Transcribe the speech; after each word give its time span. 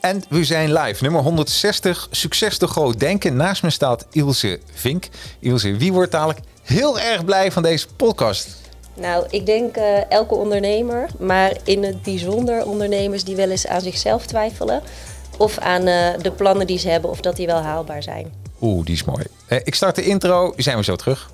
En 0.00 0.22
we 0.28 0.44
zijn 0.44 0.72
live, 0.72 1.02
nummer 1.02 1.22
160, 1.22 2.08
Succes 2.10 2.58
te 2.58 2.66
groot 2.66 3.00
denken. 3.00 3.36
Naast 3.36 3.62
me 3.62 3.70
staat 3.70 4.06
Ilse 4.10 4.60
Vink. 4.72 5.08
Ilse, 5.40 5.76
wie 5.76 5.92
wordt 5.92 6.12
dadelijk 6.12 6.40
heel 6.62 7.00
erg 7.00 7.24
blij 7.24 7.52
van 7.52 7.62
deze 7.62 7.86
podcast? 7.96 8.56
Nou, 8.94 9.26
ik 9.30 9.46
denk 9.46 9.76
uh, 9.76 10.10
elke 10.10 10.34
ondernemer, 10.34 11.08
maar 11.18 11.52
in 11.64 11.84
het 11.84 12.02
bijzonder 12.02 12.66
ondernemers 12.66 13.24
die 13.24 13.36
wel 13.36 13.50
eens 13.50 13.66
aan 13.66 13.80
zichzelf 13.80 14.26
twijfelen. 14.26 14.82
Of 15.36 15.58
aan 15.58 15.88
uh, 15.88 16.08
de 16.22 16.32
plannen 16.36 16.66
die 16.66 16.78
ze 16.78 16.88
hebben, 16.88 17.10
of 17.10 17.20
dat 17.20 17.36
die 17.36 17.46
wel 17.46 17.60
haalbaar 17.60 18.02
zijn. 18.02 18.32
Oeh, 18.60 18.84
die 18.84 18.94
is 18.94 19.04
mooi. 19.04 19.24
Uh, 19.48 19.58
ik 19.64 19.74
start 19.74 19.94
de 19.94 20.02
intro, 20.02 20.52
zijn 20.56 20.76
we 20.76 20.84
zo 20.84 20.96
terug. 20.96 21.30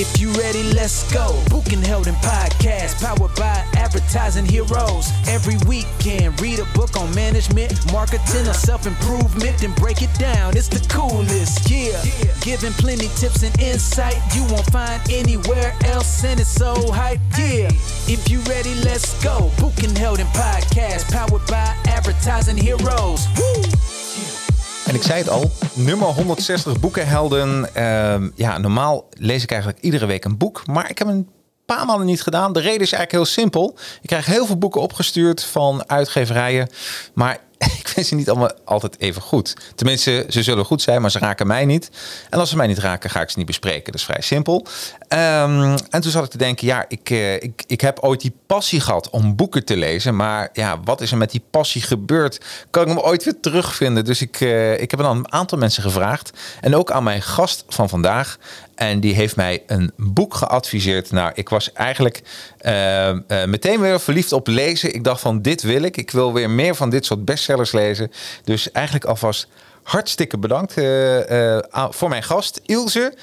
If 0.00 0.18
you 0.18 0.32
ready, 0.32 0.62
let's 0.72 1.12
go. 1.12 1.38
Booking 1.50 1.82
held 1.82 2.06
in 2.06 2.14
podcast, 2.24 3.04
powered 3.04 3.34
by 3.36 3.66
advertising 3.76 4.46
heroes. 4.46 5.12
Every 5.28 5.58
weekend, 5.68 6.40
read 6.40 6.58
a 6.58 6.64
book 6.72 6.96
on 6.96 7.14
management, 7.14 7.74
marketing, 7.92 8.48
or 8.48 8.54
self 8.54 8.86
improvement, 8.86 9.58
then 9.58 9.74
break 9.74 10.00
it 10.00 10.08
down. 10.18 10.56
It's 10.56 10.68
the 10.68 10.80
coolest, 10.88 11.70
yeah. 11.70 12.02
Giving 12.40 12.72
plenty 12.80 13.08
tips 13.20 13.42
and 13.42 13.52
insight 13.60 14.16
you 14.34 14.42
won't 14.44 14.64
find 14.72 15.02
anywhere 15.10 15.76
else, 15.84 16.24
and 16.24 16.40
it's 16.40 16.48
so 16.48 16.72
hype, 16.90 17.20
yeah. 17.36 17.68
If 18.08 18.30
you 18.30 18.40
ready, 18.48 18.74
let's 18.76 19.22
go. 19.22 19.52
Booking 19.58 19.94
held 19.94 20.18
in 20.18 20.26
podcast, 20.28 21.12
powered 21.12 21.46
by 21.46 21.76
advertising 21.84 22.56
heroes. 22.56 23.28
Woo! 23.36 24.39
En 24.86 24.94
ik 24.94 25.02
zei 25.02 25.18
het 25.18 25.28
al, 25.28 25.50
nummer 25.74 26.08
160 26.08 26.80
boekenhelden. 26.80 27.68
Uh, 27.76 28.14
ja, 28.34 28.58
normaal 28.58 29.08
lees 29.10 29.42
ik 29.42 29.50
eigenlijk 29.50 29.82
iedere 29.82 30.06
week 30.06 30.24
een 30.24 30.38
boek. 30.38 30.66
Maar 30.66 30.90
ik 30.90 30.98
heb 30.98 31.08
een 31.08 31.28
paar 31.66 31.86
maanden 31.86 32.06
niet 32.06 32.22
gedaan. 32.22 32.52
De 32.52 32.60
reden 32.60 32.80
is 32.80 32.92
eigenlijk 32.92 33.12
heel 33.12 33.24
simpel. 33.24 33.76
Ik 34.02 34.08
krijg 34.08 34.26
heel 34.26 34.46
veel 34.46 34.58
boeken 34.58 34.80
opgestuurd 34.80 35.44
van 35.44 35.88
uitgeverijen. 35.88 36.68
Maar 37.14 37.38
ik 37.80 37.88
vind 37.88 38.06
ze 38.06 38.14
niet 38.14 38.30
allemaal 38.30 38.52
altijd 38.64 39.00
even 39.00 39.22
goed. 39.22 39.56
Tenminste, 39.74 40.26
ze 40.28 40.42
zullen 40.42 40.64
goed 40.64 40.82
zijn, 40.82 41.00
maar 41.00 41.10
ze 41.10 41.18
raken 41.18 41.46
mij 41.46 41.64
niet. 41.64 41.90
En 42.30 42.38
als 42.38 42.50
ze 42.50 42.56
mij 42.56 42.66
niet 42.66 42.78
raken, 42.78 43.10
ga 43.10 43.20
ik 43.20 43.30
ze 43.30 43.38
niet 43.38 43.46
bespreken. 43.46 43.84
Dat 43.84 43.94
is 43.94 44.04
vrij 44.04 44.20
simpel. 44.20 44.66
Um, 45.08 45.74
en 45.90 46.00
toen 46.00 46.10
zat 46.10 46.24
ik 46.24 46.30
te 46.30 46.38
denken, 46.38 46.66
ja, 46.66 46.84
ik, 46.88 47.10
uh, 47.10 47.34
ik, 47.34 47.64
ik 47.66 47.80
heb 47.80 47.98
ooit 47.98 48.20
die 48.20 48.32
passie 48.46 48.80
gehad 48.80 49.10
om 49.10 49.36
boeken 49.36 49.64
te 49.64 49.76
lezen. 49.76 50.16
Maar 50.16 50.48
ja, 50.52 50.80
wat 50.84 51.00
is 51.00 51.10
er 51.10 51.16
met 51.16 51.30
die 51.30 51.42
passie 51.50 51.82
gebeurd? 51.82 52.40
Kan 52.70 52.82
ik 52.82 52.88
hem 52.88 52.98
ooit 52.98 53.24
weer 53.24 53.40
terugvinden? 53.40 54.04
Dus 54.04 54.20
ik, 54.20 54.40
uh, 54.40 54.80
ik 54.80 54.90
heb 54.90 55.00
een 55.00 55.32
aantal 55.32 55.58
mensen 55.58 55.82
gevraagd. 55.82 56.30
En 56.60 56.76
ook 56.76 56.90
aan 56.90 57.04
mijn 57.04 57.22
gast 57.22 57.64
van 57.68 57.88
vandaag. 57.88 58.38
En 58.74 59.00
die 59.00 59.14
heeft 59.14 59.36
mij 59.36 59.62
een 59.66 59.92
boek 59.96 60.34
geadviseerd. 60.34 61.10
Nou, 61.10 61.32
ik 61.34 61.48
was 61.48 61.72
eigenlijk 61.72 62.22
uh, 62.62 63.08
uh, 63.08 63.44
meteen 63.44 63.80
weer 63.80 64.00
verliefd 64.00 64.32
op 64.32 64.46
lezen. 64.46 64.94
Ik 64.94 65.04
dacht 65.04 65.20
van 65.20 65.42
dit 65.42 65.62
wil 65.62 65.82
ik. 65.82 65.96
Ik 65.96 66.10
wil 66.10 66.32
weer 66.32 66.50
meer 66.50 66.74
van 66.74 66.90
dit 66.90 67.04
soort 67.06 67.24
bestsellers 67.24 67.72
lezen. 67.72 68.12
Dus 68.44 68.72
eigenlijk 68.72 69.04
alvast 69.04 69.46
hartstikke 69.82 70.38
bedankt 70.38 70.76
uh, 70.76 71.58
voor 71.90 72.08
mijn 72.08 72.22
gast 72.22 72.60
Ilse. 72.66 73.14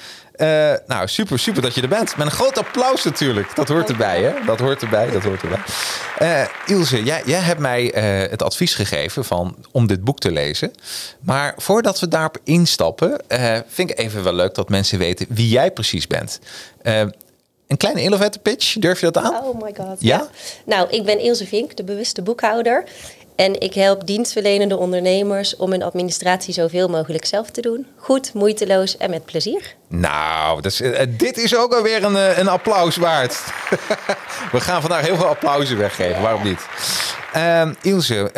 Nou, 0.86 1.08
super, 1.08 1.38
super 1.38 1.62
dat 1.62 1.74
je 1.74 1.82
er 1.82 1.88
bent. 1.88 2.16
Met 2.16 2.26
een 2.26 2.32
groot 2.32 2.58
applaus 2.58 3.04
natuurlijk. 3.04 3.54
Dat 3.56 3.68
hoort 3.68 3.88
erbij, 3.88 4.22
hè? 4.22 4.32
Dat 4.46 4.58
hoort 4.58 4.82
erbij, 4.82 5.10
dat 5.10 5.22
hoort 5.22 5.42
erbij. 5.42 6.48
Ilse, 6.66 7.02
jij, 7.02 7.22
jij 7.24 7.40
hebt 7.40 7.60
mij 7.60 7.84
het 8.30 8.42
advies 8.42 8.74
gegeven 8.74 9.24
van, 9.24 9.56
om 9.72 9.86
dit 9.86 10.04
boek 10.04 10.18
te 10.18 10.32
lezen. 10.32 10.72
Maar 11.20 11.54
voordat 11.56 12.00
we 12.00 12.08
daarop 12.08 12.38
instappen, 12.44 13.20
vind 13.68 13.90
ik 13.90 13.98
even 13.98 14.24
wel 14.24 14.34
leuk 14.34 14.54
dat 14.54 14.68
mensen 14.68 14.98
weten 14.98 15.26
wie 15.28 15.48
jij 15.48 15.70
precies 15.70 16.06
bent. 16.06 16.40
Een 17.68 17.76
kleine 17.76 18.00
elevator 18.00 18.42
pitch, 18.42 18.72
durf 18.78 19.00
je 19.00 19.10
dat 19.10 19.24
aan? 19.24 19.44
Oh 19.44 19.62
my 19.62 19.74
god. 19.76 19.96
Ja? 19.98 20.16
ja? 20.16 20.28
Nou, 20.64 20.90
ik 20.90 21.04
ben 21.04 21.20
Ilse 21.20 21.46
Vink, 21.46 21.76
de 21.76 21.84
bewuste 21.84 22.22
boekhouder. 22.22 22.84
En 23.36 23.60
ik 23.60 23.74
help 23.74 24.06
dienstverlenende 24.06 24.76
ondernemers 24.76 25.56
om 25.56 25.70
hun 25.70 25.82
administratie 25.82 26.54
zoveel 26.54 26.88
mogelijk 26.88 27.24
zelf 27.24 27.50
te 27.50 27.60
doen. 27.60 27.86
Goed, 27.96 28.34
moeiteloos 28.34 28.96
en 28.96 29.10
met 29.10 29.24
plezier. 29.24 29.74
Nou, 29.88 30.60
dat 30.60 30.72
is, 30.72 30.80
uh, 30.80 31.00
dit 31.08 31.36
is 31.38 31.56
ook 31.56 31.74
alweer 31.74 32.04
een, 32.04 32.12
uh, 32.12 32.38
een 32.38 32.48
applaus 32.48 32.96
waard. 32.96 33.44
We 34.52 34.60
gaan 34.60 34.80
vandaag 34.80 35.06
heel 35.06 35.16
veel 35.16 35.26
applausen 35.26 35.78
weggeven, 35.78 36.22
waarom 36.22 36.42
niet? 36.42 36.66
Uh, 37.36 37.70
Ilse, 37.82 38.30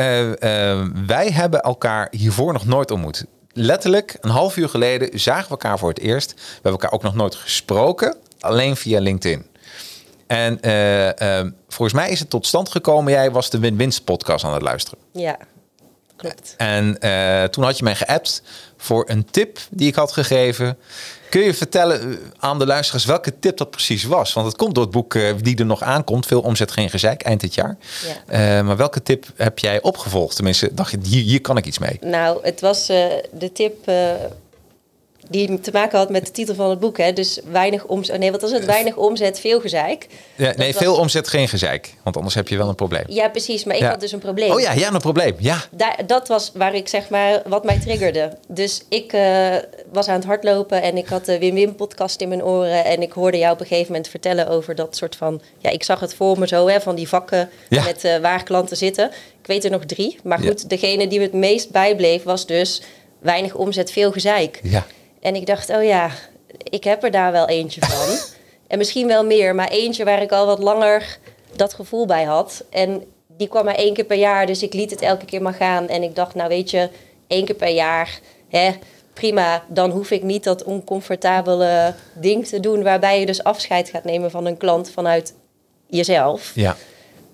wij 1.07 1.31
hebben 1.31 1.61
elkaar 1.61 2.09
hiervoor 2.11 2.53
nog 2.53 2.67
nooit 2.67 2.91
ontmoet. 2.91 3.25
Letterlijk, 3.53 4.17
een 4.21 4.31
half 4.31 4.57
uur 4.57 4.69
geleden 4.69 5.21
zagen 5.21 5.45
we 5.45 5.51
elkaar 5.51 5.79
voor 5.79 5.89
het 5.89 5.99
eerst. 5.99 6.35
We 6.35 6.41
hebben 6.53 6.73
elkaar 6.73 6.93
ook 6.93 7.03
nog 7.03 7.15
nooit 7.15 7.35
gesproken, 7.35 8.17
alleen 8.41 8.77
via 8.77 9.01
LinkedIn. 9.01 9.47
En 10.31 10.59
uh, 10.63 11.07
uh, 11.07 11.13
volgens 11.69 11.93
mij 11.93 12.11
is 12.11 12.21
het 12.21 12.31
tot 12.31 12.47
stand 12.47 12.69
gekomen. 12.69 13.13
Jij 13.13 13.31
was 13.31 13.51
de 13.51 13.59
Win-Winst 13.59 14.05
podcast 14.05 14.45
aan 14.45 14.53
het 14.53 14.63
luisteren. 14.63 14.99
Ja, 15.13 15.39
klopt. 16.17 16.55
En 16.57 16.97
uh, 17.01 17.45
toen 17.45 17.65
had 17.65 17.79
je 17.79 17.85
mij 17.85 17.95
geappt 17.95 18.43
voor 18.77 19.05
een 19.09 19.25
tip 19.31 19.59
die 19.71 19.89
ik 19.89 19.95
had 19.95 20.13
gegeven. 20.13 20.79
Kun 21.31 21.41
je 21.41 21.55
vertellen 21.55 22.19
aan 22.39 22.59
de 22.59 22.67
luisteraars 22.67 23.05
welke 23.05 23.39
tip 23.39 23.57
dat 23.57 23.71
precies 23.71 24.05
was? 24.05 24.33
Want 24.33 24.47
het 24.47 24.57
komt 24.57 24.75
door 24.75 24.85
het 24.85 24.93
boek 24.93 25.19
die 25.43 25.57
er 25.57 25.67
nog 25.67 25.83
aankomt. 25.83 26.27
Veel 26.27 26.41
omzet, 26.41 26.71
geen 26.71 26.91
gezeik, 26.91 27.23
eind 27.23 27.41
dit 27.41 27.55
jaar. 27.55 27.77
Ja. 28.29 28.63
maar 28.63 28.77
welke 28.77 29.03
tip 29.03 29.27
heb 29.37 29.59
jij 29.59 29.83
opgevolgd? 29.83 30.35
Tenminste, 30.35 30.75
dacht 30.75 30.91
je, 30.91 30.99
hier, 31.03 31.23
hier 31.23 31.41
kan 31.41 31.57
ik 31.57 31.67
iets 31.67 31.79
mee. 31.79 31.99
Nou, 32.01 32.39
het 32.43 32.61
was 32.61 32.87
de 32.87 33.51
tip 33.53 33.91
die 35.31 35.61
te 35.61 35.71
maken 35.73 35.99
had 35.99 36.11
met 36.11 36.27
de 36.27 36.33
titel 36.33 36.55
van 36.55 36.71
het 36.71 36.79
boek. 36.79 36.99
Hè? 36.99 37.13
Dus 37.13 37.41
weinig 37.51 37.85
omzet. 37.85 38.19
Nee, 38.19 38.31
wat 38.31 38.41
was 38.41 38.51
het? 38.51 38.65
Weinig 38.65 38.97
omzet, 38.97 39.41
veel 39.41 39.61
gezeik. 39.61 40.07
Ja, 40.37 40.53
nee, 40.57 40.75
veel 40.75 40.97
omzet, 40.97 41.29
geen 41.29 41.49
gezeik. 41.49 41.95
Want 42.03 42.17
anders 42.17 42.35
heb 42.35 42.49
je 42.49 42.57
wel 42.57 42.69
een 42.69 42.75
probleem. 42.75 43.05
Ja, 43.07 43.29
precies. 43.29 43.65
Maar 43.65 43.77
ik 43.77 43.83
had 43.83 44.01
dus 44.01 44.13
een 44.13 44.19
probleem. 44.19 44.51
Oh 44.51 44.61
ja, 44.61 44.73
ja, 44.73 44.93
een 44.93 45.01
probleem. 45.01 45.35
Ja. 45.39 45.65
Daar, 45.71 45.99
dat 46.07 46.29
was 46.29 46.51
waar 46.55 46.75
ik 46.75 46.89
zeg 46.89 47.09
maar 47.09 47.43
wat 47.47 47.65
mij 47.65 47.79
triggerde. 47.79 48.39
Dus 48.49 48.83
ik 48.89 49.13
uh, 49.13 49.57
was 49.93 50.09
aan 50.09 50.15
het 50.15 50.25
hardlopen 50.25 50.83
en 50.83 50.97
ik 50.97 51.07
had 51.07 51.25
de 51.25 51.39
Wim 51.39 51.55
Wim 51.55 51.75
podcast 51.75 52.21
in 52.21 52.29
mijn 52.29 52.45
oren. 52.45 52.85
En 52.85 53.03
ik 53.03 53.13
hoorde 53.13 53.39
jou 53.39 53.53
op 53.53 53.61
een 53.61 53.67
gegeven 53.67 53.93
moment 53.93 54.09
vertellen 54.09 54.49
over 54.49 54.75
dat 54.75 54.97
soort 54.97 55.17
van. 55.17 55.41
Ja, 55.59 55.71
ik 55.71 55.83
zag 55.83 56.01
het 56.01 56.15
voor 56.15 56.39
me 56.39 56.47
zo, 56.47 56.69
hè, 56.69 56.81
van 56.81 56.95
die 56.95 57.09
vakken 57.09 57.51
ja. 57.69 57.85
met 57.85 58.05
uh, 58.05 58.17
waar 58.17 58.43
klanten 58.43 58.77
zitten. 58.77 59.11
Ik 59.41 59.47
weet 59.47 59.65
er 59.65 59.71
nog 59.71 59.85
drie. 59.85 60.19
Maar 60.23 60.39
goed, 60.39 60.69
degene 60.69 61.07
die 61.07 61.19
me 61.19 61.25
het 61.25 61.35
meest 61.35 61.71
bijbleef 61.71 62.23
was 62.23 62.47
dus 62.47 62.83
weinig 63.19 63.55
omzet, 63.55 63.93
veel 63.93 64.13
gezeik. 64.13 64.61
Ja. 64.63 64.87
En 65.21 65.35
ik 65.35 65.47
dacht, 65.47 65.71
oh 65.71 65.85
ja, 65.85 66.11
ik 66.63 66.85
heb 66.85 67.05
er 67.05 67.11
daar 67.11 67.33
wel 67.33 67.49
eentje 67.49 67.81
van. 67.81 68.19
en 68.69 68.79
misschien 68.79 69.07
wel 69.07 69.25
meer, 69.25 69.55
maar 69.55 69.69
eentje 69.69 70.05
waar 70.05 70.23
ik 70.23 70.33
al 70.33 70.47
wat 70.47 70.59
langer 70.59 71.19
dat 71.57 71.75
gevoel 71.75 72.07
bij 72.07 72.25
had. 72.25 72.65
En 72.71 73.05
die 73.27 73.49
kwam 73.49 73.65
maar 73.65 73.75
één 73.75 73.95
keer 73.95 74.05
per 74.05 74.17
jaar, 74.17 74.47
dus 74.47 74.63
ik 74.63 74.75
liet 74.75 74.91
het 74.91 75.03
elke 75.03 75.25
keer 75.25 75.43
maar 75.43 75.55
gaan. 75.55 75.89
En 75.89 76.03
ik 76.03 76.15
dacht, 76.15 76.35
nou 76.35 76.49
weet 76.49 76.71
je, 76.71 76.89
één 77.27 77.45
keer 77.45 77.55
per 77.55 77.69
jaar, 77.69 78.21
hè, 78.49 78.71
prima. 79.13 79.65
Dan 79.69 79.91
hoef 79.91 80.11
ik 80.11 80.23
niet 80.23 80.45
dat 80.45 80.65
oncomfortabele 80.65 81.95
ding 82.15 82.47
te 82.47 82.61
doen... 82.61 82.83
waarbij 82.83 83.21
je 83.21 83.27
dus 83.27 83.45
afscheid 83.45 83.89
gaat 83.89 84.05
nemen 84.05 84.31
van 84.31 84.47
een 84.47 84.57
klant 84.57 84.91
vanuit 84.91 85.35
jezelf. 85.87 86.53
Ja. 86.55 86.77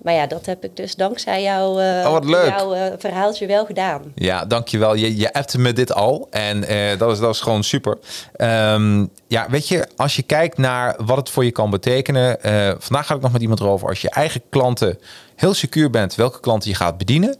Maar 0.07 0.15
ja, 0.15 0.27
dat 0.27 0.45
heb 0.45 0.63
ik 0.63 0.75
dus 0.75 0.95
dankzij 0.95 1.43
jou, 1.43 1.81
uh, 1.83 2.11
oh, 2.11 2.29
jouw 2.29 2.75
uh, 2.75 2.85
verhaaltje 2.97 3.47
wel 3.47 3.65
gedaan. 3.65 4.01
Ja, 4.15 4.45
dankjewel. 4.45 4.95
Je, 4.95 5.17
je 5.17 5.33
appte 5.33 5.59
me 5.59 5.73
dit 5.73 5.93
al 5.93 6.27
en 6.29 6.71
uh, 6.71 6.97
dat, 6.97 7.11
is, 7.11 7.19
dat 7.19 7.33
is 7.33 7.41
gewoon 7.41 7.63
super. 7.63 7.97
Um, 8.37 9.09
ja, 9.27 9.49
weet 9.49 9.67
je, 9.67 9.87
als 9.95 10.15
je 10.15 10.23
kijkt 10.23 10.57
naar 10.57 10.95
wat 11.05 11.17
het 11.17 11.29
voor 11.29 11.45
je 11.45 11.51
kan 11.51 11.69
betekenen. 11.69 12.37
vandaag 12.79 13.05
ga 13.05 13.15
ik 13.15 13.21
nog 13.21 13.31
met 13.31 13.41
iemand 13.41 13.59
erover. 13.59 13.87
Als 13.87 14.01
je 14.01 14.09
eigen 14.09 14.41
klanten 14.49 14.99
heel 15.35 15.53
secuur 15.53 15.89
bent, 15.89 16.15
welke 16.15 16.39
klanten 16.39 16.69
je 16.69 16.75
gaat 16.75 16.97
bedienen. 16.97 17.35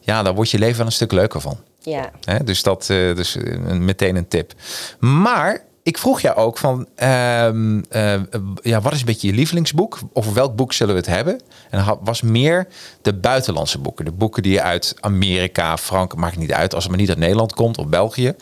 Ja, 0.00 0.22
dan 0.22 0.34
wordt 0.34 0.50
je 0.50 0.58
leven 0.58 0.76
wel 0.76 0.86
een 0.86 0.92
stuk 0.92 1.12
leuker 1.12 1.40
van. 1.40 1.58
Ja. 1.80 2.10
Dus 2.44 2.62
dat 2.62 2.84
dus 2.86 3.36
meteen 3.62 4.16
een 4.16 4.28
tip. 4.28 4.52
Maar 4.98 5.64
ik 5.82 5.98
vroeg 5.98 6.20
jou 6.20 6.36
ook 6.36 6.58
van, 6.58 6.86
uh, 7.02 7.48
uh, 7.92 8.20
ja, 8.62 8.80
wat 8.80 8.92
is 8.92 9.00
een 9.00 9.06
beetje 9.06 9.28
je 9.28 9.34
lievelingsboek? 9.34 9.98
Over 10.12 10.34
welk 10.34 10.56
boek 10.56 10.72
zullen 10.72 10.94
we 10.94 11.00
het 11.00 11.10
hebben? 11.10 11.40
En 11.70 11.84
dat 11.84 11.98
was 12.02 12.22
meer 12.22 12.66
de 13.02 13.14
buitenlandse 13.14 13.78
boeken. 13.78 14.04
De 14.04 14.12
boeken 14.12 14.42
die 14.42 14.60
uit 14.60 14.94
Amerika, 15.00 15.76
Frankrijk, 15.76 16.20
maakt 16.20 16.36
niet 16.36 16.52
uit. 16.52 16.74
Als 16.74 16.82
het 16.82 16.92
maar 16.92 17.00
niet 17.00 17.10
uit 17.10 17.18
Nederland 17.18 17.54
komt 17.54 17.78
of 17.78 17.86
België. 17.86 18.34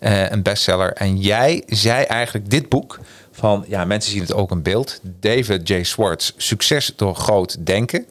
Uh, 0.00 0.30
een 0.30 0.42
bestseller. 0.42 0.92
En 0.92 1.16
jij 1.16 1.62
zei 1.66 2.04
eigenlijk 2.04 2.50
dit 2.50 2.68
boek 2.68 2.98
van, 3.32 3.64
ja, 3.68 3.84
mensen 3.84 4.12
zien 4.12 4.20
het 4.20 4.32
ook 4.32 4.50
in 4.50 4.62
beeld. 4.62 5.00
David 5.20 5.68
J. 5.68 5.82
Swartz, 5.82 6.32
Succes 6.36 6.92
door 6.96 7.14
groot 7.14 7.66
denken. 7.66 8.06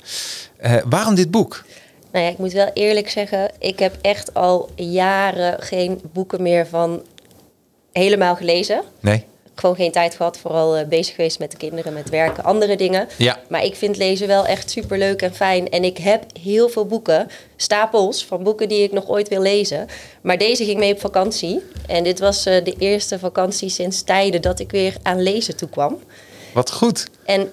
Uh, 0.65 0.75
waarom 0.85 1.15
dit 1.15 1.31
boek? 1.31 1.63
Nou 2.11 2.25
ja, 2.25 2.31
ik 2.31 2.37
moet 2.37 2.53
wel 2.53 2.71
eerlijk 2.73 3.09
zeggen, 3.09 3.51
ik 3.59 3.79
heb 3.79 3.97
echt 4.01 4.33
al 4.33 4.69
jaren 4.75 5.61
geen 5.61 6.01
boeken 6.13 6.41
meer 6.41 6.67
van 6.67 7.01
helemaal 7.97 8.35
gelezen. 8.35 8.81
Nee. 8.99 9.23
Gewoon 9.55 9.75
geen 9.75 9.91
tijd 9.91 10.15
gehad, 10.15 10.37
vooral 10.37 10.77
uh, 10.77 10.87
bezig 10.87 11.15
geweest 11.15 11.39
met 11.39 11.51
de 11.51 11.57
kinderen, 11.57 11.93
met 11.93 12.09
werken, 12.09 12.43
andere 12.43 12.75
dingen. 12.75 13.07
Ja. 13.17 13.39
Maar 13.49 13.63
ik 13.63 13.75
vind 13.75 13.97
lezen 13.97 14.27
wel 14.27 14.45
echt 14.45 14.69
super 14.69 14.97
leuk 14.97 15.21
en 15.21 15.35
fijn. 15.35 15.69
En 15.69 15.83
ik 15.83 15.97
heb 15.97 16.23
heel 16.41 16.69
veel 16.69 16.85
boeken, 16.85 17.27
stapels 17.55 18.25
van 18.25 18.43
boeken 18.43 18.69
die 18.69 18.83
ik 18.83 18.91
nog 18.91 19.07
ooit 19.07 19.27
wil 19.27 19.41
lezen. 19.41 19.87
Maar 20.21 20.37
deze 20.37 20.65
ging 20.65 20.77
mee 20.77 20.93
op 20.93 20.99
vakantie. 20.99 21.61
En 21.87 22.03
dit 22.03 22.19
was 22.19 22.47
uh, 22.47 22.63
de 22.63 22.75
eerste 22.77 23.19
vakantie 23.19 23.69
sinds 23.69 24.01
tijden 24.01 24.41
dat 24.41 24.59
ik 24.59 24.71
weer 24.71 24.95
aan 25.01 25.21
lezen 25.21 25.55
toe 25.55 25.69
kwam. 25.69 25.99
Wat 26.53 26.71
goed. 26.71 27.07
En 27.25 27.51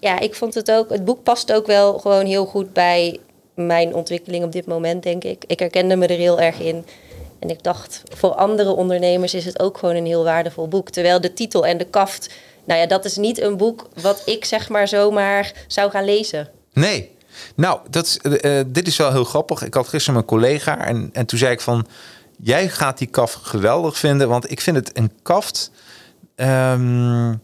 ja, 0.00 0.20
ik 0.20 0.34
vond 0.34 0.54
het 0.54 0.70
ook, 0.70 0.90
het 0.90 1.04
boek 1.04 1.22
past 1.22 1.52
ook 1.52 1.66
wel 1.66 1.98
gewoon 1.98 2.26
heel 2.26 2.46
goed 2.46 2.72
bij 2.72 3.18
mijn 3.54 3.94
ontwikkeling 3.94 4.44
op 4.44 4.52
dit 4.52 4.66
moment, 4.66 5.02
denk 5.02 5.24
ik. 5.24 5.44
Ik 5.46 5.58
herkende 5.58 5.96
me 5.96 6.06
er 6.06 6.18
heel 6.18 6.40
erg 6.40 6.60
in. 6.60 6.84
En 7.44 7.50
ik 7.50 7.62
dacht, 7.62 8.02
voor 8.14 8.34
andere 8.34 8.70
ondernemers 8.70 9.34
is 9.34 9.44
het 9.44 9.60
ook 9.60 9.78
gewoon 9.78 9.94
een 9.94 10.06
heel 10.06 10.24
waardevol 10.24 10.68
boek. 10.68 10.90
Terwijl 10.90 11.20
de 11.20 11.32
titel 11.32 11.66
en 11.66 11.78
de 11.78 11.84
kaft, 11.84 12.30
nou 12.64 12.80
ja, 12.80 12.86
dat 12.86 13.04
is 13.04 13.16
niet 13.16 13.40
een 13.40 13.56
boek 13.56 13.88
wat 14.00 14.22
ik 14.24 14.44
zeg 14.44 14.68
maar 14.68 14.88
zomaar 14.88 15.52
zou 15.66 15.90
gaan 15.90 16.04
lezen. 16.04 16.48
Nee. 16.72 17.10
Nou, 17.54 17.80
dat 17.90 18.06
is, 18.06 18.18
uh, 18.22 18.60
dit 18.66 18.86
is 18.86 18.96
wel 18.96 19.12
heel 19.12 19.24
grappig. 19.24 19.62
Ik 19.62 19.74
had 19.74 19.88
gisteren 19.88 20.14
mijn 20.14 20.26
collega 20.26 20.86
en, 20.86 21.10
en 21.12 21.26
toen 21.26 21.38
zei 21.38 21.52
ik 21.52 21.60
van... 21.60 21.86
Jij 22.36 22.68
gaat 22.68 22.98
die 22.98 23.08
kaft 23.08 23.34
geweldig 23.34 23.98
vinden, 23.98 24.28
want 24.28 24.50
ik 24.50 24.60
vind 24.60 24.76
het 24.76 24.98
een 24.98 25.12
kaft... 25.22 25.70
Um, 26.36 27.40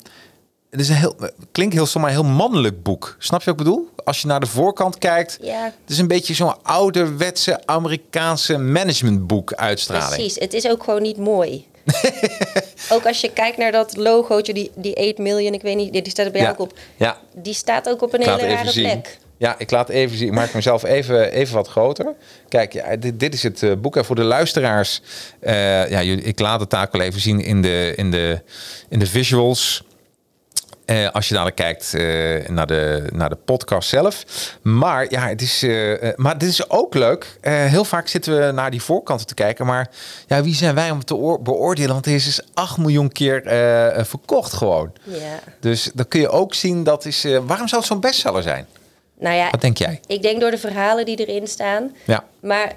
het 0.70 0.80
is 0.80 0.88
een 0.88 0.94
heel, 0.94 1.16
klinkt 1.52 1.74
heel 1.74 1.86
zomaar 1.86 2.10
heel 2.10 2.24
mannelijk 2.24 2.82
boek. 2.82 3.16
Snap 3.18 3.40
je 3.42 3.50
wat 3.50 3.60
ik 3.60 3.64
bedoel? 3.64 3.88
Als 4.04 4.20
je 4.20 4.26
naar 4.26 4.40
de 4.40 4.46
voorkant 4.46 4.98
kijkt, 4.98 5.38
ja. 5.42 5.64
het 5.64 5.90
is 5.90 5.98
een 5.98 6.08
beetje 6.08 6.34
zo'n 6.34 6.62
ouderwetse 6.62 7.66
Amerikaanse 7.66 8.58
managementboek 8.58 9.54
uitstraling. 9.54 10.14
Precies, 10.14 10.38
het 10.38 10.54
is 10.54 10.68
ook 10.68 10.84
gewoon 10.84 11.02
niet 11.02 11.16
mooi. 11.16 11.68
ook 12.92 13.06
als 13.06 13.20
je 13.20 13.32
kijkt 13.32 13.56
naar 13.56 13.72
dat 13.72 13.96
logootje, 13.96 14.54
die, 14.54 14.70
die 14.74 14.96
8 14.96 15.18
million, 15.18 15.54
ik 15.54 15.62
weet 15.62 15.76
niet, 15.76 15.92
die 15.92 16.10
staat 16.10 16.26
er 16.26 16.32
bij 16.32 16.40
jou 16.40 16.52
ook 16.52 16.60
op. 16.60 16.78
Ja. 16.96 17.18
Die 17.34 17.54
staat 17.54 17.88
ook 17.88 18.02
op 18.02 18.14
een 18.14 18.20
hele 18.20 18.46
rare 18.46 18.72
plek. 18.72 19.18
Ja, 19.36 19.54
ik 19.58 19.70
laat 19.70 19.88
even 19.88 20.16
zien. 20.16 20.26
Ik 20.26 20.34
maak 20.34 20.54
mezelf 20.54 20.82
even, 20.84 21.32
even 21.32 21.54
wat 21.54 21.68
groter. 21.68 22.14
Kijk, 22.48 22.72
ja, 22.72 22.96
dit, 22.96 23.20
dit 23.20 23.34
is 23.34 23.42
het 23.42 23.62
uh, 23.62 23.72
boek. 23.76 23.96
En 23.96 24.04
voor 24.04 24.16
de 24.16 24.22
luisteraars, 24.22 25.02
uh, 25.40 25.90
ja, 25.90 26.00
ik 26.00 26.38
laat 26.38 26.60
het 26.60 26.68
taak 26.68 26.92
wel 26.92 27.00
even 27.00 27.20
zien 27.20 27.40
in 27.40 27.62
de, 27.62 27.92
in 27.96 28.10
de, 28.10 28.40
in 28.88 28.98
de 28.98 29.06
visuals. 29.06 29.84
Uh, 30.90 31.10
als 31.10 31.28
je 31.28 31.34
dadelijk 31.34 31.56
kijkt 31.56 31.92
uh, 31.94 32.48
naar, 32.48 32.66
de, 32.66 33.08
naar 33.12 33.28
de 33.28 33.36
podcast 33.36 33.88
zelf. 33.88 34.24
Maar 34.62 35.10
ja, 35.10 35.28
het 35.28 35.42
is, 35.42 35.62
uh, 35.62 36.08
maar 36.16 36.38
dit 36.38 36.48
is 36.48 36.70
ook 36.70 36.94
leuk. 36.94 37.38
heel 37.42 37.84
vaak 37.84 38.08
zitten 38.08 38.46
we 38.46 38.52
naar 38.52 38.70
die 38.70 38.82
voorkanten 38.82 39.26
te 39.26 39.34
kijken. 39.34 39.66
Maar 39.66 39.90
ja, 40.26 40.42
wie 40.42 40.54
zijn 40.54 40.74
wij 40.74 40.90
om 40.90 41.04
te 41.04 41.38
beoordelen? 41.42 41.92
Want 41.92 42.04
deze 42.04 42.28
is 42.28 42.40
8 42.54 42.78
miljoen 42.78 43.12
keer 43.12 43.42
verkocht 44.04 44.52
gewoon. 44.52 44.92
Ja. 45.02 45.38
Dus 45.60 45.90
dan 45.94 46.08
kun 46.08 46.20
je 46.20 46.28
ook 46.28 46.54
zien 46.54 46.84
dat 46.84 47.04
is. 47.04 47.22
waarom 47.22 47.68
zou 47.68 47.80
het 47.80 47.90
zo'n 47.90 48.00
bestseller 48.00 48.42
zijn? 48.42 48.66
Nou 49.18 49.36
ja, 49.36 49.50
wat 49.50 49.60
denk 49.60 49.78
jij? 49.78 50.00
Ik 50.06 50.22
denk 50.22 50.40
door 50.40 50.50
de 50.50 50.58
verhalen 50.58 51.04
die 51.04 51.26
erin 51.26 51.46
staan. 51.46 51.94
Ja. 52.06 52.24
Maar 52.40 52.72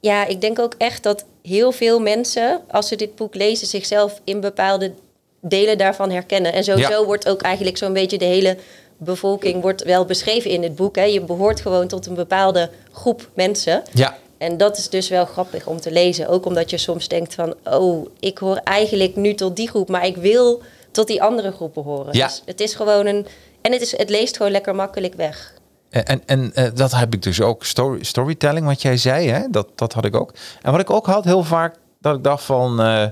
ja, 0.00 0.26
ik 0.26 0.40
denk 0.40 0.58
ook 0.58 0.74
echt 0.78 1.02
dat 1.02 1.24
heel 1.42 1.72
veel 1.72 2.00
mensen, 2.00 2.60
als 2.70 2.88
ze 2.88 2.96
dit 2.96 3.16
boek 3.16 3.34
lezen, 3.34 3.66
zichzelf 3.66 4.20
in 4.24 4.40
bepaalde 4.40 4.94
delen 5.42 5.78
daarvan 5.78 6.10
herkennen. 6.10 6.52
En 6.52 6.64
sowieso 6.64 7.04
wordt 7.04 7.28
ook 7.28 7.42
eigenlijk 7.42 7.76
zo'n 7.76 7.92
beetje 7.92 8.18
de 8.18 8.24
hele 8.24 8.56
bevolking 8.96 9.62
wordt 9.62 9.82
wel 9.82 10.04
beschreven 10.04 10.50
in 10.50 10.62
het 10.62 10.76
boek. 10.76 10.96
Hè. 10.96 11.04
Je 11.04 11.20
behoort 11.20 11.60
gewoon 11.60 11.88
tot 11.88 12.06
een 12.06 12.14
bepaalde 12.14 12.70
groep 12.92 13.28
mensen. 13.34 13.82
Ja. 13.92 14.16
En 14.38 14.56
dat 14.56 14.78
is 14.78 14.88
dus 14.88 15.08
wel 15.08 15.24
grappig 15.24 15.66
om 15.66 15.80
te 15.80 15.92
lezen. 15.92 16.28
Ook 16.28 16.46
omdat 16.46 16.70
je 16.70 16.78
soms 16.78 17.08
denkt 17.08 17.34
van, 17.34 17.54
oh, 17.64 18.06
ik 18.20 18.38
hoor 18.38 18.56
eigenlijk 18.56 19.16
nu 19.16 19.34
tot 19.34 19.56
die 19.56 19.68
groep, 19.68 19.88
maar 19.88 20.06
ik 20.06 20.16
wil 20.16 20.62
tot 20.90 21.06
die 21.06 21.22
andere 21.22 21.52
groepen 21.52 21.82
horen. 21.82 22.14
Ja. 22.16 22.26
Dus 22.26 22.42
het 22.44 22.60
is 22.60 22.74
gewoon 22.74 23.06
een. 23.06 23.26
En 23.60 23.72
het, 23.72 23.80
is, 23.80 23.96
het 23.96 24.10
leest 24.10 24.36
gewoon 24.36 24.52
lekker 24.52 24.74
makkelijk 24.74 25.14
weg. 25.14 25.54
En, 25.90 26.04
en, 26.04 26.22
en 26.26 26.52
uh, 26.54 26.68
dat 26.74 26.92
heb 26.92 27.14
ik 27.14 27.22
dus 27.22 27.40
ook. 27.40 27.64
Story, 27.64 28.04
storytelling, 28.04 28.66
wat 28.66 28.82
jij 28.82 28.96
zei, 28.96 29.28
hè? 29.28 29.40
Dat, 29.50 29.68
dat 29.74 29.92
had 29.92 30.04
ik 30.04 30.16
ook. 30.16 30.34
En 30.62 30.72
wat 30.72 30.80
ik 30.80 30.90
ook 30.90 31.06
had 31.06 31.24
heel 31.24 31.42
vaak, 31.44 31.74
dat 32.00 32.16
ik 32.16 32.24
dacht 32.24 32.44
van. 32.44 32.80
Uh, 32.80 33.06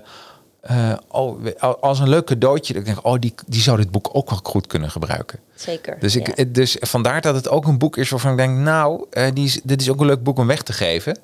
uh, 0.71 0.93
oh, 1.09 1.45
als 1.81 1.99
een 1.99 2.09
leuk 2.09 2.27
cadeautje. 2.27 2.73
Dat 2.73 2.83
ik 2.83 2.89
denk, 2.89 3.07
oh, 3.07 3.19
die, 3.19 3.35
die 3.47 3.61
zou 3.61 3.77
dit 3.77 3.91
boek 3.91 4.09
ook 4.13 4.31
wel 4.31 4.41
goed 4.43 4.67
kunnen 4.67 4.91
gebruiken. 4.91 5.39
Zeker. 5.55 5.97
Dus, 6.01 6.17
ik, 6.17 6.37
ja. 6.37 6.45
dus 6.49 6.77
vandaar 6.81 7.21
dat 7.21 7.35
het 7.35 7.49
ook 7.49 7.67
een 7.67 7.79
boek 7.79 7.97
is 7.97 8.11
waarvan 8.11 8.31
ik 8.31 8.37
denk, 8.37 8.59
nou, 8.59 9.07
uh, 9.13 9.27
die 9.35 9.45
is, 9.45 9.61
dit 9.63 9.81
is 9.81 9.91
ook 9.91 10.01
een 10.01 10.07
leuk 10.07 10.23
boek 10.23 10.39
om 10.39 10.47
weg 10.47 10.63
te 10.63 10.73
geven. 10.73 11.19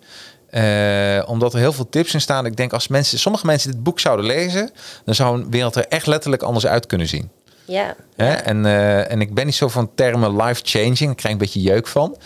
Uh, 0.51 1.29
omdat 1.29 1.53
er 1.53 1.59
heel 1.59 1.73
veel 1.73 1.89
tips 1.89 2.15
in 2.15 2.21
staan. 2.21 2.47
Ik 2.47 2.57
denk, 2.57 2.73
als 2.73 2.89
mensen, 2.89 3.19
sommige 3.19 3.47
mensen 3.47 3.71
dit 3.71 3.83
boek 3.83 4.01
zouden 4.01 4.27
lezen, 4.27 4.71
dan 5.05 5.15
zou 5.15 5.41
een 5.41 5.51
wereld 5.51 5.75
er 5.75 5.87
echt 5.89 6.07
letterlijk 6.07 6.43
anders 6.43 6.67
uit 6.67 6.87
kunnen 6.87 7.07
zien. 7.07 7.31
Ja. 7.65 7.95
Hè? 8.17 8.33
En, 8.33 8.67
en 9.09 9.21
ik 9.21 9.35
ben 9.35 9.47
niet 9.47 9.55
zo 9.55 9.69
van 9.69 9.91
termen 9.95 10.37
life-changing. 10.37 11.11
Ik 11.11 11.17
krijg 11.17 11.35
een 11.35 11.41
beetje 11.41 11.61
jeuk 11.61 11.87
van. 11.87 12.17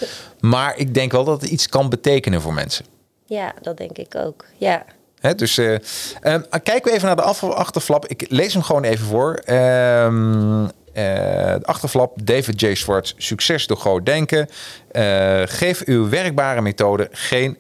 Maar 0.41 0.77
ik 0.77 0.95
denk 0.95 1.12
wel 1.12 1.25
dat 1.25 1.41
het 1.41 1.51
iets 1.51 1.69
kan 1.69 1.89
betekenen 1.89 2.41
voor 2.41 2.55
mensen. 2.55 2.85
Ja, 3.27 3.53
dat 3.62 3.77
denk 3.77 3.99
ik 3.99 4.15
ook. 4.15 4.45
Ja. 4.57 4.85
Dus 5.37 5.59
uh, 5.59 5.77
kijken 6.63 6.83
we 6.83 6.93
even 6.93 7.07
naar 7.07 7.17
de 7.17 7.23
achterflap. 7.55 8.07
Ik 8.07 8.25
lees 8.29 8.53
hem 8.53 8.63
gewoon 8.63 8.85
even 8.85 9.07
voor. 9.07 9.43
Um, 9.47 10.63
uh, 10.63 10.71
de 10.95 11.61
achterflap, 11.63 12.27
David 12.27 12.61
J. 12.61 12.75
Schwartz, 12.75 13.13
succes 13.17 13.67
door 13.67 13.77
groot 13.77 14.07
denken. 14.07 14.49
Uh, 14.93 15.43
geef 15.45 15.83
uw 15.85 16.09
werkbare 16.09 16.61
methode 16.61 17.09
geen... 17.13 17.57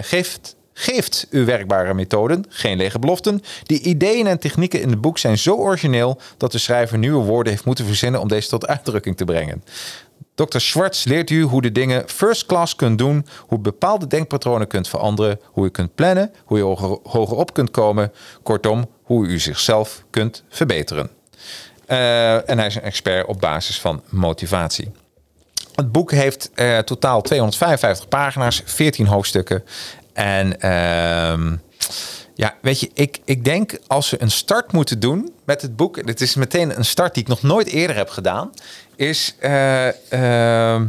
geeft, 0.00 0.56
geeft 0.72 1.26
uw 1.30 1.44
werkbare 1.44 1.94
methoden 1.94 2.44
geen 2.48 2.76
lege 2.76 2.98
beloften. 2.98 3.42
Die 3.62 3.80
ideeën 3.80 4.26
en 4.26 4.38
technieken 4.38 4.80
in 4.80 4.90
het 4.90 5.00
boek 5.00 5.18
zijn 5.18 5.38
zo 5.38 5.54
origineel... 5.54 6.20
dat 6.36 6.52
de 6.52 6.58
schrijver 6.58 6.98
nieuwe 6.98 7.24
woorden 7.24 7.52
heeft 7.52 7.64
moeten 7.64 7.86
verzinnen... 7.86 8.20
om 8.20 8.28
deze 8.28 8.48
tot 8.48 8.66
uitdrukking 8.66 9.16
te 9.16 9.24
brengen. 9.24 9.64
Dr. 10.34 10.58
Schwartz 10.58 11.04
leert 11.04 11.30
u 11.30 11.42
hoe 11.42 11.62
de 11.62 11.72
dingen 11.72 12.08
first 12.08 12.46
class 12.46 12.76
kunt 12.76 12.98
doen, 12.98 13.26
hoe 13.38 13.58
bepaalde 13.58 14.06
denkpatronen 14.06 14.66
kunt 14.66 14.88
veranderen, 14.88 15.40
hoe 15.44 15.66
u 15.66 15.70
kunt 15.70 15.94
plannen, 15.94 16.32
hoe 16.44 16.58
je 16.58 16.64
hoger, 17.02 17.36
op 17.36 17.52
kunt 17.54 17.70
komen. 17.70 18.12
Kortom, 18.42 18.90
hoe 19.02 19.26
u 19.26 19.38
zichzelf 19.38 20.04
kunt 20.10 20.44
verbeteren. 20.48 21.10
Uh, 21.88 22.48
en 22.50 22.58
hij 22.58 22.66
is 22.66 22.74
een 22.74 22.82
expert 22.82 23.26
op 23.26 23.40
basis 23.40 23.80
van 23.80 24.02
motivatie. 24.08 24.92
Het 25.74 25.92
boek 25.92 26.10
heeft 26.10 26.50
uh, 26.54 26.78
totaal 26.78 27.22
255 27.22 28.08
pagina's, 28.08 28.62
14 28.64 29.06
hoofdstukken. 29.06 29.64
En 30.12 30.56
uh, 30.60 31.58
ja, 32.34 32.54
weet 32.60 32.80
je, 32.80 32.90
ik, 32.94 33.18
ik 33.24 33.44
denk 33.44 33.78
als 33.86 34.10
we 34.10 34.22
een 34.22 34.30
start 34.30 34.72
moeten 34.72 35.00
doen 35.00 35.32
met 35.44 35.62
het 35.62 35.76
boek. 35.76 36.06
Dit 36.06 36.20
is 36.20 36.34
meteen 36.34 36.78
een 36.78 36.84
start 36.84 37.14
die 37.14 37.22
ik 37.22 37.28
nog 37.28 37.42
nooit 37.42 37.66
eerder 37.66 37.96
heb 37.96 38.08
gedaan 38.08 38.50
is 38.96 39.36
uh, 39.40 39.86
uh, 40.12 40.80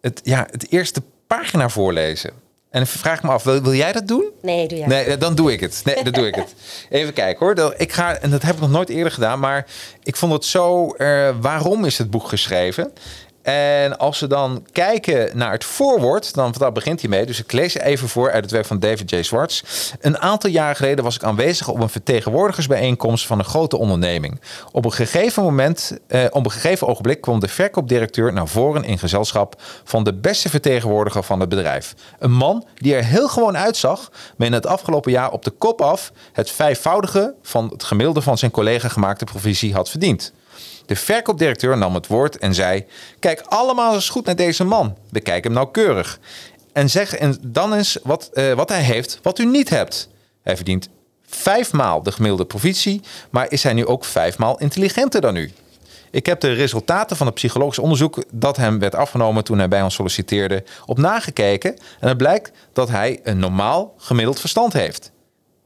het, 0.00 0.20
ja, 0.24 0.46
het 0.50 0.70
eerste 0.70 1.02
pagina 1.26 1.68
voorlezen. 1.68 2.32
En 2.70 2.86
vraag 2.86 3.22
me 3.22 3.28
af, 3.28 3.42
wil, 3.42 3.62
wil, 3.62 3.74
jij 3.74 3.92
dat 3.92 4.08
doen? 4.08 4.24
Nee, 4.42 4.68
doe 4.68 4.78
jij. 4.78 4.86
Nee, 4.86 5.16
dan 5.16 5.34
doe 5.34 5.52
ik 5.52 5.60
het. 5.60 5.82
Nee, 5.84 6.04
dan 6.04 6.12
doe 6.12 6.26
ik 6.26 6.34
het. 6.34 6.54
Even 6.90 7.12
kijken 7.12 7.46
hoor. 7.46 7.74
Ik 7.76 7.92
ga, 7.92 8.16
en 8.16 8.30
dat 8.30 8.42
heb 8.42 8.54
ik 8.54 8.60
nog 8.60 8.70
nooit 8.70 8.88
eerder 8.88 9.12
gedaan, 9.12 9.38
maar 9.40 9.66
ik 10.02 10.16
vond 10.16 10.32
het 10.32 10.44
zo. 10.44 10.94
Uh, 10.98 11.30
waarom 11.40 11.84
is 11.84 11.98
het 11.98 12.10
boek 12.10 12.28
geschreven? 12.28 12.92
En 13.42 13.98
als 13.98 14.20
we 14.20 14.26
dan 14.26 14.66
kijken 14.72 15.36
naar 15.36 15.52
het 15.52 15.64
voorwoord, 15.64 16.34
dan 16.34 16.54
daar 16.58 16.72
begint 16.72 17.00
hij 17.00 17.10
mee. 17.10 17.26
Dus 17.26 17.38
ik 17.38 17.52
lees 17.52 17.74
even 17.74 18.08
voor 18.08 18.30
uit 18.30 18.42
het 18.42 18.52
werk 18.52 18.66
van 18.66 18.78
David 18.78 19.10
J. 19.10 19.22
Swartz. 19.22 19.62
Een 20.00 20.18
aantal 20.18 20.50
jaren 20.50 20.76
geleden 20.76 21.04
was 21.04 21.14
ik 21.14 21.22
aanwezig 21.22 21.68
op 21.68 21.80
een 21.80 21.88
vertegenwoordigersbijeenkomst 21.88 23.26
van 23.26 23.38
een 23.38 23.44
grote 23.44 23.76
onderneming. 23.76 24.40
Op 24.72 24.84
een 24.84 24.92
gegeven 24.92 25.42
moment, 25.42 25.98
eh, 26.06 26.24
op 26.30 26.44
een 26.44 26.50
gegeven 26.50 26.86
ogenblik 26.86 27.20
kwam 27.20 27.40
de 27.40 27.48
verkoopdirecteur 27.48 28.32
naar 28.32 28.48
voren 28.48 28.84
in 28.84 28.98
gezelschap 28.98 29.62
van 29.84 30.04
de 30.04 30.14
beste 30.14 30.48
vertegenwoordiger 30.48 31.22
van 31.22 31.40
het 31.40 31.48
bedrijf. 31.48 31.94
Een 32.18 32.32
man 32.32 32.64
die 32.74 32.94
er 32.94 33.04
heel 33.04 33.28
gewoon 33.28 33.56
uitzag, 33.56 34.10
maar 34.36 34.46
in 34.46 34.52
het 34.52 34.66
afgelopen 34.66 35.12
jaar 35.12 35.30
op 35.30 35.44
de 35.44 35.50
kop 35.50 35.80
af 35.80 36.12
het 36.32 36.50
vijfvoudige 36.50 37.34
van 37.42 37.68
het 37.68 37.84
gemiddelde 37.84 38.22
van 38.22 38.38
zijn 38.38 38.50
collega 38.50 38.88
gemaakte 38.88 39.24
provisie 39.24 39.74
had 39.74 39.90
verdiend. 39.90 40.32
De 40.90 40.96
verkoopdirecteur 40.96 41.78
nam 41.78 41.94
het 41.94 42.06
woord 42.06 42.38
en 42.38 42.54
zei: 42.54 42.84
Kijk 43.18 43.40
allemaal 43.40 43.94
eens 43.94 44.08
goed 44.08 44.24
naar 44.24 44.36
deze 44.36 44.64
man. 44.64 44.96
Bekijk 45.10 45.44
hem 45.44 45.52
nauwkeurig. 45.52 46.18
En 46.72 46.90
zeg 46.90 47.16
dan 47.40 47.74
eens 47.74 47.98
wat, 48.02 48.30
uh, 48.34 48.52
wat 48.52 48.68
hij 48.68 48.82
heeft, 48.82 49.18
wat 49.22 49.38
u 49.38 49.44
niet 49.44 49.68
hebt. 49.68 50.08
Hij 50.42 50.56
verdient 50.56 50.88
vijfmaal 51.26 52.02
de 52.02 52.12
gemiddelde 52.12 52.44
provisie, 52.44 53.00
maar 53.30 53.52
is 53.52 53.62
hij 53.62 53.72
nu 53.72 53.86
ook 53.86 54.04
vijfmaal 54.04 54.58
intelligenter 54.58 55.20
dan 55.20 55.36
u? 55.36 55.52
Ik 56.10 56.26
heb 56.26 56.40
de 56.40 56.52
resultaten 56.52 57.16
van 57.16 57.26
het 57.26 57.34
psychologisch 57.34 57.78
onderzoek 57.78 58.24
dat 58.30 58.56
hem 58.56 58.78
werd 58.78 58.94
afgenomen 58.94 59.44
toen 59.44 59.58
hij 59.58 59.68
bij 59.68 59.82
ons 59.82 59.94
solliciteerde 59.94 60.64
op 60.86 60.98
nagekeken. 60.98 61.76
En 62.00 62.08
het 62.08 62.16
blijkt 62.16 62.52
dat 62.72 62.88
hij 62.88 63.20
een 63.22 63.38
normaal 63.38 63.94
gemiddeld 63.96 64.40
verstand 64.40 64.72
heeft. 64.72 65.12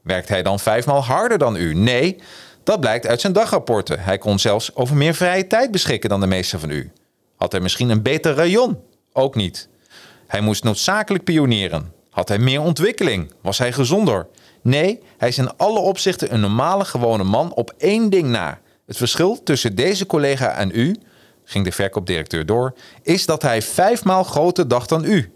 Werkt 0.01 0.29
hij 0.29 0.43
dan 0.43 0.59
vijfmaal 0.59 1.03
harder 1.03 1.37
dan 1.37 1.55
u? 1.55 1.73
Nee, 1.73 2.17
dat 2.65 2.79
blijkt 2.79 3.07
uit 3.07 3.21
zijn 3.21 3.33
dagrapporten. 3.33 3.99
Hij 3.99 4.17
kon 4.17 4.39
zelfs 4.39 4.75
over 4.75 4.95
meer 4.95 5.13
vrije 5.13 5.47
tijd 5.47 5.71
beschikken 5.71 6.09
dan 6.09 6.19
de 6.19 6.27
meeste 6.27 6.59
van 6.59 6.69
u. 6.69 6.91
Had 7.35 7.51
hij 7.51 7.61
misschien 7.61 7.89
een 7.89 8.01
beter 8.01 8.33
rayon? 8.33 8.79
Ook 9.13 9.35
niet. 9.35 9.67
Hij 10.27 10.41
moest 10.41 10.63
noodzakelijk 10.63 11.23
pionieren. 11.23 11.93
Had 12.09 12.27
hij 12.27 12.39
meer 12.39 12.61
ontwikkeling? 12.61 13.33
Was 13.41 13.57
hij 13.57 13.71
gezonder? 13.71 14.27
Nee, 14.61 15.01
hij 15.17 15.27
is 15.27 15.37
in 15.37 15.57
alle 15.57 15.79
opzichten 15.79 16.33
een 16.33 16.39
normale, 16.39 16.85
gewone 16.85 17.23
man 17.23 17.53
op 17.53 17.73
één 17.77 18.09
ding 18.09 18.29
na. 18.29 18.59
Het 18.85 18.97
verschil 18.97 19.43
tussen 19.43 19.75
deze 19.75 20.05
collega 20.05 20.51
en 20.51 20.71
u, 20.73 20.95
ging 21.43 21.65
de 21.65 21.71
verkoopdirecteur 21.71 22.45
door, 22.45 22.73
is 23.01 23.25
dat 23.25 23.41
hij 23.41 23.61
vijfmaal 23.61 24.23
groter 24.23 24.67
dacht 24.67 24.89
dan 24.89 25.05
u. 25.05 25.31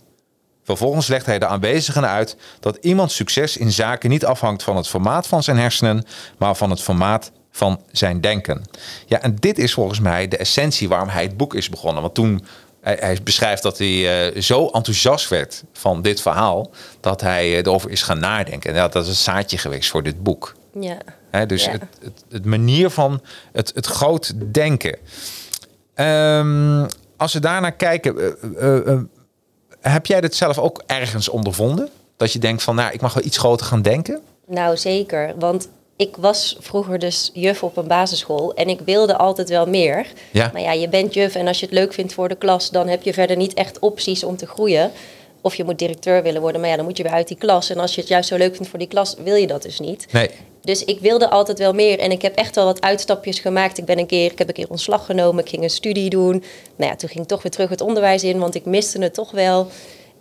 Vervolgens 0.69 1.07
legt 1.07 1.25
hij 1.25 1.39
de 1.39 1.45
aanwezigen 1.45 2.07
uit 2.07 2.35
dat 2.59 2.77
iemands 2.81 3.15
succes 3.15 3.57
in 3.57 3.71
zaken 3.71 4.09
niet 4.09 4.25
afhangt 4.25 4.63
van 4.63 4.75
het 4.75 4.88
formaat 4.88 5.27
van 5.27 5.43
zijn 5.43 5.57
hersenen, 5.57 6.05
maar 6.38 6.55
van 6.55 6.69
het 6.69 6.81
formaat 6.81 7.31
van 7.51 7.81
zijn 7.91 8.21
denken. 8.21 8.63
Ja, 9.05 9.21
en 9.21 9.35
dit 9.35 9.57
is 9.57 9.73
volgens 9.73 9.99
mij 9.99 10.27
de 10.27 10.38
essentie 10.38 10.89
waarom 10.89 11.09
hij 11.09 11.23
het 11.23 11.38
boek 11.38 11.53
is 11.53 11.69
begonnen. 11.69 12.01
Want 12.01 12.13
toen 12.13 12.45
hij, 12.81 12.97
hij 12.99 13.17
beschrijft 13.23 13.63
dat 13.63 13.77
hij 13.77 14.29
eh, 14.31 14.41
zo 14.41 14.67
enthousiast 14.67 15.27
werd 15.29 15.63
van 15.73 16.01
dit 16.01 16.21
verhaal 16.21 16.71
dat 16.99 17.21
hij 17.21 17.45
eh, 17.45 17.57
erover 17.57 17.89
is 17.91 18.01
gaan 18.01 18.19
nadenken. 18.19 18.69
En 18.73 18.75
dat, 18.81 18.93
dat 18.93 19.03
is 19.03 19.09
een 19.09 19.15
zaadje 19.15 19.57
geweest 19.57 19.89
voor 19.89 20.03
dit 20.03 20.23
boek. 20.23 20.55
Ja. 20.79 20.97
Dus 21.45 21.65
Ja. 21.65 21.71
het, 21.71 21.83
het, 22.01 22.23
het 22.29 22.45
manier 22.45 22.89
van 22.89 23.21
het, 23.51 23.71
het 23.75 23.85
groot 23.85 24.33
denken. 24.53 24.97
Ehm, 25.93 26.88
als 27.17 27.33
we 27.33 27.39
daarnaar 27.39 27.71
kijken, 27.75 28.35
eh, 28.57 28.97
heb 29.81 30.05
jij 30.05 30.21
dit 30.21 30.36
zelf 30.36 30.57
ook 30.57 30.83
ergens 30.86 31.29
ondervonden? 31.29 31.89
Dat 32.17 32.33
je 32.33 32.39
denkt 32.39 32.63
van, 32.63 32.75
nou, 32.75 32.93
ik 32.93 33.01
mag 33.01 33.13
wel 33.13 33.24
iets 33.24 33.38
groter 33.38 33.65
gaan 33.65 33.81
denken? 33.81 34.21
Nou, 34.48 34.77
zeker. 34.77 35.33
Want 35.38 35.69
ik 35.95 36.15
was 36.17 36.57
vroeger 36.59 37.00
dus 37.00 37.29
juf 37.33 37.63
op 37.63 37.77
een 37.77 37.88
basisschool 37.88 38.53
en 38.53 38.69
ik 38.69 38.79
wilde 38.86 39.17
altijd 39.17 39.50
wel 39.50 39.65
meer. 39.65 40.07
Ja. 40.31 40.50
Maar 40.53 40.62
ja, 40.62 40.71
je 40.71 40.89
bent 40.89 41.13
juf 41.13 41.36
en 41.36 41.48
als 41.48 41.59
je 41.59 41.65
het 41.65 41.75
leuk 41.75 41.93
vindt 41.93 42.13
voor 42.13 42.27
de 42.27 42.36
klas, 42.36 42.69
dan 42.69 42.88
heb 42.88 43.03
je 43.03 43.13
verder 43.13 43.38
niet 43.38 43.53
echt 43.53 43.79
opties 43.79 44.24
om 44.24 44.38
te 44.38 44.48
groeien. 44.48 44.91
Of 45.41 45.55
je 45.55 45.63
moet 45.63 45.79
directeur 45.79 46.24
willen 46.24 46.41
worden, 46.41 46.62
maar 46.62 46.69
ja, 46.69 46.75
dan 46.75 46.86
moet 46.86 46.98
je 46.98 47.03
weer 47.03 47.12
uit 47.12 47.27
die 47.27 47.38
klas. 47.38 47.69
En 47.69 47.79
als 47.79 47.95
je 47.95 48.01
het 48.01 48.09
juist 48.09 48.29
zo 48.29 48.38
leuk 48.38 48.55
vindt 48.55 48.69
voor 48.69 48.79
die 48.79 48.88
klas, 48.88 49.15
wil 49.24 49.36
je 49.36 49.48
dat 49.48 49.62
dus 49.62 49.79
niet. 49.79 50.07
Nee. 50.12 50.29
Dus 50.69 50.85
ik 50.85 50.99
wilde 50.99 51.29
altijd 51.29 51.59
wel 51.59 51.73
meer 51.73 51.99
en 51.99 52.11
ik 52.11 52.21
heb 52.21 52.35
echt 52.35 52.55
wel 52.55 52.65
wat 52.65 52.81
uitstapjes 52.81 53.39
gemaakt. 53.39 53.77
Ik, 53.77 53.85
ben 53.85 53.99
een 53.99 54.05
keer, 54.05 54.31
ik 54.31 54.38
heb 54.38 54.47
een 54.47 54.53
keer 54.53 54.69
ontslag 54.69 55.05
genomen, 55.05 55.43
ik 55.43 55.49
ging 55.49 55.63
een 55.63 55.69
studie 55.69 56.09
doen. 56.09 56.43
Nou 56.75 56.91
ja, 56.91 56.95
toen 56.95 57.09
ging 57.09 57.23
ik 57.23 57.29
toch 57.29 57.41
weer 57.41 57.51
terug 57.51 57.69
het 57.69 57.81
onderwijs 57.81 58.23
in, 58.23 58.39
want 58.39 58.55
ik 58.55 58.65
miste 58.65 59.01
het 59.01 59.13
toch 59.13 59.31
wel. 59.31 59.67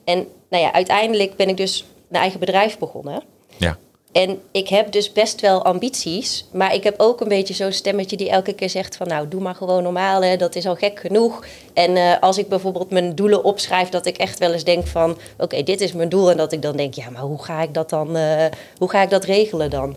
En 0.05 0.27
nou 0.51 0.63
ja, 0.63 0.73
uiteindelijk 0.73 1.37
ben 1.37 1.49
ik 1.49 1.57
dus 1.57 1.85
een 2.11 2.17
eigen 2.17 2.41
bedrijf 2.41 2.79
begonnen. 2.79 3.23
Ja. 3.57 3.79
En 4.13 4.41
ik 4.51 4.69
heb 4.69 4.93
dus 4.93 5.13
best 5.13 5.41
wel 5.41 5.65
ambities, 5.65 6.45
maar 6.53 6.75
ik 6.75 6.85
heb 6.85 7.01
ook 7.01 7.21
een 7.21 7.29
beetje 7.29 7.55
zo'n 7.55 7.73
stemmetje 7.73 8.17
die 8.17 8.31
elke 8.31 8.53
keer 8.53 8.71
zegt 8.71 8.97
van 8.97 9.09
nou, 9.09 9.29
doe 9.29 9.41
maar 9.41 9.55
gewoon 9.55 9.83
normaal, 9.83 10.23
hè, 10.23 10.37
dat 10.37 10.55
is 10.55 10.67
al 10.67 10.77
gek 10.77 11.01
genoeg. 11.01 11.47
En 11.75 11.97
eh, 11.97 12.21
als 12.21 12.39
ik 12.39 12.49
bijvoorbeeld 12.49 12.91
mijn 12.91 13.15
doelen 13.15 13.45
opschrijf, 13.45 13.89
dat 13.89 14.07
ik 14.07 14.17
echt 14.17 14.39
wel 14.39 14.53
eens 14.53 14.65
denk 14.65 14.87
van 14.87 15.19
oké, 15.39 15.63
dit 15.63 15.81
is 15.81 15.93
mijn 15.93 16.09
doel. 16.09 16.31
En 16.31 16.37
dat 16.37 16.53
ik 16.53 16.63
dan 16.63 16.77
denk, 16.77 16.95
ja, 16.95 17.11
maar 17.11 17.23
hoe 17.23 17.43
ga 17.43 17.63
ik 17.63 17.75
dat 17.75 17.91
dan, 17.91 18.17
eh, 18.17 18.45
hoe 18.79 18.91
ga 18.91 19.03
ik 19.03 19.11
dat 19.11 19.25
regelen 19.25 19.71
dan? 19.71 19.97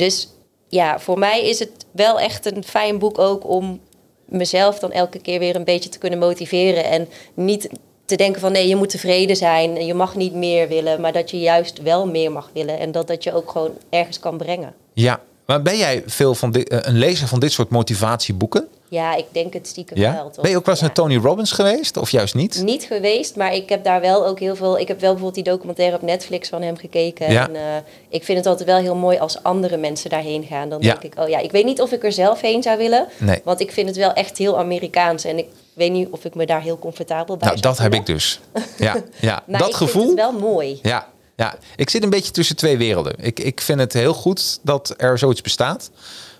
Dus 0.00 0.28
ja, 0.68 0.98
voor 0.98 1.18
mij 1.18 1.48
is 1.48 1.58
het 1.58 1.70
wel 1.90 2.20
echt 2.20 2.52
een 2.52 2.64
fijn 2.64 2.98
boek 2.98 3.18
ook 3.18 3.48
om 3.48 3.80
mezelf 4.24 4.78
dan 4.78 4.92
elke 4.92 5.18
keer 5.18 5.38
weer 5.38 5.56
een 5.56 5.64
beetje 5.64 5.88
te 5.88 5.98
kunnen 5.98 6.18
motiveren. 6.18 6.84
En 6.84 7.08
niet 7.34 7.68
te 8.04 8.16
denken 8.16 8.40
van 8.40 8.52
nee, 8.52 8.68
je 8.68 8.76
moet 8.76 8.90
tevreden 8.90 9.36
zijn 9.36 9.76
en 9.76 9.86
je 9.86 9.94
mag 9.94 10.14
niet 10.14 10.34
meer 10.34 10.68
willen. 10.68 11.00
Maar 11.00 11.12
dat 11.12 11.30
je 11.30 11.38
juist 11.38 11.82
wel 11.82 12.06
meer 12.06 12.32
mag 12.32 12.50
willen. 12.54 12.78
En 12.78 12.92
dat 12.92 13.06
dat 13.06 13.24
je 13.24 13.32
ook 13.32 13.50
gewoon 13.50 13.70
ergens 13.90 14.18
kan 14.18 14.36
brengen. 14.36 14.74
Ja. 14.92 15.20
Maar 15.46 15.62
ben 15.62 15.76
jij 15.76 16.02
veel 16.06 16.34
van 16.34 16.54
eh, 16.54 16.78
een 16.80 16.98
lezer 16.98 17.28
van 17.28 17.40
dit 17.40 17.52
soort 17.52 17.70
motivatieboeken? 17.70 18.68
Ja, 18.90 19.14
ik 19.14 19.24
denk 19.32 19.52
het 19.52 19.66
stiekem 19.66 19.96
Ja? 19.98 20.12
wel. 20.14 20.30
Toch? 20.30 20.40
Ben 20.42 20.50
je 20.50 20.56
ook 20.56 20.64
wel 20.66 20.74
eens 20.74 20.82
Ja. 20.82 20.86
naar 20.86 20.94
Tony 20.94 21.16
Robbins 21.16 21.52
geweest? 21.52 21.96
Of 21.96 22.10
juist 22.10 22.34
niet? 22.34 22.62
Niet 22.64 22.84
geweest, 22.84 23.36
maar 23.36 23.54
ik 23.54 23.68
heb 23.68 23.84
daar 23.84 24.00
wel 24.00 24.26
ook 24.26 24.38
heel 24.38 24.56
veel. 24.56 24.78
Ik 24.78 24.88
heb 24.88 25.00
wel 25.00 25.12
bijvoorbeeld 25.12 25.44
die 25.44 25.52
documentaire 25.54 25.96
op 25.96 26.02
Netflix 26.02 26.48
van 26.48 26.62
hem 26.62 26.76
gekeken. 26.76 27.32
Ja. 27.32 27.48
En 27.48 27.56
eh, 27.56 27.62
ik 28.08 28.24
vind 28.24 28.38
het 28.38 28.46
altijd 28.46 28.68
wel 28.68 28.78
heel 28.78 28.94
mooi 28.94 29.18
als 29.18 29.42
andere 29.42 29.76
mensen 29.76 30.10
daarheen 30.10 30.44
gaan. 30.44 30.68
Dan 30.68 30.80
denk 30.80 31.02
ik, 31.02 31.14
oh 31.18 31.28
ja, 31.28 31.38
ik 31.38 31.50
weet 31.50 31.64
niet 31.64 31.80
of 31.80 31.92
ik 31.92 32.04
er 32.04 32.12
zelf 32.12 32.40
heen 32.40 32.62
zou 32.62 32.78
willen. 32.78 33.06
Nee. 33.18 33.40
Want 33.44 33.60
ik 33.60 33.72
vind 33.72 33.88
het 33.88 33.96
wel 33.96 34.12
echt 34.12 34.38
heel 34.38 34.58
Amerikaans. 34.58 35.24
En 35.24 35.38
ik 35.38 35.46
weet 35.72 35.92
niet 35.92 36.08
of 36.10 36.24
ik 36.24 36.34
me 36.34 36.46
daar 36.46 36.62
heel 36.62 36.78
comfortabel 36.78 37.36
bij 37.36 37.48
Nou, 37.48 37.60
dat 37.60 37.78
heb 37.78 37.94
ik 37.94 38.06
dus. 38.06 38.40
Ja, 38.78 38.96
ja. 39.20 39.42
Maar 39.46 39.58
dat 39.60 39.68
ik 39.68 39.74
gevoel. 39.74 40.06
vind 40.06 40.18
het 40.20 40.30
wel 40.30 40.40
mooi. 40.40 40.78
Ja, 40.82 41.08
ja, 41.36 41.54
ik 41.76 41.90
zit 41.90 42.02
een 42.02 42.10
beetje 42.10 42.30
tussen 42.32 42.56
twee 42.56 42.76
werelden. 42.78 43.14
Ik, 43.18 43.40
ik 43.40 43.60
vind 43.60 43.80
het 43.80 43.92
heel 43.92 44.14
goed 44.14 44.58
dat 44.62 44.94
er 44.96 45.18
zoiets 45.18 45.40
bestaat. 45.40 45.90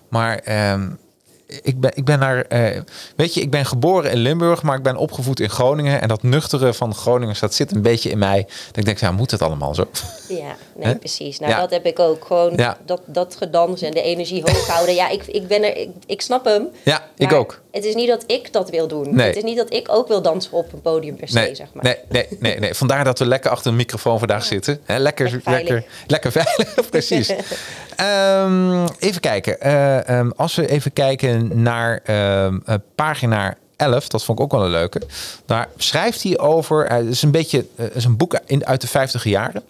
Maar 0.08 0.38
ehm, 0.38 0.88
ik, 1.62 1.80
ben, 1.80 1.90
ik 1.94 2.04
ben 2.04 2.18
naar. 2.18 2.44
eh, 2.44 2.80
weet 3.16 3.34
je, 3.34 3.40
ik 3.40 3.50
ben 3.50 3.66
geboren 3.66 4.10
in 4.10 4.16
Limburg, 4.18 4.62
maar 4.62 4.76
ik 4.76 4.82
ben 4.82 4.96
opgevoed 4.96 5.40
in 5.40 5.50
Groningen. 5.50 6.00
En 6.00 6.08
dat 6.08 6.22
nuchtere 6.22 6.74
van 6.74 6.94
Groningen, 6.94 7.34
dat 7.40 7.54
zit 7.54 7.72
een 7.72 7.82
beetje 7.82 8.10
in 8.10 8.18
mij. 8.18 8.46
Dat 8.66 8.76
ik 8.76 8.84
denk, 8.84 8.98
ja, 8.98 9.12
moet 9.12 9.30
het 9.30 9.42
allemaal 9.42 9.74
zo? 9.74 9.84
Ja, 10.28 10.56
nee, 10.84 10.94
precies. 10.96 11.38
Nou, 11.38 11.52
Ja. 11.52 11.60
dat 11.60 11.70
heb 11.70 11.86
ik 11.86 11.98
ook. 11.98 12.24
Gewoon 12.24 12.52
Ja. 12.56 12.78
dat, 12.86 13.00
dat 13.06 13.36
gedans 13.38 13.82
en 13.82 13.90
de 13.90 14.02
energie 14.02 14.42
hoog 14.42 14.66
houden. 14.66 14.94
Ja, 14.94 15.08
ik, 15.08 15.26
ik 15.26 15.46
ben 15.48 15.62
er, 15.62 15.76
ik, 15.76 15.88
ik 16.06 16.20
snap 16.20 16.44
hem. 16.44 16.68
Ja, 16.84 17.04
ik 17.16 17.32
ook. 17.32 17.60
Het 17.70 17.84
is 17.84 17.94
niet 17.94 18.08
dat 18.08 18.24
ik 18.26 18.52
dat 18.52 18.70
wil 18.70 18.88
doen. 18.88 19.14
Nee. 19.14 19.26
Het 19.26 19.36
is 19.36 19.42
niet 19.42 19.56
dat 19.56 19.72
ik 19.72 19.88
ook 19.90 20.08
wil 20.08 20.22
dansen 20.22 20.52
op 20.52 20.72
een 20.72 20.80
podium 20.80 21.16
per 21.16 21.28
se, 21.28 21.34
Nee, 21.38 21.54
zeg 21.54 21.66
maar. 21.72 21.84
nee, 21.84 21.96
nee, 22.08 22.26
nee, 22.40 22.58
nee. 22.58 22.74
Vandaar 22.74 23.04
dat 23.04 23.18
we 23.18 23.26
lekker 23.26 23.50
achter 23.50 23.70
een 23.70 23.76
microfoon 23.76 24.18
vandaag 24.18 24.44
zitten. 24.44 24.80
Hè, 24.84 24.98
lekker, 24.98 25.24
Lekker 25.30 25.50
lekker, 25.52 25.66
veilig. 25.66 25.84
lekker, 26.06 26.32
veilig, 26.42 26.90
precies. 26.90 27.32
Ehm, 27.96 28.86
even 28.98 29.20
kijken. 29.20 29.60
Eh, 29.60 30.08
ehm, 30.08 30.30
als 30.36 30.54
we 30.54 30.68
even 30.68 30.92
kijken 30.92 31.39
naar 31.48 32.00
ehm, 32.04 32.58
eh, 32.64 32.74
pagina 32.94 33.56
11, 33.76 34.08
dat 34.08 34.24
vond 34.24 34.38
ik 34.38 34.44
ook 34.44 34.52
wel 34.52 34.64
een 34.64 34.70
leuke. 34.70 35.02
Daar 35.46 35.68
schrijft 35.76 36.22
hij 36.22 36.38
over. 36.38 36.86
Het 36.86 37.06
is 37.06 37.22
een 37.22 37.30
beetje, 37.30 37.66
eh, 37.76 37.86
is 37.92 38.04
een 38.04 38.16
boek 38.16 38.40
uit 38.60 38.80
de 38.80 38.86
50 38.86 39.24
jaren. 39.24 39.62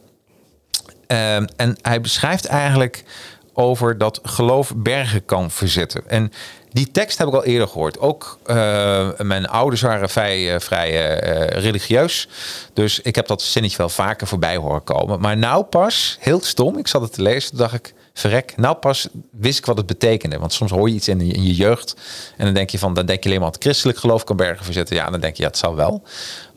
Ehm, 1.06 1.46
en 1.56 1.76
hij 1.82 2.00
beschrijft 2.00 2.46
eigenlijk 2.46 3.04
over 3.52 3.98
dat 3.98 4.20
geloof 4.22 4.72
bergen 4.76 5.24
kan 5.24 5.50
verzetten. 5.50 6.02
En 6.06 6.32
die 6.72 6.90
tekst 6.90 7.18
heb 7.18 7.28
ik 7.28 7.34
al 7.34 7.44
eerder 7.44 7.68
gehoord. 7.68 7.98
Ook 7.98 8.38
eh, 8.44 9.08
mijn 9.18 9.48
ouders 9.48 9.80
waren 9.80 10.10
vrij, 10.10 10.60
vrij 10.60 11.14
religieus. 11.48 12.28
Dus 12.72 13.00
ik 13.00 13.14
heb 13.14 13.26
dat 13.26 13.42
zinnetje 13.42 13.76
wel 13.76 13.88
vaker 13.88 14.26
voorbij 14.26 14.56
horen 14.56 14.84
komen. 14.84 15.20
Maar 15.20 15.36
nou 15.36 15.64
pas, 15.64 16.16
heel 16.20 16.40
stom, 16.42 16.78
ik 16.78 16.88
zat 16.88 17.02
het 17.02 17.12
te 17.12 17.22
lezen, 17.22 17.56
dacht 17.56 17.74
ik, 17.74 17.94
verrek, 18.14 18.52
nou 18.56 18.76
pas 18.76 19.08
wist 19.30 19.58
ik 19.58 19.66
wat 19.66 19.76
het 19.76 19.86
betekende. 19.86 20.38
Want 20.38 20.52
soms 20.52 20.70
hoor 20.70 20.88
je 20.88 20.94
iets 20.94 21.08
in 21.08 21.26
je, 21.26 21.32
in 21.32 21.42
je 21.42 21.54
jeugd 21.54 21.94
en 22.36 22.44
dan 22.44 22.54
denk 22.54 22.70
je 22.70 22.78
van, 22.78 22.94
dan 22.94 23.06
denk 23.06 23.22
je 23.22 23.28
alleen 23.28 23.40
maar 23.40 23.50
het 23.50 23.62
christelijk 23.62 23.98
geloof 23.98 24.24
kan 24.24 24.36
bergen 24.36 24.64
verzetten. 24.64 24.96
Ja, 24.96 25.10
dan 25.10 25.20
denk 25.20 25.36
je, 25.36 25.42
ja, 25.42 25.48
het 25.48 25.58
zal 25.58 25.76
wel. 25.76 26.02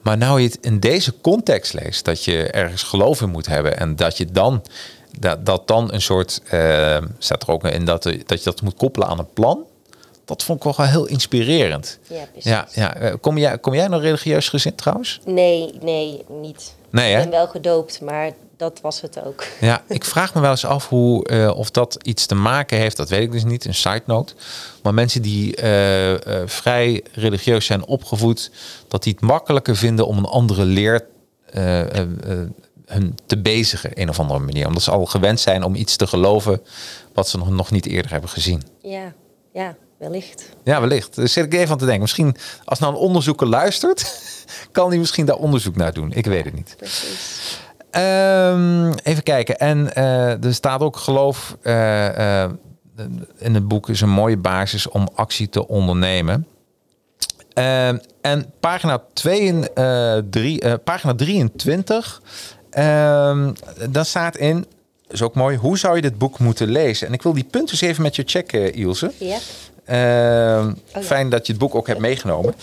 Maar 0.01 0.17
nou 0.17 0.41
je 0.41 0.47
het 0.47 0.57
in 0.61 0.79
deze 0.79 1.13
context 1.21 1.73
leest, 1.73 2.05
dat 2.05 2.23
je 2.23 2.43
ergens 2.47 2.83
geloof 2.83 3.21
in 3.21 3.29
moet 3.29 3.45
hebben 3.47 3.77
en 3.77 3.95
dat 3.95 4.17
je 4.17 4.25
dan 4.25 4.61
dat, 5.19 5.45
dat 5.45 5.67
dan 5.67 5.93
een 5.93 6.01
soort, 6.01 6.41
eh, 6.49 6.97
staat 7.17 7.43
er 7.43 7.49
ook 7.49 7.63
in 7.63 7.85
dat, 7.85 8.03
dat 8.03 8.37
je 8.37 8.43
dat 8.43 8.61
moet 8.61 8.75
koppelen 8.75 9.07
aan 9.07 9.19
een 9.19 9.33
plan. 9.33 9.63
Dat 10.25 10.43
vond 10.43 10.65
ik 10.65 10.75
wel 10.75 10.85
heel 10.87 11.05
inspirerend. 11.05 11.99
Ja, 12.07 12.25
precies. 12.31 12.51
Ja, 12.51 12.67
ja. 12.73 12.95
eh, 12.95 13.13
Kom, 13.21 13.37
jij, 13.37 13.57
kom 13.57 13.73
jij 13.73 13.87
nog 13.87 14.01
religieus 14.01 14.49
gezin 14.49 14.75
trouwens? 14.75 15.19
Nee, 15.25 15.73
nee, 15.81 16.23
niet. 16.41 16.75
Nee, 16.89 17.11
Ik 17.15 17.17
ben 17.21 17.29
wel 17.29 17.47
gedoopt, 17.47 18.01
maar 18.01 18.31
dat 18.63 18.81
was 18.81 19.01
het 19.01 19.23
ook. 19.23 19.43
Ja, 19.59 19.83
ik 19.87 20.05
vraag 20.05 20.33
me 20.33 20.41
wel 20.41 20.51
eens 20.51 20.65
af 20.65 20.89
hoe, 20.89 21.27
eh, 21.27 21.57
of 21.57 21.71
dat 21.71 21.97
iets 22.01 22.25
te 22.25 22.35
maken 22.35 22.77
heeft, 22.77 22.97
dat 22.97 23.09
weet 23.09 23.21
ik 23.21 23.31
dus 23.31 23.43
niet, 23.43 23.65
een 23.65 23.73
side 23.73 24.03
note. 24.05 24.33
Maar 24.83 24.93
mensen 24.93 25.21
die 25.21 25.55
eh, 25.55 26.41
eh, 26.41 26.47
vrij 26.47 27.03
religieus 27.13 27.65
zijn 27.65 27.85
opgevoed, 27.85 28.51
dat 28.87 29.03
die 29.03 29.13
het 29.13 29.21
makkelijker 29.21 29.75
vinden 29.75 30.07
om 30.07 30.17
een 30.17 30.25
andere 30.25 30.65
leer 30.65 31.05
hun 32.85 33.17
te 33.25 33.37
bezigen, 33.37 33.91
een 33.93 34.09
of 34.09 34.19
andere 34.19 34.39
manier. 34.39 34.67
Omdat 34.67 34.83
ze 34.83 34.91
al 34.91 35.05
gewend 35.05 35.39
zijn 35.39 35.63
om 35.63 35.75
iets 35.75 35.95
te 35.95 36.07
geloven 36.07 36.61
wat 37.13 37.29
ze 37.29 37.37
nog, 37.37 37.49
nog 37.49 37.71
niet 37.71 37.85
eerder 37.85 38.11
hebben 38.11 38.29
gezien. 38.29 38.63
Ja, 38.81 39.13
ja, 39.53 39.75
wellicht. 39.97 40.49
Ja, 40.63 40.79
wellicht. 40.79 41.15
Daar 41.15 41.27
zit 41.27 41.45
ik 41.45 41.53
even 41.53 41.71
aan 41.71 41.77
te 41.77 41.85
denken. 41.85 42.01
Misschien 42.01 42.35
als 42.65 42.79
nou 42.79 42.93
een 42.93 42.99
onderzoeker 42.99 43.47
luistert, 43.47 44.21
kan 44.71 44.89
hij 44.89 44.97
misschien 44.97 45.25
daar 45.25 45.35
onderzoek 45.35 45.75
naar 45.75 45.93
doen. 45.93 46.11
Ik 46.11 46.25
weet 46.25 46.45
het 46.45 46.53
niet. 46.53 46.73
Precies. 46.77 47.61
Ehm, 47.93 48.91
even 49.03 49.23
kijken. 49.23 49.57
En 49.59 49.95
eh, 49.95 50.43
er 50.43 50.53
staat 50.53 50.81
ook 50.81 50.97
geloof 50.97 51.57
eh, 51.61 52.43
eh, 52.43 52.49
in 53.37 53.53
het 53.53 53.67
boek 53.67 53.89
is 53.89 54.01
een 54.01 54.09
mooie 54.09 54.37
basis 54.37 54.89
om 54.89 55.07
actie 55.15 55.49
te 55.49 55.67
ondernemen. 55.67 56.47
Ehm, 57.53 57.97
en 58.21 58.53
pagina, 58.59 59.03
2, 59.13 59.69
eh, 59.73 60.17
drie, 60.29 60.61
eh, 60.61 60.73
pagina 60.83 61.15
23, 61.15 62.21
ehm 62.69 63.51
daar 63.89 64.05
staat 64.05 64.37
in, 64.37 64.65
is 65.09 65.21
ook 65.21 65.35
mooi, 65.35 65.57
hoe 65.57 65.77
zou 65.77 65.95
je 65.95 66.01
dit 66.01 66.17
boek 66.17 66.39
moeten 66.39 66.67
lezen? 66.69 67.07
En 67.07 67.13
ik 67.13 67.21
wil 67.21 67.33
die 67.33 67.43
punten 67.43 67.71
eens 67.71 67.81
even 67.81 68.03
met 68.03 68.15
je 68.15 68.23
checken, 68.25 68.73
Ilse. 68.73 69.11
Ja, 69.17 69.37
ja. 69.85 70.73
Fijn 71.01 71.29
dat 71.29 71.45
je 71.45 71.51
het 71.53 71.61
boek 71.61 71.75
ook 71.75 71.87
hebt 71.87 71.99
meegenomen. 71.99 72.55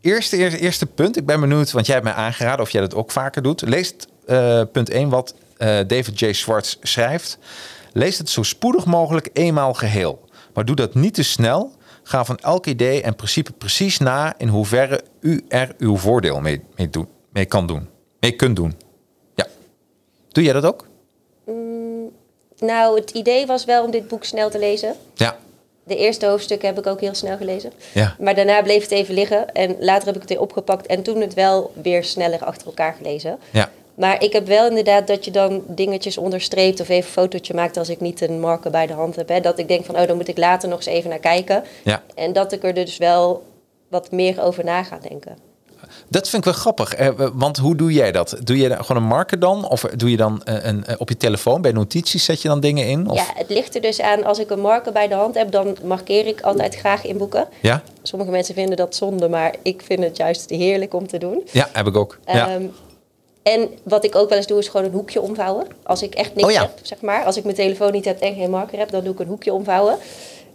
Eerste, 0.00 0.36
eerste, 0.36 0.58
eerste 0.58 0.86
punt. 0.86 1.16
Ik 1.16 1.26
ben 1.26 1.40
benieuwd, 1.40 1.72
want 1.72 1.86
jij 1.86 1.94
hebt 1.94 2.06
mij 2.06 2.16
aangeraden 2.16 2.60
of 2.60 2.70
jij 2.70 2.80
dat 2.80 2.94
ook 2.94 3.10
vaker 3.10 3.42
doet. 3.42 3.62
Lees 3.62 3.94
eh, 4.26 4.62
punt 4.72 4.90
1 4.90 5.08
wat 5.08 5.34
eh, 5.56 5.78
David 5.86 6.18
J. 6.20 6.32
Schwartz 6.32 6.76
schrijft. 6.82 7.38
Lees 7.92 8.18
het 8.18 8.30
zo 8.30 8.42
spoedig 8.42 8.84
mogelijk 8.84 9.30
eenmaal 9.32 9.74
geheel. 9.74 10.28
Maar 10.54 10.64
doe 10.64 10.76
dat 10.76 10.94
niet 10.94 11.14
te 11.14 11.22
snel. 11.22 11.76
Ga 12.02 12.24
van 12.24 12.38
elk 12.38 12.66
idee 12.66 13.02
en 13.02 13.16
principe 13.16 13.52
precies 13.52 13.98
na 13.98 14.34
in 14.38 14.48
hoeverre 14.48 15.02
u 15.20 15.44
er 15.48 15.74
uw 15.78 15.96
voordeel 15.96 16.40
mee, 16.40 16.62
mee, 16.76 16.90
doen, 16.90 17.08
mee 17.32 17.44
kan 17.44 17.66
doen. 17.66 17.88
Mee 18.20 18.32
kunt 18.32 18.56
doen. 18.56 18.76
Ja. 19.34 19.46
Doe 20.28 20.44
jij 20.44 20.52
dat 20.52 20.64
ook? 20.64 20.86
nou, 22.58 23.00
het 23.00 23.10
idee 23.10 23.46
was 23.46 23.64
wel 23.64 23.84
om 23.84 23.90
dit 23.90 24.08
boek 24.08 24.24
snel 24.24 24.50
te 24.50 24.58
lezen. 24.58 24.94
Ja. 25.14 25.36
De 25.88 25.96
eerste 25.96 26.26
hoofdstukken 26.26 26.68
heb 26.68 26.78
ik 26.78 26.86
ook 26.86 27.00
heel 27.00 27.14
snel 27.14 27.36
gelezen. 27.36 27.72
Ja. 27.92 28.14
Maar 28.18 28.34
daarna 28.34 28.62
bleef 28.62 28.82
het 28.82 28.90
even 28.90 29.14
liggen. 29.14 29.52
En 29.52 29.76
later 29.80 30.06
heb 30.06 30.14
ik 30.14 30.20
het 30.20 30.30
weer 30.30 30.40
opgepakt. 30.40 30.86
En 30.86 31.02
toen 31.02 31.20
het 31.20 31.34
wel 31.34 31.72
weer 31.82 32.04
sneller 32.04 32.44
achter 32.44 32.66
elkaar 32.66 32.94
gelezen. 32.98 33.38
Ja. 33.50 33.70
Maar 33.94 34.22
ik 34.22 34.32
heb 34.32 34.46
wel 34.46 34.68
inderdaad 34.68 35.06
dat 35.06 35.24
je 35.24 35.30
dan 35.30 35.62
dingetjes 35.66 36.18
onderstreept 36.18 36.80
of 36.80 36.88
even 36.88 37.06
een 37.06 37.12
fotootje 37.12 37.54
maakt 37.54 37.76
als 37.76 37.88
ik 37.88 38.00
niet 38.00 38.20
een 38.20 38.40
marker 38.40 38.70
bij 38.70 38.86
de 38.86 38.92
hand 38.92 39.16
heb. 39.16 39.28
Hè. 39.28 39.40
Dat 39.40 39.58
ik 39.58 39.68
denk 39.68 39.84
van, 39.84 39.98
oh, 39.98 40.06
dan 40.06 40.16
moet 40.16 40.28
ik 40.28 40.38
later 40.38 40.68
nog 40.68 40.78
eens 40.78 40.86
even 40.86 41.10
naar 41.10 41.18
kijken. 41.18 41.64
Ja. 41.84 42.02
En 42.14 42.32
dat 42.32 42.52
ik 42.52 42.64
er 42.64 42.74
dus 42.74 42.96
wel 42.96 43.42
wat 43.88 44.10
meer 44.10 44.42
over 44.42 44.64
na 44.64 44.82
gaan 44.82 45.00
denken. 45.08 45.47
Dat 46.10 46.28
vind 46.28 46.46
ik 46.46 46.52
wel 46.52 46.60
grappig. 46.60 46.94
Eh, 46.94 47.08
want 47.32 47.56
hoe 47.56 47.76
doe 47.76 47.92
jij 47.92 48.12
dat? 48.12 48.36
Doe 48.44 48.56
je 48.56 48.70
gewoon 48.70 49.02
een 49.02 49.08
marker 49.08 49.38
dan? 49.38 49.68
Of 49.68 49.80
doe 49.80 50.10
je 50.10 50.16
dan 50.16 50.40
een, 50.44 50.68
een, 50.68 50.84
eh, 50.84 50.94
op 50.98 51.08
je 51.08 51.16
telefoon 51.16 51.60
bij 51.62 51.72
notities 51.72 52.24
zet 52.24 52.42
je 52.42 52.48
dan 52.48 52.60
dingen 52.60 52.86
in? 52.86 53.10
Of? 53.10 53.16
Ja, 53.16 53.24
het 53.34 53.48
ligt 53.48 53.74
er 53.74 53.80
dus 53.80 54.00
aan. 54.00 54.24
Als 54.24 54.38
ik 54.38 54.50
een 54.50 54.60
marker 54.60 54.92
bij 54.92 55.08
de 55.08 55.14
hand 55.14 55.34
heb, 55.34 55.50
dan 55.50 55.76
markeer 55.84 56.26
ik 56.26 56.40
altijd 56.40 56.74
graag 56.74 57.04
in 57.04 57.16
boeken. 57.16 57.48
Ja? 57.60 57.82
Sommige 58.02 58.30
mensen 58.30 58.54
vinden 58.54 58.76
dat 58.76 58.94
zonde, 58.94 59.28
maar 59.28 59.54
ik 59.62 59.82
vind 59.84 60.02
het 60.02 60.16
juist 60.16 60.50
heerlijk 60.50 60.94
om 60.94 61.06
te 61.06 61.18
doen. 61.18 61.42
Ja, 61.52 61.68
heb 61.72 61.86
ik 61.86 61.96
ook. 61.96 62.18
Ja. 62.26 62.48
Ehm, 62.48 62.64
en 63.42 63.68
wat 63.82 64.04
ik 64.04 64.14
ook 64.14 64.28
wel 64.28 64.38
eens 64.38 64.46
doe, 64.46 64.58
is 64.58 64.68
gewoon 64.68 64.86
een 64.86 64.92
hoekje 64.92 65.20
omvouwen. 65.20 65.66
Als 65.82 66.02
ik 66.02 66.14
echt 66.14 66.34
niks 66.34 66.46
Oh 66.48 66.52
ja. 66.54 66.60
heb, 66.60 66.70
zeg 66.82 67.00
maar. 67.00 67.24
Als 67.24 67.36
ik 67.36 67.44
mijn 67.44 67.56
telefoon 67.56 67.92
niet 67.92 68.04
heb 68.04 68.20
en 68.20 68.34
geen 68.34 68.50
marker 68.50 68.78
heb, 68.78 68.90
dan 68.90 69.04
doe 69.04 69.12
ik 69.12 69.18
een 69.20 69.26
hoekje 69.26 69.52
omvouwen. 69.52 69.96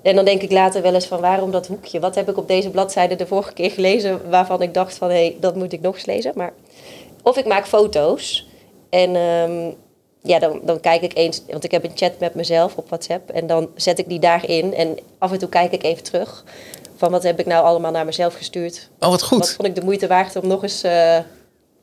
En 0.03 0.15
dan 0.15 0.25
denk 0.25 0.41
ik 0.41 0.51
later 0.51 0.81
wel 0.81 0.93
eens 0.93 1.05
van 1.07 1.19
waarom 1.19 1.51
dat 1.51 1.67
hoekje? 1.67 1.99
Wat 1.99 2.15
heb 2.15 2.29
ik 2.29 2.37
op 2.37 2.47
deze 2.47 2.69
bladzijde 2.69 3.15
de 3.15 3.27
vorige 3.27 3.53
keer 3.53 3.71
gelezen 3.71 4.29
waarvan 4.29 4.61
ik 4.61 4.73
dacht 4.73 4.97
van 4.97 5.09
hé, 5.09 5.15
hey, 5.15 5.37
dat 5.39 5.55
moet 5.55 5.73
ik 5.73 5.81
nog 5.81 5.95
eens 5.95 6.05
lezen. 6.05 6.31
Maar, 6.35 6.53
of 7.21 7.37
ik 7.37 7.45
maak 7.45 7.67
foto's. 7.67 8.47
En 8.89 9.15
ehm, 9.15 9.71
ja, 10.21 10.39
dan, 10.39 10.59
dan 10.63 10.79
kijk 10.79 11.01
ik 11.01 11.17
eens, 11.17 11.41
want 11.47 11.63
ik 11.63 11.71
heb 11.71 11.83
een 11.83 11.91
chat 11.95 12.19
met 12.19 12.35
mezelf 12.35 12.75
op 12.75 12.87
WhatsApp. 12.87 13.29
En 13.29 13.47
dan 13.47 13.69
zet 13.75 13.99
ik 13.99 14.09
die 14.09 14.19
daarin. 14.19 14.73
En 14.73 14.97
af 15.17 15.31
en 15.31 15.39
toe 15.39 15.49
kijk 15.49 15.71
ik 15.71 15.83
even 15.83 16.03
terug. 16.03 16.43
Van 16.95 17.11
wat 17.11 17.23
heb 17.23 17.39
ik 17.39 17.45
nou 17.45 17.65
allemaal 17.65 17.91
naar 17.91 18.05
mezelf 18.05 18.33
gestuurd? 18.33 18.89
Oh, 18.99 19.09
wat 19.09 19.23
goed. 19.23 19.39
Wat 19.39 19.51
vond 19.53 19.67
ik 19.67 19.75
de 19.75 19.83
moeite 19.83 20.07
waard 20.07 20.35
om 20.35 20.47
nog 20.47 20.63
eens 20.63 20.83
eh, 20.83 21.17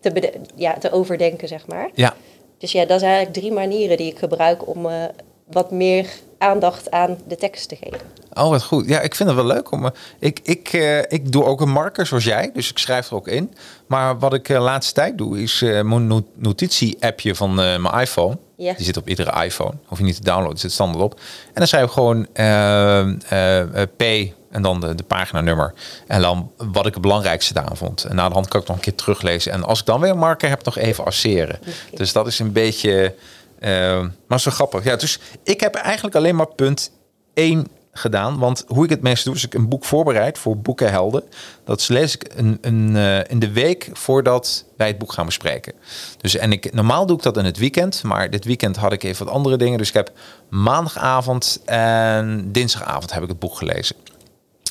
te, 0.00 0.32
ja, 0.54 0.78
te 0.78 0.92
overdenken, 0.92 1.48
zeg 1.48 1.66
maar. 1.66 1.90
Ja. 1.94 2.14
Dus 2.58 2.72
ja, 2.72 2.84
dat 2.84 3.00
zijn 3.00 3.12
eigenlijk 3.12 3.40
drie 3.40 3.52
manieren 3.52 3.96
die 3.96 4.10
ik 4.10 4.18
gebruik 4.18 4.68
om 4.68 4.86
eh, 4.86 5.04
wat 5.52 5.70
meer 5.70 6.06
aandacht 6.38 6.90
aan 6.90 7.18
de 7.28 7.36
tekst 7.36 7.68
te 7.68 7.76
geven. 7.76 8.00
Oh, 8.32 8.48
wat 8.48 8.62
goed. 8.62 8.88
Ja, 8.88 9.00
ik 9.00 9.14
vind 9.14 9.28
het 9.28 9.38
wel 9.38 9.46
leuk 9.46 9.70
om. 9.72 9.84
eh, 9.84 9.90
Ik, 10.18 10.40
ik, 10.42 10.68
eh, 10.72 10.98
ik 10.98 11.32
doe 11.32 11.44
ook 11.44 11.60
een 11.60 11.70
marker 11.70 12.06
zoals 12.06 12.24
jij, 12.24 12.50
dus 12.54 12.70
ik 12.70 12.78
schrijf 12.78 13.08
er 13.08 13.14
ook 13.14 13.28
in. 13.28 13.54
Maar 13.86 14.18
wat 14.18 14.34
ik 14.34 14.46
de 14.46 14.58
laatste 14.58 14.94
tijd 14.94 15.18
doe, 15.18 15.42
is 15.42 15.62
eh, 15.62 15.82
mijn 15.82 16.06
no- 16.06 16.26
notitie-appje 16.34 17.34
van 17.34 17.50
eh, 17.60 17.76
mijn 17.78 17.94
iPhone. 18.00 18.38
Ja. 18.56 18.72
Die 18.74 18.84
zit 18.84 18.96
op 18.96 19.08
iedere 19.08 19.44
iPhone. 19.44 19.72
Hoef 19.86 19.98
je 19.98 20.04
niet 20.04 20.16
te 20.16 20.22
downloaden, 20.22 20.58
zit 20.58 20.72
standaard 20.72 21.02
op. 21.04 21.14
En 21.46 21.52
dan 21.54 21.66
schrijf 21.66 21.84
ik 21.84 21.90
gewoon 21.90 22.26
eh, 22.32 23.00
eh, 23.00 23.60
eh, 23.82 23.88
P 23.96 24.02
en 24.50 24.62
dan 24.62 24.80
de, 24.80 24.94
de 24.94 25.02
paginanummer. 25.02 25.74
En 26.06 26.20
dan 26.20 26.50
wat 26.56 26.86
ik 26.86 26.92
het 26.92 27.02
belangrijkste 27.02 27.54
daaraan 27.54 27.76
vond. 27.76 28.04
En 28.04 28.14
na 28.16 28.28
de 28.28 28.34
hand 28.34 28.48
kan 28.48 28.60
ik 28.60 28.66
nog 28.66 28.76
een 28.76 28.82
keer 28.82 28.94
teruglezen. 28.94 29.52
En 29.52 29.64
als 29.64 29.80
ik 29.80 29.86
dan 29.86 30.00
weer 30.00 30.10
een 30.10 30.18
marker 30.18 30.48
heb, 30.48 30.64
nog 30.64 30.76
even 30.78 31.04
asseren. 31.04 31.58
Dus 31.94 32.12
dat 32.12 32.26
is 32.26 32.38
een 32.38 32.52
beetje... 32.52 33.14
eh, 33.60 34.06
maar 34.26 34.40
zo 34.40 34.50
grappig. 34.50 34.84
Ja, 34.84 34.96
dus 34.96 35.20
ik 35.44 35.60
heb 35.60 35.74
eigenlijk 35.74 36.16
alleen 36.16 36.36
maar 36.36 36.54
punt 36.54 36.92
1 37.34 37.66
gedaan. 37.92 38.38
Want 38.38 38.64
hoe 38.66 38.84
ik 38.84 38.90
het 38.90 39.02
meest 39.02 39.24
doe, 39.24 39.34
is 39.34 39.44
ik 39.44 39.54
een 39.54 39.68
boek 39.68 39.84
voorbereid 39.84 40.38
voor 40.38 40.58
Boekenhelden. 40.58 41.22
Dat 41.64 41.88
lees 41.88 42.14
ik 42.14 42.32
een, 42.36 42.58
een, 42.60 42.96
eh, 42.96 43.30
in 43.30 43.38
de 43.38 43.52
week 43.52 43.90
voordat 43.92 44.64
wij 44.76 44.86
het 44.86 44.98
boek 44.98 45.12
gaan 45.12 45.26
bespreken. 45.26 45.72
Dus 46.20 46.36
en 46.36 46.52
ik, 46.52 46.72
normaal 46.72 47.06
doe 47.06 47.16
ik 47.16 47.22
dat 47.22 47.36
in 47.36 47.44
het 47.44 47.58
weekend. 47.58 48.02
Maar 48.02 48.30
dit 48.30 48.44
weekend 48.44 48.76
had 48.76 48.92
ik 48.92 49.02
even 49.02 49.24
wat 49.24 49.34
andere 49.34 49.56
dingen. 49.56 49.78
Dus 49.78 49.88
ik 49.88 49.94
heb 49.94 50.12
maandagavond 50.48 51.60
en 51.64 52.52
dinsdagavond 52.52 53.12
heb 53.12 53.22
ik 53.22 53.28
het 53.28 53.38
boek 53.38 53.56
gelezen. 53.56 53.96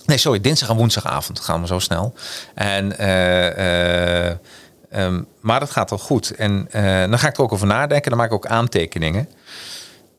Nee, 0.05 0.17
sorry, 0.17 0.41
dinsdag 0.41 0.69
en 0.69 0.75
woensdagavond 0.75 1.39
gaan 1.39 1.61
we 1.61 1.67
zo 1.67 1.79
snel. 1.79 2.13
En, 2.55 2.97
eh, 2.97 4.35
eh, 4.89 5.05
ehm, 5.05 5.21
maar 5.41 5.59
dat 5.59 5.69
gaat 5.69 5.89
wel 5.89 5.99
goed. 5.99 6.31
En 6.31 6.67
eh, 6.71 6.83
dan 6.83 7.19
ga 7.19 7.27
ik 7.27 7.37
er 7.37 7.43
ook 7.43 7.53
over 7.53 7.67
nadenken. 7.67 8.09
Dan 8.09 8.19
maak 8.19 8.27
ik 8.27 8.33
ook 8.33 8.47
aantekeningen. 8.47 9.29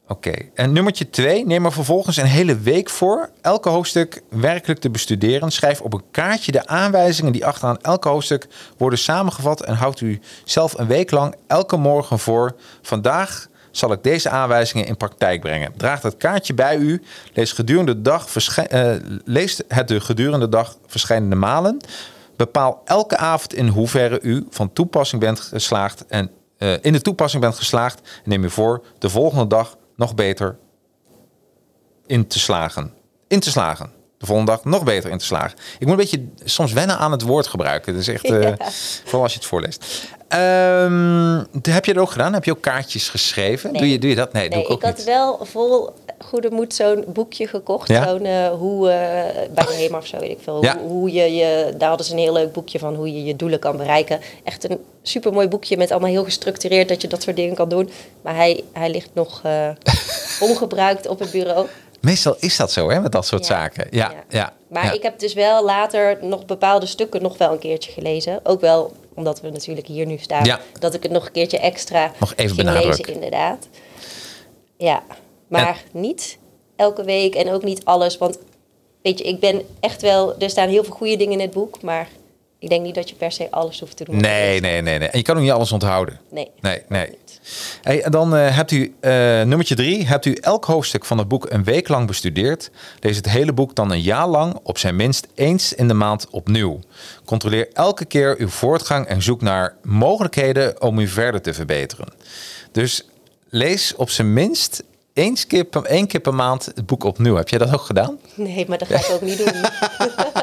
Oké, 0.08 0.32
en 0.54 0.72
nummertje 0.72 1.10
twee. 1.10 1.46
Neem 1.46 1.64
er 1.64 1.72
vervolgens 1.72 2.16
een 2.16 2.26
hele 2.26 2.58
week 2.58 2.90
voor 2.90 3.30
elke 3.40 3.68
hoofdstuk 3.68 4.22
werkelijk 4.30 4.80
te 4.80 4.90
bestuderen. 4.90 5.50
Schrijf 5.50 5.80
op 5.80 5.92
een 5.92 6.04
kaartje 6.10 6.52
de 6.52 6.66
aanwijzingen 6.66 7.32
die 7.32 7.46
achteraan 7.46 7.80
elke 7.80 8.08
hoofdstuk 8.08 8.46
worden 8.76 8.98
samengevat. 8.98 9.62
En 9.62 9.74
houd 9.74 10.00
u 10.00 10.20
zelf 10.44 10.78
een 10.78 10.86
week 10.86 11.10
lang 11.10 11.34
elke 11.46 11.76
morgen 11.76 12.18
voor. 12.18 12.54
Vandaag 12.82 13.48
zal 13.70 13.92
ik 13.92 14.02
deze 14.02 14.28
aanwijzingen 14.28 14.86
in 14.86 14.96
praktijk 14.96 15.40
brengen. 15.40 15.72
Draag 15.76 16.00
dat 16.00 16.16
kaartje 16.16 16.54
bij 16.54 16.76
u. 16.76 17.02
Lees, 17.33 17.52
gedurende 17.52 17.94
de 17.94 18.02
dag 18.02 18.37
eh, 18.56 18.92
lees 19.24 19.61
het 19.68 19.88
de 19.88 20.00
gedurende 20.00 20.38
de 20.38 20.48
dag 20.48 20.76
verschillende 20.87 21.37
malen. 21.37 21.80
Bepaal 22.40 22.83
elke 22.85 23.16
avond 23.16 23.55
in 23.55 23.68
hoeverre 23.68 24.20
u 24.20 24.46
van 24.50 24.72
toepassing 24.72 25.20
bent 25.20 25.40
geslaagd 25.40 26.07
en 26.07 26.31
eh, 26.59 26.72
in 26.81 26.92
de 26.92 27.00
toepassing 27.00 27.42
bent 27.42 27.55
geslaagd. 27.57 28.00
En 28.00 28.31
neem 28.31 28.42
je 28.42 28.50
voor 28.50 28.85
de 28.98 29.09
volgende 29.09 29.46
dag 29.46 29.76
nog 29.96 30.14
beter 30.14 30.59
in 32.07 32.26
te 32.26 32.38
slagen. 32.38 32.92
In 33.29 33.40
te 33.40 33.50
slagen. 33.50 33.92
De 34.18 34.26
volgende 34.26 34.50
dag 34.53 34.64
nog 34.64 34.85
beter 34.85 35.11
in 35.11 35.18
te 35.18 35.24
slagen. 35.24 35.59
Ik 35.79 35.81
moet 35.87 35.90
een 35.90 35.96
beetje 35.96 36.29
soms 36.44 36.72
wennen 36.72 36.98
aan 36.98 37.12
het 37.12 37.22
woord 37.22 37.46
gebruiken. 37.46 37.92
Dat 37.92 38.03
is 38.03 38.09
echt, 38.09 38.26
Ja. 38.42 38.57
vooral 39.05 39.22
als 39.22 39.33
je 39.33 39.38
het 39.38 39.48
voorleest. 39.48 40.09
Ehm, 40.31 41.45
heb 41.62 41.85
je 41.85 41.93
dat 41.95 42.03
ook 42.03 42.11
gedaan? 42.11 42.33
Heb 42.33 42.45
je 42.45 42.51
ook 42.51 42.61
kaartjes 42.61 43.09
geschreven? 43.09 43.73
Nee. 43.73 43.81
Doe, 43.81 43.90
je, 43.90 43.99
doe 43.99 44.11
je 44.11 44.16
dat? 44.16 44.33
Nee, 44.33 44.51
doe 44.51 44.62
ik 44.62 44.71
ook 44.71 44.77
ik 44.79 44.85
had 44.85 44.97
niet. 44.97 45.07
wel 45.07 45.38
vol 45.43 45.90
goede 46.19 46.51
moed 46.51 46.75
zo'n 46.75 47.05
boekje 47.07 47.47
gekocht. 47.47 47.88
Ja? 47.88 48.09
Zo'n 48.09 48.25
eh, 48.25 48.49
hoe 48.49 48.90
eh, 48.90 48.97
bij 49.55 49.64
de 49.66 49.75
HEMA 49.75 49.99
of 49.99 50.07
zo, 50.07 50.19
weet 50.19 50.31
ik 50.31 50.38
veel. 50.43 50.62
Ja. 50.64 50.79
Hoe, 50.79 50.88
hoe 50.88 51.12
je, 51.12 51.35
je, 51.35 51.75
daar 51.79 51.88
hadden 51.88 52.07
ze 52.07 52.12
een 52.12 52.19
heel 52.19 52.33
leuk 52.33 52.53
boekje 52.53 52.79
van 52.79 52.95
hoe 52.95 53.12
je 53.14 53.25
je 53.25 53.37
doelen 53.37 53.59
kan 53.59 53.77
bereiken. 53.77 54.21
Echt 54.45 54.71
een 54.71 54.79
supermooi 55.03 55.49
boekje 55.49 55.77
met 55.77 55.90
allemaal 55.90 56.11
heel 56.11 56.25
gestructureerd 56.25 56.88
dat 56.88 57.03
je 57.03 57.09
dat 57.09 57.23
soort 57.23 57.37
dingen 57.37 57.55
kan 57.55 57.69
doen. 57.69 57.90
Maar 58.23 58.35
hij, 58.35 58.64
hij 58.73 58.90
ligt 58.90 59.11
nog 59.12 59.40
eh, 59.45 59.69
ongebruikt 60.49 61.07
op 61.09 61.19
het 61.19 61.31
bureau. 61.31 61.66
Meestal 62.01 62.37
is 62.38 62.57
dat 62.57 62.73
zo, 62.73 62.90
hè, 62.90 63.01
met 63.01 63.12
dat 63.12 63.27
soort 63.27 63.47
Ja. 63.47 63.55
zaken. 63.55 63.87
Ja, 63.90 64.11
ja. 64.11 64.25
Ja. 64.29 64.53
Maar 64.69 64.85
ja. 64.85 64.93
ik 64.93 65.03
heb 65.03 65.19
dus 65.19 65.35
wel 65.35 65.64
later 65.64 66.19
nog 66.21 66.47
bepaalde 66.47 66.87
stukken 66.87 67.23
nog 67.23 67.38
wel 67.38 67.53
een 67.53 67.59
keertje 67.59 67.93
gelezen. 67.93 68.40
Ook 68.43 68.61
wel 68.61 68.93
omdat 69.20 69.40
we 69.40 69.50
natuurlijk 69.50 69.87
hier 69.87 70.06
nu 70.06 70.18
staan. 70.18 70.44
Ja. 70.44 70.61
Dat 70.78 70.94
ik 70.94 71.02
het 71.02 71.12
nog 71.12 71.26
een 71.26 71.33
keertje 71.33 71.59
extra 71.59 72.12
Nog 72.20 72.33
even 72.37 72.56
benadrukken. 72.56 72.90
lezen, 72.90 73.14
inderdaad. 73.14 73.68
Ja, 74.76 75.02
maar 75.46 75.83
niet 75.92 76.38
elke 76.76 77.04
week 77.04 77.35
en 77.35 77.52
ook 77.52 77.62
niet 77.62 77.85
alles. 77.85 78.18
Want 78.18 78.38
weet 79.02 79.18
je, 79.18 79.24
ik 79.24 79.40
ben 79.40 79.62
echt 79.80 80.02
wel... 80.02 80.38
Er 80.38 80.50
staan 80.50 80.68
heel 80.68 80.85
veel 80.85 80.94
goede 80.94 81.16
dingen 81.16 81.33
in 81.33 81.40
het 81.40 81.50
boek, 81.50 81.83
maar... 81.83 82.09
Ik 82.61 82.68
denk 82.68 82.83
niet 82.83 82.94
dat 82.94 83.09
je 83.09 83.14
per 83.14 83.33
se 83.33 83.51
alles 83.51 83.81
hoeft 83.81 83.96
te 83.96 84.05
doen. 84.05 84.16
Nee, 84.16 84.61
nee, 84.61 84.81
nee, 84.81 84.99
nee. 84.99 85.09
En 85.09 85.18
je 85.18 85.25
kan 85.25 85.37
ook 85.37 85.42
niet 85.42 85.51
alles 85.51 85.73
onthouden. 85.73 86.20
Nee. 86.31 86.51
Nee, 86.61 86.83
nee. 86.88 87.18
Hey, 87.83 88.03
en 88.03 88.11
dan 88.11 88.37
eh, 88.37 88.57
hebt 88.57 88.70
u 88.70 88.94
eh, 89.01 89.12
nummertje 89.42 89.75
drie. 89.75 90.07
Hebt 90.07 90.25
u 90.25 90.35
elk 90.35 90.64
hoofdstuk 90.64 91.05
van 91.05 91.18
het 91.18 91.29
boek 91.29 91.51
een 91.51 91.64
week 91.64 91.88
lang 91.88 92.07
bestudeerd? 92.07 92.70
Lees 93.01 93.16
het 93.16 93.31
hele 93.31 93.53
boek 93.53 93.75
dan 93.75 93.90
een 93.90 94.01
jaar 94.01 94.27
lang 94.27 94.59
op 94.62 94.79
zijn 94.79 94.96
minst 94.96 95.27
eens 95.35 95.73
in 95.73 95.88
de 95.88 95.94
maand 95.94 96.27
opnieuw. 96.31 96.81
Controleer 97.25 97.68
elke 97.73 98.05
keer 98.05 98.35
uw 98.38 98.49
voortgang 98.49 99.07
en 99.07 99.23
zoek 99.23 99.40
naar 99.40 99.75
mogelijkheden 99.83 100.83
om 100.83 100.99
u 100.99 101.09
verder 101.09 101.40
te 101.40 101.55
verbeteren. 101.55 102.12
Dus 102.73 103.09
lees 103.49 103.94
op 103.96 104.11
zijn 104.11 104.33
minst 104.33 104.83
eens 105.12 105.46
keer 105.46 105.64
per, 105.64 105.85
één 105.85 106.07
keer 106.07 106.20
per 106.20 106.35
maand 106.35 106.64
het 106.64 106.87
boek 106.87 107.05
opnieuw. 107.05 107.37
Heb 107.37 107.49
jij 107.49 107.59
dat 107.59 107.73
ook 107.73 107.81
gedaan? 107.81 108.18
Nee, 108.35 108.64
maar 108.68 108.79
dat 108.79 108.88
ga 108.88 108.99
ik 108.99 109.11
ook 109.11 109.23
niet 109.23 109.38
doen. 109.38 109.53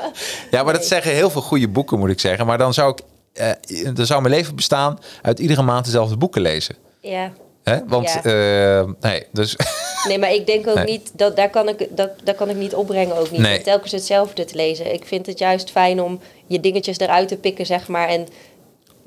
Ja, 0.52 0.64
maar 0.64 0.74
dat 0.74 0.86
zeggen 0.86 1.12
heel 1.12 1.30
veel 1.30 1.42
goede 1.42 1.68
boeken, 1.68 2.00
moet 2.00 2.10
ik 2.10 2.20
zeggen. 2.20 2.46
Maar 2.46 2.58
dan 2.58 2.74
zou 2.74 2.92
ik, 2.92 3.00
eh, 3.34 3.86
dan 3.94 4.06
zou 4.06 4.22
mijn 4.22 4.34
leven 4.34 4.56
bestaan 4.56 5.00
uit 5.22 5.40
iedere 5.40 5.62
maand 5.62 5.86
dezelfde 5.86 6.18
boeken 6.18 6.42
lezen. 6.42 6.76
Ja. 7.02 7.32
Hè? 7.64 7.78
Want, 7.88 8.20
Ja. 8.24 8.80
eh, 8.82 8.90
nee, 9.00 9.24
dus 9.32 9.56
Nee, 10.08 10.20
maar 10.20 10.34
ik 10.34 10.46
denk 10.46 10.68
ook 10.68 10.76
Nee. 10.76 10.86
niet 10.86 11.12
dat 11.14 11.36
daar 11.36 11.50
kan 11.50 11.70
ik 11.70 11.88
dat 11.90 12.10
daar 12.24 12.36
kan 12.36 12.50
ik 12.50 12.56
niet 12.56 12.76
opbrengen 12.76 13.18
ook 13.18 13.32
niet. 13.32 13.42
Nee. 13.42 13.62
Telkens 13.62 13.92
hetzelfde 13.92 14.46
te 14.46 14.56
lezen. 14.56 14.94
Ik 14.94 15.06
vind 15.06 15.26
het 15.26 15.40
juist 15.40 15.72
fijn 15.72 16.02
om 16.02 16.20
je 16.46 16.60
dingetjes 16.60 16.98
eruit 17.00 17.28
te 17.28 17.36
pikken, 17.38 17.66
zeg 17.66 17.88
maar. 17.88 18.08
En 18.08 18.28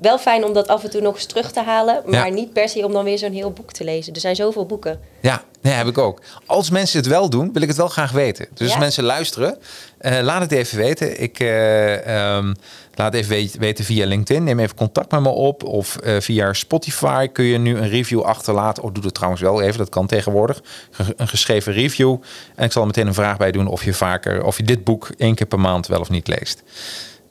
wel 0.01 0.17
fijn 0.19 0.43
om 0.45 0.53
dat 0.53 0.67
af 0.67 0.83
en 0.83 0.89
toe 0.89 1.01
nog 1.01 1.15
eens 1.15 1.25
terug 1.25 1.51
te 1.51 1.61
halen, 1.63 2.01
maar 2.05 2.27
Ja. 2.27 2.33
niet 2.33 2.53
per 2.53 2.69
se 2.69 2.85
om 2.85 2.93
dan 2.93 3.03
weer 3.03 3.17
zo'n 3.17 3.31
heel 3.33 3.51
boek 3.51 3.71
te 3.71 3.83
lezen. 3.83 4.13
Er 4.13 4.19
zijn 4.19 4.35
zoveel 4.35 4.65
boeken. 4.65 4.99
ja, 5.19 5.43
nee, 5.61 5.73
heb 5.73 5.87
ik 5.87 5.97
ook. 5.97 6.21
Als 6.45 6.69
mensen 6.69 6.97
het 6.99 7.07
wel 7.07 7.29
doen, 7.29 7.53
wil 7.53 7.61
ik 7.61 7.67
het 7.67 7.77
wel 7.77 7.87
graag 7.87 8.11
weten. 8.11 8.47
Dus 8.53 8.69
als 8.69 8.79
mensen 8.79 9.03
luisteren, 9.03 9.57
eh, 9.97 10.19
laat 10.21 10.41
het 10.41 10.51
even 10.51 10.77
weten. 10.77 11.21
Ik 11.21 11.39
eh, 11.39 12.35
ehm, 12.35 12.53
laat 12.95 13.13
even 13.13 13.49
weten 13.59 13.85
via 13.85 14.05
LinkedIn. 14.05 14.43
Neem 14.43 14.59
even 14.59 14.75
contact 14.75 15.11
met 15.11 15.21
me 15.21 15.29
op. 15.29 15.63
Of 15.63 15.95
eh, 15.97 16.15
via 16.19 16.53
Spotify 16.53 17.27
kun 17.27 17.45
je 17.45 17.57
nu 17.57 17.77
een 17.77 17.89
review 17.89 18.21
achterlaten. 18.21 18.83
Of 18.83 18.91
doe 18.91 19.03
dat 19.03 19.13
trouwens 19.13 19.41
wel 19.41 19.61
even, 19.61 19.77
dat 19.77 19.89
kan 19.89 20.07
tegenwoordig. 20.07 20.61
Ge- 20.91 21.13
Een 21.17 21.27
geschreven 21.27 21.73
review. 21.73 22.17
En 22.55 22.65
ik 22.65 22.71
zal 22.71 22.81
er 22.81 22.87
meteen 22.87 23.07
een 23.07 23.13
vraag 23.13 23.37
bij 23.37 23.51
doen 23.51 23.67
of 23.67 23.83
je 23.83 23.93
vaker, 23.93 24.43
of 24.43 24.57
je 24.57 24.63
dit 24.63 24.83
boek 24.83 25.09
één 25.17 25.35
keer 25.35 25.47
per 25.47 25.59
maand 25.59 25.87
wel 25.87 25.99
of 25.99 26.09
niet 26.09 26.27
leest. 26.27 26.63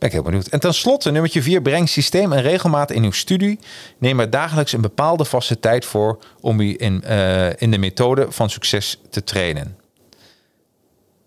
Ben 0.00 0.08
ik 0.08 0.14
heel 0.14 0.24
benieuwd. 0.24 0.46
En 0.46 0.60
tenslotte, 0.60 1.10
nummertje 1.10 1.42
4, 1.42 1.62
breng 1.62 1.88
systeem 1.88 2.32
en 2.32 2.42
regelmaat 2.42 2.90
in 2.90 3.04
uw 3.04 3.10
studie. 3.10 3.58
Neem 3.98 4.20
er 4.20 4.30
dagelijks 4.30 4.72
een 4.72 4.80
bepaalde 4.80 5.24
vaste 5.24 5.60
tijd 5.60 5.84
voor 5.84 6.18
om 6.40 6.60
u 6.60 6.74
in, 6.78 7.02
eh, 7.02 7.60
in 7.60 7.70
de 7.70 7.78
methode 7.78 8.26
van 8.28 8.50
succes 8.50 9.00
te 9.10 9.24
trainen. 9.24 9.76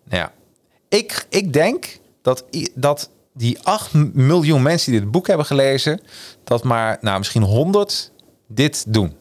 Ja, 0.09 0.31
ik, 0.89 1.25
ik 1.29 1.53
denk 1.53 1.99
dat, 2.21 2.45
dat 2.75 3.09
die 3.33 3.59
8 3.61 3.93
miljoen 4.13 4.61
mensen 4.61 4.91
die 4.91 5.01
dit 5.01 5.11
boek 5.11 5.27
hebben 5.27 5.45
gelezen, 5.45 6.01
dat 6.43 6.63
maar 6.63 6.97
nou, 7.01 7.17
misschien 7.17 7.43
100 7.43 8.11
dit 8.47 8.93
doen. 8.93 9.15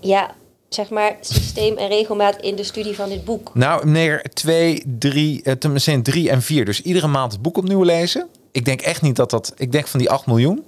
Ja, 0.00 0.34
zeg 0.76 0.90
maar, 0.90 1.16
systeem 1.20 1.76
en 1.76 1.88
regelmaat 1.88 2.36
in 2.40 2.56
de 2.56 2.64
studie 2.64 2.94
van 2.94 3.08
dit 3.08 3.24
boek? 3.24 3.50
Nou, 3.54 3.86
meneer, 3.86 4.22
twee, 4.22 4.82
drie, 4.98 5.58
tenminste 5.58 6.02
drie 6.02 6.30
en 6.30 6.42
vier. 6.42 6.64
Dus 6.64 6.82
iedere 6.82 7.06
maand 7.06 7.32
het 7.32 7.42
boek 7.42 7.56
opnieuw 7.56 7.82
lezen. 7.82 8.28
Ik 8.52 8.64
denk 8.64 8.80
echt 8.80 9.02
niet 9.02 9.16
dat 9.16 9.30
dat... 9.30 9.52
Ik 9.56 9.72
denk 9.72 9.86
van 9.86 10.00
die 10.00 10.10
8 10.10 10.26
miljoen, 10.26 10.64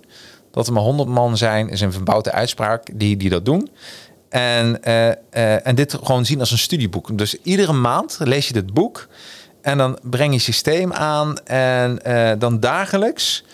dat 0.51 0.67
er 0.67 0.73
maar 0.73 0.83
100 0.83 1.09
man 1.09 1.37
zijn, 1.37 1.69
is 1.69 1.81
een 1.81 1.93
verbouwde 1.93 2.33
uitspraak, 2.33 2.99
die, 2.99 3.17
die 3.17 3.31
dat 3.31 3.45
doen. 3.45 3.71
En, 4.29 4.81
uh, 4.85 5.07
uh, 5.07 5.67
en 5.67 5.75
dit 5.75 5.95
gewoon 5.95 6.25
zien 6.25 6.41
als 6.41 6.51
een 6.51 6.59
studieboek. 6.59 7.19
Dus 7.19 7.37
iedere 7.43 7.73
maand 7.73 8.19
lees 8.21 8.47
je 8.47 8.53
dit 8.53 8.75
boek 8.75 9.09
en 9.63 9.79
dan 9.79 9.99
breng 10.03 10.33
je 10.33 10.39
systeem 10.39 10.93
aan 10.93 11.39
en 11.45 11.99
dan 12.39 12.61
dagelijks 12.61 13.45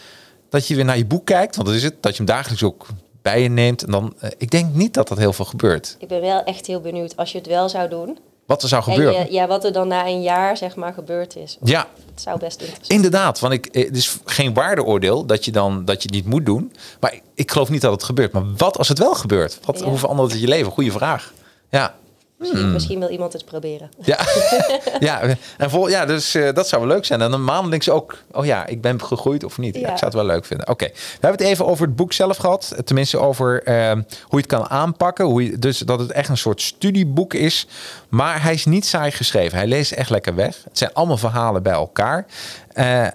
dat 0.49 0.69
je 0.69 0.75
weer 0.75 0.85
naar 0.85 0.97
je 0.97 1.07
boek 1.07 1.27
kijkt, 1.27 1.57
want 1.57 1.69
dat 1.69 1.77
is 1.77 1.83
het, 1.83 1.95
dat 2.01 2.17
je 2.17 2.17
hem 2.17 2.27
dagelijks 2.27 2.63
ook 2.63 2.87
bij 3.25 3.43
je 3.43 3.49
neemt. 3.49 3.85
En 3.85 3.91
dan, 3.91 4.15
uh, 4.25 4.31
ik 4.39 4.51
denk 4.51 4.75
niet 4.75 4.95
dat 4.95 5.09
dat 5.09 5.19
heel 5.19 5.33
veel 5.33 5.45
gebeurt. 5.45 5.97
Ik 5.99 6.09
ben 6.09 6.21
wel 6.21 6.43
echt 6.43 6.67
heel 6.67 6.81
benieuwd 6.81 7.17
als 7.17 7.33
je 7.33 7.39
het 7.39 7.47
wel 7.47 7.69
zou 7.69 7.89
doen. 7.89 8.19
Wat 8.47 8.63
er 8.63 8.69
zou 8.69 8.83
gebeuren. 8.83 9.25
Je, 9.25 9.33
ja, 9.33 9.47
wat 9.47 9.65
er 9.65 9.73
dan 9.73 9.89
na 9.89 10.07
een 10.07 10.23
jaar 10.23 10.57
zeg 10.57 10.77
maar 10.77 10.93
gebeurd 10.93 11.37
is. 11.37 11.59
Ja. 11.63 11.89
Het 12.11 12.23
zou 12.23 12.39
best 12.39 12.61
interessant 12.61 12.93
Inderdaad, 12.93 13.41
want 13.41 13.53
ik, 13.53 13.69
het 13.73 13.97
is 13.97 14.19
geen 14.25 14.55
waardeoordeel 14.55 15.27
dat 15.27 15.45
je 15.45 15.53
dan 15.53 15.85
dat 15.85 16.03
je 16.03 16.09
het 16.09 16.17
niet 16.17 16.27
moet 16.27 16.47
doen. 16.47 16.73
Maar 17.01 17.21
ik 17.35 17.51
geloof 17.51 17.69
niet 17.69 17.81
dat 17.81 17.93
het 17.93 18.03
gebeurt. 18.03 18.33
Maar 18.33 18.45
wat 18.57 18.79
als 18.79 18.89
het 18.89 18.99
wel 18.99 19.15
gebeurt? 19.15 19.59
Wat, 19.65 19.79
Ja. 19.79 19.85
Hoe 19.85 19.99
verandert 19.99 20.31
het 20.31 20.41
je 20.41 20.49
leven? 20.49 20.73
Goeie 20.73 20.93
vraag. 20.93 21.33
Ja. 21.71 21.95
Misschien, 22.39 22.61
Hmm. 22.61 22.73
misschien 22.73 22.99
wil 22.99 23.09
iemand 23.09 23.33
het 23.33 23.45
proberen. 23.45 23.91
Ja, 24.03 24.19
ja, 25.01 25.21
en 25.59 25.71
vol, 25.71 25.89
ja 25.89 26.07
dus 26.07 26.35
uh, 26.35 26.53
dat 26.53 26.69
zou 26.69 26.83
wel 26.87 26.95
leuk 26.95 27.05
zijn. 27.05 27.21
En 27.21 27.31
dan 27.31 27.45
maandelijks 27.45 27.91
ook, 27.91 28.19
oh 28.33 28.45
ja, 28.45 28.67
ik 28.67 28.81
ben 28.81 29.03
gegroeid 29.03 29.45
of 29.45 29.59
niet. 29.59 29.75
Ja. 29.75 29.81
Ja. 29.81 29.91
ik 29.91 29.99
zou 29.99 30.05
het 30.05 30.15
wel 30.15 30.25
leuk 30.25 30.45
vinden. 30.45 30.69
Oké, 30.69 30.85
we 30.85 31.01
hebben 31.21 31.41
het 31.41 31.41
even 31.51 31.67
over 31.67 31.87
het 31.87 31.97
boek 31.97 32.13
zelf 32.13 32.37
gehad. 32.37 32.75
Tenminste 32.85 33.19
over 33.19 33.69
uh, 33.69 33.93
hoe 33.93 34.03
je 34.29 34.37
het 34.37 34.47
kan 34.47 34.69
aanpakken. 34.69 35.25
Hoe 35.25 35.45
je, 35.45 35.59
dus 35.59 35.79
dat 35.79 35.99
het 35.99 36.13
echt 36.13 36.29
een 36.29 36.37
soort 36.37 36.61
studieboek 36.63 37.35
is. 37.35 37.67
Maar 38.09 38.43
hij 38.43 38.53
is 38.55 38.65
niet 38.65 38.87
saai 38.87 39.11
geschreven. 39.11 39.59
Hij 39.59 39.67
leest 39.67 39.93
echt 39.93 40.11
lekker 40.11 40.35
weg. 40.35 40.61
Het 40.65 40.79
zijn 40.79 40.93
allemaal 40.93 41.17
verhalen 41.17 41.63
bij 41.63 41.73
elkaar. 41.73 42.27
Uh, 42.75 43.07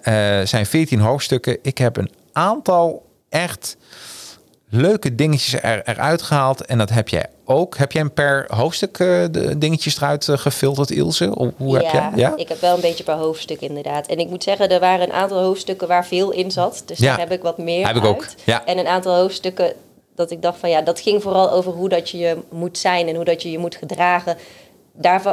zijn 0.44 0.66
14 0.66 1.00
hoofdstukken. 1.00 1.58
Ik 1.62 1.78
heb 1.78 1.96
een 1.96 2.10
aantal 2.32 3.06
echt 3.28 3.76
leuke 4.70 5.14
dingetjes 5.14 5.62
er, 5.62 5.82
eruit 5.84 6.22
gehaald. 6.22 6.66
En 6.66 6.78
dat 6.78 6.90
heb 6.90 7.08
jij 7.08 7.26
ook. 7.44 7.76
Heb 7.76 7.92
jij 7.92 8.02
een 8.02 8.12
per 8.12 8.46
hoofdstuk 8.48 8.98
uh, 8.98 9.24
de 9.30 9.58
dingetjes 9.58 9.96
eruit 9.96 10.26
uh, 10.26 10.38
gefilterd, 10.38 10.90
Ilse? 10.90 11.34
Of 11.36 11.48
hoe 11.56 11.78
ja, 11.80 11.82
heb 11.82 11.92
jij? 11.92 12.10
Ja, 12.14 12.36
ik 12.36 12.48
heb 12.48 12.60
wel 12.60 12.74
een 12.74 12.80
beetje 12.80 13.04
per 13.04 13.14
hoofdstuk 13.14 13.60
inderdaad. 13.60 14.06
En 14.06 14.18
ik 14.18 14.28
moet 14.28 14.42
zeggen, 14.42 14.68
er 14.68 14.80
waren 14.80 15.06
een 15.06 15.12
aantal 15.14 15.42
hoofdstukken 15.42 15.88
waar 15.88 16.06
veel 16.06 16.30
in 16.30 16.50
zat. 16.50 16.82
Dus 16.86 16.98
Ja. 16.98 17.06
daar 17.10 17.18
heb 17.18 17.32
ik 17.32 17.42
wat 17.42 17.58
meer 17.58 17.86
Heb 17.86 17.96
ik 17.96 18.02
uit. 18.02 18.10
ook, 18.10 18.26
ja. 18.44 18.64
En 18.66 18.78
een 18.78 18.86
aantal 18.86 19.14
hoofdstukken 19.16 19.72
dat 20.14 20.30
ik 20.30 20.42
dacht 20.42 20.58
van 20.58 20.70
ja, 20.70 20.82
dat 20.82 21.00
ging 21.00 21.22
vooral 21.22 21.50
over 21.50 21.72
hoe 21.72 21.88
dat 21.88 22.10
je 22.10 22.18
je 22.18 22.36
moet 22.50 22.78
zijn 22.78 23.08
en 23.08 23.14
hoe 23.14 23.24
dat 23.24 23.42
je 23.42 23.50
je 23.50 23.58
moet 23.58 23.76
gedragen. 23.76 24.36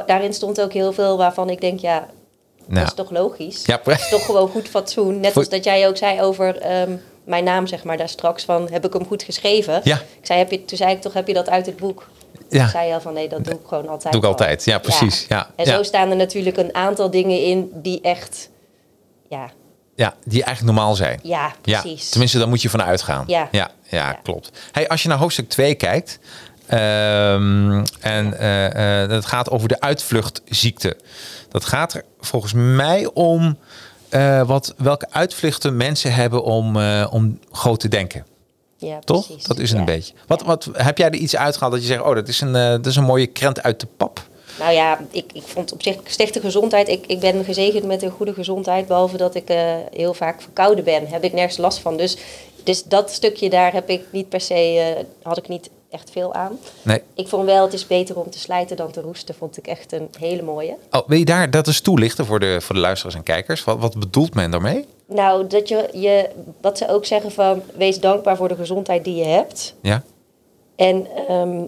Daarin 0.05 0.33
stond 0.33 0.61
ook 0.61 0.73
heel 0.73 0.93
veel 0.93 1.17
waarvan 1.17 1.49
ik 1.49 1.61
denk, 1.61 1.79
ja, 1.79 2.07
Nou, 2.65 2.79
dat 2.79 2.87
is 2.87 2.93
toch 2.93 3.11
logisch. 3.11 3.65
Ja, 3.65 3.79
Dat 3.83 3.99
is 3.99 4.09
toch 4.09 4.25
gewoon 4.25 4.49
goed 4.49 4.67
fatsoen. 4.67 5.19
Net 5.19 5.37
als 5.37 5.49
dat 5.49 5.63
jij 5.63 5.87
ook 5.87 5.97
zei 5.97 6.21
over 6.21 6.57
ehm, 6.57 6.91
mijn 7.27 7.43
naam, 7.43 7.67
zeg 7.67 7.83
maar, 7.83 7.97
daar 7.97 8.09
straks 8.09 8.43
van, 8.43 8.67
heb 8.71 8.85
ik 8.85 8.93
hem 8.93 9.05
goed 9.05 9.23
geschreven? 9.23 9.81
Ja. 9.83 9.95
Ik 9.95 10.25
zei, 10.25 10.39
heb 10.39 10.51
je, 10.51 10.65
toen 10.65 10.77
zei 10.77 10.91
ik 10.91 11.01
toch, 11.01 11.13
heb 11.13 11.27
je 11.27 11.33
dat 11.33 11.49
uit 11.49 11.65
het 11.65 11.77
boek? 11.77 12.07
Ja. 12.49 12.59
Toen 12.61 12.69
zei 12.69 12.87
je 12.87 12.93
al 12.93 13.01
van, 13.01 13.13
nee, 13.13 13.29
dat 13.29 13.43
doe 13.43 13.53
ik 13.53 13.59
gewoon 13.67 13.87
altijd 13.87 14.13
Doe 14.13 14.21
ik 14.21 14.27
al. 14.27 14.31
altijd. 14.33 14.65
Ja, 14.65 14.77
precies. 14.79 15.25
Ja. 15.29 15.49
En 15.55 15.65
Ja. 15.65 15.75
zo 15.75 15.83
staan 15.83 16.09
er 16.09 16.15
natuurlijk 16.15 16.57
een 16.57 16.75
aantal 16.75 17.09
dingen 17.11 17.41
in 17.43 17.69
die 17.73 18.01
echt, 18.01 18.49
ja, 19.29 19.49
ja, 19.95 20.13
die 20.25 20.43
eigenlijk 20.43 20.75
normaal 20.75 20.95
zijn. 20.95 21.19
ja, 21.23 21.53
Ja, 21.63 21.81
precies. 21.81 22.09
tenminste, 22.09 22.37
daar 22.37 22.47
moet 22.47 22.61
je 22.61 22.69
van 22.69 22.81
uitgaan. 22.83 23.23
Ja. 23.27 23.47
ja, 23.51 23.69
ja, 23.89 24.13
klopt. 24.23 24.51
Hey, 24.71 24.87
als 24.87 25.01
je 25.03 25.09
naar 25.09 25.17
hoofdstuk 25.17 25.49
2 25.49 25.75
kijkt, 25.75 26.19
ehm, 26.67 27.83
en 27.99 28.39
eh, 28.39 29.09
dat 29.09 29.25
gaat 29.25 29.49
over 29.49 29.67
de 29.67 29.79
uitvluchtziekte. 29.79 30.97
Dat 31.49 31.65
gaat 31.65 31.93
er 31.93 32.03
volgens 32.19 32.53
mij 32.55 33.09
om 33.13 33.57
eh, 34.09 34.47
wat, 34.47 34.73
welke 34.77 35.07
uitvluchten 35.09 35.77
mensen 35.77 36.13
hebben 36.13 36.43
om, 36.43 36.77
eh, 36.79 37.07
om 37.11 37.39
groot 37.51 37.79
te 37.79 37.87
denken. 37.87 38.25
ja, 38.77 38.99
Toch? 38.99 39.25
precies. 39.27 39.43
Dat 39.45 39.57
is 39.59 39.69
het 39.69 39.79
Ja. 39.79 39.79
een 39.79 39.85
beetje. 39.95 40.13
Wat, 40.27 40.41
wat, 40.41 40.69
heb 40.73 40.97
jij 40.97 41.07
er 41.07 41.15
iets 41.15 41.35
uitgehaald 41.35 41.71
dat 41.73 41.81
je 41.81 41.87
zegt, 41.87 42.01
oh, 42.01 42.15
dat 42.15 42.27
is 42.27 42.41
een, 42.41 42.55
eh, 42.55 42.69
dat 42.69 42.85
is 42.85 42.95
een 42.95 43.03
mooie 43.03 43.27
krent 43.27 43.63
uit 43.63 43.79
de 43.79 43.87
pap? 43.97 44.27
Nou 44.59 44.71
ja, 44.73 44.99
ik, 45.11 45.25
ik 45.33 45.43
vond 45.45 45.71
op 45.73 45.83
zich 45.83 45.95
slechte 46.05 46.39
gezondheid. 46.39 46.87
Ik, 46.87 47.05
ik 47.07 47.19
ben 47.19 47.43
gezegend 47.43 47.83
met 47.85 48.01
een 48.01 48.11
goede 48.11 48.33
gezondheid. 48.33 48.87
Behalve 48.87 49.17
dat 49.17 49.35
ik 49.35 49.49
eh, 49.49 49.75
heel 49.91 50.13
vaak 50.13 50.41
verkouden 50.41 50.83
ben. 50.83 51.07
Heb 51.07 51.23
ik 51.23 51.33
nergens 51.33 51.57
last 51.57 51.79
van. 51.79 51.97
Dus, 51.97 52.17
dus 52.63 52.83
dat 52.83 53.11
stukje 53.11 53.49
daar 53.49 53.73
heb 53.73 53.89
ik 53.89 54.01
niet 54.11 54.29
per 54.29 54.41
se, 54.41 54.53
eh, 54.53 55.03
had 55.21 55.37
ik 55.37 55.47
niet 55.47 55.69
echt 55.89 56.11
veel 56.11 56.33
aan. 56.33 56.59
Nee. 56.81 57.01
Ik 57.13 57.27
vond 57.27 57.45
wel, 57.45 57.63
het 57.63 57.73
is 57.73 57.87
beter 57.87 58.19
om 58.19 58.29
te 58.29 58.39
slijten 58.39 58.77
dan 58.77 58.91
te 58.91 59.01
roesten. 59.01 59.35
Vond 59.35 59.57
ik 59.57 59.67
echt 59.67 59.91
een 59.91 60.09
hele 60.19 60.41
mooie. 60.41 60.75
Oh, 60.91 61.07
wil 61.07 61.17
je 61.17 61.25
daar 61.25 61.51
dat 61.51 61.67
eens 61.67 61.81
toelichten 61.81 62.25
voor 62.25 62.39
de, 62.39 62.61
voor 62.61 62.75
de 62.75 62.81
luisteraars 62.81 63.15
en 63.15 63.23
kijkers? 63.23 63.63
Wat, 63.63 63.79
wat 63.79 63.99
bedoelt 63.99 64.33
men 64.33 64.51
daarmee? 64.51 64.85
Nou, 65.07 65.47
dat 65.47 65.67
je, 65.69 65.89
je, 65.93 66.29
wat 66.61 66.77
ze 66.77 66.87
ook 66.89 67.05
zeggen 67.05 67.31
van, 67.31 67.61
wees 67.75 67.99
dankbaar 67.99 68.37
voor 68.37 68.47
de 68.47 68.55
gezondheid 68.55 69.03
die 69.03 69.15
je 69.15 69.23
hebt. 69.25 69.75
Ja? 69.81 70.03
En 70.75 71.07
ehm, 71.27 71.63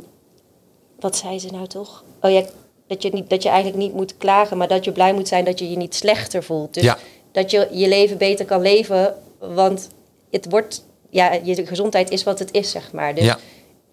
wat 1.00 1.16
zei 1.16 1.40
ze 1.40 1.48
nou 1.52 1.68
toch? 1.68 2.04
Oh 2.22 2.32
ja, 2.32 2.44
dat 2.88 3.04
je, 3.04 3.10
niet, 3.10 3.30
dat 3.30 3.44
je 3.44 3.50
eigenlijk 3.50 3.78
niet 3.84 3.94
moet 3.94 4.18
klagen, 4.18 4.58
maar 4.58 4.68
dat 4.68 4.86
je 4.86 4.92
blij 4.92 5.14
moet 5.14 5.28
zijn 5.28 5.46
dat 5.46 5.60
je 5.60 5.70
je 5.70 5.78
niet 5.78 5.96
slechter 5.96 6.44
voelt. 6.44 6.74
Dus 6.74 6.84
Ja. 6.84 6.98
dat 7.32 7.52
je 7.52 7.68
je 7.72 7.88
leven 7.88 8.18
beter 8.18 8.46
kan 8.46 8.62
leven, 8.62 9.16
want 9.40 9.90
het 10.32 10.46
wordt, 10.50 10.86
ja, 11.10 11.34
je 11.44 11.66
gezondheid 11.66 12.10
is 12.10 12.24
wat 12.24 12.40
het 12.40 12.52
is, 12.52 12.72
zeg 12.72 12.92
maar. 12.92 13.16
Dus 13.16 13.24
Ja. 13.26 13.38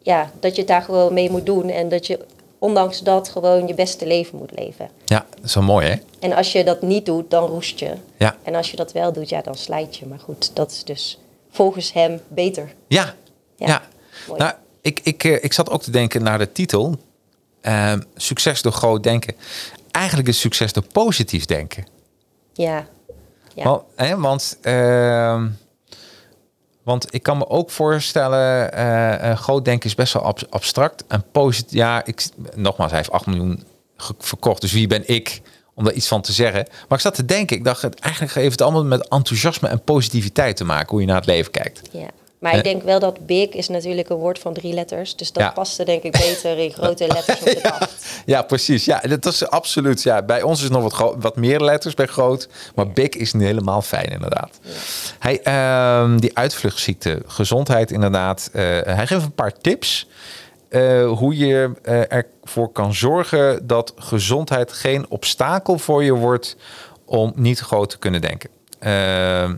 Ja, 0.06 0.30
dat 0.40 0.54
je 0.54 0.58
het 0.58 0.70
daar 0.70 0.82
gewoon 0.82 1.12
mee 1.12 1.30
moet 1.30 1.46
doen 1.46 1.68
en 1.68 1.88
dat 1.88 2.06
je 2.06 2.18
ondanks 2.58 3.00
dat 3.00 3.28
gewoon 3.28 3.66
je 3.66 3.74
beste 3.74 4.06
leven 4.06 4.38
moet 4.38 4.50
leven. 4.58 4.90
Ja, 5.04 5.26
dat 5.34 5.44
is 5.44 5.54
wel 5.54 5.62
mooi, 5.62 5.86
hè? 5.86 5.96
En 6.18 6.32
als 6.32 6.52
je 6.52 6.64
dat 6.64 6.82
niet 6.82 7.06
doet, 7.06 7.30
dan 7.30 7.48
roest 7.48 7.78
je. 7.78 7.92
Ja. 8.16 8.36
En 8.42 8.54
als 8.54 8.70
je 8.70 8.76
dat 8.76 8.92
wel 8.92 9.12
doet, 9.12 9.28
ja, 9.28 9.40
dan 9.40 9.54
slijt 9.54 9.96
je. 9.96 10.06
Maar 10.06 10.18
goed, 10.18 10.56
dat 10.56 10.70
is 10.70 10.84
dus 10.84 11.18
volgens 11.50 11.92
hem 11.92 12.20
beter. 12.28 12.74
Ja. 12.88 13.14
Ja. 13.56 13.82
Nou, 14.36 14.52
ik, 14.80 15.00
ik, 15.02 15.24
eh, 15.24 15.44
ik 15.44 15.52
zat 15.52 15.70
ook 15.70 15.82
te 15.82 15.90
denken 15.90 16.22
naar 16.22 16.38
de 16.38 16.52
titel. 16.52 16.96
Ehm, 17.60 18.00
succes 18.14 18.62
door 18.62 18.72
groot 18.72 19.02
denken. 19.02 19.34
Eigenlijk 19.90 20.28
is 20.28 20.40
succes 20.40 20.72
door 20.72 20.86
positief 20.92 21.44
denken. 21.44 21.86
Ja. 22.52 22.86
Ja. 23.54 23.64
Want, 23.64 23.82
hè, 23.96 24.16
want, 24.18 24.58
ehm, 24.62 25.48
want 26.86 27.14
ik 27.14 27.22
kan 27.22 27.38
me 27.38 27.48
ook 27.48 27.70
voorstellen, 27.70 28.72
eh, 28.72 29.36
groot 29.36 29.64
denken 29.64 29.88
is 29.88 29.94
best 29.94 30.12
wel 30.12 30.22
ab- 30.22 30.46
abstract. 30.50 31.04
En 31.08 31.24
positief, 31.32 31.72
ja, 31.72 32.04
ik, 32.04 32.26
nogmaals, 32.54 32.90
hij 32.90 33.00
heeft 33.00 33.12
8 33.12 33.26
miljoen 33.26 33.64
verkocht. 34.18 34.60
Dus 34.60 34.72
wie 34.72 34.86
ben 34.86 35.02
ik 35.08 35.40
om 35.74 35.84
daar 35.84 35.92
iets 35.92 36.08
van 36.08 36.20
te 36.22 36.32
zeggen? 36.32 36.66
Maar 36.88 36.98
ik 36.98 37.04
zat 37.04 37.14
te 37.14 37.24
denken, 37.24 37.56
ik 37.56 37.64
dacht, 37.64 37.84
eigenlijk 38.00 38.34
heeft 38.34 38.50
het 38.50 38.60
allemaal 38.62 38.84
met 38.84 39.08
enthousiasme 39.08 39.68
en 39.68 39.82
positiviteit 39.82 40.56
te 40.56 40.64
maken, 40.64 40.88
hoe 40.90 41.00
je 41.00 41.06
naar 41.06 41.16
het 41.16 41.26
leven 41.26 41.50
kijkt. 41.50 41.80
Ja. 41.90 42.08
Maar 42.46 42.56
ik 42.56 42.64
denk 42.64 42.82
wel 42.82 42.98
dat 42.98 43.26
big 43.26 43.48
is 43.48 43.68
natuurlijk 43.68 44.08
een 44.08 44.16
woord 44.16 44.38
van 44.38 44.54
drie 44.54 44.72
letters. 44.74 45.16
Dus 45.16 45.32
dat 45.32 45.42
Ja. 45.42 45.50
paste 45.50 45.84
denk 45.84 46.02
ik 46.02 46.12
beter 46.12 46.58
in 46.58 46.72
grote 46.72 47.06
letters 47.14 47.40
op 47.40 47.44
de 47.46 47.60
kaft. 47.60 48.06
Ja, 48.26 48.42
precies. 48.42 48.84
Ja, 48.84 49.00
dat 49.00 49.24
is 49.26 49.48
absoluut. 49.48 50.02
Ja, 50.02 50.22
bij 50.22 50.42
ons 50.42 50.62
is 50.62 50.68
nog 50.68 50.82
wat, 50.82 50.92
gro- 50.92 51.16
wat 51.18 51.36
meer 51.36 51.60
letters 51.60 51.94
bij 51.94 52.06
groot. 52.06 52.48
Maar 52.74 52.88
big 52.90 53.08
is 53.08 53.32
niet 53.32 53.42
helemaal 53.46 53.82
fijn, 53.82 54.06
inderdaad. 54.08 54.58
Hij, 55.18 55.40
ehm, 55.42 56.18
die 56.18 56.36
uitvluchtziekte, 56.36 57.22
gezondheid, 57.26 57.90
inderdaad. 57.90 58.50
eh, 58.52 58.62
hij 58.84 59.06
geeft 59.06 59.22
een 59.24 59.34
paar 59.34 59.52
tips. 59.52 60.08
eh, 60.68 61.08
hoe 61.10 61.36
je 61.36 61.70
eh, 61.82 62.00
ervoor 62.42 62.72
kan 62.72 62.94
zorgen 62.94 63.66
dat 63.66 63.92
gezondheid 63.96 64.72
geen 64.72 65.06
obstakel 65.08 65.78
voor 65.78 66.04
je 66.04 66.12
wordt 66.12 66.56
om 67.04 67.32
niet 67.36 67.58
groot 67.60 67.90
te 67.90 67.98
kunnen 67.98 68.20
denken. 68.20 68.50
Ehm 68.78 69.54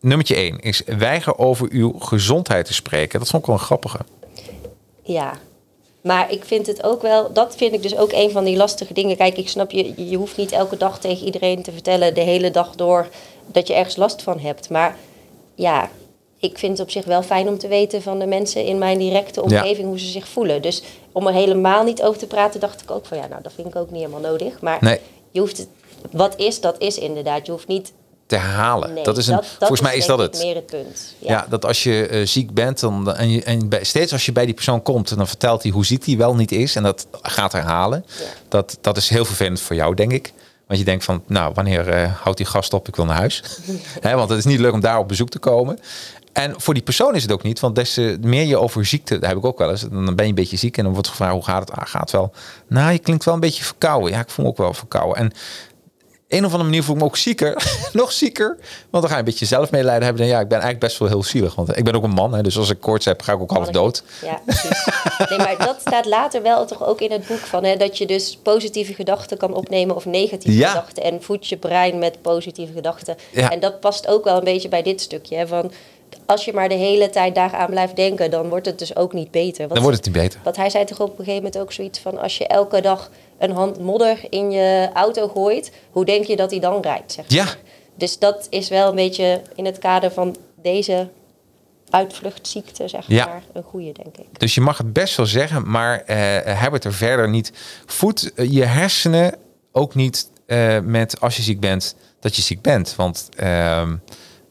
nummertje 0.00 0.34
1 0.34 0.60
is 0.60 0.82
weiger 0.86 1.38
over 1.38 1.68
uw 1.70 1.92
gezondheid 1.98 2.66
te 2.66 2.74
spreken. 2.74 3.18
Dat 3.18 3.28
vond 3.28 3.42
ik 3.42 3.48
wel 3.48 3.58
een 3.58 3.64
grappige. 3.64 3.98
Ja. 5.02 5.32
Maar 6.00 6.32
ik 6.32 6.44
vind 6.44 6.66
het 6.66 6.82
ook 6.82 7.02
wel, 7.02 7.32
dat 7.32 7.56
vind 7.56 7.72
ik 7.74 7.82
dus 7.82 7.96
ook 7.96 8.12
een 8.12 8.30
van 8.30 8.44
die 8.44 8.56
lastige 8.56 8.92
dingen. 8.92 9.16
Kijk, 9.16 9.36
ik 9.36 9.48
snap 9.48 9.70
je, 9.70 10.08
je 10.08 10.16
hoeft 10.16 10.36
niet 10.36 10.52
elke 10.52 10.76
dag 10.76 11.00
tegen 11.00 11.24
iedereen 11.26 11.62
te 11.62 11.72
vertellen, 11.72 12.14
de 12.14 12.20
hele 12.20 12.50
dag 12.50 12.74
door, 12.74 13.08
dat 13.46 13.66
je 13.66 13.74
ergens 13.74 13.96
last 13.96 14.22
van 14.22 14.38
hebt. 14.38 14.68
Maar 14.70 14.96
ja, 15.54 15.90
ik 16.38 16.58
vind 16.58 16.72
het 16.78 16.86
op 16.86 16.90
zich 16.92 17.04
wel 17.04 17.22
fijn 17.22 17.48
om 17.48 17.58
te 17.58 17.68
weten 17.68 18.02
van 18.02 18.18
de 18.18 18.26
mensen 18.26 18.64
in 18.64 18.78
mijn 18.78 18.98
directe 18.98 19.42
omgeving 19.42 19.86
hoe 19.86 19.98
ze 19.98 20.06
zich 20.06 20.28
voelen. 20.28 20.62
Dus 20.62 20.82
om 21.12 21.26
er 21.26 21.32
helemaal 21.32 21.84
niet 21.84 22.02
over 22.02 22.18
te 22.18 22.26
praten, 22.26 22.60
dacht 22.60 22.82
ik 22.82 22.90
ook 22.90 23.06
van 23.06 23.16
ja, 23.16 23.26
nou 23.26 23.42
dat 23.42 23.52
vind 23.52 23.66
ik 23.68 23.76
ook 23.76 23.90
niet 23.90 24.00
helemaal 24.02 24.30
nodig. 24.30 24.60
Maar 24.60 24.78
Nee. 24.80 24.98
je 25.30 25.40
hoeft 25.40 25.56
het, 25.58 25.68
wat 26.10 26.38
is, 26.38 26.60
dat 26.60 26.78
is 26.78 26.98
inderdaad. 26.98 27.46
Je 27.46 27.52
hoeft 27.52 27.66
niet. 27.66 27.92
Te. 28.30 28.90
Nee, 28.94 29.04
dat 29.04 29.18
is 29.18 29.26
een, 29.26 29.40
volgens 29.58 29.80
mij 29.80 29.96
is 29.96 30.06
dat 30.06 30.18
het. 30.18 30.38
meer 30.38 30.54
het 30.54 30.66
punt. 30.66 31.14
Ja, 31.18 31.46
dat 31.48 31.64
als 31.64 31.82
je 31.82 32.06
eh, 32.06 32.26
ziek 32.26 32.54
bent 32.54 32.80
dan, 32.80 33.14
en, 33.14 33.30
je, 33.30 33.42
en 33.42 33.68
bij, 33.68 33.84
steeds 33.84 34.12
als 34.12 34.26
je 34.26 34.32
bij 34.32 34.44
die 34.44 34.54
persoon 34.54 34.82
komt, 34.82 35.16
dan 35.16 35.28
vertelt 35.28 35.62
hij 35.62 35.72
hoe 35.72 35.84
ziek 35.84 36.06
hij 36.06 36.16
wel 36.16 36.34
niet 36.34 36.52
is 36.52 36.76
en 36.76 36.82
dat 36.82 37.06
gaat 37.22 37.52
herhalen. 37.52 38.04
Ja. 38.06 38.24
Dat, 38.48 38.78
dat 38.80 38.96
is 38.96 39.08
heel 39.08 39.24
vervelend 39.24 39.60
voor 39.60 39.76
jou, 39.76 39.94
denk 39.94 40.12
ik. 40.12 40.32
Want 40.66 40.78
je 40.78 40.84
denkt 40.84 41.04
van, 41.04 41.22
nou, 41.26 41.52
wanneer 41.54 41.88
eh, 41.88 42.12
houdt 42.22 42.38
die 42.38 42.46
gast 42.46 42.72
op? 42.72 42.88
Ik 42.88 42.96
wil 42.96 43.04
naar 43.04 43.16
huis. 43.16 43.42
Hè, 44.00 44.14
want 44.14 44.28
het 44.28 44.38
is 44.38 44.44
niet 44.44 44.60
leuk 44.60 44.72
om 44.72 44.80
daar 44.80 44.98
op 44.98 45.08
bezoek 45.08 45.28
te 45.28 45.38
komen. 45.38 45.78
En 46.32 46.54
voor 46.60 46.74
die 46.74 46.82
persoon 46.82 47.14
is 47.14 47.22
het 47.22 47.32
ook 47.32 47.42
niet, 47.42 47.60
want 47.60 47.74
des 47.74 47.92
te 47.92 48.18
meer 48.20 48.44
je 48.44 48.56
over 48.56 48.86
ziekte, 48.86 49.18
daar 49.18 49.28
heb 49.28 49.38
ik 49.38 49.44
ook 49.44 49.58
wel 49.58 49.70
eens, 49.70 49.80
dan 49.80 50.04
ben 50.04 50.24
je 50.24 50.30
een 50.30 50.34
beetje 50.34 50.56
ziek 50.56 50.76
en 50.76 50.84
dan 50.84 50.92
wordt 50.92 51.08
gevraagd 51.08 51.32
hoe 51.32 51.44
gaat 51.44 51.68
het? 51.68 51.78
Ah, 51.78 51.86
gaat 51.86 52.10
wel. 52.10 52.32
Nou, 52.66 52.92
je 52.92 52.98
klinkt 52.98 53.24
wel 53.24 53.34
een 53.34 53.40
beetje 53.40 53.64
verkouden. 53.64 54.10
Ja, 54.10 54.20
ik 54.20 54.30
voel 54.30 54.44
me 54.44 54.50
ook 54.50 54.56
wel 54.56 54.74
verkouden. 54.74 55.16
En 55.16 55.32
een 56.30 56.44
of 56.44 56.44
andere 56.52 56.64
manier 56.64 56.82
voel 56.82 56.94
ik 56.94 57.00
me 57.00 57.06
ook 57.06 57.16
zieker. 57.16 57.70
nog 57.92 58.12
zieker. 58.12 58.56
Want 58.90 59.02
dan 59.02 59.02
ga 59.02 59.12
je 59.12 59.18
een 59.18 59.24
beetje 59.24 59.46
zelfmedelijden 59.46 60.04
hebben. 60.04 60.22
En 60.22 60.28
ja, 60.28 60.40
ik 60.40 60.48
ben 60.48 60.58
eigenlijk 60.58 60.80
best 60.80 60.98
wel 60.98 61.08
heel 61.08 61.22
zielig. 61.22 61.54
Want 61.54 61.76
ik 61.76 61.84
ben 61.84 61.94
ook 61.94 62.02
een 62.02 62.10
man. 62.10 62.34
Hè, 62.34 62.42
dus 62.42 62.58
als 62.58 62.70
ik 62.70 62.80
koorts 62.80 63.04
heb, 63.04 63.22
ga 63.22 63.32
ik 63.32 63.40
ook 63.40 63.50
half 63.50 63.68
dood. 63.68 64.02
Ja, 64.22 64.40
precies. 64.44 64.86
Nee, 65.28 65.38
maar 65.38 65.56
dat 65.58 65.76
staat 65.80 66.06
later 66.06 66.42
wel 66.42 66.66
toch 66.66 66.86
ook 66.86 67.00
in 67.00 67.10
het 67.12 67.26
boek 67.26 67.38
van... 67.38 67.64
Hè, 67.64 67.76
dat 67.76 67.98
je 67.98 68.06
dus 68.06 68.38
positieve 68.42 68.94
gedachten 68.94 69.36
kan 69.36 69.54
opnemen 69.54 69.96
of 69.96 70.04
negatieve 70.04 70.58
Ja. 70.58 70.68
gedachten. 70.68 71.02
En 71.02 71.22
voed 71.22 71.46
je 71.48 71.56
brein 71.56 71.98
met 71.98 72.22
positieve 72.22 72.72
gedachten. 72.72 73.16
Ja. 73.30 73.50
En 73.50 73.60
dat 73.60 73.80
past 73.80 74.06
ook 74.06 74.24
wel 74.24 74.36
een 74.36 74.44
beetje 74.44 74.68
bij 74.68 74.82
dit 74.82 75.00
stukje. 75.00 75.36
Hè, 75.36 75.46
van 75.46 75.72
als 76.30 76.44
je 76.44 76.52
maar 76.52 76.68
de 76.68 76.74
hele 76.74 77.10
tijd 77.10 77.34
daaraan 77.34 77.70
blijft 77.70 77.96
denken... 77.96 78.30
dan 78.30 78.48
wordt 78.48 78.66
het 78.66 78.78
dus 78.78 78.96
ook 78.96 79.12
niet 79.12 79.30
beter. 79.30 79.68
Dan 79.68 79.82
wordt 79.82 79.96
het 79.96 80.06
niet 80.06 80.14
beter. 80.14 80.40
Want 80.44 80.56
hij 80.56 80.70
zei 80.70 80.84
toch 80.84 81.00
op 81.00 81.10
een 81.10 81.24
gegeven 81.24 81.42
moment 81.42 81.58
ook 81.58 81.72
zoiets 81.72 81.98
van... 81.98 82.18
als 82.18 82.38
je 82.38 82.46
elke 82.46 82.80
dag 82.80 83.10
een 83.38 83.50
hand 83.50 83.80
modder 83.80 84.18
in 84.28 84.50
je 84.50 84.90
auto 84.94 85.28
gooit... 85.28 85.72
hoe 85.90 86.04
denk 86.04 86.24
je 86.24 86.36
dat 86.36 86.50
hij 86.50 86.60
dan 86.60 86.82
rijdt? 86.82 87.12
Zeg 87.12 87.24
Ja. 87.28 87.46
Dus 87.94 88.18
dat 88.18 88.46
is 88.50 88.68
wel 88.68 88.88
een 88.88 88.94
beetje 88.94 89.42
in 89.54 89.64
het 89.64 89.78
kader 89.78 90.10
van 90.10 90.36
deze 90.62 91.08
uitvluchtziekte, 91.88 92.88
zeg 92.88 93.04
Ja. 93.06 93.26
maar, 93.26 93.42
een 93.52 93.62
goede, 93.62 93.92
denk 93.92 94.16
ik. 94.16 94.40
Dus 94.40 94.54
je 94.54 94.60
mag 94.60 94.78
het 94.78 94.92
best 94.92 95.16
wel 95.16 95.26
zeggen, 95.26 95.70
maar 95.70 96.00
eh, 96.00 96.60
heb 96.60 96.72
het 96.72 96.84
er 96.84 96.94
verder 96.94 97.28
niet. 97.28 97.52
Voed 97.86 98.32
eh, 98.34 98.52
je 98.52 98.64
hersenen 98.64 99.34
ook 99.72 99.94
niet 99.94 100.30
eh, 100.46 100.78
met 100.80 101.20
als 101.20 101.36
je 101.36 101.42
ziek 101.42 101.60
bent, 101.60 101.96
dat 102.20 102.36
je 102.36 102.42
ziek 102.42 102.62
bent. 102.62 102.94
Want, 102.96 103.28
ehm, 103.36 103.96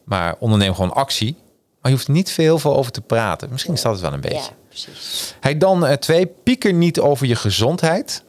maar 0.04 0.36
onderneem 0.38 0.74
gewoon 0.74 0.92
actie. 0.92 1.36
Maar 1.80 1.90
je 1.90 1.96
hoeft 1.96 2.08
niet 2.08 2.30
veel 2.30 2.60
over 2.64 2.92
te 2.92 3.00
praten. 3.00 3.48
Misschien 3.50 3.74
is 3.74 3.82
dat 3.82 3.92
het 3.92 4.00
wel 4.00 4.12
een 4.12 4.20
beetje. 4.20 4.36
Ja, 4.36 4.56
precies. 4.68 5.34
Hij 5.40 5.58
dan 5.58 5.86
eh, 5.86 5.96
twee, 5.96 6.26
pieker 6.26 6.72
niet 6.72 7.00
over 7.00 7.26
je 7.26 7.36
gezondheid. 7.36 8.22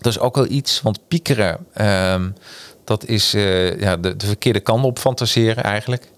Dat 0.00 0.12
is 0.12 0.18
ook 0.18 0.34
wel 0.36 0.46
iets, 0.46 0.82
want 0.82 1.08
piekeren, 1.08 1.66
ehm, 1.72 2.30
dat 2.84 3.04
is 3.04 3.34
eh, 3.34 3.80
ja, 3.80 3.96
de, 3.96 4.16
de 4.16 4.26
verkeerde 4.26 4.60
kant 4.60 4.84
op 4.84 4.98
fantaseren 4.98 5.64
eigenlijk. 5.64 6.10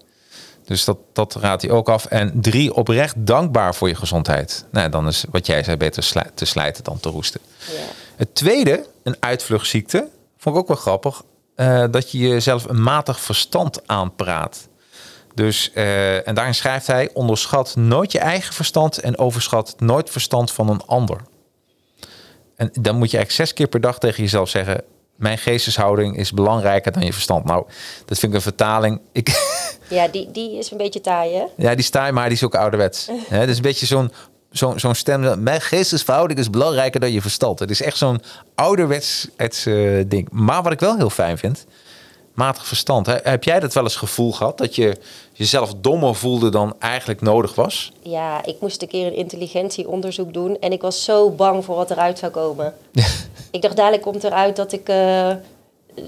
Dus 0.65 0.85
dat, 0.85 0.97
dat 1.13 1.35
raadt 1.35 1.61
hij 1.61 1.71
ook 1.71 1.89
af. 1.89 2.05
En 2.05 2.41
drie, 2.41 2.73
oprecht 2.73 3.15
dankbaar 3.17 3.75
voor 3.75 3.87
je 3.87 3.95
gezondheid. 3.95 4.65
Nou, 4.71 4.89
dan 4.89 5.07
is 5.07 5.25
wat 5.31 5.45
jij 5.45 5.63
zei 5.63 5.77
beter 5.77 6.03
sli- 6.03 6.29
te 6.33 6.45
slijten 6.45 6.83
dan 6.83 6.99
te 6.99 7.09
roesten. 7.09 7.41
Ja. 7.59 7.73
Het 8.15 8.35
tweede, 8.35 8.85
een 9.03 9.15
uitvluchtziekte, 9.19 10.07
vond 10.37 10.55
ik 10.55 10.61
ook 10.61 10.67
wel 10.67 10.77
grappig. 10.77 11.21
eh, 11.55 11.83
dat 11.91 12.11
je 12.11 12.17
jezelf 12.17 12.65
een 12.65 12.81
matig 12.81 13.19
verstand 13.19 13.87
aanpraat. 13.87 14.67
Dus, 15.33 15.71
eh, 15.73 16.27
en 16.27 16.35
daarin 16.35 16.55
schrijft 16.55 16.87
hij: 16.87 17.09
onderschat 17.13 17.75
nooit 17.75 18.11
je 18.11 18.19
eigen 18.19 18.53
verstand 18.53 18.97
en 18.97 19.17
overschat 19.17 19.75
nooit 19.77 20.09
verstand 20.09 20.51
van 20.51 20.69
een 20.69 20.81
ander. 20.85 21.21
En 22.55 22.69
dan 22.81 22.97
moet 22.97 23.11
je 23.11 23.17
eigenlijk 23.17 23.31
zes 23.31 23.53
keer 23.53 23.67
per 23.67 23.81
dag 23.81 23.99
tegen 23.99 24.23
jezelf 24.23 24.49
zeggen: 24.49 24.83
Mijn 25.15 25.37
geesteshouding 25.37 26.17
is 26.17 26.31
belangrijker 26.31 26.91
dan 26.91 27.03
je 27.03 27.13
verstand. 27.13 27.45
Nou, 27.45 27.65
dat 28.05 28.19
vind 28.19 28.31
ik 28.31 28.37
een 28.37 28.43
vertaling. 28.43 29.01
Ik, 29.11 29.29
Ja, 29.89 30.07
die, 30.07 30.31
die 30.31 30.57
is 30.57 30.71
een 30.71 30.77
beetje 30.77 31.01
taai, 31.01 31.35
hè? 31.35 31.43
ja, 31.57 31.75
die 31.75 31.83
sta 31.83 32.05
je, 32.05 32.11
maar 32.11 32.25
die 32.25 32.37
is 32.37 32.43
ook 32.43 32.55
ouderwets. 32.55 33.07
Het 33.29 33.49
is 33.49 33.55
een 33.55 33.61
beetje 33.61 33.85
zo'n 33.85 34.11
zo'n 34.51 34.79
zo'n 34.79 34.95
stem. 34.95 35.43
Mijn 35.43 35.61
geestesverhouding 35.61 36.39
is 36.39 36.49
belangrijker 36.49 36.99
dan 36.99 37.11
je 37.11 37.21
verstand. 37.21 37.59
Het 37.59 37.69
is 37.69 37.81
echt 37.81 37.97
zo'n 37.97 38.21
ouderwets 38.55 39.27
eh, 39.37 39.53
ding. 40.07 40.27
Maar 40.31 40.63
wat 40.63 40.71
ik 40.71 40.79
wel 40.79 40.97
heel 40.97 41.09
fijn 41.09 41.37
vind, 41.37 41.65
matig 42.33 42.67
verstand. 42.67 43.05
Hè. 43.05 43.15
Heb 43.23 43.43
jij 43.43 43.59
dat 43.59 43.73
wel 43.73 43.83
eens 43.83 43.95
gevoel 43.95 44.31
gehad 44.31 44.57
dat 44.57 44.75
je 44.75 44.97
jezelf 45.33 45.73
dommer 45.77 46.15
voelde 46.15 46.49
dan 46.49 46.75
eigenlijk 46.79 47.21
nodig 47.21 47.55
was? 47.55 47.91
Ja, 48.01 48.45
ik 48.45 48.55
moest 48.59 48.81
een 48.81 48.87
keer 48.87 49.07
een 49.07 49.15
intelligentieonderzoek 49.15 50.33
doen 50.33 50.59
en 50.59 50.71
ik 50.71 50.81
was 50.81 51.03
zo 51.03 51.29
bang 51.29 51.65
voor 51.65 51.75
wat 51.75 51.91
eruit 51.91 52.19
zou 52.19 52.31
komen. 52.31 52.73
ik 53.51 53.61
dacht, 53.61 53.75
dadelijk 53.75 54.01
komt 54.01 54.23
eruit 54.23 54.55
dat 54.55 54.71
ik, 54.71 54.89
eh, 54.89 55.31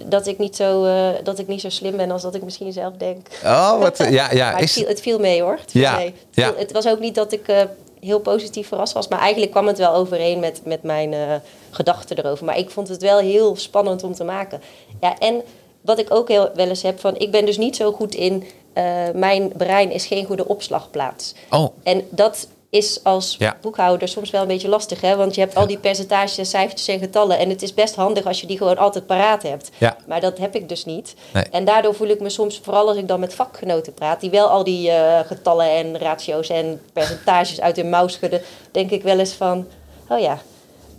dat, 0.06 0.28
ik 0.28 0.38
niet 0.38 0.56
zo, 0.56 0.86
eh, 0.86 1.10
dat 1.24 1.40
ik 1.40 1.48
niet 1.48 1.62
zo 1.62 1.70
slim 1.70 1.98
ben 1.98 2.12
als 2.12 2.22
dat 2.22 2.36
ik 2.36 2.44
misschien 2.44 2.74
zelf 2.74 2.94
denk. 2.98 3.28
Oh, 3.44 3.80
wat, 3.80 3.98
ja, 4.10 4.34
ja. 4.34 4.52
maar 4.52 4.60
het 4.60 4.72
viel, 4.72 4.88
het 4.88 5.02
viel 5.02 5.20
mee 5.20 5.42
hoor. 5.42 5.58
Het, 5.62 5.72
viel 5.72 5.82
Ja, 5.82 5.96
mee. 5.96 6.06
Het, 6.06 6.16
ja. 6.32 6.54
het 6.58 6.72
was 6.72 6.88
ook 6.88 7.00
niet 7.00 7.16
dat 7.16 7.32
ik 7.32 7.48
eh, 7.48 7.62
heel 8.00 8.20
positief 8.20 8.68
verrast 8.68 8.94
was, 8.94 9.08
maar 9.08 9.20
eigenlijk 9.20 9.52
kwam 9.52 9.68
het 9.68 9.78
wel 9.78 9.94
overeen 9.94 10.40
met, 10.40 10.62
met 10.66 10.84
mijn 10.84 11.42
gedachten 11.72 12.18
erover. 12.18 12.46
Maar 12.46 12.58
ik 12.58 12.70
vond 12.70 12.88
het 12.88 13.02
wel 13.02 13.20
heel 13.20 13.56
spannend 13.56 14.04
om 14.04 14.14
te 14.14 14.24
maken. 14.24 14.62
Ja, 15.02 15.18
en 15.20 15.42
wat 15.84 16.00
ik 16.00 16.14
ook 16.14 16.28
heel 16.28 16.50
wel 16.56 16.68
eens 16.68 16.82
heb 16.82 17.00
van, 17.00 17.18
ik 17.18 17.32
ben 17.32 17.46
dus 17.46 17.58
niet 17.58 17.76
zo 17.76 17.92
goed 17.92 18.16
in, 18.16 18.44
eh, 18.74 18.84
mijn 19.14 19.52
brein 19.58 19.92
is 19.92 20.06
geen 20.06 20.26
goede 20.26 20.48
opslagplaats. 20.48 21.34
oh, 21.50 21.68
En 21.84 22.08
dat 22.10 22.48
is 22.70 23.00
als 23.04 23.36
Ja. 23.40 23.58
boekhouder 23.62 24.08
soms 24.08 24.30
wel 24.30 24.42
een 24.42 24.48
beetje 24.48 24.68
lastig, 24.68 25.02
hè? 25.02 25.16
Want 25.16 25.36
je 25.36 25.42
hebt 25.42 25.56
al 25.56 25.68
die 25.68 25.78
percentages, 25.78 26.50
cijfertjes 26.50 26.88
en 26.88 27.00
getallen. 27.00 27.38
En 27.38 27.50
het 27.50 27.62
is 27.62 27.74
best 27.74 27.96
handig 27.96 28.26
als 28.26 28.42
je 28.42 28.48
die 28.48 28.58
gewoon 28.58 28.78
altijd 28.78 29.06
paraat 29.06 29.44
hebt. 29.44 29.70
Ja. 29.78 29.98
Maar 30.08 30.22
dat 30.22 30.38
heb 30.38 30.56
ik 30.56 30.70
dus 30.70 30.86
niet. 30.86 31.14
Nee. 31.34 31.44
En 31.52 31.66
daardoor 31.66 31.94
voel 31.96 32.08
ik 32.08 32.20
me 32.20 32.30
soms, 32.30 32.60
vooral 32.64 32.88
als 32.88 32.98
ik 32.98 33.08
dan 33.08 33.20
met 33.20 33.34
vakgenoten 33.34 33.94
praat, 33.94 34.22
die 34.22 34.30
wel 34.30 34.48
al 34.48 34.64
die 34.64 34.90
eh, 34.90 35.20
getallen 35.28 35.70
en 35.70 35.98
ratio's 35.98 36.50
en 36.50 36.82
percentages 36.94 37.62
uit 37.62 37.76
hun 37.76 37.90
mouw 37.90 38.08
schudden, 38.08 38.42
denk 38.72 38.92
ik 38.92 39.04
wel 39.04 39.20
eens 39.20 39.34
van, 39.34 39.68
oh 40.10 40.20
ja. 40.20 40.38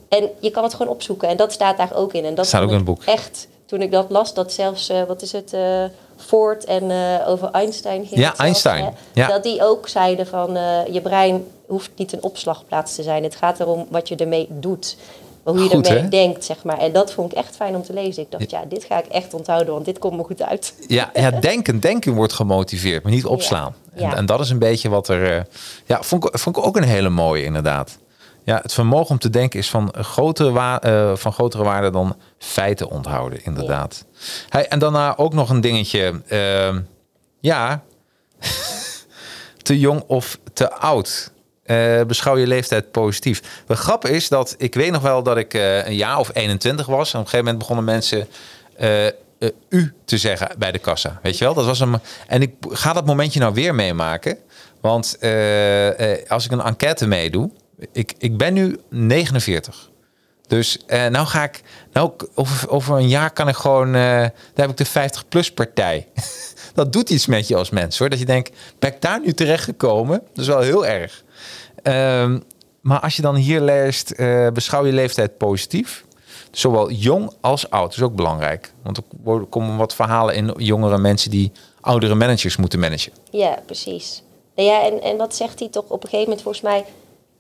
En 0.08 0.30
je 0.40 0.50
kan 0.50 0.62
het 0.62 0.74
gewoon 0.74 0.92
opzoeken. 0.92 1.28
En 1.28 1.36
dat 1.36 1.52
staat 1.52 1.76
daar 1.76 1.94
ook 1.94 2.12
in. 2.12 2.24
En 2.24 2.34
dat 2.34 2.46
Staat 2.46 2.62
ook 2.62 2.68
in 2.68 2.74
het 2.74 2.84
boek. 2.84 3.02
Echt, 3.04 3.48
toen 3.66 3.82
ik 3.82 3.90
dat 3.90 4.06
las, 4.10 4.34
dat 4.34 4.52
zelfs, 4.52 4.88
eh, 4.88 5.02
wat 5.02 5.22
is 5.22 5.32
het, 5.32 5.52
eh 5.52 5.84
Ford 6.16 6.64
en 6.64 6.90
eh, 6.90 7.28
over 7.28 7.50
Einstein 7.50 8.06
ging 8.06 8.20
Ja, 8.20 8.24
zelfs, 8.24 8.38
Einstein. 8.40 8.84
hè? 8.84 8.90
Ja. 9.12 9.28
Dat 9.28 9.42
die 9.42 9.62
ook 9.64 9.88
zeiden 9.88 10.26
van, 10.26 10.52
je 10.92 11.00
brein 11.02 11.44
hoeft 11.66 11.90
niet 11.96 12.12
een 12.12 12.22
opslagplaats 12.22 12.94
te 12.94 13.02
zijn. 13.02 13.22
Het 13.22 13.36
gaat 13.36 13.60
erom 13.60 13.86
wat 13.90 14.08
je 14.08 14.16
ermee 14.16 14.46
doet. 14.50 14.96
Hoe 15.42 15.62
je 15.62 15.68
Goed, 15.68 15.86
ermee 15.86 16.02
hè? 16.02 16.08
denkt, 16.08 16.44
zeg 16.44 16.64
maar. 16.64 16.78
En 16.78 16.92
dat 16.92 17.12
vond 17.12 17.32
ik 17.32 17.38
echt 17.38 17.56
fijn 17.56 17.74
om 17.76 17.82
te 17.82 17.92
lezen. 17.92 18.22
Ik 18.22 18.30
dacht, 18.30 18.50
ja, 18.50 18.64
dit 18.68 18.84
ga 18.84 18.98
ik 18.98 19.06
echt 19.06 19.34
onthouden, 19.34 19.72
want 19.74 19.84
dit 19.84 19.98
komt 19.98 20.16
me 20.16 20.24
goed 20.24 20.42
uit. 20.42 20.74
ja, 20.88 21.10
ja, 21.14 21.30
denken, 21.50 21.80
denken 21.80 22.12
wordt 22.14 22.32
gemotiveerd, 22.32 23.02
maar 23.02 23.12
niet 23.12 23.26
opslaan. 23.26 23.74
Ja. 23.94 24.10
En, 24.10 24.16
en 24.16 24.26
dat 24.26 24.40
is 24.40 24.50
een 24.50 24.58
beetje 24.58 24.88
wat 24.88 25.08
er. 25.08 25.46
ja, 25.86 26.02
vond 26.02 26.24
ik, 26.24 26.38
vond 26.38 26.56
ik 26.56 26.64
ook 26.66 26.76
een 26.76 26.82
hele 26.82 27.08
mooie, 27.08 27.44
inderdaad. 27.44 27.98
Ja, 28.44 28.58
het 28.62 28.72
vermogen 28.72 29.10
om 29.10 29.18
te 29.18 29.30
denken 29.30 29.58
is 29.58 29.70
van 29.70 29.94
grotere, 29.98 30.50
wa- 30.52 30.80
eh, 30.80 31.16
van 31.16 31.32
grotere 31.32 31.62
waarde 31.62 31.90
dan 31.90 32.16
feiten 32.38 32.90
onthouden, 32.90 33.44
inderdaad. 33.44 34.04
Hey, 34.48 34.68
en 34.68 34.78
daarna 34.78 35.16
ook 35.16 35.32
nog 35.34 35.50
een 35.50 35.60
dingetje. 35.60 36.22
ehm, 36.28 36.80
ja, 37.40 37.82
te 39.62 39.78
jong 39.78 40.02
of 40.06 40.38
te 40.52 40.70
oud. 40.72 41.32
Eh, 41.64 42.02
beschouw 42.06 42.36
je 42.36 42.46
leeftijd 42.46 42.90
positief. 42.90 43.62
De 43.66 43.76
grap 43.76 44.06
is 44.06 44.28
dat 44.28 44.54
ik 44.58 44.74
weet 44.74 44.90
nog 44.90 45.02
wel 45.02 45.22
dat 45.22 45.36
ik 45.36 45.54
eh, 45.54 45.86
een 45.86 45.96
jaar 45.96 46.18
of 46.18 46.30
21 46.32 46.86
was. 46.86 47.12
En 47.12 47.18
op 47.18 47.24
een 47.24 47.30
gegeven 47.30 47.38
moment 47.44 47.58
begonnen 47.58 47.84
mensen 47.84 48.28
u 49.68 49.94
te 50.04 50.18
zeggen 50.18 50.48
bij 50.58 50.72
de 50.72 50.78
kassa. 50.78 51.18
Weet 51.22 51.38
je 51.38 51.44
wel? 51.44 51.54
Dat 51.54 51.64
was 51.64 51.80
een, 51.80 52.00
en 52.26 52.42
ik 52.42 52.54
ga 52.68 52.92
dat 52.92 53.06
momentje 53.06 53.40
nou 53.40 53.54
weer 53.54 53.74
meemaken. 53.74 54.38
Want 54.80 55.18
als 56.28 56.44
ik 56.44 56.50
een 56.50 56.60
enquête 56.62 57.06
meedoe, 57.06 57.50
ik, 57.92 58.14
ik 58.18 58.36
ben 58.36 58.54
nu 58.54 58.80
49. 58.88 59.90
Dus 60.46 60.78
eh, 60.86 61.06
nou 61.06 61.26
ga 61.26 61.42
ik, 61.42 61.62
nou 61.92 62.12
over, 62.34 62.70
over 62.70 62.96
een 62.96 63.08
jaar 63.08 63.30
kan 63.30 63.48
ik 63.48 63.54
gewoon, 63.54 63.86
eh, 63.86 63.92
daar 63.92 64.32
heb 64.54 64.70
ik 64.70 64.76
de 64.76 64.84
50 64.84 65.28
plus 65.28 65.52
partij. 65.52 66.08
dat 66.74 66.92
doet 66.92 67.10
iets 67.10 67.26
met 67.26 67.48
je 67.48 67.56
als 67.56 67.70
mens 67.70 67.98
hoor. 67.98 68.08
Dat 68.08 68.18
je 68.18 68.24
denkt, 68.24 68.56
ben 68.78 68.92
ik 68.92 69.00
daar 69.00 69.20
nu 69.20 69.32
terecht 69.32 69.64
gekomen? 69.64 70.22
Dat 70.32 70.38
is 70.38 70.46
wel 70.46 70.60
heel 70.60 70.86
erg. 70.86 71.24
Ehm, 71.82 72.38
maar 72.80 73.00
als 73.00 73.16
je 73.16 73.22
dan 73.22 73.34
hier 73.34 73.60
leest, 73.60 74.10
eh, 74.10 74.48
beschouw 74.50 74.86
je 74.86 74.92
leeftijd 74.92 75.36
positief. 75.36 76.04
Zowel 76.50 76.90
jong 76.90 77.32
als 77.40 77.70
oud. 77.70 77.92
Is 77.92 78.02
ook 78.02 78.14
belangrijk. 78.14 78.72
Want 78.82 78.96
er 78.96 79.02
komen 79.50 79.76
wat 79.76 79.94
verhalen 79.94 80.34
in 80.34 80.54
jongere 80.56 80.98
mensen 80.98 81.30
die 81.30 81.52
oudere 81.80 82.14
managers 82.14 82.56
moeten 82.56 82.78
managen. 82.78 83.12
Ja, 83.30 83.58
precies. 83.66 84.22
Ja, 84.54 84.82
en, 84.82 85.02
en 85.02 85.16
wat 85.16 85.34
zegt 85.34 85.58
hij 85.58 85.68
toch 85.68 85.84
op 85.84 86.02
een 86.02 86.08
gegeven 86.08 86.24
moment 86.24 86.42
volgens 86.42 86.62
mij... 86.62 86.84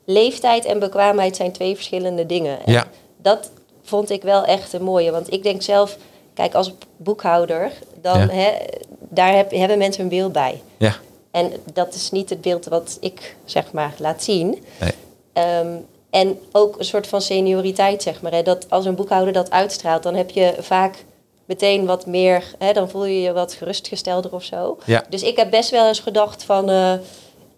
leeftijd 0.04 0.64
en 0.64 0.78
bekwaamheid 0.78 1.36
zijn 1.36 1.52
twee 1.52 1.74
verschillende 1.74 2.26
dingen. 2.26 2.58
En 2.64 2.72
Ja. 2.72 2.86
Dat 3.16 3.50
vond 3.82 4.10
ik 4.10 4.22
wel 4.22 4.44
echt 4.44 4.72
een 4.72 4.82
mooie. 4.82 5.10
Want 5.10 5.32
ik 5.32 5.42
denk 5.42 5.62
zelf, 5.62 5.96
kijk, 6.34 6.54
als 6.54 6.72
boekhouder... 6.96 7.72
dan 8.00 8.18
Ja. 8.20 8.26
hè, 8.28 8.50
daar 8.98 9.34
heb, 9.34 9.50
hebben 9.50 9.78
mensen 9.78 10.02
een 10.02 10.08
beeld 10.08 10.32
bij. 10.32 10.62
Ja, 10.76 10.96
En 11.30 11.52
dat 11.72 11.94
is 11.94 12.10
niet 12.10 12.30
het 12.30 12.40
beeld 12.40 12.64
wat 12.66 12.96
ik, 13.00 13.36
zeg 13.44 13.72
maar, 13.72 13.94
laat 13.98 14.22
zien. 14.22 14.64
nee. 14.80 14.92
Ehm, 15.32 15.68
en 16.10 16.38
ook 16.52 16.78
een 16.78 16.84
soort 16.84 17.06
van 17.06 17.20
senioriteit, 17.20 18.02
zeg 18.02 18.22
maar. 18.22 18.32
Hè? 18.32 18.42
Dat 18.42 18.70
als 18.70 18.84
een 18.84 18.94
boekhouder 18.94 19.32
dat 19.32 19.50
uitstraalt, 19.50 20.02
dan 20.02 20.14
heb 20.14 20.30
je 20.30 20.54
vaak 20.60 21.04
meteen 21.44 21.86
wat 21.86 22.06
meer... 22.06 22.44
Hè? 22.58 22.72
Dan 22.72 22.90
voel 22.90 23.04
je 23.04 23.20
je 23.20 23.32
wat 23.32 23.52
gerustgestelder 23.54 24.32
of 24.34 24.42
zo. 24.44 24.78
Ja. 24.84 25.04
Dus 25.08 25.22
ik 25.22 25.36
heb 25.36 25.50
best 25.50 25.70
wel 25.70 25.86
eens 25.88 26.00
gedacht 26.00 26.42
van... 26.44 26.70
eh, 26.70 26.92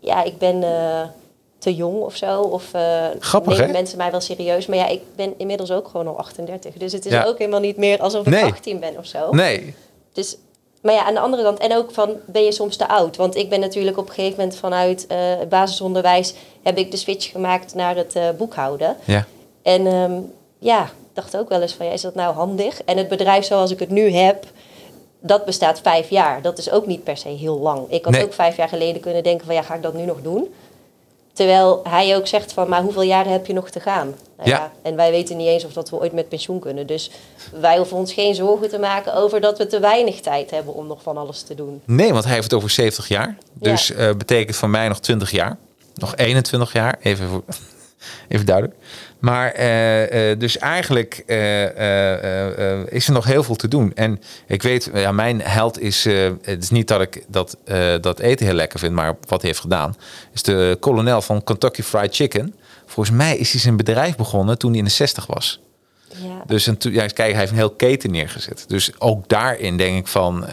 ja, 0.00 0.22
ik 0.22 0.38
ben 0.38 0.62
eh, 0.62 1.00
te 1.59 1.75
jong 1.75 2.01
of 2.01 2.16
zo. 2.16 2.40
Of 2.40 2.75
eh 2.75 3.07
Grappig, 3.19 3.53
nemen 3.53 3.66
hè? 3.66 3.73
mensen 3.73 3.99
mij 3.99 4.11
wel 4.11 4.21
serieus. 4.21 4.66
Maar 4.66 4.79
ja, 4.79 4.87
ik 4.87 5.01
ben 5.16 5.35
inmiddels 5.37 5.71
ook 5.71 5.88
gewoon 5.88 6.07
al 6.09 6.19
38. 6.19 6.75
Dus 6.75 6.92
het 6.92 7.07
is 7.07 7.12
Ja. 7.12 7.25
ook 7.25 7.38
helemaal 7.38 7.61
niet 7.61 7.77
meer 7.77 8.01
alsof 8.01 8.27
ik 8.27 8.33
Nee. 8.33 8.45
18 8.45 8.81
ben 8.81 8.97
of 8.99 9.07
zo. 9.07 9.31
Nee, 9.31 9.75
Dus, 10.12 10.37
Maar 10.81 10.95
ja, 10.95 11.05
aan 11.05 11.14
de 11.14 11.21
andere 11.21 11.42
kant, 11.42 11.59
en 11.59 11.77
ook 11.77 11.90
van 11.90 12.11
ben 12.27 12.42
je 12.45 12.53
soms 12.53 12.77
te 12.77 12.88
oud? 12.88 13.16
Want 13.16 13.37
ik 13.37 13.49
ben 13.49 13.61
natuurlijk 13.61 13.99
op 13.99 14.09
een 14.09 14.14
gegeven 14.14 14.38
moment 14.38 14.57
vanuit 14.57 15.07
uh, 15.12 15.19
basisonderwijs 15.49 16.35
heb 16.62 16.79
ik 16.79 16.90
de 16.90 16.97
switch 16.97 17.31
gemaakt 17.31 17.75
naar 17.75 17.97
het 17.97 18.16
uh, 18.16 18.23
boekhouden. 18.38 18.97
Ja. 19.05 19.25
En 19.62 19.87
um, 19.87 20.33
ja, 20.59 20.90
dacht 21.12 21.37
ook 21.37 21.49
wel 21.49 21.61
eens 21.62 21.73
van 21.75 21.87
ja, 21.87 21.92
is 21.92 22.01
dat 22.01 22.14
nou 22.14 22.35
handig? 22.35 22.83
En 22.85 22.97
het 22.97 23.09
bedrijf 23.09 23.45
zoals 23.45 23.71
ik 23.71 23.79
het 23.79 23.90
nu 23.90 24.11
heb, 24.11 24.45
dat 25.21 25.45
bestaat 25.45 25.81
vijf 25.81 26.11
jaar. 26.11 26.42
Dat 26.42 26.59
is 26.59 26.71
ook 26.71 26.87
niet 26.87 27.05
per 27.05 27.16
se 27.16 27.29
heel 27.29 27.59
lang. 27.59 27.90
Ik 27.90 28.05
had 28.05 28.23
ook 28.23 28.33
vijf 28.33 28.57
jaar 28.57 28.69
geleden 28.69 29.01
kunnen 29.01 29.23
denken 29.23 29.47
van 29.47 29.55
ja, 29.55 29.62
ga 29.62 29.75
ik 29.75 29.83
dat 29.83 29.95
nu 29.95 30.05
nog 30.05 30.23
doen? 30.23 30.55
Terwijl 31.37 31.81
hij 31.88 32.16
ook 32.16 32.27
zegt 32.27 32.53
van, 32.53 32.68
maar 32.68 32.83
hoeveel 32.83 33.03
jaren 33.03 33.33
heb 33.33 33.46
je 33.46 33.53
nog 33.53 33.70
te 33.70 33.81
gaan? 33.81 34.14
Nou 34.37 34.49
ja. 34.49 34.72
En 34.83 34.96
wij 34.96 35.11
weten 35.11 35.37
niet 35.37 35.46
eens 35.46 35.64
of 35.64 35.72
dat 35.72 35.90
we 35.90 36.01
ooit 36.01 36.12
met 36.12 36.29
pensioen 36.29 36.61
kunnen. 36.61 36.87
Dus 36.87 37.11
wij 37.61 37.77
hoeven 37.77 37.96
ons 37.96 38.12
geen 38.12 38.35
zorgen 38.35 38.68
te 38.68 38.79
maken 38.79 39.14
over 39.14 39.40
dat 39.40 39.59
we 39.59 39.66
te 39.66 39.81
weinig 39.81 40.20
tijd 40.20 40.51
hebben 40.51 40.75
om 40.75 40.87
nog 40.87 41.03
van 41.03 41.16
alles 41.16 41.42
te 41.42 41.55
doen. 41.55 41.83
Nee, 41.85 42.12
want 42.12 42.25
hij 42.25 42.33
heeft 42.33 42.44
het 42.44 42.55
over 42.55 42.70
70 42.70 43.09
jaar. 43.09 43.37
Dus 43.53 43.87
ja. 43.87 44.09
uh, 44.09 44.14
betekent 44.14 44.57
voor 44.57 44.68
mij 44.68 44.88
nog 44.88 45.01
20 45.01 45.31
jaar. 45.31 45.57
Nog 45.94 46.16
21 46.16 46.72
jaar, 46.72 46.96
even, 47.01 47.29
voor, 47.29 47.42
even 48.29 48.46
duidelijk. 48.46 48.77
Maar 49.27 49.59
uh, 49.59 50.31
uh, 50.31 50.39
dus 50.39 50.59
eigenlijk 50.59 51.23
uh, 51.27 51.62
is 52.87 53.07
er 53.07 53.12
nog 53.12 53.25
heel 53.25 53.43
veel 53.43 53.55
te 53.55 53.69
doen. 53.69 53.93
En 53.95 54.21
ik 54.47 54.62
weet, 54.62 54.91
ja, 54.95 55.12
mijn 55.12 55.41
held 55.41 55.81
is, 55.81 56.05
het 56.43 56.62
is 56.62 56.71
niet 56.71 56.89
dat 56.89 57.01
ik 57.01 57.25
dat, 57.29 57.57
dat 58.01 58.19
eten 58.19 58.47
heel 58.47 58.55
lekker 58.55 58.79
vind, 58.79 58.95
maar 58.95 59.17
wat 59.21 59.41
hij 59.41 59.51
heeft 59.51 59.61
gedaan, 59.61 59.97
is 60.33 60.43
de 60.43 60.77
kolonel 60.81 61.23
van 61.23 61.45
Kentucky 61.45 61.83
Fried 61.83 62.15
Chicken. 62.15 62.55
Volgens 62.87 63.17
mij 63.17 63.37
is 63.37 63.53
hij 63.53 63.61
zijn 63.61 63.77
bedrijf 63.77 64.17
begonnen 64.17 64.59
toen 64.59 64.71
hij 64.71 64.79
in 64.79 64.85
de 64.85 64.91
60 64.91 65.27
was. 65.27 65.61
Ja. 66.09 66.43
Dus 66.47 66.67
en 66.67 66.77
ja, 66.79 67.07
kijk, 67.07 67.17
hij 67.17 67.41
heeft 67.41 67.51
een 67.51 67.57
heel 67.57 67.71
keten 67.71 68.11
neergezet. 68.11 68.65
Dus 68.69 69.01
ook 69.01 69.29
daarin 69.29 69.77
denk 69.77 69.99
ik 69.99 70.07
van, 70.07 70.45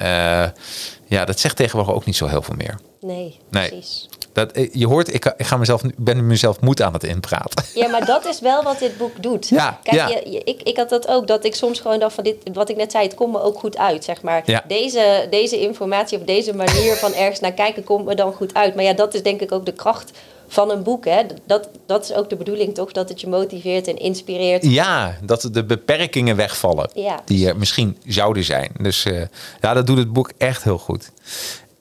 ja, 1.06 1.26
dat 1.26 1.40
zegt 1.40 1.56
tegenwoordig 1.56 1.96
ook 1.96 2.06
niet 2.06 2.16
zo 2.16 2.28
heel 2.28 2.42
veel 2.42 2.56
meer. 2.56 2.80
Nee, 3.02 3.40
nee. 3.50 3.68
precies. 3.68 4.10
Dat, 4.34 4.52
eh, 4.52 4.70
je 4.74 4.88
hoort, 4.88 5.14
ik, 5.14 5.34
ik 5.38 5.46
ga 5.46 5.58
mezelf, 5.58 5.82
ben 5.98 6.28
mezelf 6.28 6.60
moed 6.60 6.82
aan 6.82 6.94
het 6.94 7.04
inpraten. 7.04 7.66
Ja, 7.74 7.88
maar 7.88 8.06
dat 8.06 8.26
is 8.26 8.40
wel 8.40 8.64
wat 8.64 8.80
dit 8.80 8.98
boek 8.98 9.24
doet. 9.24 9.50
Ja, 9.50 9.80
Kijk, 9.84 9.96
ja. 9.98 10.08
Je, 10.08 10.42
ik, 10.44 10.62
ik 10.62 10.78
had 10.78 10.90
dat 10.90 11.08
ook, 11.08 11.28
dat 11.28 11.46
ik 11.46 11.56
soms 11.56 11.80
gewoon 11.80 12.00
dacht 12.00 12.14
van 12.16 12.24
dit, 12.24 12.36
wat 12.54 12.70
ik 12.70 12.76
net 12.76 12.92
zei, 12.92 13.04
het 13.04 13.16
komt 13.16 13.32
me 13.34 13.42
ook 13.42 13.60
goed 13.60 13.78
uit, 13.78 14.04
zeg 14.04 14.22
maar. 14.22 14.42
Ja. 14.46 14.64
Deze, 14.68 15.28
deze 15.30 15.60
informatie 15.60 16.18
of 16.20 16.24
deze 16.26 16.56
manier 16.56 16.96
van 16.96 17.14
ergens 17.14 17.40
naar 17.40 17.54
kijken 17.54 17.84
komt 17.84 18.06
me 18.06 18.16
dan 18.16 18.34
goed 18.34 18.54
uit. 18.54 18.76
Maar 18.76 18.84
ja, 18.84 18.94
dat 18.94 19.14
is 19.14 19.24
denk 19.24 19.42
ik 19.42 19.52
ook 19.52 19.66
de 19.66 19.74
kracht 19.74 20.12
van 20.48 20.70
een 20.72 20.84
boek. 20.84 21.06
Hè? 21.06 21.22
Dat, 21.46 21.70
dat 21.86 22.04
is 22.04 22.14
ook 22.14 22.30
de 22.30 22.36
bedoeling, 22.36 22.74
toch? 22.76 22.92
Dat 22.92 23.10
het 23.10 23.22
je 23.22 23.28
motiveert 23.28 23.88
en 23.88 23.98
inspireert. 23.98 24.66
Ja, 24.66 25.18
dat 25.24 25.50
de 25.52 25.64
beperkingen 25.64 26.36
wegvallen 26.36 26.90
Ja. 26.94 27.22
die 27.26 27.48
er 27.48 27.58
misschien 27.58 27.98
zouden 28.06 28.44
zijn. 28.44 28.72
Dus 28.80 29.06
uh, 29.06 29.22
ja, 29.62 29.74
dat 29.74 29.88
doet 29.88 29.98
het 29.98 30.14
boek 30.14 30.32
echt 30.38 30.64
heel 30.64 30.78
goed. 30.78 31.12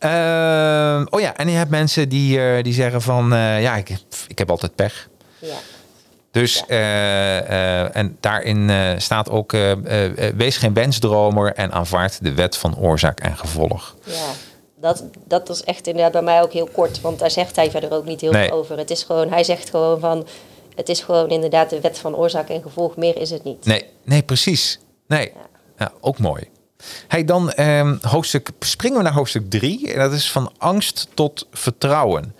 Uh, 0.05 1.07
oh 1.11 1.21
ja, 1.21 1.37
en 1.37 1.49
je 1.49 1.57
hebt 1.57 1.71
mensen 1.71 2.09
die, 2.09 2.39
uh, 2.39 2.63
die 2.63 2.73
zeggen 2.73 3.03
van 3.03 3.33
uh, 3.33 3.63
ja, 3.63 3.77
ik, 3.77 3.97
ik 4.29 4.39
heb 4.39 4.51
altijd 4.51 4.75
pech. 4.75 5.09
Ja. 5.39 5.57
Dus 6.31 6.65
ja. 6.69 7.91
en 7.93 8.17
daarin 8.21 8.71
staat 9.01 9.31
ook 9.31 9.53
wees 10.37 10.57
geen 10.57 10.75
wensdromer 10.75 11.53
en 11.55 11.73
aanvaard 11.73 12.25
de 12.25 12.35
wet 12.35 12.57
van 12.57 12.79
oorzaak 12.79 13.21
en 13.21 13.37
gevolg. 13.37 13.97
Ja, 14.05 14.31
dat, 14.81 15.05
dat 15.27 15.49
is 15.49 15.65
echt 15.65 15.87
inderdaad 15.87 16.13
bij 16.13 16.23
mij 16.23 16.43
ook 16.43 16.53
heel 16.53 16.69
kort, 16.73 17.01
want 17.01 17.19
daar 17.19 17.31
zegt 17.31 17.57
hij 17.57 17.71
verder 17.71 17.93
ook 17.93 18.05
niet 18.05 18.21
heel 18.21 18.33
Nee. 18.33 18.49
veel 18.49 18.57
over. 18.57 18.79
Het 18.79 18.91
is 18.91 19.03
gewoon, 19.03 19.29
hij 19.29 19.45
zegt 19.45 19.71
gewoon 19.71 20.01
van, 20.01 20.27
het 20.75 20.89
is 20.89 21.01
gewoon 21.01 21.29
inderdaad 21.29 21.71
de 21.71 21.81
wet 21.81 21.99
van 21.99 22.17
oorzaak 22.17 22.49
en 22.49 22.63
gevolg, 22.63 22.97
meer 22.97 23.17
is 23.17 23.31
het 23.31 23.45
niet. 23.45 23.65
Nee, 23.65 23.85
nee 24.03 24.23
precies. 24.23 24.79
Nee, 25.07 25.33
ja. 25.79 25.93
ook 26.01 26.19
mooi. 26.19 26.51
Hey, 27.09 27.25
dan 27.25 27.51
eh, 27.51 27.93
hoofdstuk, 28.01 28.51
springen 28.59 28.99
we 28.99 29.05
naar 29.05 29.13
hoofdstuk 29.13 29.51
3. 29.51 29.93
En 29.93 29.99
dat 29.99 30.13
is 30.13 30.31
van 30.31 30.53
angst 30.59 31.09
tot 31.15 31.47
vertrouwen. 31.53 32.35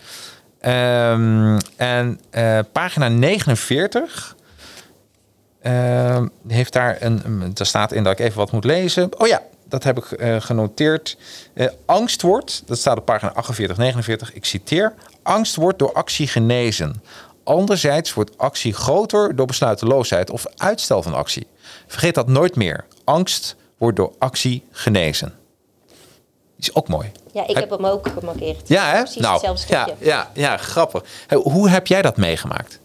Um, 0.67 1.57
en 1.77 2.21
uh, 2.31 2.59
pagina 2.73 3.09
49 3.09 4.37
uh, 5.63 6.23
heeft 6.49 6.73
daar 6.73 6.97
een. 7.01 7.53
Er 7.55 7.67
staat 7.67 7.93
in 7.93 8.03
dat 8.03 8.13
ik 8.13 8.19
even 8.19 8.39
wat 8.39 8.53
moet 8.53 8.65
lezen. 8.65 9.21
Oh 9.21 9.27
ja, 9.27 9.43
dat 9.69 9.85
heb 9.85 9.99
ik 9.99 10.21
uh, 10.21 10.41
genoteerd. 10.41 11.17
angst 11.87 12.23
wordt, 12.23 12.63
dat 12.67 12.79
staat 12.79 12.99
op 12.99 13.05
pagina 13.05 13.33
48, 13.33 13.77
49. 13.77 14.33
Ik 14.35 14.45
citeer: 14.45 14.95
Angst 15.23 15.57
wordt 15.57 15.79
door 15.79 15.93
actie 15.93 16.27
genezen. 16.27 17.03
Anderzijds 17.45 18.15
wordt 18.15 18.39
actie 18.39 18.73
groter 18.73 19.37
door 19.37 19.47
besluiteloosheid 19.47 20.31
of 20.31 20.47
uitstel 20.57 21.03
van 21.03 21.15
actie. 21.15 21.47
Vergeet 21.87 22.15
dat 22.15 22.29
nooit 22.29 22.57
meer. 22.57 22.85
Angst 23.05 23.57
wordt 23.83 23.97
door 23.97 24.13
actie 24.19 24.63
genezen. 24.71 25.35
Is 26.59 26.75
ook 26.75 26.89
mooi. 26.89 27.13
Ja, 27.33 27.47
ik 27.47 27.57
heb 27.57 27.71
hem 27.71 27.87
ook 27.87 28.09
gemarkeerd. 28.09 28.69
Ja, 28.69 28.91
hè? 28.91 28.99
Precies 28.99 29.21
nou, 29.21 29.33
hetzelfde 29.33 29.63
stukje. 29.63 29.95
Ja, 29.99 30.31
ja, 30.35 30.51
ja, 30.51 30.57
grappig. 30.57 31.05
Hoe 31.29 31.69
heb 31.69 31.87
jij 31.87 32.03
dat 32.03 32.17
meegemaakt? 32.17 32.81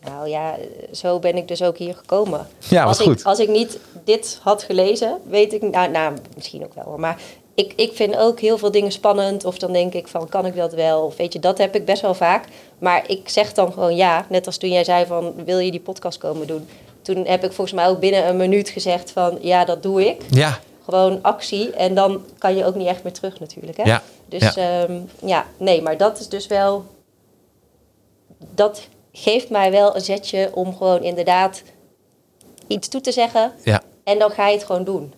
Nou 0.00 0.28
ja, 0.28 0.56
zo 0.92 1.18
ben 1.18 1.36
ik 1.36 1.48
dus 1.48 1.62
ook 1.62 1.78
hier 1.78 1.94
gekomen. 1.94 2.46
Ja, 2.68 2.84
als 2.84 3.00
goed. 3.00 3.20
Ik, 3.20 3.26
als 3.26 3.38
ik 3.38 3.48
niet 3.48 3.78
dit 4.04 4.38
had 4.42 4.62
gelezen, 4.62 5.18
weet 5.28 5.52
ik... 5.52 5.62
Nou, 5.62 5.90
nou 5.90 6.16
misschien 6.34 6.64
ook 6.64 6.74
wel 6.74 6.84
hoor. 6.84 7.00
Maar 7.00 7.20
ik, 7.60 7.72
ik 7.76 7.92
vind 7.92 8.16
ook 8.16 8.40
heel 8.40 8.58
veel 8.58 8.70
dingen 8.70 8.92
spannend. 8.92 9.44
Of 9.44 9.58
dan 9.58 9.72
denk 9.72 9.94
ik 9.94 10.08
van, 10.08 10.28
kan 10.28 10.46
ik 10.46 10.56
dat 10.56 10.72
wel? 10.72 11.02
Of 11.02 11.16
weet 11.16 11.32
je, 11.32 11.38
dat 11.38 11.58
heb 11.58 11.74
ik 11.74 11.84
best 11.84 12.02
wel 12.02 12.14
vaak. 12.14 12.44
Maar 12.78 13.04
ik 13.06 13.28
zeg 13.28 13.52
dan 13.52 13.72
gewoon 13.72 13.96
ja. 13.96 14.26
Net 14.28 14.46
als 14.46 14.56
toen 14.56 14.70
jij 14.70 14.84
zei 14.84 15.06
van, 15.06 15.34
wil 15.44 15.58
je 15.58 15.70
die 15.70 15.80
podcast 15.80 16.18
komen 16.18 16.46
doen? 16.46 16.68
Toen 17.02 17.26
heb 17.26 17.44
ik 17.44 17.52
volgens 17.52 17.76
mij 17.76 17.88
ook 17.88 18.00
binnen 18.00 18.28
een 18.28 18.36
minuut 18.36 18.68
gezegd 18.68 19.10
van, 19.10 19.38
ja, 19.40 19.64
dat 19.64 19.82
doe 19.82 20.06
ik. 20.06 20.22
Ja. 20.30 20.58
Gewoon 20.84 21.18
actie. 21.22 21.70
En 21.70 21.94
dan 21.94 22.24
kan 22.38 22.56
je 22.56 22.64
ook 22.64 22.74
niet 22.74 22.86
echt 22.86 23.02
meer 23.02 23.12
terug 23.12 23.40
natuurlijk. 23.40 23.76
Hè? 23.76 23.82
Ja. 23.82 24.02
Dus 24.28 24.54
ja. 24.54 24.82
Um, 24.82 25.08
ja, 25.24 25.46
nee, 25.56 25.82
maar 25.82 25.96
dat 25.96 26.20
is 26.20 26.28
dus 26.28 26.46
wel... 26.46 26.84
Dat 28.54 28.88
geeft 29.12 29.50
mij 29.50 29.70
wel 29.70 29.94
een 29.94 30.00
zetje 30.00 30.50
om 30.54 30.76
gewoon 30.76 31.02
inderdaad 31.02 31.62
iets 32.66 32.88
toe 32.88 33.00
te 33.00 33.12
zeggen. 33.12 33.52
Ja. 33.64 33.82
En 34.04 34.18
dan 34.18 34.30
ga 34.30 34.48
je 34.48 34.56
het 34.56 34.64
gewoon 34.64 34.84
doen. 34.84 35.12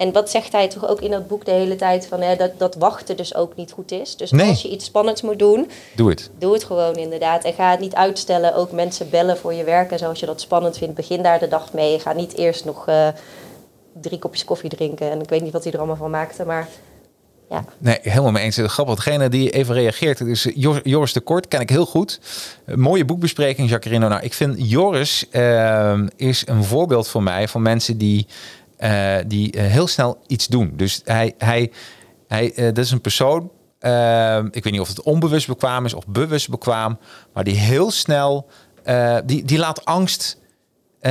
En 0.00 0.12
wat 0.12 0.30
zegt 0.30 0.52
hij 0.52 0.68
toch 0.68 0.88
ook 0.88 1.00
in 1.00 1.10
dat 1.10 1.28
boek 1.28 1.44
de 1.44 1.50
hele 1.50 1.76
tijd 1.76 2.06
van 2.06 2.20
hè, 2.20 2.36
dat, 2.36 2.50
dat 2.58 2.74
wachten 2.74 3.16
dus 3.16 3.34
ook 3.34 3.56
niet 3.56 3.72
goed 3.72 3.92
is. 3.92 4.16
Dus 4.16 4.30
Nee. 4.30 4.48
als 4.48 4.62
je 4.62 4.68
iets 4.70 4.84
spannends 4.84 5.22
moet 5.22 5.38
doen, 5.38 5.70
Doe 5.96 6.10
het. 6.10 6.30
doe 6.38 6.52
het 6.52 6.64
gewoon 6.64 6.94
inderdaad. 6.94 7.44
En 7.44 7.52
ga 7.52 7.70
het 7.70 7.80
niet 7.80 7.94
uitstellen. 7.94 8.54
Ook 8.54 8.72
mensen 8.72 9.10
bellen 9.10 9.36
voor 9.36 9.54
je 9.54 9.64
werk 9.64 9.90
en 9.90 9.98
zo 9.98 10.08
als 10.08 10.20
je 10.20 10.26
dat 10.26 10.40
spannend 10.40 10.78
vindt. 10.78 10.94
Begin 10.94 11.22
daar 11.22 11.38
de 11.38 11.48
dag 11.48 11.72
mee. 11.72 11.98
Ga 11.98 12.12
niet 12.12 12.36
eerst 12.36 12.64
nog 12.64 12.86
eh, 12.88 13.08
drie 14.00 14.18
kopjes 14.18 14.44
koffie 14.44 14.70
drinken. 14.70 15.10
En 15.10 15.20
ik 15.20 15.28
weet 15.28 15.42
niet 15.42 15.52
wat 15.52 15.62
hij 15.64 15.72
er 15.72 15.78
allemaal 15.78 15.96
van 15.96 16.10
maakte, 16.10 16.44
maar 16.44 16.68
ja. 17.50 17.64
Nee, 17.78 17.98
helemaal 18.02 18.30
mee 18.30 18.44
eens. 18.44 18.58
Grappig. 18.62 18.94
Degene 18.94 19.28
die 19.28 19.50
even 19.50 19.74
reageert, 19.74 20.18
het 20.18 20.28
is 20.28 20.48
Jor- 20.54 20.88
Joris 20.88 21.12
de 21.12 21.20
Kort, 21.20 21.48
ken 21.48 21.60
ik 21.60 21.70
heel 21.70 21.86
goed. 21.86 22.20
Een 22.64 22.80
mooie 22.80 23.04
boekbespreking, 23.04 23.68
Jacarino. 23.70 24.08
Nou, 24.08 24.22
ik 24.22 24.34
vind 24.34 24.70
Joris 24.70 25.26
eh, 25.30 26.00
is 26.16 26.42
een 26.46 26.64
voorbeeld 26.64 27.08
voor 27.08 27.22
mij 27.22 27.48
van 27.48 27.62
mensen 27.62 27.98
die, 27.98 28.26
eh, 28.80 29.16
die 29.26 29.52
eh, 29.52 29.66
heel 29.66 29.86
snel 29.86 30.18
iets 30.26 30.46
doen. 30.46 30.72
Dus 30.76 31.00
hij, 31.04 31.34
hij, 31.38 31.70
hij 32.28 32.52
eh, 32.54 32.64
dat 32.64 32.78
is 32.78 32.90
een 32.90 33.00
persoon, 33.00 33.50
ik 34.50 34.64
weet 34.64 34.70
niet 34.70 34.80
of 34.80 34.88
het 34.88 35.02
onbewust 35.02 35.46
bekwaam 35.46 35.84
is 35.84 35.94
of 35.94 36.06
bewust 36.06 36.50
bekwaam, 36.50 36.98
maar 37.32 37.44
die 37.44 37.56
heel 37.56 37.90
snel, 37.90 38.46
die, 39.24 39.44
die 39.44 39.58
laat 39.58 39.84
angst 39.84 40.38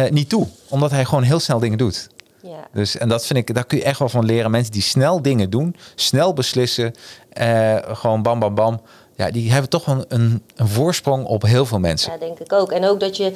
niet 0.09 0.29
toe, 0.29 0.47
omdat 0.69 0.91
hij 0.91 1.05
gewoon 1.05 1.23
heel 1.23 1.39
snel 1.39 1.59
dingen 1.59 1.77
doet. 1.77 2.09
ja. 2.41 2.67
Dus, 2.73 2.97
en 2.97 3.09
dat 3.09 3.25
vind 3.25 3.39
ik, 3.39 3.55
daar 3.55 3.65
kun 3.65 3.77
je 3.77 3.83
echt 3.83 3.99
wel 3.99 4.09
van 4.09 4.25
leren. 4.25 4.51
Mensen 4.51 4.71
die 4.71 4.81
snel 4.81 5.21
dingen 5.21 5.49
doen, 5.49 5.75
snel 5.95 6.33
beslissen, 6.33 6.93
eh, 7.29 7.77
gewoon 7.83 8.21
bam, 8.21 8.39
bam, 8.39 8.55
bam. 8.55 8.81
Ja, 9.15 9.31
die 9.31 9.51
hebben 9.51 9.69
toch 9.69 9.87
een, 9.87 10.05
een, 10.07 10.43
een 10.55 10.67
voorsprong 10.67 11.25
op 11.25 11.41
heel 11.41 11.65
veel 11.65 11.79
mensen. 11.79 12.11
Ja, 12.11 12.17
denk 12.17 12.39
ik 12.39 12.53
ook. 12.53 12.71
En 12.71 12.85
ook 12.85 12.99
dat 12.99 13.17
je, 13.17 13.33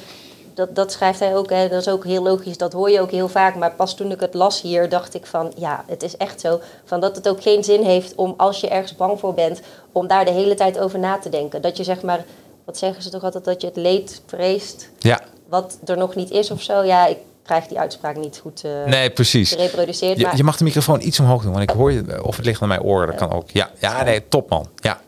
dat, 0.54 0.76
dat 0.76 0.92
schrijft 0.92 1.20
hij 1.20 1.36
ook, 1.36 1.50
hè, 1.50 1.70
dat 1.70 1.82
is 1.82 1.88
ook 1.88 2.06
heel 2.06 2.24
logisch, 2.24 2.58
dat 2.58 2.74
hoor 2.74 2.90
je 2.90 3.02
ook 3.02 3.12
heel 3.12 3.30
vaak. 3.30 3.56
Maar 3.56 3.72
pas 3.72 3.96
toen 3.96 4.12
ik 4.12 4.20
het 4.20 4.34
las 4.34 4.62
hier, 4.62 4.90
dacht 4.90 5.14
ik 5.14 5.26
van, 5.26 5.52
ja, 5.58 5.84
het 5.88 6.04
is 6.04 6.18
echt 6.18 6.40
zo. 6.40 6.60
Van 6.86 7.00
dat 7.00 7.16
het 7.16 7.28
ook 7.28 7.42
geen 7.42 7.64
zin 7.64 7.84
heeft 7.84 8.16
om, 8.16 8.34
als 8.38 8.60
je 8.60 8.70
ergens 8.70 8.96
bang 8.96 9.20
voor 9.20 9.34
bent, 9.34 9.62
om 9.92 10.08
daar 10.08 10.26
de 10.26 10.32
hele 10.32 10.56
tijd 10.56 10.80
over 10.80 11.00
na 11.00 11.18
te 11.18 11.30
denken. 11.30 11.62
Dat 11.62 11.78
je 11.78 11.84
zeg 11.84 12.02
maar, 12.02 12.26
wat 12.66 12.78
zeggen 12.78 13.04
ze 13.04 13.10
toch 13.10 13.24
altijd, 13.24 13.46
dat 13.46 13.62
je 13.62 13.68
het 13.68 13.76
leed 13.76 14.22
vreest, 14.26 14.90
Ja, 15.00 15.22
wat 15.50 15.78
er 15.86 15.98
nog 15.98 16.16
niet 16.16 16.32
is 16.32 16.52
of 16.52 16.62
zo. 16.62 16.84
Ja, 16.84 17.08
ik 17.08 17.18
krijg 17.44 17.68
die 17.68 17.80
uitspraak 17.80 18.16
niet 18.16 18.40
goed 18.42 18.64
eh 18.64 18.72
nee, 18.86 19.10
precies. 19.10 19.52
gereproduceerd. 19.52 20.18
Je, 20.18 20.24
maar 20.24 20.38
je 20.38 20.44
mag 20.44 20.58
de 20.58 20.64
microfoon 20.64 21.02
iets 21.02 21.20
omhoog 21.20 21.42
doen, 21.44 21.52
want 21.52 21.64
ik 21.64 21.76
hoor 21.76 21.92
je, 21.92 22.24
of 22.24 22.36
het 22.36 22.46
ligt 22.46 22.62
aan 22.62 22.68
mijn 22.68 22.82
oren, 22.82 23.08
dat 23.08 23.16
kan 23.16 23.32
ook. 23.32 23.50
Ja, 23.50 23.70
ja 23.80 24.04
nee, 24.04 24.28
top 24.28 24.50
man. 24.50 24.68
Ja. 24.76 25.02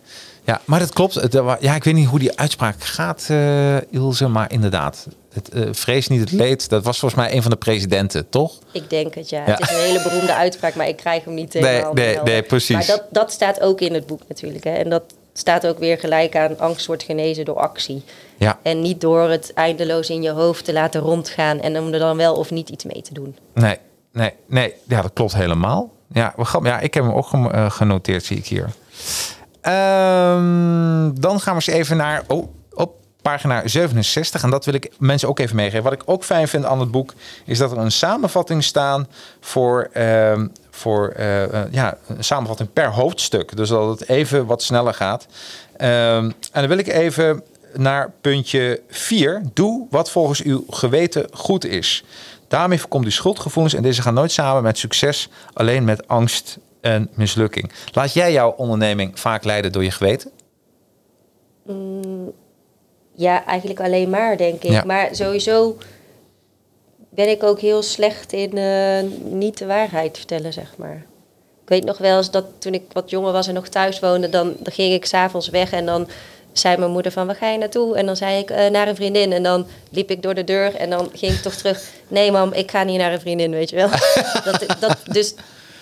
Ja, 0.46 0.62
maar 0.66 0.80
dat 0.80 0.94
klopt. 0.94 1.16
Eh, 1.16 1.54
Ja, 1.60 1.76
ik 1.76 1.84
weet 1.84 1.94
niet 1.94 2.08
hoe 2.08 2.20
die 2.20 2.38
uitspraak 2.38 2.84
gaat, 2.84 3.26
eh 3.30 3.92
Ilse, 3.92 4.28
maar 4.28 4.52
inderdaad. 4.52 5.08
Het, 5.34 5.50
eh, 5.50 5.64
vrees 5.72 6.08
niet 6.08 6.20
het 6.20 6.32
leed, 6.32 6.70
dat 6.70 6.84
was 6.84 7.00
volgens 7.00 7.22
mij 7.22 7.34
een 7.36 7.42
van 7.42 7.52
de 7.52 7.58
presidenten, 7.58 8.30
toch? 8.30 8.60
Ik 8.72 8.90
denk 8.90 9.16
het, 9.16 9.30
ja. 9.30 9.44
Ja. 9.46 9.52
Het 9.52 9.60
is 9.60 9.70
een 9.70 9.82
hele 9.82 10.02
beroemde 10.02 10.34
uitspraak, 10.34 10.76
maar 10.76 10.88
ik 10.88 10.98
krijg 10.98 11.24
hem 11.24 11.34
niet 11.34 11.54
helemaal. 11.54 11.94
nee, 11.94 12.20
nee, 12.24 12.42
precies. 12.42 12.76
Maar 12.76 12.86
dat, 12.86 13.04
dat 13.10 13.32
staat 13.32 13.62
ook 13.62 13.82
in 13.82 13.94
het 13.94 14.06
boek 14.06 14.22
natuurlijk. 14.28 14.64
Hè. 14.64 14.72
En 14.72 14.90
dat 14.90 15.04
staat 15.34 15.68
ook 15.68 15.80
weer 15.80 16.00
gelijk 16.00 16.36
aan 16.36 16.60
angst 16.60 16.86
wordt 16.86 17.04
genezen 17.04 17.46
door 17.46 17.56
actie. 17.60 18.04
Ja, 18.38 18.60
En 18.62 18.82
niet 18.82 19.02
door 19.02 19.30
het 19.30 19.54
eindeloos 19.54 20.10
in 20.10 20.22
je 20.22 20.30
hoofd 20.32 20.66
te 20.66 20.74
laten 20.74 21.02
rondgaan 21.02 21.60
en 21.60 21.80
om 21.80 21.94
er 21.94 22.00
dan 22.00 22.18
wel 22.18 22.36
of 22.36 22.52
niet 22.52 22.70
iets 22.70 22.84
mee 22.84 23.02
te 23.02 23.14
doen. 23.14 23.38
nee, 23.54 23.78
nee, 24.12 24.34
nee. 24.48 24.74
Ja, 24.88 25.02
dat 25.02 25.12
klopt 25.14 25.36
helemaal. 25.36 25.92
Ja, 26.14 26.34
ja 26.64 26.80
ik 26.80 26.94
heb 26.94 27.04
hem 27.04 27.14
ook 27.14 27.28
genoteerd, 27.74 28.24
zie 28.24 28.38
ik 28.38 28.46
hier. 28.46 28.70
Ehm, 29.66 31.12
dan 31.14 31.40
gaan 31.40 31.56
we 31.56 31.64
eens 31.66 31.68
even 31.68 31.98
naar 31.98 32.24
oh, 32.28 32.48
op 32.74 32.96
pagina 33.22 33.68
67. 33.68 34.44
En 34.44 34.50
dat 34.50 34.66
wil 34.66 34.74
ik 34.74 34.92
mensen 35.00 35.30
ook 35.30 35.40
even 35.40 35.56
meegeven. 35.56 35.84
Wat 35.84 35.94
ik 35.94 36.02
ook 36.06 36.24
fijn 36.24 36.48
vind 36.48 36.66
aan 36.66 36.80
het 36.80 36.92
boek... 36.92 37.14
is 37.46 37.58
dat 37.58 37.72
er 37.72 37.78
een 37.78 37.92
samenvatting 37.92 38.64
staan 38.64 39.08
voor... 39.40 39.90
ehm, 39.94 40.48
voor 40.72 41.08
eh, 41.10 41.44
eh, 41.44 41.72
ja, 41.72 41.98
een 42.08 42.24
samenvatting 42.24 42.74
per 42.74 42.92
hoofdstuk. 42.92 43.58
Dus 43.58 43.70
dat 43.70 44.00
het 44.00 44.10
even 44.10 44.46
wat 44.46 44.64
sneller 44.64 44.94
gaat. 44.94 45.28
Ehm, 45.78 46.24
en 46.26 46.34
dan 46.52 46.68
wil 46.68 46.78
ik 46.78 46.88
even 46.88 47.44
naar 47.74 48.12
puntje 48.22 48.82
4. 48.90 49.42
Doe 49.54 49.88
wat 49.90 50.12
volgens 50.12 50.42
uw 50.42 50.64
geweten 50.70 51.28
goed 51.32 51.66
is. 51.66 52.04
Daarmee 52.48 52.80
voorkomt 52.80 53.06
u 53.06 53.12
schuldgevoelens 53.12 53.74
en 53.74 53.84
deze 53.84 54.02
gaan 54.02 54.14
nooit 54.14 54.32
samen 54.32 54.64
met 54.64 54.78
succes, 54.78 55.30
alleen 55.54 55.84
met 55.84 56.08
angst 56.08 56.58
en 56.86 57.10
mislukking. 57.14 57.72
Laat 57.94 58.14
jij 58.14 58.32
jouw 58.32 58.54
onderneming 58.58 59.20
vaak 59.20 59.44
leiden 59.44 59.72
door 59.72 59.84
je 59.84 59.92
geweten? 59.92 60.32
Ja, 63.16 63.46
eigenlijk 63.46 63.80
alleen 63.80 64.10
maar, 64.10 64.38
denk 64.38 64.64
ik. 64.64 64.72
Ja. 64.72 64.84
Maar 64.86 65.10
sowieso 65.12 65.78
ben 67.10 67.30
ik 67.30 67.44
ook 67.44 67.60
heel 67.60 67.82
slecht 67.82 68.34
in 68.34 68.58
eh, 68.58 69.04
niet 69.24 69.58
de 69.58 69.66
waarheid 69.66 70.18
vertellen, 70.18 70.54
zeg 70.54 70.74
maar. 70.78 71.06
Ik 71.64 71.70
weet 71.70 71.84
nog 71.84 71.98
wel 71.98 72.18
eens 72.18 72.32
dat 72.32 72.46
toen 72.58 72.74
ik 72.74 72.84
wat 72.92 73.10
jonger 73.10 73.32
was 73.32 73.48
en 73.48 73.54
nog 73.54 73.68
thuis 73.68 74.00
woonde, 74.00 74.30
dan, 74.30 74.54
dan 74.60 74.74
ging 74.74 74.94
ik 74.94 75.06
s'avonds 75.06 75.50
weg 75.50 75.72
en 75.72 75.86
dan 75.86 76.08
zei 76.52 76.78
mijn 76.78 76.92
moeder 76.92 77.12
van, 77.12 77.26
waar 77.26 77.36
ga 77.36 77.50
je 77.50 77.58
naartoe? 77.58 77.96
En 77.96 78.06
dan 78.06 78.16
zei 78.16 78.40
ik, 78.40 78.50
"Eh, 78.50 78.70
naar 78.70 78.88
een 78.88 78.96
vriendin. 78.96 79.32
En 79.32 79.44
dan 79.44 79.68
liep 79.90 80.10
ik 80.10 80.22
door 80.22 80.34
de 80.34 80.44
deur 80.44 80.76
en 80.76 80.90
dan 80.90 81.10
ging 81.14 81.32
ik 81.34 81.42
toch 81.42 81.56
terug. 81.56 81.92
Nee 82.08 82.32
mam, 82.32 82.54
ik 82.54 82.72
ga 82.72 82.84
niet 82.84 82.98
naar 82.98 83.14
een 83.14 83.20
vriendin, 83.20 83.52
weet 83.52 83.70
je 83.70 83.76
wel. 83.76 83.90
dat, 84.52 84.66
dat, 84.80 84.98
dus 85.12 85.36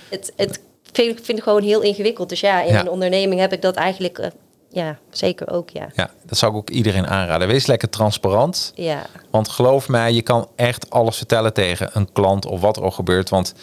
het, 0.10 0.34
het 0.36 0.60
vind, 0.94 1.20
ik 1.20 1.26
vind 1.26 1.38
ik 1.38 1.44
gewoon 1.44 1.64
heel 1.64 1.82
ingewikkeld. 1.82 2.30
Dus 2.30 2.40
ja, 2.40 2.62
in 2.62 2.74
Ja. 2.74 2.80
een 2.80 2.90
onderneming 2.90 3.40
heb 3.42 3.54
ik 3.54 3.62
dat 3.62 3.76
eigenlijk, 3.76 4.18
eh, 4.18 4.28
ja, 4.70 4.98
zeker 5.10 5.52
ook, 5.52 5.70
ja. 5.70 5.88
Ja, 5.96 6.10
dat 6.26 6.38
zou 6.38 6.52
ik 6.52 6.58
ook 6.58 6.70
iedereen 6.70 7.08
aanraden. 7.08 7.48
Wees 7.48 7.66
lekker 7.66 7.90
transparant. 7.90 8.72
Ja, 8.76 9.02
Want 9.32 9.50
geloof 9.50 9.90
mij, 9.90 10.14
je 10.14 10.22
kan 10.22 10.48
echt 10.56 10.90
alles 10.90 11.18
vertellen 11.18 11.54
tegen 11.54 11.90
een 11.94 12.12
klant 12.12 12.46
of 12.46 12.62
wat 12.62 12.78
er 12.78 12.84
ook 12.84 12.94
gebeurt. 12.94 13.30
Want 13.30 13.54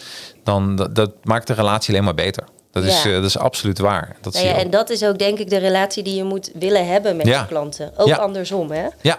dan, 0.43 0.75
dat, 0.75 0.95
dat 0.95 1.11
maakt 1.23 1.47
de 1.47 1.53
relatie 1.53 1.93
alleen 1.93 2.03
maar 2.05 2.13
beter. 2.15 2.43
Dat, 2.71 2.83
is, 2.83 3.03
Ja. 3.03 3.09
eh, 3.09 3.15
dat 3.15 3.25
is 3.25 3.37
absoluut 3.37 3.79
waar. 3.79 4.15
Dat 4.21 4.33
Nou 4.33 4.45
zie 4.45 4.53
ja, 4.55 4.61
en 4.61 4.69
dat 4.69 4.89
is 4.89 5.03
ook 5.03 5.19
denk 5.19 5.39
ik 5.39 5.49
de 5.49 5.57
relatie 5.57 6.03
die 6.03 6.15
je 6.15 6.23
moet 6.23 6.51
willen 6.53 6.87
hebben 6.87 7.15
met 7.15 7.27
Ja. 7.27 7.39
je 7.39 7.47
klanten. 7.47 7.91
Ook 7.97 8.11
andersom, 8.17 8.71
hè? 8.71 8.87
Ja, 9.01 9.17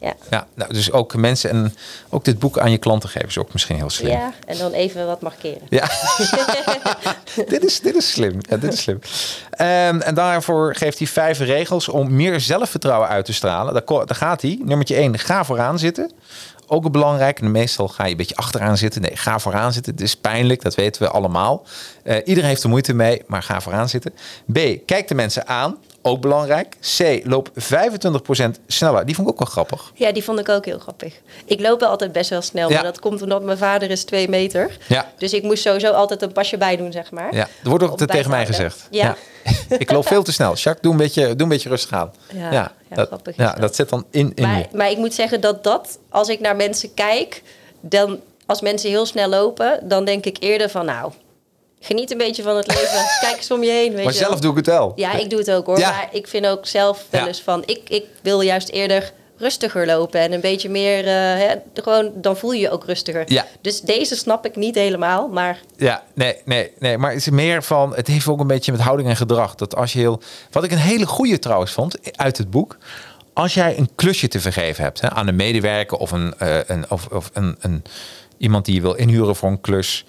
Ja. 0.00 0.14
ja 0.30 0.46
nou, 0.54 0.72
dus 0.72 0.92
ook 0.92 1.14
mensen 1.14 1.50
en 1.50 1.74
ook 2.08 2.24
dit 2.24 2.38
boek 2.38 2.58
aan 2.58 2.70
je 2.70 2.78
klanten 2.78 3.08
geven 3.08 3.28
is 3.28 3.38
ook 3.38 3.52
misschien 3.52 3.76
heel 3.76 3.90
slim. 3.90 4.10
ja, 4.10 4.32
en 4.46 4.58
dan 4.58 4.72
even 4.72 5.06
wat 5.06 5.20
markeren. 5.20 5.66
Ja, 5.68 5.88
dit, 7.48 7.64
is, 7.64 7.80
dit 7.80 7.96
is 7.96 8.10
slim. 8.10 8.38
Ja, 8.40 8.56
dit 8.56 8.72
is 8.72 8.82
slim. 8.82 8.98
Ehm, 9.50 10.00
en 10.00 10.14
daarvoor 10.14 10.74
geeft 10.74 10.98
hij 10.98 11.06
vijf 11.06 11.38
regels 11.38 11.88
om 11.88 12.14
meer 12.14 12.40
zelfvertrouwen 12.40 13.08
uit 13.08 13.24
te 13.24 13.32
stralen. 13.32 13.74
Daar, 13.74 14.16
gaat 14.16 14.42
hij. 14.42 14.58
Nummertje 14.64 14.94
één, 14.94 15.18
ga 15.18 15.44
vooraan 15.44 15.78
zitten. 15.78 16.12
Ook 16.66 16.90
belangrijk. 16.90 17.40
En 17.40 17.50
meestal 17.50 17.88
ga 17.88 18.04
je 18.04 18.10
een 18.10 18.16
beetje 18.16 18.36
achteraan 18.36 18.76
zitten. 18.76 19.02
Nee, 19.02 19.16
ga 19.16 19.38
vooraan 19.38 19.72
zitten. 19.72 19.92
Het 19.92 20.02
is 20.02 20.16
pijnlijk, 20.16 20.62
dat 20.62 20.74
weten 20.74 21.02
we 21.02 21.08
allemaal. 21.08 21.66
Eh, 22.02 22.16
iedereen 22.24 22.48
heeft 22.48 22.62
er 22.62 22.68
moeite 22.68 22.94
mee, 22.94 23.22
maar 23.26 23.42
ga 23.42 23.60
vooraan 23.60 23.88
zitten. 23.88 24.14
B, 24.52 24.58
kijk 24.86 25.08
de 25.08 25.14
mensen 25.14 25.46
aan. 25.46 25.76
Ook 26.08 26.20
belangrijk. 26.20 26.76
C, 26.96 27.20
loop 27.24 27.50
25% 27.54 27.54
sneller. 28.66 29.06
Die 29.06 29.14
vond 29.14 29.28
ik 29.28 29.32
ook 29.32 29.38
wel 29.38 29.48
grappig. 29.48 29.92
Ja, 29.94 30.12
die 30.12 30.24
vond 30.24 30.38
ik 30.38 30.48
ook 30.48 30.64
heel 30.64 30.78
grappig. 30.78 31.14
Ik 31.44 31.60
loop 31.60 31.80
wel 31.80 31.88
altijd 31.88 32.12
best 32.12 32.30
wel 32.30 32.42
snel, 32.42 32.68
Ja. 32.68 32.74
maar 32.74 32.84
dat 32.84 33.00
komt 33.00 33.22
omdat 33.22 33.42
mijn 33.42 33.58
vader 33.58 33.90
is 33.90 34.04
twee 34.04 34.28
meter. 34.28 34.76
Ja. 34.86 35.12
Dus 35.18 35.32
ik 35.32 35.42
moest 35.42 35.62
sowieso 35.62 35.92
altijd 35.92 36.22
een 36.22 36.32
pasje 36.32 36.56
bij 36.56 36.76
doen, 36.76 36.92
zeg 36.92 37.10
maar. 37.10 37.34
Ja, 37.34 37.48
er 37.62 37.68
wordt 37.68 37.84
ook 37.84 37.96
tegen 37.98 38.22
te 38.22 38.28
mij 38.28 38.46
gezegd. 38.46 38.86
Ja. 38.90 39.16
Ik 39.78 39.90
loop 39.90 40.06
veel 40.06 40.22
te 40.22 40.32
snel. 40.32 40.54
Jacques, 40.54 40.80
doe 40.80 40.92
een 40.92 40.98
beetje, 40.98 41.26
doe 41.26 41.42
een 41.42 41.48
beetje 41.48 41.68
rustig 41.68 41.92
aan. 41.92 42.12
Ja, 42.34 42.52
ja, 42.52 42.72
dat, 42.88 43.06
grappig 43.06 43.36
ja 43.36 43.50
dat. 43.50 43.60
dat 43.60 43.74
zit 43.74 43.88
dan 43.88 44.06
in, 44.10 44.32
in 44.34 44.66
maar 44.72 44.90
ik 44.90 44.96
moet 44.96 45.14
zeggen 45.14 45.40
dat 45.40 45.64
dat, 45.64 45.98
als 46.08 46.28
ik 46.28 46.40
naar 46.40 46.56
mensen 46.56 46.94
kijk, 46.94 47.42
dan 47.80 48.20
als 48.46 48.60
mensen 48.60 48.90
heel 48.90 49.06
snel 49.06 49.28
lopen, 49.28 49.80
dan 49.88 50.04
denk 50.04 50.24
ik 50.24 50.36
eerder 50.40 50.70
van, 50.70 50.84
nou, 50.84 51.12
geniet 51.80 52.10
een 52.10 52.18
beetje 52.18 52.42
van 52.42 52.56
het 52.56 52.66
leven. 52.66 53.04
Kijk 53.20 53.36
eens 53.36 53.50
om 53.50 53.62
je 53.62 53.70
heen, 53.70 53.92
weet 53.94 54.04
Maar 54.04 54.12
je 54.12 54.18
wel. 54.18 54.28
zelf 54.28 54.40
doe 54.40 54.50
ik 54.50 54.56
het 54.56 54.66
wel. 54.66 54.92
Ja, 54.96 55.12
ik 55.12 55.30
doe 55.30 55.38
het 55.38 55.50
ook 55.50 55.66
hoor. 55.66 55.78
Ja. 55.78 55.90
Maar 55.90 56.08
ik 56.12 56.28
vind 56.28 56.46
ook 56.46 56.66
zelf 56.66 57.04
wel 57.10 57.20
Ja. 57.20 57.26
eens 57.26 57.40
van... 57.42 57.62
Ik, 57.66 57.80
ik 57.88 58.04
wil 58.22 58.40
juist 58.40 58.68
eerder 58.68 59.12
rustiger 59.36 59.86
lopen. 59.86 60.20
En 60.20 60.32
een 60.32 60.40
beetje 60.40 60.68
meer... 60.68 60.98
eh, 61.06 61.12
hè, 61.12 61.54
gewoon, 61.74 62.10
dan 62.14 62.36
voel 62.36 62.52
je 62.52 62.60
je 62.60 62.70
ook 62.70 62.84
rustiger. 62.84 63.32
Ja. 63.32 63.46
Dus 63.60 63.80
deze 63.80 64.16
snap 64.16 64.46
ik 64.46 64.56
niet 64.56 64.74
helemaal. 64.74 65.28
Maar 65.28 65.60
Ja, 65.76 66.02
nee, 66.14 66.36
nee, 66.44 66.72
nee. 66.78 66.98
Maar 66.98 67.10
het 67.10 67.18
is 67.20 67.28
meer 67.30 67.62
van. 67.62 67.94
Het 67.94 68.06
heeft 68.06 68.26
ook 68.28 68.40
een 68.40 68.46
beetje 68.46 68.72
met 68.72 68.80
houding 68.80 69.08
en 69.08 69.16
gedrag. 69.16 69.54
Dat 69.54 69.76
als 69.76 69.92
je 69.92 69.98
heel. 69.98 70.20
Wat 70.50 70.64
ik 70.64 70.70
een 70.70 70.78
hele 70.78 71.06
goede 71.06 71.38
trouwens 71.38 71.72
vond 71.72 72.16
uit 72.16 72.38
het 72.38 72.50
boek. 72.50 72.76
Als 73.32 73.54
jij 73.54 73.78
een 73.78 73.88
klusje 73.94 74.28
te 74.28 74.40
vergeven 74.40 74.84
hebt 74.84 75.00
hè, 75.00 75.10
aan 75.10 75.28
een 75.28 75.36
medewerker 75.36 75.98
of, 75.98 76.10
een, 76.10 76.34
eh, 76.38 76.58
een, 76.66 76.90
of, 76.90 77.06
of 77.06 77.30
een, 77.32 77.56
een, 77.60 77.84
iemand 78.38 78.64
die 78.64 78.74
je 78.74 78.80
wil 78.80 78.94
inhuren 78.94 79.36
voor 79.36 79.48
een 79.50 79.60
klus. 79.60 80.04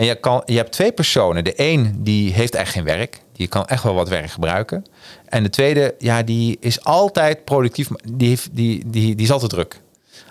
En 0.00 0.06
je, 0.06 0.14
kan, 0.14 0.42
je 0.44 0.56
hebt 0.56 0.72
twee 0.72 0.92
personen. 0.92 1.44
De 1.44 1.52
een 1.56 1.94
die 1.98 2.32
heeft 2.32 2.54
echt 2.54 2.72
geen 2.72 2.84
werk. 2.84 3.22
Die 3.32 3.46
kan 3.46 3.66
echt 3.66 3.82
wel 3.82 3.94
wat 3.94 4.08
werk 4.08 4.30
gebruiken. 4.30 4.86
En 5.28 5.42
de 5.42 5.50
tweede, 5.50 5.94
ja, 5.98 6.22
die 6.22 6.56
is 6.60 6.84
altijd 6.84 7.44
productief. 7.44 7.88
Die, 8.12 8.28
heeft, 8.28 8.48
die, 8.52 8.82
die, 8.86 9.14
die 9.14 9.24
is 9.24 9.32
altijd 9.32 9.50
druk. 9.50 9.80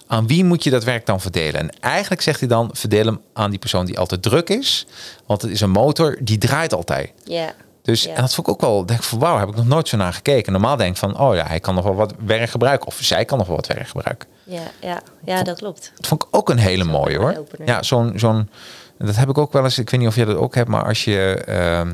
Aan 0.07 0.27
wie 0.27 0.43
moet 0.43 0.63
je 0.63 0.69
dat 0.69 0.83
werk 0.83 1.05
dan 1.05 1.21
verdelen? 1.21 1.59
En 1.59 1.69
eigenlijk 1.79 2.21
zegt 2.21 2.39
hij 2.39 2.49
dan, 2.49 2.69
verdeel 2.73 3.05
hem 3.05 3.21
aan 3.33 3.49
die 3.49 3.59
persoon 3.59 3.85
die 3.85 3.99
altijd 3.99 4.21
druk 4.21 4.49
is. 4.49 4.87
Want 5.25 5.41
het 5.41 5.51
is 5.51 5.61
een 5.61 5.71
motor, 5.71 6.17
die 6.21 6.37
draait 6.37 6.73
altijd. 6.73 7.11
ja. 7.23 7.53
Dus 7.81 8.07
en 8.07 8.21
dat 8.21 8.33
vond 8.33 8.47
ik 8.47 8.53
ook 8.53 8.61
wel, 8.61 8.85
denk 8.85 8.99
ik 8.99 9.05
van 9.05 9.19
wauw, 9.19 9.37
heb 9.37 9.49
ik 9.49 9.55
nog 9.55 9.67
nooit 9.67 9.87
zo 9.87 9.97
naar 9.97 10.13
gekeken. 10.13 10.51
Normaal 10.51 10.77
denk 10.77 10.91
ik 10.91 10.97
van, 10.97 11.19
oh 11.19 11.35
ja, 11.35 11.45
hij 11.45 11.59
kan 11.59 11.75
nog 11.75 11.83
wel 11.83 11.95
wat 11.95 12.13
werk 12.25 12.49
gebruiken. 12.49 12.87
Of 12.87 12.97
zij 13.01 13.25
kan 13.25 13.37
nog 13.37 13.47
wel 13.47 13.55
wat 13.55 13.67
werk 13.67 13.87
gebruiken. 13.87 14.27
Ja, 14.43 14.61
ja, 14.81 15.01
ja, 15.25 15.43
dat 15.43 15.57
klopt. 15.57 15.91
Dat 15.95 16.07
vond 16.07 16.23
ik 16.23 16.27
ook 16.31 16.49
een 16.49 16.57
hele 16.57 16.83
mooie 16.83 17.17
hoor. 17.17 17.45
Ja, 17.65 17.83
zo'n, 17.83 18.13
zo'n, 18.15 18.49
dat 19.05 19.15
heb 19.15 19.29
ik 19.29 19.37
ook 19.37 19.53
wel 19.53 19.63
eens, 19.63 19.77
ik 19.77 19.89
weet 19.89 19.99
niet 19.99 20.09
of 20.09 20.15
je 20.15 20.25
dat 20.25 20.35
ook 20.35 20.55
hebt, 20.55 20.69
maar 20.69 20.85
als 20.85 21.03
je 21.03 21.33
ehm, 21.45 21.93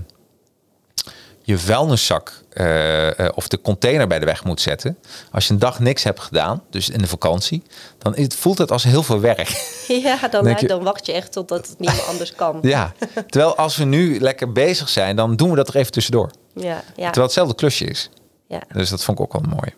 je 1.41 1.57
vuilniszak 1.57 2.43
eh, 2.49 3.07
of 3.35 3.47
de 3.47 3.61
container 3.61 4.07
bij 4.07 4.19
de 4.19 4.25
weg 4.25 4.43
moet 4.43 4.61
zetten. 4.61 4.97
Als 5.31 5.47
je 5.47 5.53
een 5.53 5.59
dag 5.59 5.79
niks 5.79 6.03
hebt 6.03 6.19
gedaan, 6.19 6.63
dus 6.69 6.89
in 6.89 6.99
de 7.01 7.07
vakantie, 7.07 7.63
dan 7.97 8.15
is 8.15 8.27
voelt 8.35 8.57
het 8.57 8.71
als 8.71 8.83
heel 8.83 9.03
veel 9.03 9.19
werk. 9.19 9.49
Ja, 9.87 10.27
dan, 10.27 10.55
je- 10.59 10.67
dan 10.67 10.83
wacht 10.83 11.05
je 11.05 11.11
echt 11.11 11.31
totdat 11.31 11.67
het 11.67 11.79
niet 11.79 11.91
meer 11.91 12.03
anders 12.03 12.33
kan. 12.35 12.59
ja, 12.75 12.93
terwijl 13.27 13.55
als 13.55 13.75
we 13.77 13.83
nu 13.83 14.19
lekker 14.19 14.51
bezig 14.51 14.89
zijn, 14.89 15.15
dan 15.15 15.35
doen 15.35 15.49
we 15.49 15.55
dat 15.55 15.67
er 15.67 15.75
even 15.75 15.91
tussendoor. 15.91 16.31
Ja, 16.55 16.63
ja, 16.63 16.81
Terwijl 16.93 17.11
het 17.11 17.15
hetzelfde 17.21 17.55
klusje 17.55 17.85
is. 17.85 18.09
ja. 18.47 18.61
Dus 18.73 18.89
dat 18.89 19.03
vond 19.03 19.19
ik 19.19 19.23
ook 19.25 19.33
wel 19.33 19.51
mooi. 19.55 19.73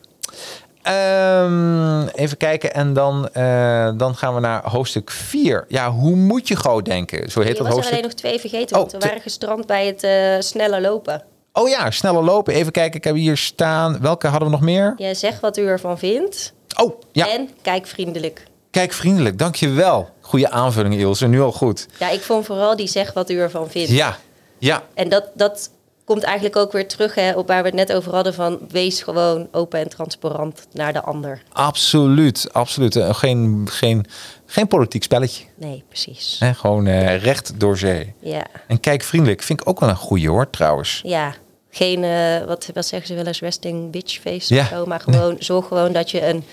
Ehm, 0.87 2.07
even 2.07 2.37
kijken 2.37 2.73
en 2.73 2.93
dan, 2.93 3.29
eh, 3.33 3.89
dan 3.97 4.15
gaan 4.15 4.33
we 4.33 4.39
naar 4.39 4.61
hoofdstuk 4.69 5.11
4. 5.11 5.65
Ja, 5.67 5.91
hoe 5.91 6.15
moet 6.15 6.47
je 6.47 6.55
groot 6.55 6.85
denken? 6.85 7.29
Zo 7.31 7.39
heet 7.39 7.47
Je 7.49 7.53
dat 7.53 7.57
was 7.57 7.67
er 7.67 7.73
hoofdstuk. 7.73 7.91
alleen 7.97 8.03
nog 8.09 8.13
twee 8.13 8.39
vergeten, 8.39 8.77
Oh, 8.79 8.89
we 8.89 8.97
waren 8.97 9.21
gestrand 9.21 9.65
bij 9.65 9.85
het 9.85 10.03
eh, 10.03 10.35
sneller 10.39 10.81
lopen. 10.81 11.23
Oh 11.53 11.69
ja, 11.69 11.91
sneller 11.91 12.23
lopen. 12.23 12.53
Even 12.53 12.71
kijken, 12.71 12.97
ik 12.97 13.03
heb 13.03 13.15
hier 13.15 13.37
staan. 13.37 14.01
Welke 14.01 14.27
hadden 14.27 14.47
we 14.49 14.53
nog 14.55 14.63
meer? 14.63 14.93
Jij 14.97 15.13
zegt 15.15 15.39
wat 15.39 15.57
u 15.57 15.65
ervan 15.67 15.97
vindt 15.97 16.53
Oh, 16.81 17.01
ja. 17.11 17.29
en 17.29 17.49
kijk 17.61 17.87
vriendelijk. 17.87 18.43
Kijk 18.71 18.93
vriendelijk, 18.93 19.37
dankjewel. 19.37 20.09
Goede 20.21 20.49
aanvulling, 20.49 20.95
Ilse. 20.95 21.27
Nu 21.27 21.41
al 21.41 21.51
goed. 21.51 21.87
Ja, 21.99 22.09
ik 22.09 22.21
vond 22.21 22.45
vooral 22.45 22.75
die 22.75 22.87
zeg 22.87 23.13
wat 23.13 23.29
u 23.29 23.39
ervan 23.39 23.69
vindt. 23.69 23.89
Ja, 23.91 24.17
ja, 24.57 24.83
En 24.93 25.09
dat, 25.09 25.29
dat 25.33 25.69
komt 26.07 26.23
eigenlijk 26.23 26.55
ook 26.55 26.71
weer 26.71 26.87
terug 26.87 27.15
hè, 27.15 27.31
op 27.33 27.47
waar 27.47 27.61
we 27.61 27.67
het 27.67 27.75
net 27.77 27.93
over 27.93 28.13
hadden 28.13 28.33
van 28.33 28.59
wees 28.69 29.01
gewoon 29.01 29.47
open 29.51 29.79
en 29.79 29.89
transparant 29.89 30.67
naar 30.73 30.93
de 30.93 31.01
ander. 31.01 31.41
absoluut. 31.51 32.49
absoluut. 32.53 32.95
Eh, 32.95 33.13
Geen, 33.13 33.67
geen, 33.71 34.05
geen 34.45 34.67
politiek 34.67 35.03
spelletje. 35.03 35.43
Nee, 35.55 35.83
precies. 35.87 36.35
Hè? 36.39 36.53
Gewoon 36.53 36.87
eh, 36.87 37.21
recht 37.23 37.59
door 37.59 37.77
zee. 37.77 38.13
Ja, 38.19 38.45
En 38.67 38.79
kijk 38.79 39.03
vriendelijk 39.03 39.41
vind 39.41 39.61
ik 39.61 39.67
ook 39.69 39.79
wel 39.79 39.89
een 39.89 39.95
goeie 39.95 40.29
hoor, 40.29 40.49
trouwens. 40.49 41.01
ja. 41.03 41.33
Geen, 41.69 42.03
eh, 42.03 42.45
wat, 42.45 42.69
wat 42.73 42.85
zeggen 42.85 43.07
ze 43.07 43.13
wel 43.15 43.25
eens, 43.25 43.39
resting 43.39 43.91
bitch 43.91 44.19
face 44.21 44.53
Ja. 44.55 44.61
of 44.61 44.67
zo. 44.67 44.85
Maar 44.85 44.99
gewoon, 44.99 45.35
zorg 45.39 45.67
gewoon 45.67 45.91
dat 45.93 46.11
je 46.11 46.27
een, 46.27 46.43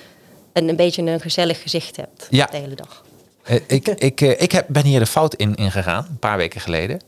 een, 0.52 0.68
een 0.68 0.76
beetje 0.76 1.02
een 1.02 1.20
gezellig 1.20 1.62
gezicht 1.62 1.96
hebt 1.96 2.26
Ja. 2.30 2.46
de 2.46 2.56
hele 2.56 2.74
dag. 2.74 3.04
Ik 3.66 3.88
ik, 3.88 4.20
ik 4.20 4.52
heb, 4.52 4.66
ben 4.68 4.84
hier 4.84 4.98
de 4.98 5.06
fout 5.06 5.34
in, 5.34 5.54
in 5.54 5.70
gegaan, 5.70 6.06
een 6.10 6.18
paar 6.18 6.36
weken 6.36 6.60
geleden. 6.60 7.00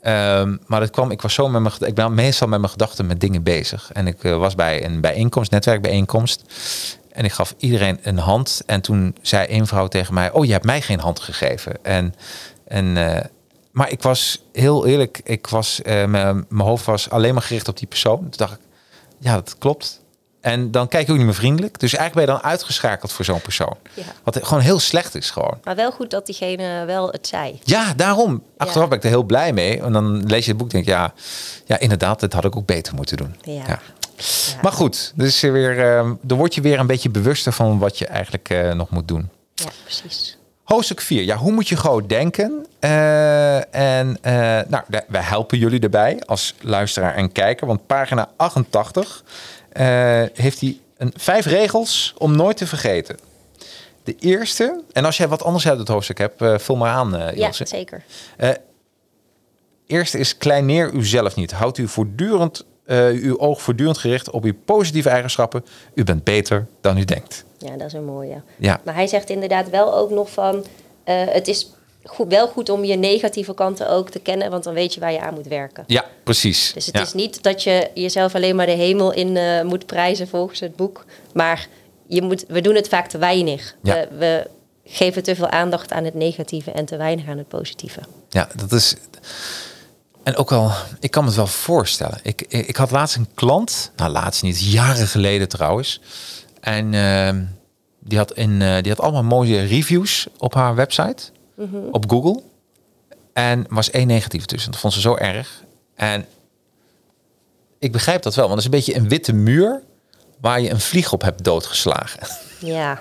Ehm, 0.00 0.56
maar 0.66 0.80
dat 0.80 0.90
kwam, 0.90 1.10
ik 1.10 1.22
was 1.22 1.34
zo 1.34 1.48
met 1.48 1.62
mijn, 1.62 1.74
ik 1.78 1.94
ben 1.94 2.14
meestal 2.14 2.48
met 2.48 2.58
mijn 2.58 2.70
gedachten 2.70 3.06
met 3.06 3.20
dingen 3.20 3.42
bezig. 3.42 3.90
En 3.92 4.06
ik 4.06 4.24
eh, 4.24 4.36
was 4.36 4.54
bij 4.54 4.84
een 4.84 5.00
bijeenkomst, 5.00 5.50
netwerkbijeenkomst. 5.50 6.42
En 7.12 7.24
ik 7.24 7.32
gaf 7.32 7.54
iedereen 7.58 7.98
een 8.02 8.18
hand. 8.18 8.62
En 8.66 8.80
toen 8.80 9.16
zei 9.22 9.46
een 9.48 9.66
vrouw 9.66 9.86
tegen 9.86 10.14
mij: 10.14 10.30
Oh, 10.30 10.44
je 10.44 10.52
hebt 10.52 10.64
mij 10.64 10.80
geen 10.82 11.00
hand 11.00 11.20
gegeven. 11.20 11.84
En, 11.84 12.14
en, 12.64 12.96
eh, 12.96 13.24
maar 13.70 13.90
ik 13.90 14.02
was 14.02 14.42
heel 14.52 14.86
eerlijk, 14.86 15.20
ik 15.24 15.46
was, 15.46 15.82
eh, 15.82 16.04
mijn 16.04 16.46
mijn 16.48 16.68
hoofd 16.68 16.84
was 16.84 17.10
alleen 17.10 17.34
maar 17.34 17.42
gericht 17.42 17.68
op 17.68 17.78
die 17.78 17.88
persoon. 17.88 18.18
Toen 18.18 18.30
dacht 18.30 18.52
ik: 18.52 18.60
Ja, 19.18 19.34
dat 19.34 19.58
klopt. 19.58 19.99
En 20.40 20.70
dan 20.70 20.88
kijk 20.88 21.06
je 21.06 21.12
ook 21.12 21.18
niet 21.18 21.26
meer 21.26 21.34
vriendelijk. 21.36 21.78
Dus 21.78 21.94
eigenlijk 21.94 22.26
ben 22.26 22.34
je 22.36 22.40
dan 22.42 22.50
uitgeschakeld 22.50 23.12
voor 23.12 23.24
zo'n 23.24 23.40
persoon. 23.40 23.76
Ja. 23.94 24.02
Wat 24.24 24.38
gewoon 24.42 24.62
heel 24.62 24.78
slecht 24.78 25.14
is 25.14 25.30
gewoon. 25.30 25.58
Maar 25.64 25.76
wel 25.76 25.92
goed 25.92 26.10
dat 26.10 26.26
diegene 26.26 26.84
wel 26.84 27.08
het 27.10 27.26
zei. 27.26 27.58
Ja, 27.64 27.94
daarom. 27.94 28.42
Achteraf 28.56 28.82
Ja. 28.82 28.88
ben 28.88 28.98
ik 28.98 29.04
er 29.04 29.10
heel 29.10 29.22
blij 29.22 29.52
mee. 29.52 29.80
En 29.82 29.92
dan 29.92 30.26
lees 30.26 30.44
je 30.44 30.50
het 30.50 30.58
boek 30.60 30.72
en 30.72 30.74
denk 30.74 30.84
je, 30.84 30.90
ja, 30.92 31.12
ja, 31.64 31.78
inderdaad, 31.78 32.20
dat 32.20 32.32
had 32.32 32.44
ik 32.44 32.56
ook 32.56 32.66
beter 32.66 32.94
moeten 32.94 33.16
doen. 33.16 33.36
Ja. 33.42 33.78
Maar 34.62 34.72
goed, 34.72 35.12
dus 35.14 35.40
weer, 35.40 35.96
eh, 35.96 36.10
dan 36.22 36.38
word 36.38 36.54
je 36.54 36.60
weer 36.60 36.78
een 36.78 36.86
beetje 36.86 37.10
bewuster 37.10 37.52
van 37.52 37.78
wat 37.78 37.98
je 37.98 38.06
eigenlijk 38.06 38.48
eh, 38.50 38.72
nog 38.72 38.90
moet 38.90 39.08
doen. 39.08 39.28
Ja, 39.54 39.68
precies. 39.84 40.38
Hoofdstuk 40.64 41.00
4. 41.00 41.22
Ja, 41.22 41.36
hoe 41.36 41.52
moet 41.52 41.68
je 41.68 41.76
gewoon 41.76 42.06
denken? 42.06 42.66
Eh, 42.80 43.74
en 43.74 44.18
eh, 44.22 44.32
nou, 44.68 44.82
wij 45.08 45.22
helpen 45.22 45.58
jullie 45.58 45.80
erbij 45.80 46.22
als 46.26 46.54
luisteraar 46.60 47.14
en 47.14 47.32
kijker. 47.32 47.66
Want 47.66 47.86
pagina 47.86 48.28
88 48.36 49.24
eh, 49.24 49.59
heeft 50.32 50.60
hij 50.60 50.78
een, 50.96 51.12
vijf 51.16 51.46
regels 51.46 52.14
om 52.18 52.36
nooit 52.36 52.56
te 52.56 52.66
vergeten. 52.66 53.16
De 54.02 54.16
eerste, 54.18 54.82
en 54.92 55.04
als 55.04 55.16
jij 55.16 55.28
wat 55.28 55.42
anders 55.42 55.68
uit 55.68 55.78
het 55.78 55.88
hoofdstuk 55.88 56.18
hebt, 56.18 56.42
eh, 56.42 56.58
vul 56.58 56.76
maar 56.76 56.92
aan, 56.92 57.16
eh 57.16 57.36
Ja, 57.36 57.52
zeker. 57.52 58.02
Eerste 59.86 60.18
is 60.18 60.36
kleineer 60.36 60.92
uzelf 60.92 61.36
niet. 61.36 61.52
Houd 61.52 61.78
u 61.78 61.88
voortdurend, 61.88 62.64
eh, 62.84 63.06
uw 63.06 63.38
oog 63.38 63.62
voortdurend 63.62 63.98
gericht 63.98 64.30
op 64.30 64.44
uw 64.44 64.54
positieve 64.64 65.08
eigenschappen. 65.08 65.64
U 65.94 66.04
bent 66.04 66.24
beter 66.24 66.66
dan 66.80 66.96
u 66.96 67.04
denkt. 67.04 67.44
Ja, 67.58 67.76
dat 67.76 67.86
is 67.86 67.92
een 67.92 68.04
mooie. 68.04 68.42
Ja. 68.56 68.80
Maar 68.84 68.94
hij 68.94 69.06
zegt 69.06 69.30
inderdaad 69.30 69.70
wel 69.70 69.94
ook 69.96 70.10
nog 70.10 70.30
van... 70.30 70.64
eh, 71.04 71.22
het 71.28 71.48
is 71.48 71.72
goed, 72.04 72.28
wel 72.28 72.48
goed 72.48 72.68
om 72.68 72.84
je 72.84 72.96
negatieve 72.96 73.54
kanten 73.54 73.90
ook 73.90 74.10
te 74.10 74.18
kennen... 74.18 74.50
want 74.50 74.64
dan 74.64 74.74
weet 74.74 74.94
je 74.94 75.00
waar 75.00 75.12
je 75.12 75.20
aan 75.20 75.34
moet 75.34 75.46
werken. 75.46 75.84
Ja, 75.86 76.04
precies. 76.22 76.72
Dus 76.72 76.86
het 76.86 76.94
ja. 76.94 77.02
is 77.02 77.12
niet 77.12 77.42
dat 77.42 77.62
je 77.62 77.90
jezelf 77.94 78.34
alleen 78.34 78.56
maar 78.56 78.66
de 78.66 78.72
hemel 78.72 79.12
in 79.12 79.36
eh, 79.36 79.62
moet 79.62 79.86
prijzen 79.86 80.28
volgens 80.28 80.60
het 80.60 80.76
boek. 80.76 81.04
Maar 81.34 81.68
je 82.06 82.22
moet, 82.22 82.44
we 82.48 82.60
doen 82.60 82.74
het 82.74 82.88
vaak 82.88 83.08
te 83.08 83.18
weinig. 83.18 83.74
Ja. 83.82 83.94
We, 83.94 84.16
we 84.18 84.46
geven 84.84 85.22
te 85.22 85.34
veel 85.34 85.48
aandacht 85.48 85.92
aan 85.92 86.04
het 86.04 86.14
negatieve 86.14 86.70
en 86.70 86.84
te 86.84 86.96
weinig 86.96 87.28
aan 87.28 87.38
het 87.38 87.48
positieve. 87.48 88.00
Ja, 88.28 88.48
dat 88.56 88.72
is. 88.72 88.96
En 90.22 90.36
ook 90.36 90.50
wel, 90.50 90.70
ik 91.00 91.10
kan 91.10 91.22
me 91.22 91.28
het 91.28 91.38
wel 91.38 91.46
voorstellen. 91.46 92.18
Ik, 92.22 92.42
ik, 92.48 92.66
ik 92.66 92.76
had 92.76 92.90
laatst 92.90 93.16
een 93.16 93.28
klant, 93.34 93.92
nou 93.96 94.10
laatst 94.10 94.42
niet, 94.42 94.60
jaren 94.60 95.06
geleden 95.06 95.48
trouwens. 95.48 96.00
En 96.60 96.94
ehm, 96.94 97.44
die, 97.98 98.18
had 98.18 98.32
in, 98.32 98.62
eh, 98.62 98.82
die 98.82 98.92
had 98.92 99.00
allemaal 99.00 99.22
mooie 99.22 99.64
reviews 99.64 100.26
op 100.38 100.54
haar 100.54 100.74
website, 100.74 101.22
op 101.90 102.10
Google. 102.10 102.42
En 103.32 103.66
was 103.68 103.90
één 103.90 104.06
negatief 104.06 104.44
tussen. 104.44 104.70
Dat 104.70 104.80
vond 104.80 104.92
ze 104.92 105.00
zo 105.00 105.16
erg. 105.16 105.64
En 105.94 106.26
ik 107.78 107.92
begrijp 107.92 108.22
dat 108.22 108.34
wel, 108.34 108.48
want 108.48 108.62
het 108.62 108.72
is 108.72 108.78
een 108.78 108.84
beetje 108.86 109.00
een 109.00 109.08
witte 109.08 109.32
muur 109.32 109.82
waar 110.40 110.60
je 110.60 110.70
een 110.70 110.80
vlieg 110.80 111.12
op 111.12 111.22
hebt 111.22 111.44
doodgeslagen. 111.44 112.28
Ja, 112.58 112.98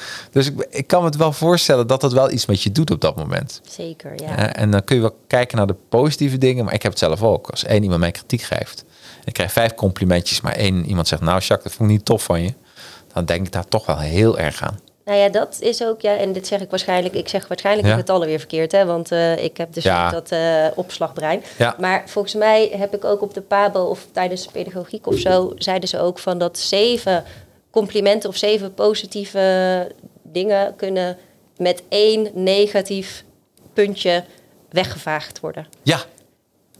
Dus 0.30 0.46
ik, 0.46 0.66
ik 0.70 0.86
kan 0.86 1.00
me 1.00 1.06
het 1.06 1.16
wel 1.16 1.32
voorstellen 1.32 1.86
dat 1.86 2.00
dat 2.00 2.12
wel 2.12 2.30
iets 2.30 2.46
met 2.46 2.62
je 2.62 2.72
doet 2.72 2.90
op 2.90 3.00
dat 3.00 3.16
moment. 3.16 3.60
zeker. 3.68 4.12
Ja. 4.16 4.28
Ja, 4.28 4.54
en 4.54 4.70
dan 4.70 4.84
kun 4.84 4.96
je 4.96 5.02
wel 5.02 5.16
kijken 5.26 5.56
naar 5.56 5.66
de 5.66 5.76
positieve 5.88 6.38
dingen. 6.38 6.64
Maar 6.64 6.74
ik 6.74 6.82
heb 6.82 6.90
het 6.90 7.00
zelf 7.00 7.22
ook. 7.22 7.50
Als 7.50 7.64
één 7.64 7.82
iemand 7.82 8.00
mij 8.00 8.10
kritiek 8.10 8.42
geeft. 8.42 8.84
En 9.20 9.26
ik 9.26 9.32
krijg 9.32 9.52
vijf 9.52 9.74
complimentjes. 9.74 10.40
Maar 10.40 10.52
één 10.52 10.86
iemand 10.86 11.08
zegt, 11.08 11.22
nou 11.22 11.38
Jacques, 11.38 11.62
dat 11.62 11.72
vond 11.72 11.90
ik 11.90 11.96
niet 11.96 12.04
tof 12.04 12.22
van 12.22 12.42
je. 12.42 12.54
Dan 13.12 13.24
denk 13.24 13.46
ik 13.46 13.52
daar 13.52 13.68
toch 13.68 13.86
wel 13.86 13.98
heel 13.98 14.38
erg 14.38 14.62
aan. 14.62 14.78
Nou 15.10 15.22
ja, 15.22 15.28
dat 15.28 15.56
is 15.60 15.82
ook, 15.84 16.00
ja, 16.00 16.16
en 16.16 16.32
dit 16.32 16.46
zeg 16.46 16.60
ik 16.60 16.70
waarschijnlijk, 16.70 17.14
ik 17.14 17.28
zeg 17.28 17.48
waarschijnlijk 17.48 17.86
Ja. 17.86 17.92
de 17.94 17.98
getallen 18.00 18.26
weer 18.28 18.38
verkeerd, 18.38 18.72
hè, 18.72 18.84
want 18.84 19.12
eh, 19.12 19.44
ik 19.44 19.56
heb 19.56 19.72
dus 19.72 19.84
Ja. 19.84 20.10
dat 20.10 20.30
eh, 20.30 20.66
opslagbrein. 20.74 21.42
Ja. 21.58 21.76
Maar 21.78 22.02
volgens 22.06 22.34
mij 22.34 22.70
heb 22.76 22.94
ik 22.94 23.04
ook 23.04 23.22
op 23.22 23.34
de 23.34 23.40
Pabo 23.40 23.80
of 23.84 24.06
tijdens 24.12 24.46
pedagogiek 24.46 25.06
of 25.06 25.18
zo, 25.18 25.52
zeiden 25.56 25.88
ze 25.88 25.98
ook 26.00 26.18
van 26.18 26.38
dat 26.38 26.58
zeven 26.58 27.24
complimenten 27.70 28.28
of 28.28 28.36
zeven 28.36 28.74
positieve 28.74 29.88
dingen 30.22 30.76
kunnen 30.76 31.16
met 31.56 31.82
één 31.88 32.28
negatief 32.34 33.24
puntje 33.72 34.24
weggevaagd 34.68 35.40
worden. 35.40 35.66
Ja, 35.82 36.00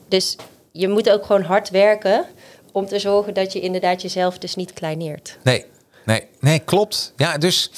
Dus 0.08 0.36
je 0.72 0.88
moet 0.88 1.10
ook 1.10 1.24
gewoon 1.26 1.42
hard 1.42 1.70
werken 1.70 2.24
om 2.72 2.86
te 2.86 2.98
zorgen 2.98 3.34
dat 3.34 3.52
je 3.52 3.60
inderdaad 3.60 4.02
jezelf 4.02 4.38
dus 4.38 4.54
niet 4.54 4.72
kleineert. 4.72 5.38
nee, 5.42 5.64
nee, 6.04 6.26
nee, 6.40 6.58
klopt. 6.58 7.12
Ja, 7.16 7.38
dus 7.38 7.70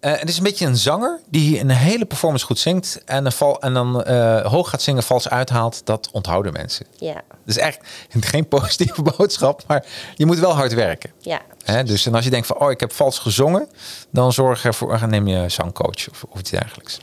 eh, 0.00 0.12
het 0.18 0.28
is 0.28 0.36
een 0.36 0.42
beetje 0.42 0.66
een 0.66 0.76
zanger 0.76 1.20
die 1.28 1.60
een 1.60 1.70
hele 1.70 2.04
performance 2.04 2.44
goed 2.44 2.58
zingt. 2.58 3.02
En, 3.04 3.26
een 3.26 3.32
val, 3.32 3.60
en 3.60 3.74
dan 3.74 4.04
eh, 4.04 4.46
hoog 4.46 4.70
gaat 4.70 4.82
zingen, 4.82 5.02
vals 5.02 5.28
uithaalt. 5.28 5.80
Dat 5.84 6.08
onthouden 6.12 6.52
mensen. 6.52 6.86
Ja, 6.98 7.22
Dus 7.44 7.56
echt 7.56 7.78
geen 8.20 8.48
positieve 8.48 9.02
boodschap. 9.02 9.64
Maar 9.66 9.84
je 10.14 10.26
moet 10.26 10.38
wel 10.38 10.54
hard 10.54 10.74
werken. 10.74 11.10
ja. 11.20 11.40
Hè, 11.64 11.84
dus 11.84 12.06
en 12.06 12.14
als 12.14 12.24
je 12.24 12.30
denkt 12.30 12.46
van, 12.46 12.58
oh, 12.58 12.70
ik 12.70 12.80
heb 12.80 12.92
vals 12.92 13.18
gezongen, 13.18 13.68
dan 14.10 14.32
zorg 14.32 14.64
ervoor, 14.64 14.98
dan 14.98 15.10
neem 15.10 15.26
je 15.28 15.36
een 15.36 15.50
zangcoach 15.50 16.10
of, 16.10 16.24
of 16.28 16.40
iets 16.40 16.50
dergelijks. 16.50 16.98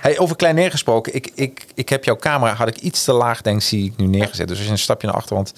Hey, 0.00 0.18
over 0.18 0.36
klein 0.36 0.54
neergesproken, 0.54 1.14
ik, 1.14 1.30
ik, 1.34 1.66
ik 1.74 1.88
heb 1.88 2.04
jouw 2.04 2.16
camera, 2.16 2.52
had 2.52 2.68
ik 2.68 2.76
iets 2.76 3.04
te 3.04 3.12
laag, 3.12 3.40
denk 3.40 3.62
zie 3.62 3.84
ik 3.84 3.96
nu 3.96 4.06
neergezet. 4.06 4.48
Dus 4.48 4.56
als 4.56 4.66
je 4.66 4.72
een 4.72 4.78
stapje 4.78 5.06
naar 5.06 5.16
achter, 5.16 5.34
want 5.34 5.52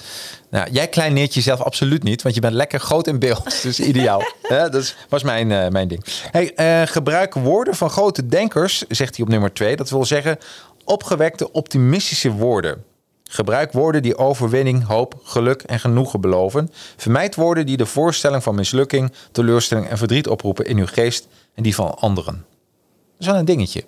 nou, 0.51 0.71
jij 0.71 0.89
kleineert 0.89 1.35
jezelf 1.35 1.61
absoluut 1.61 2.03
niet, 2.03 2.23
want 2.23 2.35
je 2.35 2.41
bent 2.41 2.55
lekker 2.55 2.81
groot 2.81 3.07
in 3.07 3.19
beeld. 3.19 3.41
Dus 3.63 3.81
ideaal. 3.81 4.23
Dat 4.49 4.95
was 5.09 5.23
mijn, 5.23 5.53
eh, 5.53 5.69
mijn 5.69 5.89
ding. 5.89 6.05
Hey, 6.31 6.55
eh, 6.55 6.87
gebruik 6.87 7.35
woorden 7.35 7.75
van 7.75 7.91
grote 7.91 8.27
denkers, 8.27 8.85
zegt 8.89 9.17
hij 9.17 9.25
op 9.25 9.31
nummer 9.31 9.53
twee. 9.53 9.77
Dat 9.77 9.91
wil 9.91 10.05
zeggen 10.05 10.39
opgewekte, 10.85 11.53
optimistische 11.53 12.31
woorden. 12.31 12.85
Gebruik 13.25 13.73
woorden 13.73 14.03
die 14.03 14.17
overwinning, 14.17 14.87
hoop, 14.87 15.21
geluk 15.23 15.63
en 15.63 15.81
genoegen 15.81 16.21
beloven. 16.21 16.71
Vermijd 16.97 17.35
woorden 17.35 17.67
die 17.67 17.77
de 17.77 17.87
voorstelling 17.87 18.43
van 18.43 18.55
mislukking, 18.55 19.13
teleurstelling 19.31 19.89
en 19.89 19.99
verdriet 19.99 20.29
oproepen 20.29 20.65
in 20.65 20.79
uw 20.79 20.87
geest 20.87 21.29
en 21.55 21.63
die 21.63 21.75
van 21.75 21.95
anderen. 21.95 22.35
Dat 22.35 23.19
is 23.19 23.27
wel 23.27 23.37
een 23.37 23.45
dingetje. 23.45 23.85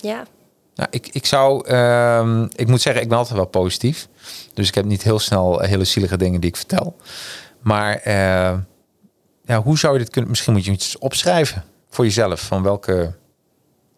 Ja, 0.00 0.24
Nou, 0.74 0.88
ik, 0.90 1.08
ik 1.12 1.26
zou, 1.26 1.66
ehm, 1.66 2.46
ik 2.54 2.68
moet 2.68 2.80
zeggen, 2.80 3.02
ik 3.02 3.08
ben 3.08 3.18
altijd 3.18 3.36
wel 3.36 3.46
positief. 3.46 4.08
Dus 4.54 4.68
ik 4.68 4.74
heb 4.74 4.84
niet 4.84 5.02
heel 5.02 5.18
snel 5.18 5.60
hele 5.60 5.84
zielige 5.84 6.16
dingen 6.16 6.40
die 6.40 6.50
ik 6.50 6.56
vertel. 6.56 6.96
Maar 7.60 7.96
eh, 7.96 8.58
ja, 9.44 9.62
hoe 9.62 9.78
zou 9.78 9.92
je 9.92 9.98
dit 9.98 10.10
kunnen? 10.10 10.30
Misschien 10.30 10.52
moet 10.52 10.64
je 10.64 10.70
iets 10.70 10.98
opschrijven 10.98 11.64
voor 11.90 12.04
jezelf. 12.04 12.40
Van 12.40 12.62
welke. 12.62 13.12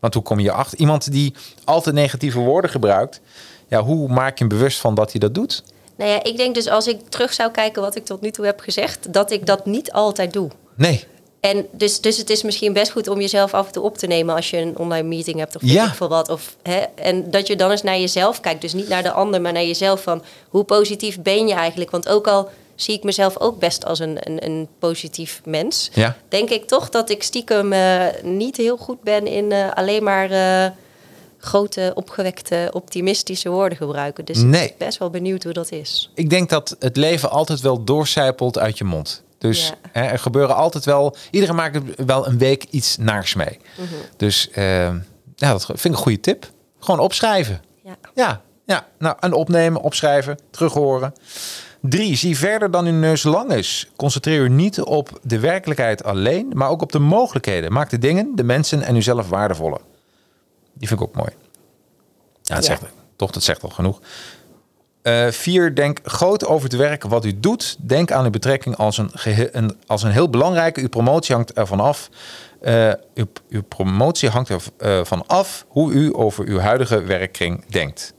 Want 0.01 0.15
hoe 0.15 0.23
kom 0.23 0.41
je 0.41 0.53
achter? 0.53 0.79
Iemand 0.79 1.13
die 1.13 1.35
altijd 1.65 1.95
negatieve 1.95 2.39
woorden 2.39 2.71
gebruikt. 2.71 3.21
Ja, 3.69 3.83
hoe 3.83 4.09
maak 4.09 4.39
je 4.39 4.45
hem 4.45 4.59
bewust 4.59 4.81
van 4.81 4.95
dat 4.95 5.11
hij 5.11 5.21
dat 5.21 5.35
doet? 5.35 5.63
Nou 5.97 6.11
ja, 6.11 6.23
ik 6.23 6.37
denk 6.37 6.55
dus 6.55 6.69
als 6.69 6.87
ik 6.87 7.09
terug 7.09 7.33
zou 7.33 7.51
kijken 7.51 7.83
wat 7.83 7.97
ik 7.97 8.05
tot 8.05 8.21
nu 8.21 8.31
toe 8.31 8.45
heb 8.45 8.61
gezegd, 8.61 9.13
dat 9.13 9.31
ik 9.31 9.47
dat 9.47 9.67
niet 9.67 9.93
altijd 9.93 10.33
doe. 10.33 10.51
Nee. 10.77 11.05
En 11.43 11.67
dus, 11.73 12.01
dus 12.01 12.17
het 12.17 12.31
is 12.31 12.43
misschien 12.43 12.73
best 12.73 12.91
goed 12.93 13.09
om 13.09 13.21
jezelf 13.21 13.55
af 13.55 13.67
en 13.67 13.73
toe 13.73 13.83
op 13.83 13.99
te 13.99 14.07
nemen 14.07 14.35
als 14.35 14.51
je 14.51 14.57
een 14.57 14.79
online 14.79 15.09
meeting 15.09 15.39
hebt 15.39 15.57
of 15.57 15.63
Ja. 15.65 15.95
veel 15.95 16.09
wat. 16.09 16.29
Of, 16.29 16.57
hè, 16.63 16.79
en 16.95 17.31
dat 17.31 17.47
je 17.47 17.57
dan 17.57 17.71
eens 17.71 17.83
naar 17.83 17.99
jezelf 17.99 18.41
kijkt. 18.41 18.61
Dus 18.61 18.73
niet 18.73 18.89
naar 18.89 19.03
de 19.03 19.11
ander, 19.13 19.41
maar 19.41 19.53
naar 19.53 19.65
jezelf 19.65 20.03
van 20.03 20.23
hoe 20.49 20.65
positief 20.65 21.21
ben 21.23 21.47
je 21.49 21.55
eigenlijk? 21.55 21.91
Want 21.91 22.09
ook 22.09 22.27
al 22.27 22.49
zie 22.75 22.95
ik 22.95 23.03
mezelf 23.03 23.39
ook 23.39 23.59
best 23.59 23.85
als 23.85 23.99
een, 23.99 24.17
een, 24.21 24.45
een 24.45 24.69
positief 24.79 25.41
mens, 25.45 25.91
Ja. 25.95 26.17
denk 26.29 26.51
ik 26.51 26.67
toch 26.67 26.89
dat 26.89 27.11
ik 27.11 27.23
stiekem 27.23 27.73
eh, 27.73 28.05
niet 28.23 28.57
heel 28.57 28.77
goed 28.77 29.03
ben 29.03 29.27
in 29.27 29.53
eh, 29.53 29.71
alleen 29.75 30.03
maar 30.03 30.31
eh, 30.31 30.71
grote, 31.39 31.93
opgewekte, 31.95 32.69
optimistische 32.73 33.49
woorden 33.49 33.79
gebruiken. 33.79 34.25
Dus 34.25 34.37
Nee. 34.39 34.63
ik 34.65 34.77
ben 34.79 34.87
best 34.87 34.99
wel 34.99 35.11
benieuwd 35.11 35.43
hoe 35.43 35.53
dat 35.53 35.73
is. 35.73 36.11
Ik 36.15 36.31
denk 36.31 36.49
dat 36.51 36.77
het 36.79 36.97
leven 36.97 37.31
altijd 37.31 37.61
wel 37.61 37.85
doorcijpelt 37.85 38.59
uit 38.59 38.79
je 38.79 38.85
mond. 38.85 39.23
Dus 39.51 39.67
Ja. 39.69 39.75
hè, 39.93 40.03
er 40.07 40.19
gebeuren 40.19 40.57
altijd 40.57 40.85
wel... 40.85 41.17
Iedereen 41.31 41.55
maakt 41.55 41.77
er 41.77 42.07
wel 42.07 42.27
een 42.27 42.39
week 42.39 42.65
iets 42.71 42.97
naars 42.97 43.35
mee. 43.35 43.59
Dus 44.17 44.51
eh, 44.51 44.85
ja, 45.35 45.51
dat 45.51 45.65
vind 45.67 45.85
ik 45.85 45.91
een 45.91 45.97
goede 45.97 46.21
tip. 46.21 46.51
Gewoon 46.79 47.01
opschrijven. 47.01 47.63
Ja. 47.85 47.97
Ja, 48.15 48.41
ja. 48.67 48.87
Nou, 48.99 49.17
en 49.21 49.33
opnemen, 49.33 49.81
opschrijven, 49.81 50.39
terughoren. 50.51 51.13
Drie, 51.81 52.17
zie 52.17 52.39
verder 52.39 52.71
dan 52.71 52.87
uw 52.87 52.93
neus 52.99 53.23
lang 53.23 53.53
is. 53.53 53.91
Concentreer 53.97 54.41
u 54.43 54.49
niet 54.49 54.81
op 54.81 55.19
de 55.23 55.39
werkelijkheid 55.39 56.05
alleen, 56.05 56.51
maar 56.55 56.69
ook 56.69 56.83
op 56.83 56.93
de 56.93 56.99
mogelijkheden. 56.99 57.73
Maak 57.73 57.91
de 57.91 57.99
dingen, 57.99 58.33
de 58.37 58.45
mensen 58.45 58.83
en 58.83 58.97
uzelf 58.97 59.29
waardevoller. 59.29 59.81
Die 60.75 60.89
vind 60.89 61.01
ik 61.01 61.07
ook 61.07 61.15
mooi. 61.15 61.31
Ja, 62.43 62.55
dat 62.55 62.67
Ja. 62.67 62.71
zegt 62.79 62.83
toch, 63.17 63.31
dat 63.31 63.43
zegt 63.43 63.63
al 63.63 63.69
genoeg. 63.69 64.01
Eh, 65.03 65.29
vier, 65.29 65.75
denk 65.75 65.99
groot 66.03 66.47
over 66.47 66.69
het 66.69 66.79
werk 66.79 67.03
wat 67.03 67.25
u 67.25 67.41
doet. 67.41 67.77
Denk 67.79 68.11
aan 68.11 68.25
uw 68.25 68.31
betrekking 68.31 68.77
als 68.77 68.99
een, 68.99 69.77
als 69.87 70.03
een 70.03 70.11
heel 70.11 70.31
belangrijke. 70.31 70.81
Uw 70.81 70.89
promotie 70.89 71.35
hangt 71.35 71.53
ervan 71.53 71.81
af. 71.81 72.09
Eh, 72.61 72.93
uw, 73.15 73.27
uw 73.49 73.63
promotie 73.63 74.29
hangt 74.29 74.51
ervan 74.77 75.27
af 75.27 75.65
hoe 75.69 75.93
u 75.93 76.15
over 76.15 76.47
uw 76.47 76.59
huidige 76.59 77.03
werkkring 77.03 77.65
denkt. 77.67 78.13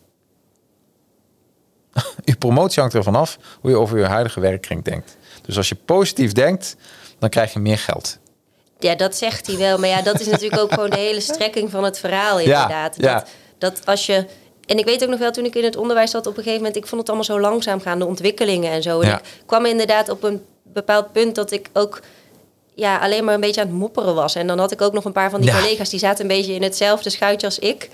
uw 2.25 2.37
promotie 2.39 2.79
hangt 2.81 2.95
ervan 2.95 3.15
af 3.15 3.37
hoe 3.61 3.71
je 3.71 3.77
over 3.77 3.97
uw 3.97 4.03
huidige 4.03 4.39
werkkring 4.39 4.83
denkt. 4.83 5.17
Dus 5.41 5.57
als 5.57 5.69
je 5.69 5.75
positief 5.75 6.31
denkt, 6.31 6.75
dan 7.19 7.29
krijg 7.29 7.53
je 7.53 7.59
meer 7.59 7.77
geld. 7.77 8.19
Ja, 8.79 8.95
dat 8.95 9.15
zegt 9.15 9.47
hij 9.47 9.57
wel. 9.57 9.77
Maar 9.77 9.89
ja, 9.89 10.01
dat 10.01 10.19
is 10.19 10.27
natuurlijk 10.27 10.61
ook 10.61 10.73
gewoon 10.73 10.89
de 10.89 10.97
hele 10.97 11.21
strekking 11.21 11.71
van 11.71 11.83
het 11.83 11.99
verhaal, 11.99 12.39
inderdaad. 12.39 12.95
ja. 12.97 13.13
Dat, 13.13 13.27
dat 13.57 13.85
als 13.85 14.05
je. 14.05 14.25
En 14.65 14.77
ik 14.77 14.85
weet 14.85 15.03
ook 15.03 15.09
nog 15.09 15.19
wel, 15.19 15.31
toen 15.31 15.45
ik 15.45 15.55
in 15.55 15.63
het 15.63 15.75
onderwijs 15.77 16.11
zat, 16.11 16.27
op 16.27 16.37
een 16.37 16.43
gegeven 16.43 16.57
moment, 16.57 16.75
ik 16.75 16.87
vond 16.87 17.01
het 17.01 17.09
allemaal 17.09 17.27
zo 17.27 17.39
langzaam 17.39 17.81
gaan, 17.81 17.99
de 17.99 18.05
ontwikkelingen 18.05 18.71
en 18.71 18.81
zo. 18.81 18.99
En 19.01 19.07
Ja. 19.07 19.17
ik 19.19 19.43
kwam 19.45 19.65
inderdaad 19.65 20.09
op 20.09 20.23
een 20.23 20.45
bepaald 20.63 21.11
punt 21.11 21.35
dat 21.35 21.51
ik 21.51 21.69
ook 21.73 21.99
ja, 22.75 22.97
alleen 22.99 23.23
maar 23.23 23.33
een 23.33 23.39
beetje 23.39 23.61
aan 23.61 23.67
het 23.67 23.75
mopperen 23.75 24.15
was. 24.15 24.35
En 24.35 24.47
dan 24.47 24.59
had 24.59 24.71
ik 24.71 24.81
ook 24.81 24.93
nog 24.93 25.05
een 25.05 25.11
paar 25.11 25.29
van 25.29 25.41
die 25.41 25.49
Ja. 25.49 25.59
collega's 25.59 25.89
die 25.89 25.99
zaten 25.99 26.21
een 26.21 26.35
beetje 26.37 26.53
in 26.53 26.63
hetzelfde 26.63 27.09
schuitje 27.09 27.47
als 27.47 27.59
ik. 27.59 27.89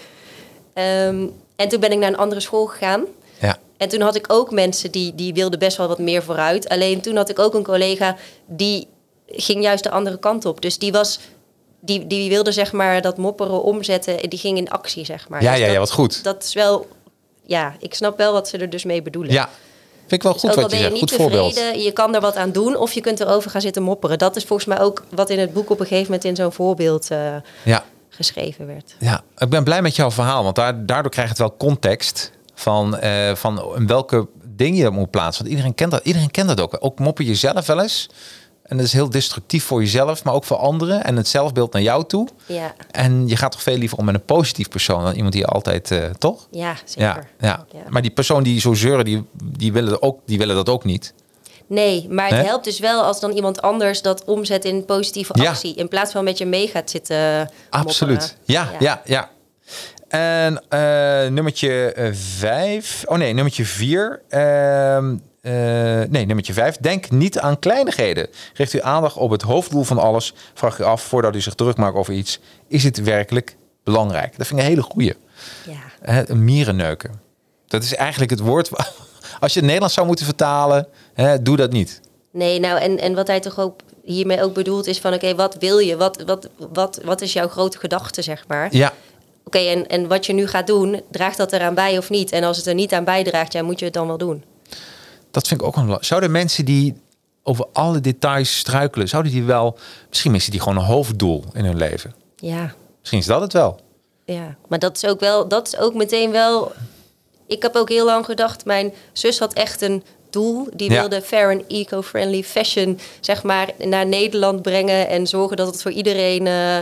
Ehm, 0.74 1.26
en 1.56 1.70
toen 1.70 1.80
ben 1.80 1.92
ik 1.92 1.98
naar 1.98 2.10
een 2.10 2.18
andere 2.18 2.42
school 2.42 2.66
gegaan. 2.66 3.06
Ja. 3.42 3.58
En 3.78 3.90
toen 3.90 4.02
had 4.02 4.16
ik 4.16 4.26
ook 4.34 4.52
mensen 4.52 4.92
die, 4.92 5.16
die 5.16 5.34
wilden 5.34 5.60
best 5.60 5.78
wel 5.78 5.88
wat 5.88 6.00
meer 6.00 6.24
vooruit. 6.24 6.70
Alleen 6.70 7.02
toen 7.02 7.16
had 7.16 7.30
ik 7.30 7.40
ook 7.40 7.54
een 7.54 7.64
collega 7.64 8.16
die 8.46 8.88
ging 9.28 9.64
juist 9.64 9.84
de 9.84 9.90
andere 9.92 10.20
kant 10.20 10.46
op. 10.46 10.62
Dus 10.62 10.78
die 10.78 10.92
was. 10.92 11.20
Die, 11.82 12.08
die 12.08 12.30
wilde 12.30 12.52
zeg 12.52 12.72
maar 12.72 13.02
dat 13.02 13.18
mopperen 13.18 13.64
omzetten. 13.64 14.22
en 14.22 14.30
Die 14.30 14.40
ging 14.40 14.58
in 14.58 14.70
actie, 14.70 15.06
zeg 15.06 15.30
maar. 15.30 15.42
Ja, 15.42 15.50
Dus 15.52 15.60
ja, 15.60 15.66
dat, 15.66 15.74
ja, 15.74 15.80
wat 15.80 15.92
goed. 15.92 16.24
Dat 16.24 16.44
is 16.44 16.54
wel. 16.54 16.88
Ja, 17.46 17.76
ik 17.80 17.94
snap 17.94 18.18
wel 18.18 18.34
wat 18.34 18.48
ze 18.50 18.58
er 18.58 18.70
dus 18.70 18.84
mee 18.84 19.02
bedoelen. 19.02 19.32
Ja, 19.34 19.50
vind 20.00 20.12
ik 20.12 20.24
wel 20.24 20.32
Dus 20.34 20.42
goed 20.42 20.56
al 20.56 20.62
wat 20.62 20.72
je 20.72 20.78
zegt. 20.78 20.92
niet 20.92 21.00
Goed 21.00 21.12
voorbeeld. 21.14 21.56
je 21.76 21.92
kan 21.94 22.16
er 22.16 22.22
wat 22.22 22.36
aan 22.36 22.52
doen 22.52 22.76
of 22.76 22.92
je 22.92 23.02
kunt 23.02 23.20
erover 23.20 23.52
gaan 23.52 23.62
zitten 23.62 23.84
mopperen. 23.84 24.18
Dat 24.18 24.36
is 24.36 24.44
volgens 24.46 24.68
mij 24.68 24.80
ook 24.82 25.04
wat 25.10 25.30
in 25.30 25.40
het 25.40 25.54
boek 25.54 25.70
op 25.70 25.80
een 25.80 25.86
gegeven 25.86 26.06
moment 26.06 26.24
in 26.24 26.36
zo'n 26.36 26.52
voorbeeld 26.52 27.12
eh, 27.12 27.36
Ja. 27.64 27.84
geschreven 28.10 28.68
werd. 28.68 28.96
Ja, 29.00 29.22
ik 29.38 29.50
ben 29.50 29.64
blij 29.64 29.82
met 29.82 29.96
jouw 29.96 30.12
verhaal, 30.12 30.44
want 30.44 30.56
daar, 30.56 30.86
daardoor 30.86 31.12
krijgt 31.12 31.30
het 31.30 31.40
wel 31.40 31.56
context 31.58 32.32
van, 32.54 32.98
eh, 32.98 33.36
van 33.36 33.76
in 33.76 33.88
welke 33.88 34.28
dingen 34.56 34.78
je 34.78 34.90
moet 34.90 35.10
plaatsen. 35.12 35.42
Want 35.44 35.56
iedereen 35.56 35.76
kent 35.76 35.92
dat, 35.92 36.02
iedereen 36.06 36.32
kent 36.32 36.48
dat 36.48 36.62
ook. 36.62 36.78
Ook 36.80 37.00
mopper 37.00 37.26
jezelf 37.26 37.66
wel 37.66 37.82
eens. 37.82 38.10
En 38.70 38.78
dat 38.78 38.86
is 38.86 38.94
heel 38.94 39.10
destructief 39.10 39.64
voor 39.64 39.80
jezelf, 39.82 40.24
maar 40.24 40.34
ook 40.34 40.44
voor 40.44 40.58
anderen. 40.58 41.04
En 41.04 41.16
het 41.16 41.28
zelfbeeld 41.28 41.74
naar 41.74 41.82
jou 41.82 42.06
toe. 42.06 42.28
Ja, 42.46 42.74
En 42.92 43.28
je 43.28 43.36
gaat 43.36 43.52
toch 43.52 43.62
veel 43.64 43.78
liever 43.78 43.98
om 43.98 44.06
met 44.06 44.16
een 44.16 44.26
positief 44.26 44.70
persoon 44.70 45.04
dan 45.04 45.14
iemand 45.14 45.34
die 45.34 45.46
altijd, 45.46 45.92
eh, 45.92 46.04
toch? 46.18 46.48
ja 46.52 46.76
zeker. 46.86 47.04
Ja, 47.06 47.24
ja. 47.40 47.66
Ja. 47.72 47.80
Maar 47.90 48.02
die 48.02 48.12
persoon 48.12 48.44
die 48.44 48.60
zo 48.60 48.74
zeuren, 48.74 49.06
die, 49.06 49.26
die, 49.44 49.74
willen, 49.74 50.02
ook, 50.02 50.20
die 50.26 50.38
willen 50.38 50.56
dat 50.56 50.70
ook 50.70 50.84
niet. 50.84 51.14
Nee, 51.68 52.08
maar 52.10 52.28
het 52.28 52.38
Hè? 52.38 52.44
helpt 52.44 52.64
dus 52.64 52.80
wel 52.80 53.04
als 53.04 53.20
dan 53.20 53.32
iemand 53.32 53.62
anders 53.62 54.02
dat 54.02 54.24
omzet 54.26 54.66
in 54.66 54.86
positieve 54.86 55.34
actie. 55.34 55.76
In 55.76 55.88
plaats 55.88 56.12
van 56.12 56.24
met 56.24 56.38
je 56.38 56.46
mee 56.46 56.68
gaat 56.68 56.90
zitten 56.90 57.38
mopperen. 57.38 57.70
Absoluut. 57.70 58.38
Ja, 58.44 58.70
ja, 58.80 59.02
ja. 59.06 59.30
En 60.08 60.64
eh 60.70 60.80
nummertje 61.32 61.94
eh, 61.94 62.10
vijf. 62.14 63.04
Oh 63.06 63.18
nee, 63.18 63.34
nummertje 63.34 63.66
vier. 63.66 64.22
Ehm, 64.30 65.16
eh, 65.42 65.54
nee, 66.10 66.26
nummertje 66.26 66.54
vijf. 66.54 66.78
Denk 66.78 67.10
niet 67.10 67.40
aan 67.40 67.60
kleinigheden. 67.60 68.28
Richt 68.54 68.74
uw 68.74 68.82
aandacht 68.82 69.16
op 69.18 69.30
het 69.32 69.42
hoofddoel 69.42 69.84
van 69.84 69.98
alles. 69.98 70.34
Vraag 70.54 70.80
u 70.80 70.84
af 70.84 71.02
voordat 71.02 71.36
u 71.36 71.42
zich 71.42 71.54
druk 71.56 71.78
maakt 71.78 71.96
over 71.96 72.14
iets. 72.14 72.40
Is 72.68 72.84
het 72.84 73.04
werkelijk 73.04 73.56
belangrijk? 73.84 74.38
Dat 74.38 74.48
vind 74.48 74.60
ik 74.60 74.66
een 74.66 74.72
hele 74.72 74.82
goeie. 74.82 75.14
Ja. 75.66 76.24
Een 76.26 76.44
mierenneuken. 76.44 77.22
Dat 77.68 77.84
is 77.84 77.96
eigenlijk 77.96 78.32
het 78.32 78.40
woord. 78.40 78.70
Als 79.40 79.54
je 79.54 79.58
het 79.58 79.66
Nederlands 79.66 79.94
zou 79.94 80.08
moeten 80.08 80.26
vertalen, 80.26 80.88
doe 81.42 81.58
dat 81.58 81.72
niet. 81.72 82.02
Nee, 82.32 82.60
nou 82.60 82.80
en, 82.80 83.00
en 83.00 83.14
wat 83.14 83.28
hij 83.28 83.40
toch 83.40 83.60
ook 83.60 83.80
hiermee 84.04 84.44
ook 84.44 84.54
bedoelt 84.54 84.88
is 84.88 85.00
van 85.00 85.14
oké, 85.14 85.36
wat 85.36 85.56
wil 85.60 85.78
je? 85.78 85.98
Wat, 85.98 86.24
wat, 86.26 86.50
wat, 86.74 87.00
wat 87.04 87.22
is 87.22 87.34
jouw 87.34 87.48
grote 87.48 87.78
gedachte, 87.78 88.22
zeg 88.22 88.44
maar? 88.48 88.76
Ja, 88.76 88.94
Oké, 89.50 89.58
en, 89.58 89.88
en 89.88 90.08
wat 90.08 90.26
je 90.26 90.34
nu 90.34 90.48
gaat 90.48 90.68
doen, 90.68 91.02
draagt 91.12 91.38
dat 91.38 91.54
eraan 91.54 91.74
bij 91.74 91.98
of 91.98 92.10
niet? 92.10 92.32
En 92.32 92.44
als 92.44 92.58
het 92.58 92.66
er 92.66 92.74
niet 92.74 92.94
aan 92.94 93.04
bijdraagt, 93.04 93.54
ja, 93.54 93.62
moet 93.64 93.80
je 93.80 93.86
het 93.86 93.94
dan 93.94 94.08
wel 94.08 94.18
doen. 94.18 94.44
Dat 95.32 95.48
vind 95.48 95.62
ik 95.62 95.68
ook 95.68 95.76
een 95.76 95.86
belang- 95.86 96.06
Zouden 96.06 96.32
mensen 96.32 96.66
die 96.66 96.96
over 97.44 97.66
alle 97.74 98.00
details 98.02 98.58
struikelen, 98.58 99.08
zouden 99.08 99.32
die 99.32 99.44
wel, 99.44 99.78
misschien 100.10 100.32
missen 100.32 100.52
die 100.52 100.60
gewoon 100.62 100.78
een 100.78 100.84
hoofddoel 100.84 101.44
in 101.54 101.66
hun 101.66 101.78
leven? 101.78 102.14
Ja, 102.36 102.74
Misschien 103.00 103.20
is 103.20 103.26
dat 103.26 103.42
het 103.42 103.54
wel. 103.54 103.80
ja. 104.26 104.56
Maar 104.68 104.80
dat 104.80 104.96
is 104.96 105.06
ook 105.06 105.20
wel, 105.20 105.48
dat 105.48 105.68
is 105.68 105.78
ook 105.78 105.94
meteen 105.94 106.32
wel. 106.32 106.72
Ik 107.48 107.62
heb 107.62 107.76
ook 107.76 107.90
heel 107.90 108.06
lang 108.06 108.26
gedacht, 108.26 108.66
mijn 108.66 108.94
zus 109.14 109.40
had 109.40 109.54
echt 109.54 109.82
een 109.82 110.04
doel. 110.30 110.68
Die 110.74 110.92
Ja. 110.92 111.00
wilde 111.00 111.22
fair 111.22 111.52
en 111.52 111.64
eco-friendly 111.68 112.44
fashion, 112.44 113.00
zeg 113.20 113.44
maar, 113.44 113.70
naar 113.78 114.06
Nederland 114.06 114.62
brengen 114.62 115.08
en 115.10 115.28
zorgen 115.28 115.58
dat 115.58 115.68
het 115.68 115.82
voor 115.82 115.92
iedereen 115.92 116.48
eh, 116.48 116.78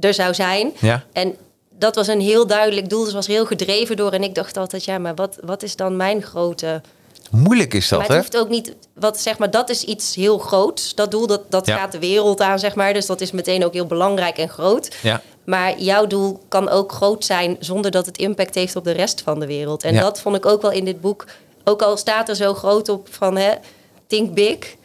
er 0.00 0.14
zou 0.14 0.34
zijn. 0.34 0.72
Ja. 0.80 1.04
En 1.12 1.36
dat 1.78 1.94
was 1.94 2.06
een 2.06 2.20
heel 2.20 2.46
duidelijk 2.46 2.88
doel. 2.88 3.04
Ze 3.04 3.12
was 3.12 3.26
heel 3.26 3.46
gedreven 3.46 3.96
door. 3.96 4.12
En 4.12 4.22
ik 4.22 4.34
dacht 4.34 4.56
altijd, 4.56 4.84
ja, 4.84 4.98
maar 4.98 5.14
wat, 5.14 5.38
wat 5.44 5.62
is 5.62 5.76
dan 5.76 5.96
mijn 5.96 6.22
grote 6.22 6.80
Moeilijk 7.32 7.74
is 7.74 7.88
dat, 7.88 7.98
maar 7.98 8.08
het 8.08 8.16
hè? 8.16 8.22
hoeft 8.22 8.36
ook 8.36 8.48
niet, 8.48 8.74
wat 8.94 9.20
zeg 9.20 9.38
maar, 9.38 9.50
dat 9.50 9.70
is 9.70 9.84
iets 9.84 10.14
heel 10.14 10.38
groots. 10.38 10.94
Dat 10.94 11.10
doel, 11.10 11.26
dat, 11.26 11.42
dat 11.50 11.66
Ja. 11.66 11.76
gaat 11.76 11.92
de 11.92 11.98
wereld 11.98 12.40
aan, 12.40 12.58
zeg 12.58 12.74
maar. 12.74 12.92
Dus 12.92 13.06
dat 13.06 13.20
is 13.20 13.30
meteen 13.30 13.64
ook 13.64 13.72
heel 13.72 13.86
belangrijk 13.86 14.38
en 14.38 14.48
groot. 14.48 14.96
Ja. 15.02 15.20
Maar 15.44 15.80
jouw 15.80 16.06
doel 16.06 16.40
kan 16.48 16.68
ook 16.68 16.92
groot 16.92 17.24
zijn 17.24 17.56
zonder 17.60 17.90
dat 17.90 18.06
het 18.06 18.18
impact 18.18 18.54
heeft 18.54 18.76
op 18.76 18.84
de 18.84 18.90
rest 18.90 19.20
van 19.20 19.40
de 19.40 19.46
wereld. 19.46 19.82
En 19.82 19.94
Ja. 19.94 20.00
dat 20.00 20.20
vond 20.20 20.36
ik 20.36 20.46
ook 20.46 20.62
wel 20.62 20.70
in 20.70 20.84
dit 20.84 21.00
boek. 21.00 21.24
Ook 21.64 21.82
al 21.82 21.96
staat 21.96 22.28
er 22.28 22.36
zo 22.36 22.54
groot 22.54 22.88
op 22.88 23.08
van 23.10 23.36
hè, 23.36 23.52
think 24.06 24.34
big. 24.34 24.76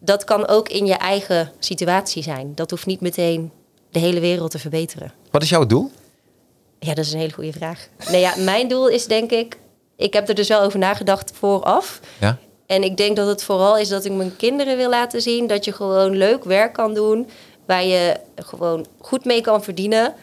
Dat 0.00 0.24
kan 0.24 0.48
ook 0.48 0.68
in 0.68 0.86
je 0.86 0.94
eigen 0.94 1.52
situatie 1.58 2.22
zijn. 2.22 2.52
Dat 2.54 2.70
hoeft 2.70 2.86
niet 2.86 3.00
meteen 3.00 3.50
de 3.90 3.98
hele 3.98 4.20
wereld 4.20 4.50
te 4.50 4.58
verbeteren. 4.58 5.12
Wat 5.30 5.42
is 5.42 5.48
jouw 5.48 5.66
doel? 5.66 5.90
Ja, 6.78 6.94
dat 6.94 7.04
is 7.04 7.12
een 7.12 7.18
hele 7.18 7.32
goede 7.32 7.52
vraag. 7.52 7.88
Nee, 8.10 8.20
ja, 8.20 8.32
mijn 8.38 8.68
doel 8.68 8.88
is 8.88 9.06
denk 9.06 9.30
ik... 9.30 9.58
Ik 10.02 10.12
heb 10.12 10.28
er 10.28 10.34
dus 10.34 10.48
wel 10.48 10.60
over 10.60 10.78
nagedacht 10.78 11.32
vooraf. 11.34 12.00
Ja. 12.20 12.38
En 12.66 12.82
ik 12.82 12.96
denk 12.96 13.16
dat 13.16 13.26
het 13.26 13.42
vooral 13.42 13.78
is 13.78 13.88
dat 13.88 14.04
ik 14.04 14.12
mijn 14.12 14.36
kinderen 14.36 14.76
wil 14.76 14.88
laten 14.88 15.22
zien 15.22 15.46
dat 15.46 15.64
je 15.64 15.72
gewoon 15.72 16.16
leuk 16.16 16.44
werk 16.44 16.72
kan 16.72 16.94
doen, 16.94 17.28
waar 17.66 17.84
je 17.84 18.16
gewoon 18.36 18.86
goed 19.00 19.24
mee 19.24 19.40
kan 19.40 19.62
verdienen. 19.62 20.14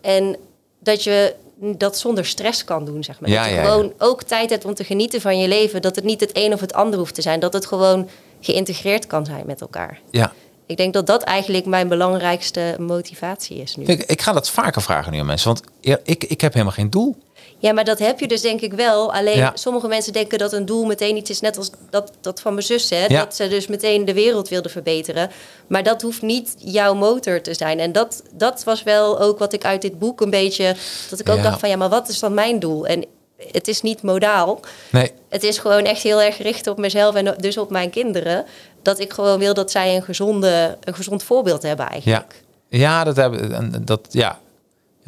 En 0.00 0.36
dat 0.78 1.04
je 1.04 1.34
dat 1.60 1.98
zonder 1.98 2.26
stress 2.26 2.64
kan 2.64 2.84
doen, 2.84 3.04
zeg 3.04 3.20
maar. 3.20 3.30
Ja, 3.30 3.42
dat 3.42 3.48
je 3.48 3.54
ja, 3.54 3.62
ja. 3.62 3.68
gewoon 3.68 3.92
ook 3.98 4.22
tijd 4.22 4.50
hebt 4.50 4.64
om 4.64 4.74
te 4.74 4.84
genieten 4.84 5.20
van 5.20 5.38
je 5.38 5.48
leven. 5.48 5.82
Dat 5.82 5.96
het 5.96 6.04
niet 6.04 6.20
het 6.20 6.30
een 6.32 6.52
of 6.52 6.60
het 6.60 6.72
ander 6.72 6.98
hoeft 6.98 7.14
te 7.14 7.22
zijn. 7.22 7.40
Dat 7.40 7.52
het 7.52 7.66
gewoon 7.66 8.08
geïntegreerd 8.40 9.06
kan 9.06 9.24
zijn 9.24 9.46
met 9.46 9.60
elkaar. 9.60 10.00
Ja. 10.10 10.32
Ik 10.66 10.76
denk 10.76 10.92
dat 10.92 11.06
dat 11.06 11.22
eigenlijk 11.22 11.66
mijn 11.66 11.88
belangrijkste 11.88 12.76
motivatie 12.78 13.56
is 13.56 13.76
nu. 13.76 13.84
Ik, 13.84 14.02
ik 14.02 14.22
ga 14.22 14.32
dat 14.32 14.50
vaker 14.50 14.82
vragen 14.82 15.12
nu 15.12 15.18
aan 15.18 15.26
mensen, 15.26 15.48
want 15.48 15.62
ik, 16.02 16.24
ik 16.24 16.40
heb 16.40 16.52
helemaal 16.52 16.74
geen 16.74 16.90
doel. 16.90 17.16
Ja, 17.60 17.72
maar 17.72 17.84
dat 17.84 17.98
heb 17.98 18.20
je 18.20 18.28
dus 18.28 18.40
denk 18.40 18.60
ik 18.60 18.72
wel. 18.72 19.12
Alleen 19.12 19.36
Ja. 19.36 19.52
sommige 19.54 19.88
mensen 19.88 20.12
denken 20.12 20.38
dat 20.38 20.52
een 20.52 20.66
doel 20.66 20.84
meteen 20.84 21.16
iets 21.16 21.30
is, 21.30 21.40
net 21.40 21.56
als 21.56 21.70
dat, 21.90 22.12
dat 22.20 22.40
van 22.40 22.52
mijn 22.54 22.66
zus. 22.66 22.90
Hè? 22.90 23.04
Ja. 23.06 23.24
Dat 23.24 23.36
ze 23.36 23.48
dus 23.48 23.66
meteen 23.66 24.04
de 24.04 24.12
wereld 24.14 24.48
wilde 24.48 24.68
verbeteren. 24.68 25.30
Maar 25.66 25.82
dat 25.82 26.02
hoeft 26.02 26.22
niet 26.22 26.54
jouw 26.58 26.94
motor 26.94 27.40
te 27.40 27.54
zijn. 27.54 27.80
En 27.80 27.92
dat, 27.92 28.22
dat 28.32 28.64
was 28.64 28.82
wel 28.82 29.20
ook 29.20 29.38
wat 29.38 29.52
ik 29.52 29.64
uit 29.64 29.82
dit 29.82 29.98
boek 29.98 30.20
een 30.20 30.30
beetje... 30.30 30.74
Dat 31.10 31.20
ik 31.20 31.28
ook 31.28 31.36
Ja. 31.36 31.42
dacht 31.42 31.60
van, 31.60 31.68
ja, 31.68 31.76
maar 31.76 31.88
wat 31.88 32.08
is 32.08 32.18
dan 32.18 32.34
mijn 32.34 32.58
doel? 32.58 32.86
En 32.86 33.04
het 33.52 33.68
is 33.68 33.82
niet 33.82 34.02
modaal. 34.02 34.60
Nee, 34.90 35.12
Het 35.28 35.42
is 35.42 35.58
gewoon 35.58 35.84
echt 35.84 36.02
heel 36.02 36.22
erg 36.22 36.36
gericht 36.36 36.66
op 36.66 36.78
mezelf 36.78 37.14
en 37.14 37.34
dus 37.38 37.56
op 37.58 37.70
mijn 37.70 37.90
kinderen. 37.90 38.44
Dat 38.82 38.98
ik 39.00 39.12
gewoon 39.12 39.38
wil 39.38 39.54
dat 39.54 39.70
zij 39.70 39.96
een, 39.96 40.02
gezonde, 40.02 40.76
een 40.84 40.94
gezond 40.94 41.22
voorbeeld 41.22 41.62
hebben 41.62 41.84
ja. 41.84 41.90
eigenlijk. 41.90 42.42
Ja, 42.68 43.04
dat 43.04 43.16
heb 43.16 43.34
en 43.34 43.82
dat 43.84 44.00
ja. 44.10 44.38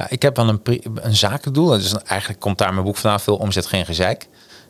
Ja, 0.01 0.07
ik 0.09 0.23
heb 0.23 0.37
wel 0.37 0.49
een, 0.49 0.61
een 0.95 1.17
zakendoel. 1.17 1.69
Dus 1.69 1.95
eigenlijk 2.05 2.41
komt 2.41 2.59
daar 2.59 2.73
mijn 2.73 2.85
boek 2.85 2.97
vandaan 2.97 3.21
veel 3.21 3.37
omzet, 3.37 3.67
geen 3.67 3.85
gezeik. 3.85 4.29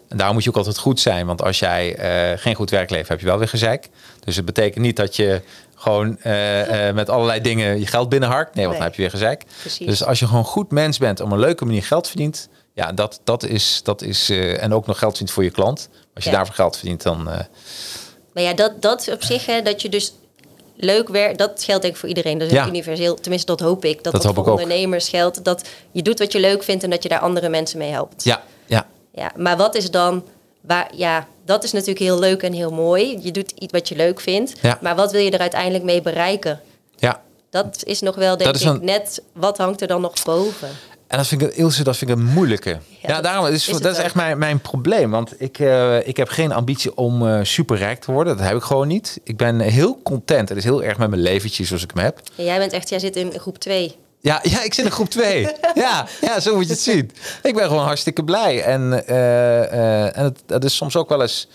En 0.09 0.17
daarom 0.17 0.35
moet 0.35 0.45
je 0.45 0.51
ook 0.51 0.57
altijd 0.57 0.79
goed 0.79 1.01
zijn. 1.01 1.27
Want 1.27 1.43
als 1.43 1.59
jij 1.59 1.97
eh, 1.97 2.39
geen 2.39 2.55
goed 2.55 2.71
werk 2.71 2.91
levert, 2.91 3.09
heb 3.09 3.21
je 3.21 3.27
wel 3.27 3.39
weer 3.39 3.49
gezeik. 3.49 3.89
Dus 4.25 4.37
het 4.37 4.45
betekent 4.45 4.85
niet 4.85 4.97
dat 4.97 5.17
je 5.17 5.43
gewoon 5.75 6.19
eh, 6.21 6.89
eh, 6.89 6.95
met 6.95 7.11
allerlei 7.11 7.41
dingen 7.41 7.79
je 7.79 7.87
geld 7.87 8.09
binnenharkt. 8.09 8.55
Nee, 8.55 8.65
want 8.67 8.79
dan 8.79 8.87
Nee. 8.87 8.97
heb 8.97 8.97
je 8.97 9.03
weer 9.03 9.21
gezeik. 9.21 9.45
Precies. 9.61 9.87
Dus 9.87 10.05
als 10.05 10.19
je 10.19 10.27
gewoon 10.27 10.45
goed 10.45 10.71
mens 10.71 10.99
bent, 10.99 11.21
op 11.21 11.31
een 11.33 11.39
leuke 11.39 11.65
manier 11.65 11.83
geld 11.85 12.07
verdient. 12.09 12.49
Ja, 12.75 12.93
dat, 12.93 13.21
dat 13.25 13.43
is, 13.45 13.81
dat 13.85 14.03
is 14.03 14.31
en 14.31 14.75
ook 14.75 14.87
nog 14.87 14.99
geld 14.99 15.11
verdient 15.11 15.31
voor 15.31 15.45
je 15.45 15.51
klant. 15.51 15.89
Als 16.15 16.25
je 16.25 16.31
Ja. 16.31 16.37
daarvoor 16.37 16.55
geld 16.55 16.77
verdient, 16.77 17.03
dan... 17.03 17.23
Maar 18.35 18.43
ja, 18.43 18.55
dat, 18.55 18.83
dat 18.83 19.09
op 19.13 19.23
zich, 19.23 19.47
hè, 19.47 19.63
dat 19.63 19.83
je 19.83 19.89
dus 19.89 20.13
leuk 20.85 21.09
werkt, 21.09 21.39
dat 21.39 21.63
geldt 21.65 21.83
denk 21.83 21.95
ik 21.95 22.01
voor 22.01 22.09
iedereen. 22.09 22.39
Dat 22.39 22.49
is 22.49 22.55
Ja. 22.55 22.67
universeel. 22.67 23.15
Tenminste, 23.15 23.47
dat 23.57 23.61
hoop 23.61 23.85
ik. 23.85 24.03
Dat 24.05 24.13
Dat 24.13 24.23
voor 24.35 24.37
ook. 24.39 24.47
ondernemers 24.47 25.09
geldt. 25.09 25.45
Dat 25.45 25.69
je 25.93 26.03
doet 26.03 26.19
wat 26.19 26.33
je 26.33 26.41
leuk 26.41 26.63
vindt 26.63 26.85
en 26.85 26.91
dat 26.91 27.03
je 27.03 27.09
daar 27.09 27.19
andere 27.21 27.49
mensen 27.49 27.79
mee 27.79 27.91
helpt. 27.91 28.25
ja, 28.25 28.43
ja, 28.67 28.87
Ja, 29.15 29.33
maar 29.37 29.57
wat 29.57 29.75
is 29.75 29.91
dan... 29.91 30.25
Waar, 30.61 30.91
ja, 30.95 31.27
dat 31.45 31.65
is 31.65 31.73
natuurlijk 31.73 31.99
heel 31.99 32.19
leuk 32.19 32.43
en 32.43 32.53
heel 32.53 32.71
mooi. 32.71 33.19
Je 33.23 33.31
doet 33.31 33.51
iets 33.59 33.73
wat 33.73 33.89
je 33.89 33.97
leuk 33.97 34.21
vindt. 34.21 34.53
Ja. 34.63 34.79
Maar 34.81 34.97
wat 34.97 35.13
wil 35.13 35.21
je 35.21 35.31
er 35.31 35.39
uiteindelijk 35.41 35.85
mee 35.85 36.03
bereiken? 36.03 36.61
ja. 36.97 37.23
Dat 37.51 37.83
is 37.85 38.01
nog 38.01 38.15
wel, 38.15 38.37
denk 38.37 38.53
Dat 38.53 38.61
ik, 38.63 38.67
een- 38.69 38.85
net... 38.85 39.23
Wat 39.33 39.57
hangt 39.59 39.81
er 39.81 39.87
dan 39.87 40.01
nog 40.01 40.13
boven? 40.25 40.69
En 41.11 41.17
dat 41.17 41.27
vind 41.27 41.43
ik, 41.43 41.55
Ilse, 41.55 41.83
dat 41.83 41.97
vind 41.97 42.11
ik 42.11 42.17
een 42.17 42.25
moeilijke. 42.25 42.79
Ja, 43.03 43.21
daarom 43.21 43.47
is, 43.47 43.69
is 43.69 43.79
dat 43.79 43.93
is 43.93 44.03
echt 44.03 44.15
mijn, 44.15 44.39
mijn 44.39 44.61
probleem. 44.61 45.11
Want 45.11 45.41
ik, 45.41 45.59
eh, 45.59 46.07
ik 46.07 46.17
heb 46.17 46.29
geen 46.29 46.53
ambitie 46.53 46.97
om 46.97 47.27
eh, 47.27 47.39
superrijk 47.43 48.01
te 48.01 48.13
worden. 48.13 48.37
Dat 48.37 48.47
heb 48.47 48.57
ik 48.57 48.63
gewoon 48.63 48.89
niet. 48.89 49.21
Ik 49.25 49.37
ben 49.37 49.61
heel 49.61 50.01
content. 50.03 50.49
Het 50.49 50.59
is 50.59 50.65
heel 50.65 50.83
erg 50.83 50.99
met 50.99 51.11
mijn 51.11 51.23
leventje 51.23 51.65
zoals 51.65 51.83
ik 51.83 51.91
hem 51.95 52.05
heb. 52.05 52.21
Ja, 52.35 52.45
jij 52.45 52.59
bent 52.59 52.73
echt, 52.73 52.89
jij 52.89 52.99
zit 52.99 53.17
in 53.17 53.33
groep 53.39 53.59
2. 53.59 53.97
Ja, 54.21 54.41
ja 54.43 54.63
ik 54.63 54.75
zit 54.75 54.85
in 54.85 54.91
groep 54.91 55.11
2. 55.11 55.49
ja, 55.75 56.07
ja, 56.21 56.41
zo 56.41 56.55
moet 56.55 56.67
je 56.67 56.73
het 56.73 56.81
zien. 56.81 57.11
Ik 57.43 57.55
ben 57.55 57.67
gewoon 57.67 57.85
hartstikke 57.85 58.25
blij. 58.25 58.63
En, 58.63 59.07
eh, 59.07 60.17
en 60.17 60.25
het, 60.25 60.43
dat 60.47 60.65
is 60.65 60.77
soms 60.77 60.97
ook 60.97 61.09
wel 61.09 61.23
eens 61.23 61.49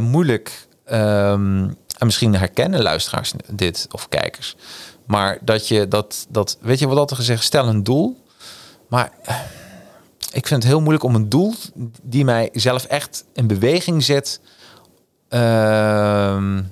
moeilijk. 0.00 0.66
ehm, 0.84 1.68
en 1.98 2.06
misschien 2.06 2.36
herkennen 2.36 2.82
luisteraars 2.82 3.32
dit 3.50 3.86
of 3.90 4.08
kijkers. 4.08 4.56
Maar 5.06 5.38
dat 5.40 5.68
je 5.68 5.88
dat, 5.88 6.26
dat 6.28 6.58
weet 6.60 6.78
je 6.78 6.88
wat 6.88 6.98
altijd 6.98 7.20
gezegd, 7.20 7.44
stel 7.44 7.66
een 7.68 7.82
doel. 7.82 8.20
Maar 8.92 9.10
eh, 9.22 9.36
ik 10.32 10.46
vind 10.46 10.62
het 10.62 10.72
heel 10.72 10.80
moeilijk 10.80 11.04
om 11.04 11.14
een 11.14 11.28
doel 11.28 11.54
die 12.02 12.24
mij 12.24 12.48
zelf 12.52 12.84
echt 12.84 13.24
in 13.32 13.46
beweging 13.46 14.02
zet. 14.02 14.40
Ehm, 15.28 16.62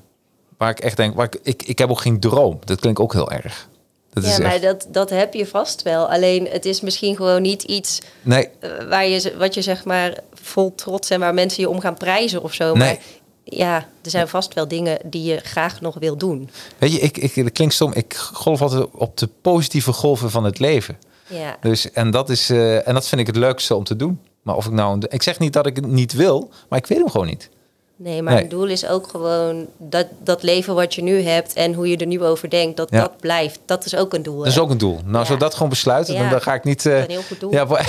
waar 0.56 0.70
ik 0.70 0.80
echt 0.80 0.96
denk, 0.96 1.14
waar 1.14 1.26
ik, 1.26 1.40
ik, 1.42 1.62
ik 1.62 1.78
heb 1.78 1.90
ook 1.90 2.00
geen 2.00 2.20
droom. 2.20 2.58
Dat 2.64 2.80
klinkt 2.80 3.00
ook 3.00 3.12
heel 3.12 3.30
erg. 3.30 3.68
Dat 4.12 4.24
ja, 4.24 4.30
is 4.30 4.38
maar 4.38 4.52
echt, 4.52 4.62
dat, 4.62 4.86
dat 4.90 5.10
heb 5.10 5.34
je 5.34 5.46
vast 5.46 5.82
wel. 5.82 6.10
Alleen 6.10 6.48
het 6.50 6.64
is 6.64 6.80
misschien 6.80 7.16
gewoon 7.16 7.42
niet 7.42 7.62
iets 7.62 7.98
nee, 8.22 8.48
eh, 8.58 8.70
waar 8.88 9.06
je, 9.06 9.34
wat 9.38 9.54
je 9.54 9.62
zeg 9.62 9.84
maar 9.84 10.18
vol 10.34 10.74
trots 10.74 11.10
en 11.10 11.20
waar 11.20 11.34
mensen 11.34 11.62
je 11.62 11.68
om 11.68 11.80
gaan 11.80 11.96
prijzen 11.96 12.42
of 12.42 12.54
zo. 12.54 12.74
Maar 12.74 12.86
Nee. 12.86 12.98
ja, 13.44 13.76
er 13.76 14.10
zijn 14.10 14.28
vast 14.28 14.54
wel 14.54 14.68
dingen 14.68 14.98
die 15.04 15.22
je 15.22 15.36
graag 15.36 15.80
nog 15.80 15.96
wil 15.98 16.16
doen. 16.16 16.50
weet 16.78 16.92
je, 16.92 17.00
ik, 17.00 17.18
ik, 17.18 17.34
dat 17.34 17.52
klinkt 17.52 17.74
stom. 17.74 17.92
Ik 17.92 18.14
golf 18.14 18.62
altijd 18.62 18.86
op 18.92 19.16
de 19.16 19.28
positieve 19.40 19.92
golven 19.92 20.30
van 20.30 20.44
het 20.44 20.58
leven. 20.58 20.98
Ja, 21.30 21.56
Dus, 21.60 21.90
en, 21.92 22.10
dat 22.10 22.28
is, 22.30 22.50
eh, 22.50 22.88
en 22.88 22.94
dat 22.94 23.08
vind 23.08 23.20
ik 23.20 23.26
het 23.26 23.36
leukste 23.36 23.74
om 23.74 23.84
te 23.84 23.96
doen. 23.96 24.20
Maar 24.42 24.56
of 24.56 24.66
ik 24.66 24.72
nou, 24.72 25.02
ik 25.08 25.22
zeg 25.22 25.38
niet 25.38 25.52
dat 25.52 25.66
ik 25.66 25.76
het 25.76 25.86
niet 25.86 26.12
wil, 26.12 26.50
maar 26.68 26.78
ik 26.78 26.86
weet 26.86 26.98
hem 26.98 27.10
gewoon 27.10 27.26
niet. 27.26 27.48
nee, 27.96 28.22
maar 28.22 28.32
Nee. 28.32 28.42
het 28.42 28.50
doel 28.50 28.66
is 28.66 28.86
ook 28.86 29.08
gewoon 29.08 29.66
dat, 29.78 30.06
dat 30.22 30.42
leven 30.42 30.74
wat 30.74 30.94
je 30.94 31.02
nu 31.02 31.20
hebt 31.22 31.52
en 31.52 31.74
hoe 31.74 31.88
je 31.88 31.96
er 31.96 32.06
nu 32.06 32.22
over 32.22 32.50
denkt, 32.50 32.76
dat 32.76 32.90
Ja. 32.90 33.00
dat 33.00 33.16
blijft. 33.20 33.60
Dat 33.66 33.84
is 33.84 33.96
ook 33.96 34.14
een 34.14 34.22
doel. 34.22 34.38
Dat 34.38 34.46
is 34.46 34.54
hè? 34.54 34.60
ook 34.60 34.70
een 34.70 34.78
doel. 34.78 34.98
Nou, 35.04 35.18
Ja. 35.18 35.24
zo 35.24 35.36
dat 35.36 35.52
gewoon 35.54 35.68
besluiten, 35.68 36.14
dan, 36.14 36.22
Ja. 36.24 36.30
dan 36.30 36.42
ga 36.42 36.54
ik 36.54 36.64
niet. 36.64 36.86
eh, 36.86 36.92
Dat 36.92 37.00
is 37.00 37.04
een 37.06 37.10
heel 37.10 37.22
goed 37.22 37.40
doel. 37.40 37.52
Ja, 37.52 37.66
voor- 37.66 37.80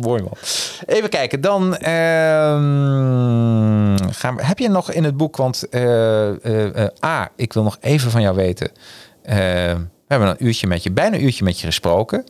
mooi 0.00 0.22
man. 0.22 0.32
Even 0.86 1.08
kijken, 1.08 1.40
dan 1.40 1.76
ehm, 1.76 2.62
gaan 4.12 4.36
we, 4.36 4.44
heb 4.44 4.58
je 4.58 4.68
nog 4.68 4.90
in 4.92 5.04
het 5.04 5.16
boek, 5.16 5.36
want 5.36 5.68
eh, 5.68 6.30
A, 7.04 7.30
ik 7.36 7.52
wil 7.52 7.62
nog 7.62 7.76
even 7.80 8.10
van 8.10 8.20
jou 8.22 8.36
weten. 8.36 8.70
We 10.06 10.14
hebben 10.14 10.28
een 10.28 10.46
uurtje 10.46 10.66
met 10.66 10.82
je, 10.82 10.90
bijna 10.90 11.16
een 11.16 11.22
uurtje 11.24 11.44
met 11.44 11.60
je 11.60 11.66
gesproken. 11.66 12.26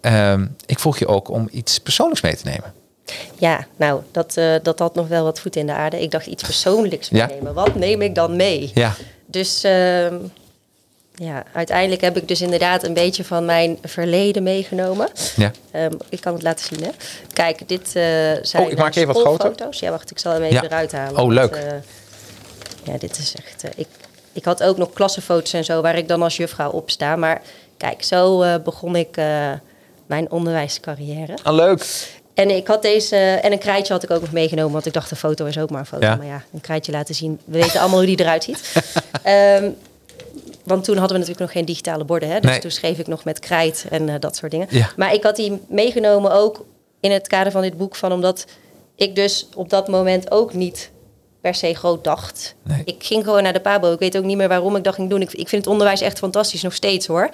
Ehm, 0.00 0.46
ik 0.66 0.78
vroeg 0.78 0.98
je 0.98 1.06
ook 1.06 1.28
om 1.28 1.48
iets 1.52 1.78
persoonlijks 1.78 2.20
mee 2.20 2.36
te 2.36 2.44
nemen. 2.44 2.72
Ja, 3.38 3.66
nou, 3.76 4.02
dat, 4.10 4.36
eh, 4.36 4.54
dat 4.62 4.78
had 4.78 4.94
nog 4.94 5.08
wel 5.08 5.24
wat 5.24 5.40
voet 5.40 5.56
in 5.56 5.66
de 5.66 5.72
aarde. 5.72 6.02
Ik 6.02 6.10
dacht 6.10 6.26
iets 6.26 6.42
persoonlijks 6.42 7.08
Ja. 7.08 7.26
meenemen. 7.26 7.54
Wat 7.54 7.74
neem 7.74 8.02
ik 8.02 8.14
dan 8.14 8.36
mee? 8.36 8.70
Ja, 8.74 8.94
Dus 9.26 9.64
ehm, 9.64 10.14
ja, 11.14 11.44
uiteindelijk 11.52 12.00
heb 12.00 12.16
ik 12.16 12.28
dus 12.28 12.40
inderdaad 12.40 12.82
een 12.82 12.94
beetje 12.94 13.24
van 13.24 13.44
mijn 13.44 13.78
verleden 13.82 14.42
meegenomen. 14.42 15.08
ja. 15.36 15.50
Ehm, 15.70 15.92
ik 16.08 16.20
kan 16.20 16.32
het 16.34 16.42
laten 16.42 16.64
zien, 16.66 16.82
hè. 16.84 16.90
Kijk, 17.32 17.68
dit 17.68 17.86
eh, 17.86 17.92
zijn 18.42 18.62
Oh, 18.64 18.70
ik 18.70 18.78
maak 18.78 18.94
even 18.94 19.12
wat 19.14 19.22
groter. 19.22 19.40
schoolfoto's. 19.40 19.78
Ja, 19.78 19.90
wacht, 19.90 20.10
ik 20.10 20.18
zal 20.18 20.32
hem 20.32 20.42
even 20.42 20.54
Ja. 20.54 20.62
eruit 20.64 20.92
halen. 20.92 21.20
Oh, 21.22 21.32
leuk. 21.32 21.54
eh, 21.54 21.72
ja, 22.84 22.98
dit 22.98 23.18
is 23.18 23.34
echt... 23.34 23.64
ik, 23.76 23.86
ik 24.32 24.44
had 24.44 24.62
ook 24.62 24.76
nog 24.76 24.92
klassenfoto's 24.92 25.52
en 25.52 25.64
zo 25.64 25.80
waar 25.80 25.96
ik 25.96 26.08
dan 26.08 26.22
als 26.22 26.36
juffrouw 26.36 26.70
op 26.70 26.90
sta. 26.90 27.16
Maar 27.16 27.42
kijk, 27.76 28.02
zo 28.02 28.42
eh, 28.42 28.54
begon 28.64 28.96
ik 28.96 29.16
eh, 29.16 29.50
mijn 30.06 30.30
onderwijscarrière. 30.30 31.38
Ah, 31.42 31.54
leuk. 31.54 32.10
En 32.34 32.50
ik 32.50 32.66
had 32.66 32.82
deze, 32.82 33.16
en 33.16 33.52
een 33.52 33.58
krijtje 33.58 33.92
had 33.92 34.02
ik 34.02 34.10
ook 34.10 34.20
nog 34.20 34.32
meegenomen, 34.32 34.72
want 34.72 34.86
ik 34.86 34.92
dacht 34.92 35.10
een 35.10 35.16
foto 35.16 35.44
is 35.46 35.58
ook 35.58 35.70
maar 35.70 35.80
een 35.80 35.86
foto. 35.86 36.06
Ja. 36.06 36.16
Maar 36.16 36.26
ja, 36.26 36.42
een 36.52 36.60
krijtje 36.60 36.92
laten 36.92 37.14
zien. 37.14 37.38
We 37.44 37.58
weten 37.58 37.80
allemaal 37.80 37.98
hoe 37.98 38.06
die 38.06 38.20
eruit 38.20 38.44
ziet. 38.44 38.72
Ehm, 39.22 39.70
want 40.64 40.84
toen 40.84 40.96
hadden 40.96 41.12
we 41.12 41.24
natuurlijk 41.24 41.38
nog 41.40 41.52
geen 41.52 41.64
digitale 41.64 42.04
borden, 42.04 42.28
hè? 42.28 42.40
dus 42.40 42.50
Nee. 42.50 42.60
toen 42.60 42.70
schreef 42.70 42.98
ik 42.98 43.06
nog 43.06 43.24
met 43.24 43.38
krijt 43.38 43.86
en 43.90 44.08
eh, 44.08 44.14
dat 44.20 44.36
soort 44.36 44.50
dingen. 44.50 44.66
Ja. 44.70 44.90
Maar 44.96 45.14
ik 45.14 45.22
had 45.22 45.36
die 45.36 45.60
meegenomen 45.68 46.32
ook 46.32 46.64
in 47.00 47.10
het 47.10 47.28
kader 47.28 47.52
van 47.52 47.62
dit 47.62 47.76
boek, 47.76 47.94
van 47.96 48.12
omdat 48.12 48.44
ik 48.96 49.14
dus 49.14 49.46
op 49.54 49.70
dat 49.70 49.88
moment 49.88 50.30
ook 50.30 50.54
niet 50.54 50.90
per 51.42 51.54
se 51.54 51.74
groot 51.74 52.04
dacht. 52.04 52.54
Nee. 52.62 52.82
Ik 52.84 53.04
ging 53.04 53.24
gewoon 53.24 53.42
naar 53.42 53.52
de 53.52 53.60
Pabo. 53.60 53.92
Ik 53.92 53.98
weet 53.98 54.16
ook 54.16 54.24
niet 54.24 54.36
meer 54.36 54.48
waarom 54.48 54.76
ik 54.76 54.84
dat 54.84 54.94
ging 54.94 55.10
doen. 55.10 55.20
Ik, 55.20 55.32
ik 55.32 55.48
vind 55.48 55.64
het 55.64 55.72
onderwijs 55.72 56.00
echt 56.00 56.18
fantastisch, 56.18 56.62
nog 56.62 56.74
steeds 56.74 57.06
hoor. 57.06 57.30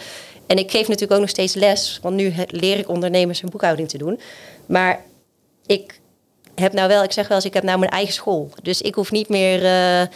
En 0.46 0.58
ik 0.58 0.70
geef 0.70 0.86
natuurlijk 0.86 1.12
ook 1.12 1.20
nog 1.20 1.28
steeds 1.28 1.54
les, 1.54 1.98
want 2.02 2.14
nu 2.14 2.34
leer 2.46 2.78
ik 2.78 2.88
ondernemers 2.88 3.42
een 3.42 3.50
boekhouding 3.50 3.88
te 3.88 3.98
doen. 3.98 4.20
Maar 4.66 5.04
ik 5.66 6.00
heb 6.54 6.72
nou 6.72 6.88
wel, 6.88 7.02
ik 7.02 7.12
zeg 7.12 7.28
wel 7.28 7.36
eens, 7.36 7.46
ik 7.46 7.54
heb 7.54 7.62
nou 7.62 7.78
mijn 7.78 7.90
eigen 7.90 8.14
school. 8.14 8.50
Dus 8.62 8.82
ik 8.82 8.94
hoef 8.94 9.10
niet 9.10 9.28
meer 9.28 9.56
eh, 9.56 10.06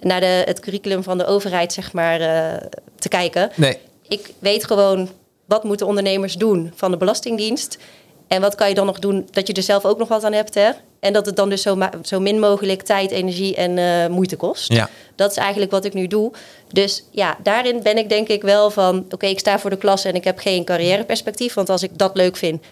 naar 0.00 0.20
de, 0.20 0.42
het 0.44 0.60
curriculum 0.60 1.02
van 1.02 1.18
de 1.18 1.26
overheid, 1.26 1.72
zeg 1.72 1.92
maar, 1.92 2.20
eh, 2.20 2.68
te 2.98 3.08
kijken. 3.08 3.50
Nee, 3.54 3.78
Ik 4.08 4.32
weet 4.38 4.64
gewoon, 4.64 5.08
wat 5.44 5.64
moeten 5.64 5.86
ondernemers 5.86 6.34
doen 6.34 6.72
van 6.74 6.90
de 6.90 6.96
Belastingdienst? 6.96 7.78
En 8.32 8.40
wat 8.40 8.54
kan 8.54 8.68
je 8.68 8.74
dan 8.74 8.86
nog 8.86 8.98
doen 8.98 9.28
dat 9.30 9.46
je 9.46 9.52
er 9.52 9.62
zelf 9.62 9.84
ook 9.84 9.98
nog 9.98 10.08
wat 10.08 10.24
aan 10.24 10.32
hebt, 10.32 10.54
hè? 10.54 10.70
En 11.00 11.12
dat 11.12 11.26
het 11.26 11.36
dan 11.36 11.48
dus 11.48 11.62
zo, 11.62 11.78
zo 12.02 12.20
min 12.20 12.40
mogelijk 12.40 12.82
tijd, 12.82 13.10
energie 13.10 13.54
en 13.56 13.78
eh, 13.78 14.08
moeite 14.08 14.36
kost. 14.36 14.72
ja. 14.72 14.88
Dat 15.14 15.30
is 15.30 15.36
eigenlijk 15.36 15.70
wat 15.70 15.84
ik 15.84 15.94
nu 15.94 16.06
doe. 16.06 16.32
Dus 16.68 17.04
ja, 17.10 17.36
daarin 17.42 17.82
ben 17.82 17.98
ik 17.98 18.08
denk 18.08 18.28
ik 18.28 18.42
wel 18.42 18.70
van... 18.70 19.04
oké, 19.10 19.26
ik 19.26 19.38
sta 19.38 19.58
voor 19.58 19.70
de 19.70 19.76
klas 19.76 20.04
en 20.04 20.14
ik 20.14 20.24
heb 20.24 20.38
geen 20.38 20.64
carrièreperspectief... 20.64 21.54
want 21.54 21.70
als 21.70 21.82
ik 21.82 21.90
dat 21.98 22.16
leuk 22.16 22.36
vind, 22.36 22.64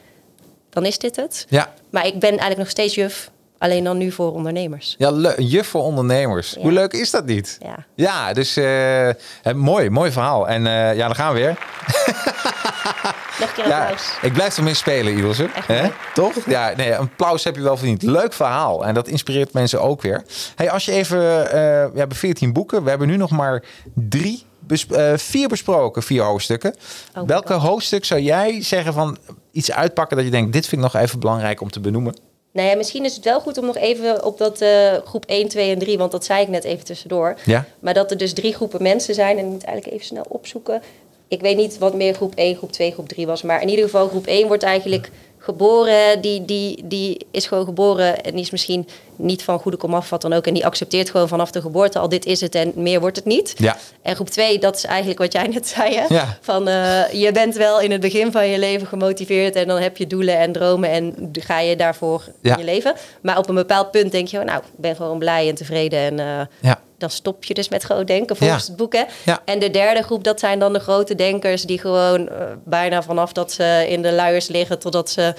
dan 0.71 0.85
is 0.85 0.99
dit 0.99 1.17
het. 1.17 1.47
Ja, 1.49 1.73
Maar 1.91 2.07
ik 2.07 2.19
ben 2.19 2.29
eigenlijk 2.29 2.59
nog 2.59 2.71
steeds 2.71 2.95
juf, 2.95 3.31
alleen 3.59 3.85
dan 3.85 3.99
nu 3.99 4.11
voor 4.11 4.33
ondernemers. 4.33 4.95
ja 4.99 5.35
juf 5.37 5.67
voor 5.67 5.83
ondernemers. 5.83 6.55
Ja. 6.55 6.61
Hoe 6.61 6.73
leuk 6.73 6.93
is 6.93 7.11
dat 7.11 7.27
niet? 7.27 7.59
Ja. 7.63 7.87
Ja, 7.95 8.33
dus 8.33 8.57
eh, 8.57 9.11
mooi, 9.55 9.91
mooi 9.91 10.13
verhaal. 10.13 10.49
En 10.49 10.67
eh, 10.67 10.97
ja, 10.97 11.07
dan 11.07 11.15
gaan 11.15 11.35
we 11.35 11.41
weer. 11.41 11.59
Nog 13.41 13.49
een 13.49 13.55
keer 13.55 13.69
Ja, 13.69 13.81
applaus. 13.83 14.03
ik 14.23 14.33
blijf 14.33 14.57
ermee 14.57 14.75
spelen, 14.75 15.17
Ilse. 15.17 15.49
Echt 15.55 15.67
Hè? 15.67 15.81
mooi. 15.81 15.93
Toch? 16.15 16.33
Ja, 16.47 16.73
nee, 16.77 16.91
een 16.91 16.97
applaus 16.99 17.45
heb 17.45 17.57
je 17.57 17.63
wel 17.63 17.77
verdiend. 17.77 18.03
Leuk 18.03 18.33
verhaal. 18.33 18.85
En 18.87 18.95
dat 18.95 19.09
inspireert 19.09 19.53
mensen 19.53 19.81
ook 19.83 20.03
weer. 20.03 20.23
Hey, 20.57 20.71
als 20.71 20.85
je 20.85 20.93
even... 20.93 21.47
eh, 21.47 21.53
we 21.93 21.99
hebben 21.99 22.17
14 22.17 22.53
boeken. 22.53 22.83
We 22.85 22.89
hebben 22.91 23.09
nu 23.09 23.17
nog 23.17 23.31
maar 23.31 23.63
drie, 23.95 24.45
bes- 24.59 24.87
eh, 24.87 25.13
vier 25.17 25.49
besproken. 25.49 26.03
Vier 26.03 26.23
hoofdstukken. 26.23 26.75
my 27.15 27.25
Welke 27.25 27.53
God. 27.53 27.63
hoofdstuk 27.63 28.05
zou 28.05 28.21
jij 28.21 28.63
zeggen 28.63 28.93
van 28.93 29.17
iets 29.53 29.73
uitpakken 29.73 30.17
dat 30.17 30.25
je 30.27 30.31
denkt... 30.33 30.53
dit 30.53 30.67
vind 30.67 30.85
ik 30.85 30.93
nog 30.93 31.03
even 31.03 31.19
belangrijk 31.21 31.61
om 31.61 31.71
te 31.71 31.81
benoemen? 31.81 32.17
Nou 32.53 32.69
ja, 32.69 32.77
misschien 32.77 33.05
is 33.05 33.15
het 33.15 33.25
wel 33.25 33.41
goed 33.41 33.59
om 33.59 33.67
nog 33.67 33.77
even 33.77 34.25
op 34.25 34.39
dat 34.39 34.61
eh, 34.61 34.93
groep 35.05 35.25
1, 35.27 35.49
2 35.49 35.73
en 35.73 35.79
3... 35.79 35.99
want 35.99 36.13
dat 36.13 36.25
zei 36.25 36.43
ik 36.43 36.49
net 36.49 36.65
even 36.65 36.85
tussendoor. 36.85 37.35
Ja? 37.45 37.65
Maar 37.81 37.95
dat 37.95 38.11
er 38.11 38.17
dus 38.17 38.33
drie 38.33 38.55
groepen 38.55 38.83
mensen 38.83 39.15
zijn... 39.15 39.39
en 39.39 39.45
ik 39.45 39.51
moet 39.51 39.65
eigenlijk 39.65 39.95
even 39.97 40.07
snel 40.07 40.25
opzoeken. 40.29 40.83
Ik 41.31 41.41
weet 41.41 41.57
niet 41.57 41.79
wat 41.79 41.95
meer 41.95 42.15
groep 42.15 42.35
1, 42.35 42.57
groep 42.57 42.73
2, 42.73 42.93
groep 42.93 43.09
3 43.09 43.27
was... 43.27 43.43
maar 43.43 43.63
in 43.63 43.69
ieder 43.69 43.85
geval 43.85 44.09
groep 44.09 44.27
1 44.27 44.47
wordt 44.47 44.63
eigenlijk 44.63 45.11
geboren. 45.39 46.21
Die, 46.21 46.45
die, 46.45 46.83
die 46.85 47.27
is 47.31 47.47
gewoon 47.47 47.65
geboren 47.65 48.23
en 48.23 48.33
die 48.33 48.41
is 48.41 48.51
misschien 48.51 48.89
niet 49.17 49.43
van 49.45 49.59
goede 49.59 49.77
komaf 49.77 50.11
wat 50.11 50.23
dan 50.23 50.33
ook... 50.33 50.47
en 50.47 50.55
die 50.55 50.67
accepteert 50.67 51.11
gewoon 51.11 51.29
vanaf 51.29 51.51
de 51.51 51.61
geboorte 51.61 51.99
al 51.99 52.09
dit 52.09 52.27
is 52.27 52.41
het 52.41 52.55
en 52.55 52.73
meer 52.75 53.01
wordt 53.01 53.17
het 53.17 53.25
niet. 53.25 53.55
Ja. 53.57 53.77
En 54.03 54.15
groep 54.15 54.29
2, 54.31 54.59
dat 54.59 54.77
is 54.77 54.85
eigenlijk 54.85 55.19
wat 55.19 55.33
jij 55.33 55.47
net 55.47 55.69
zei. 55.69 55.95
Hè? 55.95 56.05
Ja. 56.15 56.39
Van 56.41 56.69
eh, 56.69 57.13
je 57.13 57.33
bent 57.33 57.55
wel 57.57 57.81
in 57.81 57.91
het 57.91 58.01
begin 58.01 58.33
van 58.33 58.49
je 58.49 58.59
leven 58.59 58.87
gemotiveerd 58.87 59.55
en 59.57 59.67
dan 59.67 59.79
heb 59.81 59.97
je 59.97 60.07
doelen 60.07 60.39
en 60.39 60.53
dromen 60.53 60.91
en 60.91 61.31
ga 61.33 61.61
je 61.61 61.77
daarvoor 61.77 62.25
Ja. 62.43 62.53
in 62.53 62.59
je 62.59 62.65
leven. 62.73 62.95
Maar 63.23 63.39
op 63.39 63.49
een 63.49 63.55
bepaald 63.55 63.91
punt 63.91 64.13
denk 64.13 64.29
je, 64.29 64.39
nou, 64.39 64.59
ik 64.59 64.65
ben 64.77 64.97
gewoon 64.97 65.19
blij 65.19 65.49
en 65.49 65.55
tevreden 65.55 65.99
en 65.99 66.19
eh, 66.19 66.47
Ja. 66.61 66.81
Dan 67.01 67.11
stop 67.11 67.45
je 67.45 67.55
dus 67.55 67.69
met 67.69 67.83
groot 67.83 68.07
denken 68.07 68.37
volgens 68.37 68.63
Ja. 68.63 68.69
het 68.69 68.77
boek. 68.77 68.93
Hè? 68.93 69.03
Ja. 69.25 69.43
En 69.45 69.59
de 69.59 69.71
derde 69.71 70.03
groep, 70.03 70.25
dat 70.25 70.41
zijn 70.41 70.59
dan 70.59 70.73
de 70.73 70.79
grote 70.79 71.15
denkers 71.15 71.63
die 71.63 71.79
gewoon 71.79 72.29
eh, 72.29 72.37
bijna 72.65 73.03
vanaf 73.03 73.33
dat 73.33 73.53
ze 73.53 73.87
in 73.89 74.03
de 74.03 74.13
luiers 74.13 74.49
liggen 74.49 74.79
totdat 74.79 75.11
ze 75.11 75.35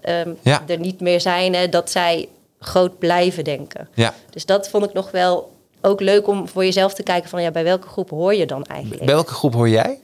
ehm, 0.00 0.30
Ja. 0.42 0.62
er 0.66 0.78
niet 0.78 1.00
meer 1.00 1.20
zijn, 1.20 1.54
hè, 1.54 1.68
dat 1.68 1.90
zij 1.90 2.28
groot 2.60 2.98
blijven 2.98 3.44
denken. 3.44 3.88
Ja. 3.94 4.14
Dus 4.30 4.46
dat 4.46 4.68
vond 4.68 4.84
ik 4.84 4.92
nog 4.92 5.10
wel 5.10 5.50
ook 5.80 6.00
leuk 6.00 6.26
om 6.28 6.48
voor 6.48 6.64
jezelf 6.64 6.94
te 6.94 7.02
kijken 7.02 7.30
van 7.30 7.42
ja, 7.42 7.50
bij 7.50 7.64
welke 7.64 7.88
groep 7.88 8.10
hoor 8.10 8.34
je 8.34 8.46
dan 8.46 8.64
eigenlijk? 8.64 9.04
Bij 9.04 9.14
welke 9.14 9.32
groep 9.32 9.54
hoor 9.54 9.68
jij? 9.68 9.98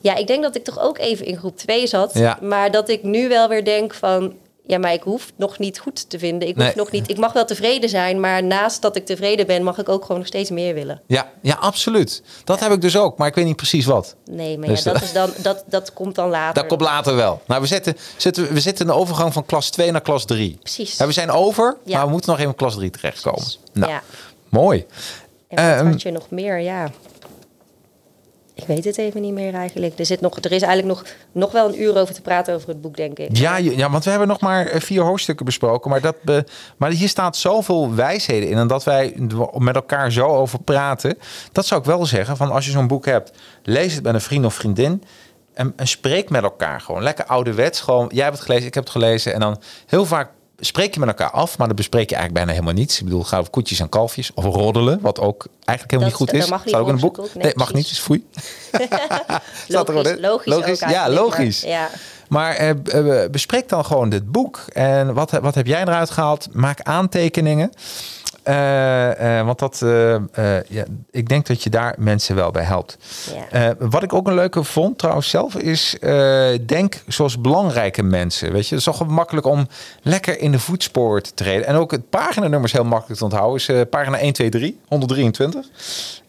Ja, 0.00 0.14
ik 0.14 0.26
denk 0.26 0.42
dat 0.42 0.56
ik 0.56 0.64
toch 0.64 0.80
ook 0.80 0.98
even 0.98 1.26
in 1.26 1.36
groep 1.36 1.56
2 1.56 1.86
zat. 1.86 2.14
Ja. 2.14 2.38
Maar 2.40 2.70
dat 2.70 2.88
ik 2.88 3.02
nu 3.02 3.28
wel 3.28 3.48
weer 3.48 3.64
denk 3.64 3.94
van... 3.94 4.32
Ja, 4.66 4.78
maar 4.78 4.92
ik 4.92 5.02
hoef 5.02 5.32
nog 5.36 5.58
niet 5.58 5.78
goed 5.78 6.10
te 6.10 6.18
vinden. 6.18 6.48
Ik, 6.48 6.54
hoef 6.54 6.64
Nee. 6.64 6.72
nog 6.76 6.90
niet, 6.90 7.10
ik 7.10 7.18
mag 7.18 7.32
wel 7.32 7.44
tevreden 7.44 7.88
zijn, 7.88 8.20
maar 8.20 8.42
naast 8.44 8.82
dat 8.82 8.96
ik 8.96 9.06
tevreden 9.06 9.46
ben... 9.46 9.62
mag 9.62 9.78
ik 9.78 9.88
ook 9.88 10.02
gewoon 10.02 10.18
nog 10.18 10.26
steeds 10.26 10.50
meer 10.50 10.74
willen. 10.74 11.00
Ja, 11.06 11.30
ja 11.40 11.54
absoluut. 11.54 12.22
Dat 12.44 12.60
heb 12.60 12.72
ik 12.72 12.80
dus 12.80 12.96
ook, 12.96 13.18
maar 13.18 13.28
ik 13.28 13.34
weet 13.34 13.44
niet 13.44 13.56
precies 13.56 13.84
wat. 13.86 14.14
Nee, 14.30 14.58
maar 14.58 14.68
Dus 14.68 14.82
ja, 14.82 14.92
dat, 14.92 15.00
dat- 15.00 15.02
is 15.02 15.12
dan, 15.12 15.30
dat, 15.42 15.64
dat 15.66 15.92
komt 15.92 16.14
dan 16.14 16.28
later. 16.28 16.54
Dat 16.54 16.66
komt 16.66 16.80
later 16.80 17.16
wel. 17.16 17.42
Nou, 17.46 17.60
we 17.60 17.66
zitten, 17.66 17.96
zitten, 18.16 18.52
we 18.52 18.60
zitten 18.60 18.86
in 18.86 18.92
de 18.92 18.98
overgang 18.98 19.32
van 19.32 19.46
klas 19.46 19.70
2 19.70 19.90
naar 19.90 20.00
klas 20.00 20.24
3. 20.24 20.56
Precies. 20.62 20.96
Ja, 20.96 21.06
we 21.06 21.12
zijn 21.12 21.30
over, 21.30 21.76
maar 21.86 22.04
we 22.04 22.10
moeten 22.10 22.30
nog 22.30 22.38
even 22.38 22.50
in 22.50 22.56
klas 22.56 22.74
3 22.74 22.90
terechtkomen. 22.90 23.44
Nou, 23.72 23.92
Ja. 23.92 24.02
mooi. 24.48 24.86
En 25.48 25.64
wat 25.70 25.76
Ehm, 25.80 25.90
had 25.90 26.02
je 26.02 26.10
nog 26.10 26.30
meer? 26.30 26.58
Ja. 26.58 26.90
Ik 28.54 28.64
weet 28.66 28.84
het 28.84 28.98
even 28.98 29.20
niet 29.20 29.32
meer 29.32 29.54
eigenlijk. 29.54 29.98
Er, 29.98 30.06
zit 30.06 30.20
nog, 30.20 30.36
er 30.36 30.52
is 30.52 30.62
eigenlijk 30.62 30.98
nog, 30.98 31.04
nog 31.32 31.52
wel 31.52 31.68
een 31.68 31.82
uur 31.82 31.96
over 31.96 32.14
te 32.14 32.22
praten 32.22 32.54
over 32.54 32.68
het 32.68 32.80
boek, 32.80 32.96
denk 32.96 33.18
ik. 33.18 33.36
Ja, 33.36 33.56
ja, 33.56 33.90
want 33.90 34.04
we 34.04 34.10
hebben 34.10 34.28
nog 34.28 34.40
maar 34.40 34.66
eh, 34.66 34.80
vier 34.80 35.02
hoofdstukken 35.02 35.44
besproken. 35.44 35.90
Maar, 35.90 36.00
dat 36.00 36.16
be- 36.22 36.44
maar 36.76 36.90
hier 36.90 37.08
staat 37.08 37.36
zoveel 37.36 37.94
wijsheden 37.94 38.48
in. 38.48 38.56
En 38.56 38.66
dat 38.66 38.84
wij 38.84 39.14
met 39.58 39.74
elkaar 39.74 40.12
zo 40.12 40.26
over 40.26 40.62
praten. 40.62 41.18
Dat 41.52 41.66
zou 41.66 41.80
ik 41.80 41.86
wel 41.86 42.06
zeggen. 42.06 42.36
Van 42.36 42.50
als 42.50 42.64
je 42.64 42.70
zo'n 42.70 42.86
boek 42.86 43.04
hebt, 43.04 43.30
lees 43.62 43.94
het 43.94 44.02
met 44.02 44.14
een 44.14 44.20
vriend 44.20 44.44
of 44.44 44.54
vriendin. 44.54 45.02
En, 45.54 45.72
en 45.76 45.86
spreek 45.86 46.30
met 46.30 46.42
elkaar 46.42 46.80
gewoon. 46.80 47.02
Lekker 47.02 47.24
ouderwets. 47.24 47.80
Gewoon, 47.80 48.10
jij 48.12 48.24
hebt 48.24 48.36
het 48.36 48.44
gelezen, 48.46 48.66
ik 48.66 48.74
heb 48.74 48.82
het 48.84 48.92
gelezen. 48.92 49.34
En 49.34 49.40
dan 49.40 49.60
heel 49.86 50.04
vaak 50.06 50.30
spreek 50.64 50.94
je 50.94 51.00
met 51.00 51.08
elkaar 51.08 51.30
af. 51.30 51.58
Maar 51.58 51.66
dan 51.66 51.76
bespreek 51.76 52.10
je 52.10 52.16
eigenlijk 52.16 52.44
bijna 52.44 52.60
helemaal 52.60 52.82
niets. 52.82 52.98
Ik 52.98 53.04
bedoel, 53.04 53.22
ga 53.22 53.38
over 53.38 53.50
koetjes 53.50 53.80
en 53.80 53.88
kalfjes. 53.88 54.30
Of 54.34 54.44
roddelen. 54.44 55.00
Wat 55.00 55.20
ook 55.20 55.46
eigenlijk 55.64 55.90
helemaal 55.90 56.10
Dat- 56.18 56.28
niet 56.28 56.28
goed 56.30 56.42
is. 56.42 56.50
mag 56.50 56.64
niet 56.64 56.74
ook 56.74 56.88
in 56.88 56.94
een 56.94 57.00
boek. 57.00 57.16
Nee, 57.16 57.28
Nee, 57.44 57.52
mag 57.54 57.72
niet. 57.72 57.90
Is 57.90 57.98
foei. 58.00 58.26
Staat 59.68 59.88
er 59.88 60.20
Logisch, 60.20 60.46
logisch, 60.54 60.78
Ja, 60.80 61.10
logisch. 61.10 61.62
maar- 61.62 61.70
ja. 61.70 61.88
Maar 62.32 62.74
uh, 62.94 63.24
bespreek 63.30 63.68
dan 63.68 63.84
gewoon 63.84 64.08
dit 64.08 64.30
boek. 64.30 64.64
En 64.72 65.14
wat, 65.14 65.30
wat 65.30 65.54
heb 65.54 65.66
jij 65.66 65.80
eruit 65.82 66.10
gehaald? 66.10 66.48
Maak 66.52 66.80
aantekeningen. 66.80 67.72
Uh, 68.48 69.20
uh, 69.20 69.44
want 69.44 69.58
dat, 69.58 69.80
uh, 69.84 70.16
ja, 70.68 70.84
ik 71.10 71.28
denk 71.28 71.46
dat 71.46 71.62
je 71.62 71.70
daar 71.70 71.94
mensen 71.98 72.34
wel 72.34 72.50
bij 72.50 72.62
helpt. 72.62 72.98
Ja. 73.50 73.74
wat 73.78 74.02
ik 74.02 74.12
ook 74.12 74.26
een 74.26 74.34
leuke 74.34 74.64
vond 74.64 74.98
trouwens 74.98 75.30
zelf 75.30 75.54
is, 75.54 75.96
denk 76.66 77.02
zoals 77.06 77.40
belangrijke 77.40 78.02
mensen. 78.02 78.52
Weet 78.52 78.68
je, 78.68 78.74
het 78.74 78.86
is 78.86 78.96
toch 78.96 79.06
makkelijk 79.06 79.46
om 79.46 79.68
lekker 80.02 80.38
in 80.38 80.52
de 80.52 80.58
voetspoor 80.58 81.20
te 81.20 81.34
treden. 81.34 81.66
En 81.66 81.74
ook 81.74 81.90
het 81.90 82.10
paginanummer 82.10 82.68
is 82.68 82.72
heel 82.72 82.84
makkelijk 82.84 83.18
te 83.18 83.24
onthouden. 83.24 83.56
Is 83.56 83.88
pagina 83.90 84.18
123, 84.18 84.72
123. 84.88 85.66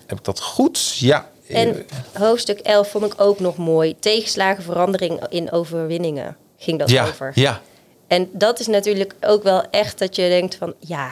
Heb 0.08 0.18
ik 0.18 0.24
dat 0.24 0.41
goed? 0.41 0.97
Ja, 0.97 1.30
en 1.49 1.86
hoofdstuk 2.14 2.60
11 2.60 2.89
vond 2.89 3.05
ik 3.05 3.22
ook 3.22 3.39
nog 3.39 3.58
mooi. 3.58 3.95
Tegenslagen, 3.99 4.64
verandering 4.64 5.22
in 5.30 5.51
overwinningen 5.51 6.38
ging 6.58 6.80
dat 6.80 6.89
ja, 6.89 7.08
over. 7.08 7.32
Ja. 7.36 7.62
En 8.08 8.30
dat 8.34 8.60
is 8.60 8.68
natuurlijk 8.68 9.14
ook 9.22 9.43
wel 9.43 9.64
echt 9.72 9.99
dat 9.99 10.16
je 10.16 10.28
denkt 10.28 10.55
van 10.55 10.74
ja, 10.80 11.12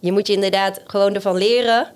je 0.00 0.12
moet 0.12 0.26
je 0.26 0.32
inderdaad 0.32 0.80
gewoon 0.86 1.14
ervan 1.14 1.36
leren. 1.36 1.92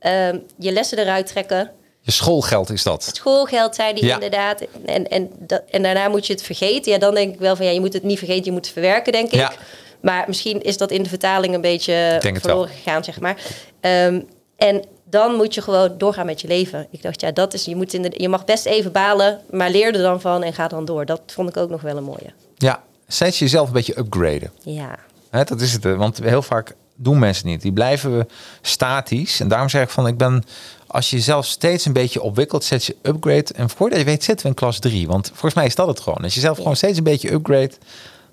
Um, 0.00 0.44
je 0.58 0.72
lessen 0.72 0.98
eruit 0.98 1.26
trekken. 1.26 1.70
Je 2.00 2.12
schoolgeld 2.12 2.70
is 2.70 2.82
dat. 2.82 3.10
Schoolgeld, 3.12 3.74
zei 3.74 3.94
die 3.94 4.10
inderdaad. 4.10 4.66
En, 4.84 5.08
en, 5.10 5.30
dat, 5.38 5.62
en 5.70 5.82
daarna 5.82 6.08
moet 6.08 6.26
je 6.26 6.32
het 6.32 6.42
vergeten. 6.42 6.92
Ja, 6.92 6.98
dan 6.98 7.14
denk 7.14 7.34
ik 7.34 7.40
wel 7.40 7.56
van 7.56 7.66
ja, 7.66 7.72
je 7.72 7.80
moet 7.80 7.92
het 7.92 8.02
niet 8.02 8.18
vergeten, 8.18 8.44
je 8.44 8.52
moet 8.52 8.64
het 8.64 8.72
verwerken, 8.72 9.12
denk 9.12 9.32
ik. 9.32 9.58
Maar 10.00 10.24
misschien 10.26 10.62
is 10.62 10.76
dat 10.76 10.90
in 10.90 11.02
de 11.02 11.08
vertaling 11.08 11.54
een 11.54 11.60
beetje 11.60 12.18
verloren 12.20 12.68
gegaan, 12.68 13.04
zeg 13.04 13.20
maar. 13.20 13.36
Um, 13.80 14.28
en 14.56 14.84
dan 15.10 15.34
moet 15.34 15.54
je 15.54 15.62
gewoon 15.62 15.98
doorgaan 15.98 16.26
met 16.26 16.40
je 16.40 16.48
leven. 16.48 16.86
Ik 16.90 17.02
dacht, 17.02 17.20
ja, 17.20 17.30
dat 17.30 17.54
is, 17.54 17.64
je, 17.64 17.76
moet 17.76 17.92
in 17.92 18.02
de, 18.02 18.12
je 18.16 18.28
mag 18.28 18.44
best 18.44 18.66
even 18.66 18.92
balen, 18.92 19.40
maar 19.50 19.70
leer 19.70 19.94
er 19.94 20.02
dan 20.02 20.20
van 20.20 20.42
en 20.42 20.52
ga 20.52 20.68
dan 20.68 20.84
door. 20.84 21.06
Dat 21.06 21.20
vond 21.26 21.48
ik 21.48 21.56
ook 21.56 21.70
nog 21.70 21.80
wel 21.80 21.96
een 21.96 22.04
mooie. 22.04 22.32
Ja, 22.56 22.82
steeds 23.08 23.38
jezelf 23.38 23.66
een 23.66 23.72
beetje 23.72 23.98
upgraden. 23.98 24.50
Ja. 24.62 24.98
Hè, 25.30 25.44
dat 25.44 25.60
is 25.60 25.72
het, 25.72 25.84
want 25.84 26.18
heel 26.18 26.42
vaak 26.42 26.74
doen 26.94 27.18
mensen 27.18 27.46
niet. 27.46 27.62
Die 27.62 27.72
blijven 27.72 28.28
statisch. 28.60 29.40
En 29.40 29.48
daarom 29.48 29.68
zeg 29.68 29.82
ik 29.82 29.90
van, 29.90 30.06
ik 30.06 30.16
ben, 30.16 30.44
als 30.86 31.10
je 31.10 31.16
jezelf 31.16 31.46
steeds 31.46 31.84
een 31.84 31.92
beetje 31.92 32.22
opwikkelt, 32.22 32.64
zet 32.64 32.84
je 32.84 32.96
upgrade. 33.02 33.46
En 33.54 33.70
voordat 33.70 33.98
je 33.98 34.04
weet 34.04 34.24
zitten 34.24 34.46
we 34.46 34.52
in 34.52 34.58
klas 34.58 34.78
3. 34.78 35.06
Want 35.06 35.26
volgens 35.28 35.54
mij 35.54 35.66
is 35.66 35.74
dat 35.74 35.86
het 35.86 36.00
gewoon. 36.00 36.22
Als 36.22 36.34
je 36.34 36.40
zelf 36.40 36.56
gewoon 36.56 36.76
steeds 36.76 36.98
een 36.98 37.04
beetje 37.04 37.32
upgrade, 37.32 37.72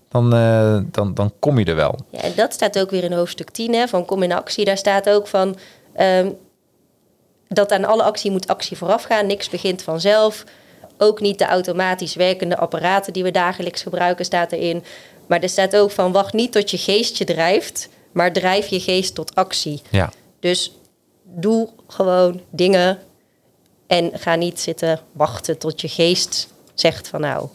dan, 0.09 0.35
uh, 0.35 0.79
dan, 0.91 1.13
dan 1.13 1.33
kom 1.39 1.59
je 1.59 1.65
er 1.65 1.75
wel. 1.75 1.99
Ja, 2.09 2.19
en 2.19 2.33
dat 2.35 2.53
staat 2.53 2.79
ook 2.79 2.89
weer 2.89 3.03
in 3.03 3.13
hoofdstuk 3.13 3.49
10 3.49 3.73
hè, 3.73 3.87
van 3.87 4.05
kom 4.05 4.23
in 4.23 4.33
actie. 4.33 4.65
Daar 4.65 4.77
staat 4.77 5.09
ook 5.09 5.27
van... 5.27 5.55
Um, 5.99 6.35
dat 7.53 7.71
aan 7.71 7.85
alle 7.85 8.03
actie 8.03 8.31
moet 8.31 8.47
actie 8.47 8.77
vooraf 8.77 9.03
gaan. 9.03 9.25
Niks 9.25 9.49
begint 9.49 9.81
vanzelf. 9.81 10.43
Ook 10.97 11.19
niet 11.19 11.39
de 11.39 11.45
automatisch 11.45 12.15
werkende 12.15 12.57
apparaten 12.57 13.13
die 13.13 13.23
we 13.23 13.31
dagelijks 13.31 13.81
gebruiken, 13.81 14.25
staat 14.25 14.51
erin. 14.51 14.83
Maar 15.27 15.41
er 15.41 15.49
staat 15.49 15.75
ook 15.75 15.91
van 15.91 16.11
wacht 16.11 16.33
niet 16.33 16.51
tot 16.51 16.71
je 16.71 16.77
geest 16.77 17.17
je 17.17 17.25
drijft, 17.25 17.89
maar 18.11 18.33
drijf 18.33 18.67
je 18.67 18.79
geest 18.79 19.15
tot 19.15 19.35
actie. 19.35 19.81
Ja. 19.89 20.11
Dus 20.39 20.71
doe 21.23 21.69
gewoon 21.87 22.41
dingen 22.49 22.99
en 23.87 24.11
ga 24.13 24.35
niet 24.35 24.59
zitten 24.59 24.99
wachten 25.11 25.57
tot 25.57 25.81
je 25.81 25.87
geest 25.87 26.47
zegt 26.73 27.07
van 27.07 27.21
nou, 27.21 27.47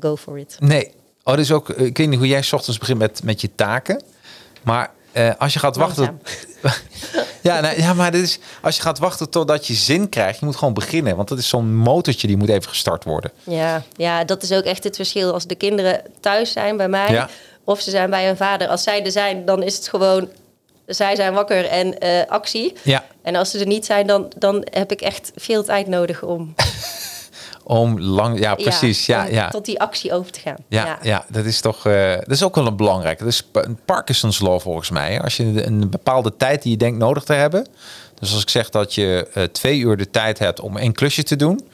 go 0.00 0.16
for 0.16 0.38
it. 0.38 0.56
Nee, 0.60 0.90
oh, 1.22 1.36
dus 1.36 1.52
ook, 1.52 1.68
ik 1.68 1.96
weet 1.96 2.08
niet 2.08 2.18
hoe 2.18 2.28
jij 2.28 2.42
s 2.42 2.52
ochtends 2.52 2.78
begint 2.78 2.98
met, 2.98 3.22
met 3.22 3.40
je 3.40 3.54
taken. 3.54 4.02
Maar 4.62 4.90
uh, 5.12 5.30
als 5.38 5.52
je 5.52 5.58
gaat 5.58 5.76
wachten. 5.76 6.20
ja, 7.40 7.60
nou, 7.60 7.80
ja, 7.80 7.94
maar 7.94 8.10
dit 8.10 8.22
is, 8.22 8.38
als 8.62 8.76
je 8.76 8.82
gaat 8.82 8.98
wachten 8.98 9.30
totdat 9.30 9.66
je 9.66 9.74
zin 9.74 10.08
krijgt, 10.08 10.38
je 10.38 10.44
moet 10.44 10.56
gewoon 10.56 10.74
beginnen. 10.74 11.16
Want 11.16 11.28
dat 11.28 11.38
is 11.38 11.48
zo'n 11.48 11.76
motortje 11.76 12.26
die 12.26 12.36
moet 12.36 12.48
even 12.48 12.68
gestart 12.68 13.04
worden. 13.04 13.30
Ja, 13.42 13.82
ja, 13.96 14.24
dat 14.24 14.42
is 14.42 14.52
ook 14.52 14.64
echt 14.64 14.84
het 14.84 14.96
verschil. 14.96 15.32
Als 15.32 15.46
de 15.46 15.54
kinderen 15.54 16.02
thuis 16.20 16.52
zijn 16.52 16.76
bij 16.76 16.88
mij, 16.88 17.26
of 17.64 17.80
ze 17.80 17.90
zijn 17.90 18.10
bij 18.10 18.26
hun 18.26 18.36
vader. 18.36 18.68
Als 18.68 18.82
zij 18.82 19.04
er 19.04 19.10
zijn, 19.10 19.44
dan 19.44 19.62
is 19.62 19.76
het 19.76 19.88
gewoon. 19.88 20.28
Zij 20.86 21.16
zijn 21.16 21.32
wakker 21.32 21.64
en 21.64 22.04
uh, 22.04 22.20
actie. 22.28 22.72
Ja. 22.82 23.04
En 23.22 23.36
als 23.36 23.50
ze 23.50 23.58
er 23.58 23.66
niet 23.66 23.86
zijn, 23.86 24.06
dan, 24.06 24.32
dan 24.38 24.66
heb 24.70 24.92
ik 24.92 25.00
echt 25.00 25.32
veel 25.36 25.64
tijd 25.64 25.86
nodig 25.86 26.22
om 26.22 26.54
om 27.72 28.00
lang, 28.00 28.38
ja, 28.38 28.54
precies. 28.54 29.06
Ja, 29.06 29.24
ja, 29.24 29.48
Tot 29.48 29.64
die 29.64 29.80
actie 29.80 30.12
over 30.12 30.32
te 30.32 30.40
gaan. 30.40 30.56
Ja, 30.68 30.98
ja. 31.02 31.24
dat 31.28 31.44
is 31.44 31.60
toch, 31.60 31.86
uh, 31.86 32.14
dat 32.14 32.30
is 32.30 32.42
ook 32.42 32.54
wel 32.54 32.66
een 32.66 32.76
belangrijke. 32.76 33.24
Dat 33.24 33.32
is 33.32 33.50
Parkinson's 33.84 34.40
Law 34.40 34.60
volgens 34.60 34.90
mij. 34.90 35.20
Als 35.20 35.36
je 35.36 35.66
een 35.66 35.90
bepaalde 35.90 36.36
tijd 36.36 36.62
die 36.62 36.70
je 36.70 36.78
denkt 36.78 36.98
nodig 36.98 37.24
te 37.24 37.32
hebben. 37.32 37.66
Dus 38.14 38.32
als 38.32 38.42
ik 38.42 38.48
zeg 38.48 38.70
dat 38.70 38.94
je 38.94 39.28
uh, 39.34 39.42
twee 39.42 39.78
uur 39.78 39.96
de 39.96 40.10
tijd 40.10 40.38
hebt 40.38 40.60
om 40.60 40.76
één 40.76 40.92
klusje 40.92 41.22
te 41.22 41.36
doen. 41.36 41.68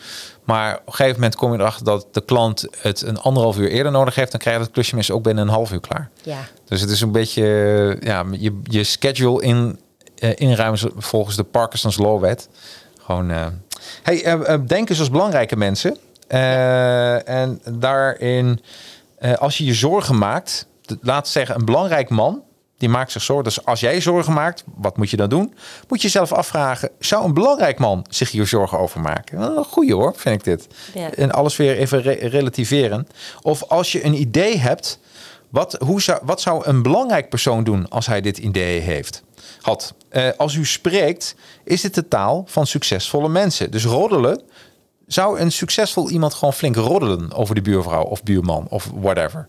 Maar 0.44 0.74
op 0.74 0.86
een 0.86 0.92
gegeven 0.92 1.14
moment 1.14 1.36
kom 1.36 1.52
je 1.52 1.58
erachter 1.58 1.84
dat 1.84 2.06
de 2.12 2.20
klant 2.20 2.66
het 2.80 3.02
een 3.02 3.18
anderhalf 3.18 3.58
uur 3.58 3.70
eerder 3.70 3.92
nodig 3.92 4.14
heeft. 4.14 4.30
Dan 4.30 4.40
krijg 4.40 4.56
je 4.56 4.62
het 4.62 4.72
klusje 4.72 4.94
mensen 4.94 5.14
ook 5.14 5.22
binnen 5.22 5.46
een 5.46 5.52
half 5.52 5.72
uur 5.72 5.80
klaar. 5.80 6.10
Ja. 6.22 6.38
Dus 6.64 6.80
het 6.80 6.90
is 6.90 7.00
een 7.00 7.12
beetje 7.12 7.44
ja, 8.00 8.24
je, 8.30 8.60
je 8.62 8.84
schedule 8.84 9.42
in, 9.42 9.78
uh, 10.18 10.30
inruimen 10.34 10.78
volgens 10.96 11.36
de 11.36 11.44
Parkinson's 11.44 11.96
Law 11.96 12.20
wet. 12.20 12.48
Gewoon 12.98 13.30
Hey, 14.02 14.38
uh, 14.38 14.54
denk 14.66 14.88
eens 14.88 14.98
als 14.98 15.10
belangrijke 15.10 15.56
mensen. 15.56 15.96
Uh, 16.28 17.28
en 17.28 17.60
daarin, 17.64 18.60
uh, 19.20 19.34
als 19.34 19.58
je 19.58 19.64
je 19.64 19.74
zorgen 19.74 20.18
maakt, 20.18 20.66
laat 21.00 21.28
zeggen, 21.28 21.54
een 21.54 21.64
belangrijk 21.64 22.08
man, 22.08 22.42
die 22.78 22.88
maakt 22.88 23.12
zich 23.12 23.22
zorgen. 23.22 23.44
Dus 23.44 23.64
als 23.64 23.80
jij 23.80 24.00
zorgen 24.00 24.32
maakt, 24.32 24.64
wat 24.74 24.96
moet 24.96 25.10
je 25.10 25.16
dan 25.16 25.28
doen? 25.28 25.54
Moet 25.88 26.00
je 26.00 26.06
jezelf 26.06 26.32
afvragen, 26.32 26.90
zou 26.98 27.24
een 27.24 27.34
belangrijk 27.34 27.78
man 27.78 28.06
zich 28.10 28.30
hier 28.30 28.46
zorgen 28.46 28.78
over 28.78 29.00
maken? 29.00 29.40
Een 29.40 29.64
goeie 29.64 29.94
hoor, 29.94 30.12
vind 30.16 30.34
ik 30.34 30.44
dit. 30.44 30.66
Ja. 30.94 31.10
En 31.14 31.32
alles 31.32 31.56
weer 31.56 31.76
even 31.76 32.02
re 32.02 32.12
relativeren. 32.12 33.08
Of 33.42 33.62
als 33.62 33.92
je 33.92 34.04
een 34.04 34.20
idee 34.20 34.58
hebt, 34.58 34.98
wat, 35.50 35.76
hoe 35.84 36.02
zou, 36.02 36.18
wat 36.22 36.40
zou 36.40 36.66
een 36.66 36.82
belangrijk 36.82 37.28
persoon 37.28 37.64
doen 37.64 37.88
als 37.88 38.06
hij 38.06 38.20
dit 38.20 38.38
idee 38.38 38.80
heeft? 38.80 39.22
Had. 39.60 39.94
Uh, 40.10 40.28
als 40.36 40.54
u 40.54 40.66
spreekt, 40.66 41.34
is 41.64 41.80
dit 41.80 41.94
de 41.94 42.08
taal 42.08 42.44
van 42.46 42.66
succesvolle 42.66 43.28
mensen. 43.28 43.70
Dus 43.70 43.84
roddelen, 43.84 44.42
zou 45.06 45.38
een 45.38 45.52
succesvol 45.52 46.10
iemand 46.10 46.34
gewoon 46.34 46.52
flink 46.52 46.76
roddelen 46.76 47.32
over 47.32 47.54
de 47.54 47.62
buurvrouw 47.62 48.02
of 48.02 48.22
buurman 48.22 48.66
of 48.68 48.90
whatever. 48.94 49.48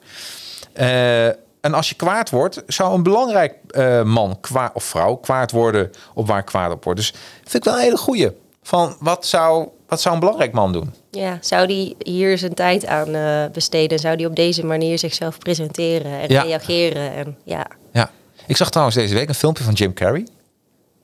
Uh, 0.80 1.28
en 1.62 1.74
als 1.74 1.89
je 1.89 1.95
kwaad 1.95 2.30
wordt, 2.30 2.64
zou 2.68 2.93
een 2.93 3.04
belangrijk 3.04 3.56
uh, 3.72 4.04
man 4.04 4.38
kwaad, 4.39 4.74
of 4.74 4.84
vrouw 4.84 5.16
kwaad 5.16 5.52
worden 5.52 5.91
op 6.14 6.28
waar 6.28 6.43
kwaad 6.43 6.72
op 6.72 6.84
wordt. 6.84 7.00
Dus 7.00 7.14
vind 7.41 7.54
ik 7.54 7.64
wel 7.64 7.74
een 7.74 7.80
hele 7.80 7.97
goeie. 7.97 8.30
Van 8.64 8.95
wat 9.00 9.26
zou, 9.26 9.68
wat 9.88 10.02
zou 10.02 10.14
een 10.14 10.20
belangrijk 10.20 10.52
man 10.52 10.72
doen? 10.74 10.93
Ja, 11.12 11.38
zou 11.41 11.68
die 11.68 11.95
hier 11.99 12.38
zijn 12.38 12.53
tijd 12.53 12.86
aan 12.86 13.16
uh, 13.16 13.45
besteden? 13.53 13.99
Zou 13.99 14.18
die 14.18 14.28
op 14.28 14.36
deze 14.36 14.66
manier 14.66 14.99
zichzelf 14.99 15.38
presenteren 15.38 16.20
en 16.20 16.30
ja. 16.30 16.41
reageren? 16.41 17.14
En, 17.14 17.38
ja. 17.43 17.68
ja, 17.93 18.12
ik 18.47 18.57
zag 18.57 18.70
trouwens 18.70 18.97
deze 18.97 19.14
week 19.14 19.30
een 19.30 19.36
filmpje 19.36 19.64
van 19.64 19.74
Jim 19.74 19.93
Carrey. 19.93 20.28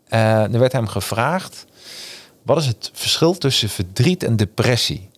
Uh, 0.10 0.54
er 0.54 0.60
werd 0.60 0.72
hem 0.72 0.88
gevraagd: 0.88 1.66
wat 2.42 2.58
is 2.58 2.66
het 2.66 2.90
verschil 2.94 3.38
tussen 3.38 3.70
verdriet 3.70 4.24
en 4.24 4.36
depressie? 4.36 5.10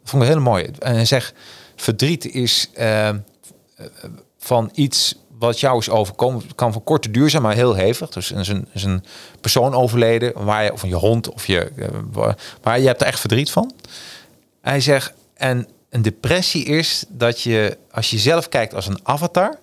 Dat 0.00 0.10
vond 0.10 0.22
ik 0.22 0.28
heel 0.28 0.40
mooi. 0.40 0.70
En 0.78 0.94
hij 0.94 1.04
zegt: 1.04 1.34
verdriet 1.76 2.24
is 2.24 2.70
uh, 2.78 3.10
van 4.38 4.70
iets 4.74 5.14
wat 5.38 5.60
jou 5.60 5.78
is 5.78 5.90
overkomen. 5.90 6.42
Het 6.42 6.54
kan 6.54 6.72
van 6.72 6.84
korte 6.84 7.10
duur 7.10 7.30
zijn, 7.30 7.42
maar 7.42 7.54
heel 7.54 7.74
hevig. 7.74 8.08
Dus 8.10 8.32
is 8.32 8.48
een, 8.48 8.68
is 8.72 8.82
een 8.82 9.04
persoon 9.40 9.74
overleden, 9.74 10.44
waar 10.44 10.64
je, 10.64 10.72
of 10.72 10.82
je 10.82 10.94
hond, 10.94 11.32
of 11.32 11.46
je, 11.46 11.72
waar 12.62 12.80
je 12.80 12.86
hebt 12.86 13.00
er 13.00 13.06
echt 13.06 13.20
verdriet 13.20 13.50
van. 13.50 13.72
Hij 14.68 14.80
zegt: 14.80 15.12
en 15.34 15.68
een 15.90 16.02
depressie 16.02 16.64
is 16.64 17.04
dat 17.08 17.40
je, 17.40 17.78
als 17.90 18.10
je 18.10 18.18
zelf 18.18 18.48
kijkt 18.48 18.74
als 18.74 18.86
een 18.86 19.00
avatar, 19.02 19.58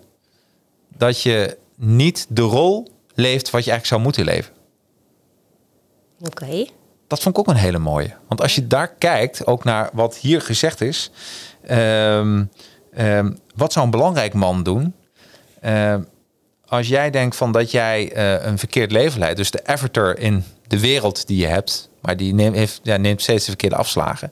dat 0.98 1.22
je 1.22 1.58
niet 1.76 2.26
de 2.30 2.42
rol 2.42 2.88
leeft 3.14 3.50
wat 3.50 3.64
je 3.64 3.72
eigenlijk 3.72 3.86
zou 3.86 4.02
moeten 4.02 4.26
leven. 4.26 4.54
Oké. 6.20 6.66
Dat 7.08 7.20
vond 7.20 7.38
ik 7.38 7.40
ook 7.40 7.56
een 7.56 7.62
hele 7.62 7.80
mooie. 7.80 8.14
Want 8.28 8.42
als 8.42 8.56
je 8.56 8.68
daar 8.68 8.94
kijkt, 8.94 9.46
ook 9.46 9.64
naar 9.64 9.90
wat 9.94 10.18
hier 10.18 10.42
gezegd 10.42 10.82
is. 10.82 11.12
Um, 11.70 12.50
um, 12.98 13.38
wat 13.56 13.74
zou 13.74 13.86
een 13.86 13.92
belangrijk 13.92 14.34
man 14.34 14.64
doen? 14.64 14.94
Um, 15.66 16.08
als 16.66 16.88
jij 16.88 17.10
denkt 17.10 17.36
van 17.36 17.52
dat 17.52 17.72
jij 17.72 18.16
uh, 18.16 18.46
een 18.46 18.58
verkeerd 18.58 18.92
leven 18.92 19.20
leidt, 19.20 19.38
dus 19.38 19.52
de 19.52 19.66
avatar 19.66 20.18
in 20.18 20.44
de 20.68 20.80
wereld 20.80 21.28
die 21.28 21.38
je 21.38 21.48
hebt, 21.48 21.90
maar 22.02 22.18
die 22.18 22.34
neemt, 22.34 22.56
heeft, 22.56 22.80
ja, 22.84 22.98
neemt 22.98 23.22
steeds 23.22 23.44
de 23.44 23.52
verkeerde 23.52 23.76
afslagen. 23.76 24.32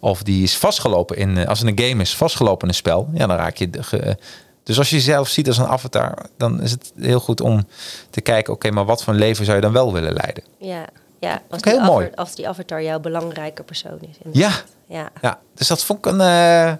Of 0.00 0.22
die 0.22 0.42
is 0.42 0.56
vastgelopen 0.56 1.16
in, 1.16 1.36
uh, 1.36 1.46
als 1.46 1.58
het 1.58 1.68
een 1.68 1.88
game 1.88 2.02
is, 2.02 2.16
vastgelopen 2.16 2.62
in 2.62 2.68
een 2.68 2.74
spel, 2.74 3.08
ja, 3.12 3.26
dan 3.26 3.36
raak 3.36 3.56
je 3.56 3.70
de, 3.70 3.82
ge, 3.82 4.16
dus 4.62 4.78
als 4.78 4.90
je 4.90 4.96
jezelf 4.96 5.28
ziet 5.28 5.46
als 5.46 5.58
een 5.58 5.66
avatar, 5.66 6.26
dan 6.36 6.62
is 6.62 6.70
het 6.70 6.92
heel 6.96 7.20
goed 7.20 7.40
om 7.40 7.66
te 8.10 8.20
kijken, 8.20 8.52
oké, 8.52 8.70
maar 8.70 8.84
wat 8.84 9.04
voor 9.04 9.12
een 9.12 9.18
leven 9.18 9.44
zou 9.44 9.56
je 9.56 9.62
dan 9.62 9.72
wel 9.72 9.92
willen 9.92 10.12
leiden? 10.12 10.44
Ja, 10.58 10.86
ja 11.20 11.42
als, 11.50 11.62
die, 11.62 11.72
heel 11.72 11.82
mooi. 11.82 12.10
als 12.14 12.34
die 12.34 12.48
avatar 12.48 12.82
jouw 12.82 13.00
belangrijke 13.00 13.62
persoon 13.62 13.98
is. 14.00 14.16
Ja. 14.32 14.50
ja, 14.86 15.10
ja. 15.22 15.38
Dus 15.54 15.68
dat 15.68 15.84
vond 15.84 15.98
ik 15.98 16.12
een... 16.12 16.20
Uh, 16.20 16.72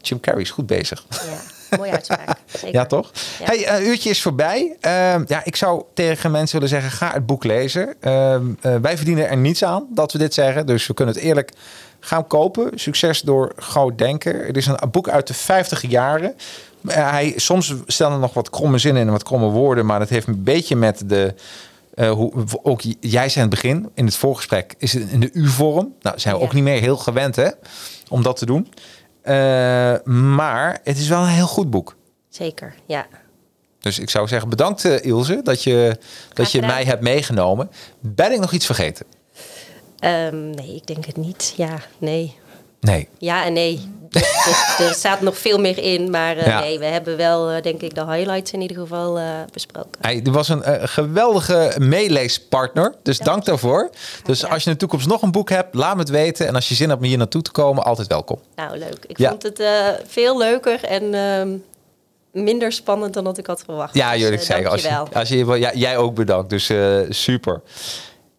Jim 0.00 0.20
Carrey 0.20 0.42
is 0.42 0.50
goed 0.50 0.66
bezig. 0.66 1.04
Ja. 1.10 1.18
mooie 1.76 1.90
uitspraak. 1.92 2.36
Zeker. 2.52 2.72
Ja, 2.72 2.86
toch? 2.86 3.10
Ja. 3.38 3.44
Hey, 3.44 3.76
een 3.78 3.86
uurtje 3.86 4.10
is 4.10 4.22
voorbij. 4.22 4.76
Ehm, 4.80 5.24
ja, 5.26 5.40
ik 5.44 5.56
zou 5.56 5.82
tegen 5.94 6.30
mensen 6.30 6.60
willen 6.60 6.80
zeggen, 6.80 6.90
ga 6.98 7.12
het 7.12 7.26
boek 7.26 7.44
lezen. 7.44 7.94
Ehm, 8.00 8.44
eh, 8.60 8.76
wij 8.76 8.96
verdienen 8.96 9.28
er 9.28 9.36
niets 9.36 9.64
aan 9.64 9.86
dat 9.90 10.12
we 10.12 10.18
dit 10.18 10.34
zeggen. 10.34 10.66
Dus 10.66 10.86
we 10.86 10.94
kunnen 10.94 11.14
het 11.14 11.24
eerlijk 11.24 11.52
gaan 12.00 12.26
kopen. 12.26 12.70
Succes 12.74 13.20
door 13.20 13.52
groot 13.56 13.98
denken. 13.98 14.46
Het 14.46 14.56
is 14.56 14.66
een 14.66 14.78
boek 14.90 15.08
uit 15.08 15.26
de 15.26 15.34
50 15.34 15.82
jaren. 15.90 16.34
Eh, 16.88 17.10
hij, 17.10 17.32
soms 17.36 17.74
stellen 17.86 18.12
er 18.12 18.18
nog 18.18 18.34
wat 18.34 18.50
kromme 18.50 18.78
zinnen 18.78 19.00
in 19.02 19.06
en 19.06 19.12
wat 19.12 19.22
kromme 19.22 19.48
woorden. 19.48 19.86
Maar 19.86 19.98
dat 19.98 20.08
heeft 20.08 20.26
een 20.26 20.42
beetje 20.42 20.76
met 20.76 21.02
de... 21.06 21.34
eh, 21.94 22.10
hoe, 22.10 22.32
ook 22.62 22.80
jij 23.00 23.28
zei 23.28 23.44
in 23.44 23.50
het 23.50 23.60
begin, 23.62 23.90
in 23.94 24.04
het 24.04 24.16
voorgesprek, 24.16 24.74
is 24.78 24.92
het 24.92 25.10
in 25.10 25.20
de 25.20 25.30
U-vorm. 25.32 25.94
Nou, 26.00 26.18
zijn 26.18 26.34
we 26.34 26.40
Ja. 26.40 26.46
ook 26.46 26.52
niet 26.54 26.62
meer 26.64 26.80
heel 26.80 26.96
gewend 26.96 27.36
hè, 27.36 27.48
om 28.08 28.22
dat 28.22 28.36
te 28.36 28.46
doen. 28.46 28.72
Eh, 29.22 29.94
maar 30.04 30.80
het 30.84 30.98
is 30.98 31.08
wel 31.08 31.22
een 31.22 31.28
heel 31.28 31.46
goed 31.46 31.70
boek. 31.70 31.96
Zeker, 32.28 32.74
ja. 32.86 33.06
Dus 33.80 33.98
ik 33.98 34.10
zou 34.10 34.28
zeggen, 34.28 34.48
bedankt 34.48 34.84
eh, 34.84 35.04
Ilse 35.04 35.40
dat 35.42 35.62
je, 35.62 35.96
dat 36.32 36.52
je 36.52 36.60
mij 36.60 36.84
hebt 36.84 37.02
meegenomen. 37.02 37.70
Ben 38.00 38.32
ik 38.32 38.40
nog 38.40 38.52
iets 38.52 38.66
vergeten? 38.66 39.06
Ehm, 39.98 40.50
nee, 40.50 40.74
ik 40.74 40.86
denk 40.86 41.04
het 41.04 41.16
niet. 41.16 41.54
Ja, 41.56 41.78
nee. 41.98 42.38
Nee. 42.82 43.08
Ja 43.18 43.44
en 43.44 43.52
nee. 43.52 43.80
Dus, 44.08 44.42
dus 44.76 44.86
er 44.86 44.94
staat 44.94 45.20
nog 45.20 45.38
veel 45.38 45.58
meer 45.58 45.78
in. 45.78 46.10
Maar 46.10 46.36
eh, 46.36 46.46
Ja. 46.46 46.60
nee, 46.60 46.78
we 46.78 46.84
hebben 46.84 47.16
wel, 47.16 47.50
eh, 47.50 47.62
denk 47.62 47.80
ik, 47.80 47.94
de 47.94 48.06
highlights 48.06 48.50
in 48.50 48.60
ieder 48.60 48.76
geval 48.76 49.18
eh, 49.18 49.24
besproken. 49.52 49.90
Hij 50.00 50.22
was 50.22 50.48
een 50.48 50.88
geweldige 50.88 51.74
meeleespartner. 51.78 52.94
Dus 53.02 53.18
dank 53.18 53.44
daarvoor. 53.44 53.90
Dus 54.24 54.44
als 54.46 54.62
je 54.62 54.66
in 54.66 54.72
de 54.72 54.78
toekomst 54.78 55.06
nog 55.06 55.22
een 55.22 55.30
boek 55.30 55.50
hebt, 55.50 55.74
laat 55.74 55.94
me 55.94 56.00
het 56.00 56.08
weten. 56.08 56.46
En 56.46 56.54
als 56.54 56.68
je 56.68 56.74
zin 56.74 56.88
hebt 56.88 57.00
om 57.00 57.06
hier 57.06 57.18
naartoe 57.18 57.42
te 57.42 57.50
komen, 57.50 57.84
altijd 57.84 58.08
welkom. 58.08 58.38
Nou, 58.56 58.78
leuk. 58.78 59.04
Ik 59.06 59.16
vond 59.28 59.42
het 59.42 59.62
veel 60.06 60.38
leuker 60.38 60.84
en 60.84 61.14
ehm, 61.14 61.48
minder 62.44 62.72
spannend 62.72 63.14
dan 63.14 63.24
dat 63.24 63.38
ik 63.38 63.46
had 63.46 63.62
verwacht. 63.64 63.94
Ja, 63.94 64.12
Dus, 64.12 64.20
jullie 64.20 64.38
zeggen. 64.38 64.70
Als 64.70 64.82
je, 64.82 64.98
als 65.12 65.28
je, 65.28 65.46
ja, 65.58 65.70
jij 65.74 65.96
ook 65.96 66.14
bedankt. 66.14 66.50
Dus 66.50 66.70
super. 67.08 67.60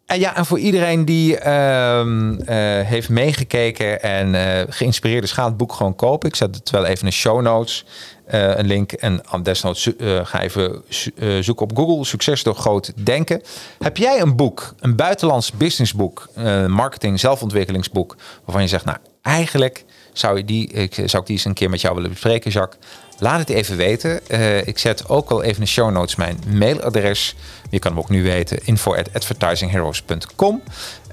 En 0.05 0.19
ja, 0.19 0.35
en 0.35 0.45
voor 0.45 0.59
iedereen 0.59 1.05
die 1.05 1.37
ehm, 1.37 2.33
eh, 2.39 2.55
heeft 2.87 3.09
meegekeken 3.09 4.01
en 4.01 4.35
eh, 4.35 4.65
geïnspireerd 4.69 5.23
is, 5.23 5.31
ga 5.31 5.45
het 5.45 5.57
boek 5.57 5.73
gewoon 5.73 5.95
kopen. 5.95 6.29
Ik 6.29 6.35
zet 6.35 6.55
het 6.55 6.69
wel 6.69 6.85
even 6.85 6.99
in 6.99 7.05
de 7.05 7.11
show 7.11 7.41
notes. 7.41 7.85
eh, 8.25 8.57
een 8.57 8.65
link. 8.65 8.91
En 8.91 9.21
aan 9.29 9.43
desnoods 9.43 9.89
ga 10.23 10.41
even 10.41 10.81
zo- 10.89 11.09
zoeken 11.41 11.65
op 11.69 11.77
Google. 11.77 12.05
Succes 12.05 12.43
door 12.43 12.55
groot 12.55 12.91
denken. 13.05 13.41
Heb 13.79 13.97
jij 13.97 14.19
een 14.21 14.35
boek, 14.35 14.73
een 14.79 14.95
buitenlands 14.95 15.51
businessboek, 15.51 16.29
marketing, 16.67 17.19
zelfontwikkelingsboek, 17.19 18.15
waarvan 18.45 18.61
je 18.63 18.67
zegt, 18.69 18.85
nou, 18.85 18.97
eigenlijk 19.21 19.85
zou, 20.13 20.37
je 20.37 20.45
die, 20.45 20.67
ik, 20.67 20.93
zou 20.93 21.17
ik 21.21 21.25
die 21.25 21.35
eens 21.35 21.45
een 21.45 21.53
keer 21.53 21.69
met 21.69 21.81
jou 21.81 21.95
willen 21.95 22.09
bespreken, 22.09 22.51
Jacques? 22.51 22.79
Laat 23.19 23.39
het 23.39 23.49
even 23.49 23.77
weten. 23.77 24.27
Eh, 24.27 24.67
ik 24.67 24.79
zet 24.79 25.09
ook 25.09 25.29
wel 25.29 25.43
even 25.43 25.55
in 25.55 25.61
de 25.61 25.67
show 25.67 25.91
notes 25.91 26.15
mijn 26.15 26.39
mailadres. 26.47 27.35
Je 27.69 27.79
kan 27.79 27.91
hem 27.91 27.99
ook 27.99 28.09
nu 28.09 28.23
weten. 28.23 28.59
info 28.65 28.95
at 28.95 29.13
advertisingheroes.com 29.13 30.61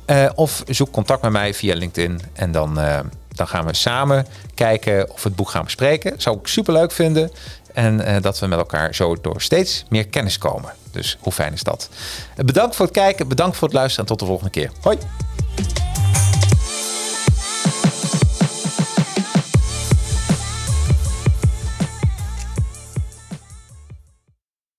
Eh, 0.05 0.31
Of 0.35 0.63
zoek 0.69 0.91
contact 0.91 1.23
met 1.23 1.33
mij 1.33 1.55
via 1.55 1.75
LinkedIn. 1.75 2.21
En 2.33 2.53
dan, 2.53 2.81
eh, 2.81 2.99
dan 3.29 3.49
gaan 3.49 3.67
we 3.67 3.75
samen 3.75 4.27
kijken 4.55 5.11
of 5.11 5.23
we 5.23 5.29
het 5.29 5.37
boek 5.37 5.51
gaan 5.51 5.65
bespreken. 5.65 6.15
Zou 6.21 6.39
ik 6.39 6.47
super 6.47 6.73
leuk 6.73 6.93
vinden. 6.93 7.31
En 7.73 8.23
dat 8.23 8.39
we 8.39 8.47
met 8.47 8.59
elkaar 8.59 8.95
zo 8.95 9.17
door 9.21 9.43
steeds 9.43 9.85
meer 9.89 10.07
kennis 10.09 10.39
komen. 10.39 10.73
Dus 10.91 11.17
hoe 11.21 11.33
fijn 11.33 11.53
is 11.53 11.63
dat? 11.63 11.89
Bedankt 12.37 12.77
voor 12.77 12.85
het 12.87 12.95
kijken. 12.95 13.29
Bedankt 13.29 13.57
voor 13.57 13.69
het 13.69 13.77
luisteren. 13.77 14.05
En 14.05 14.11
tot 14.11 14.19
de 14.19 14.27
volgende 14.27 14.51
keer. 14.51 14.71
Hoi! 14.81 14.99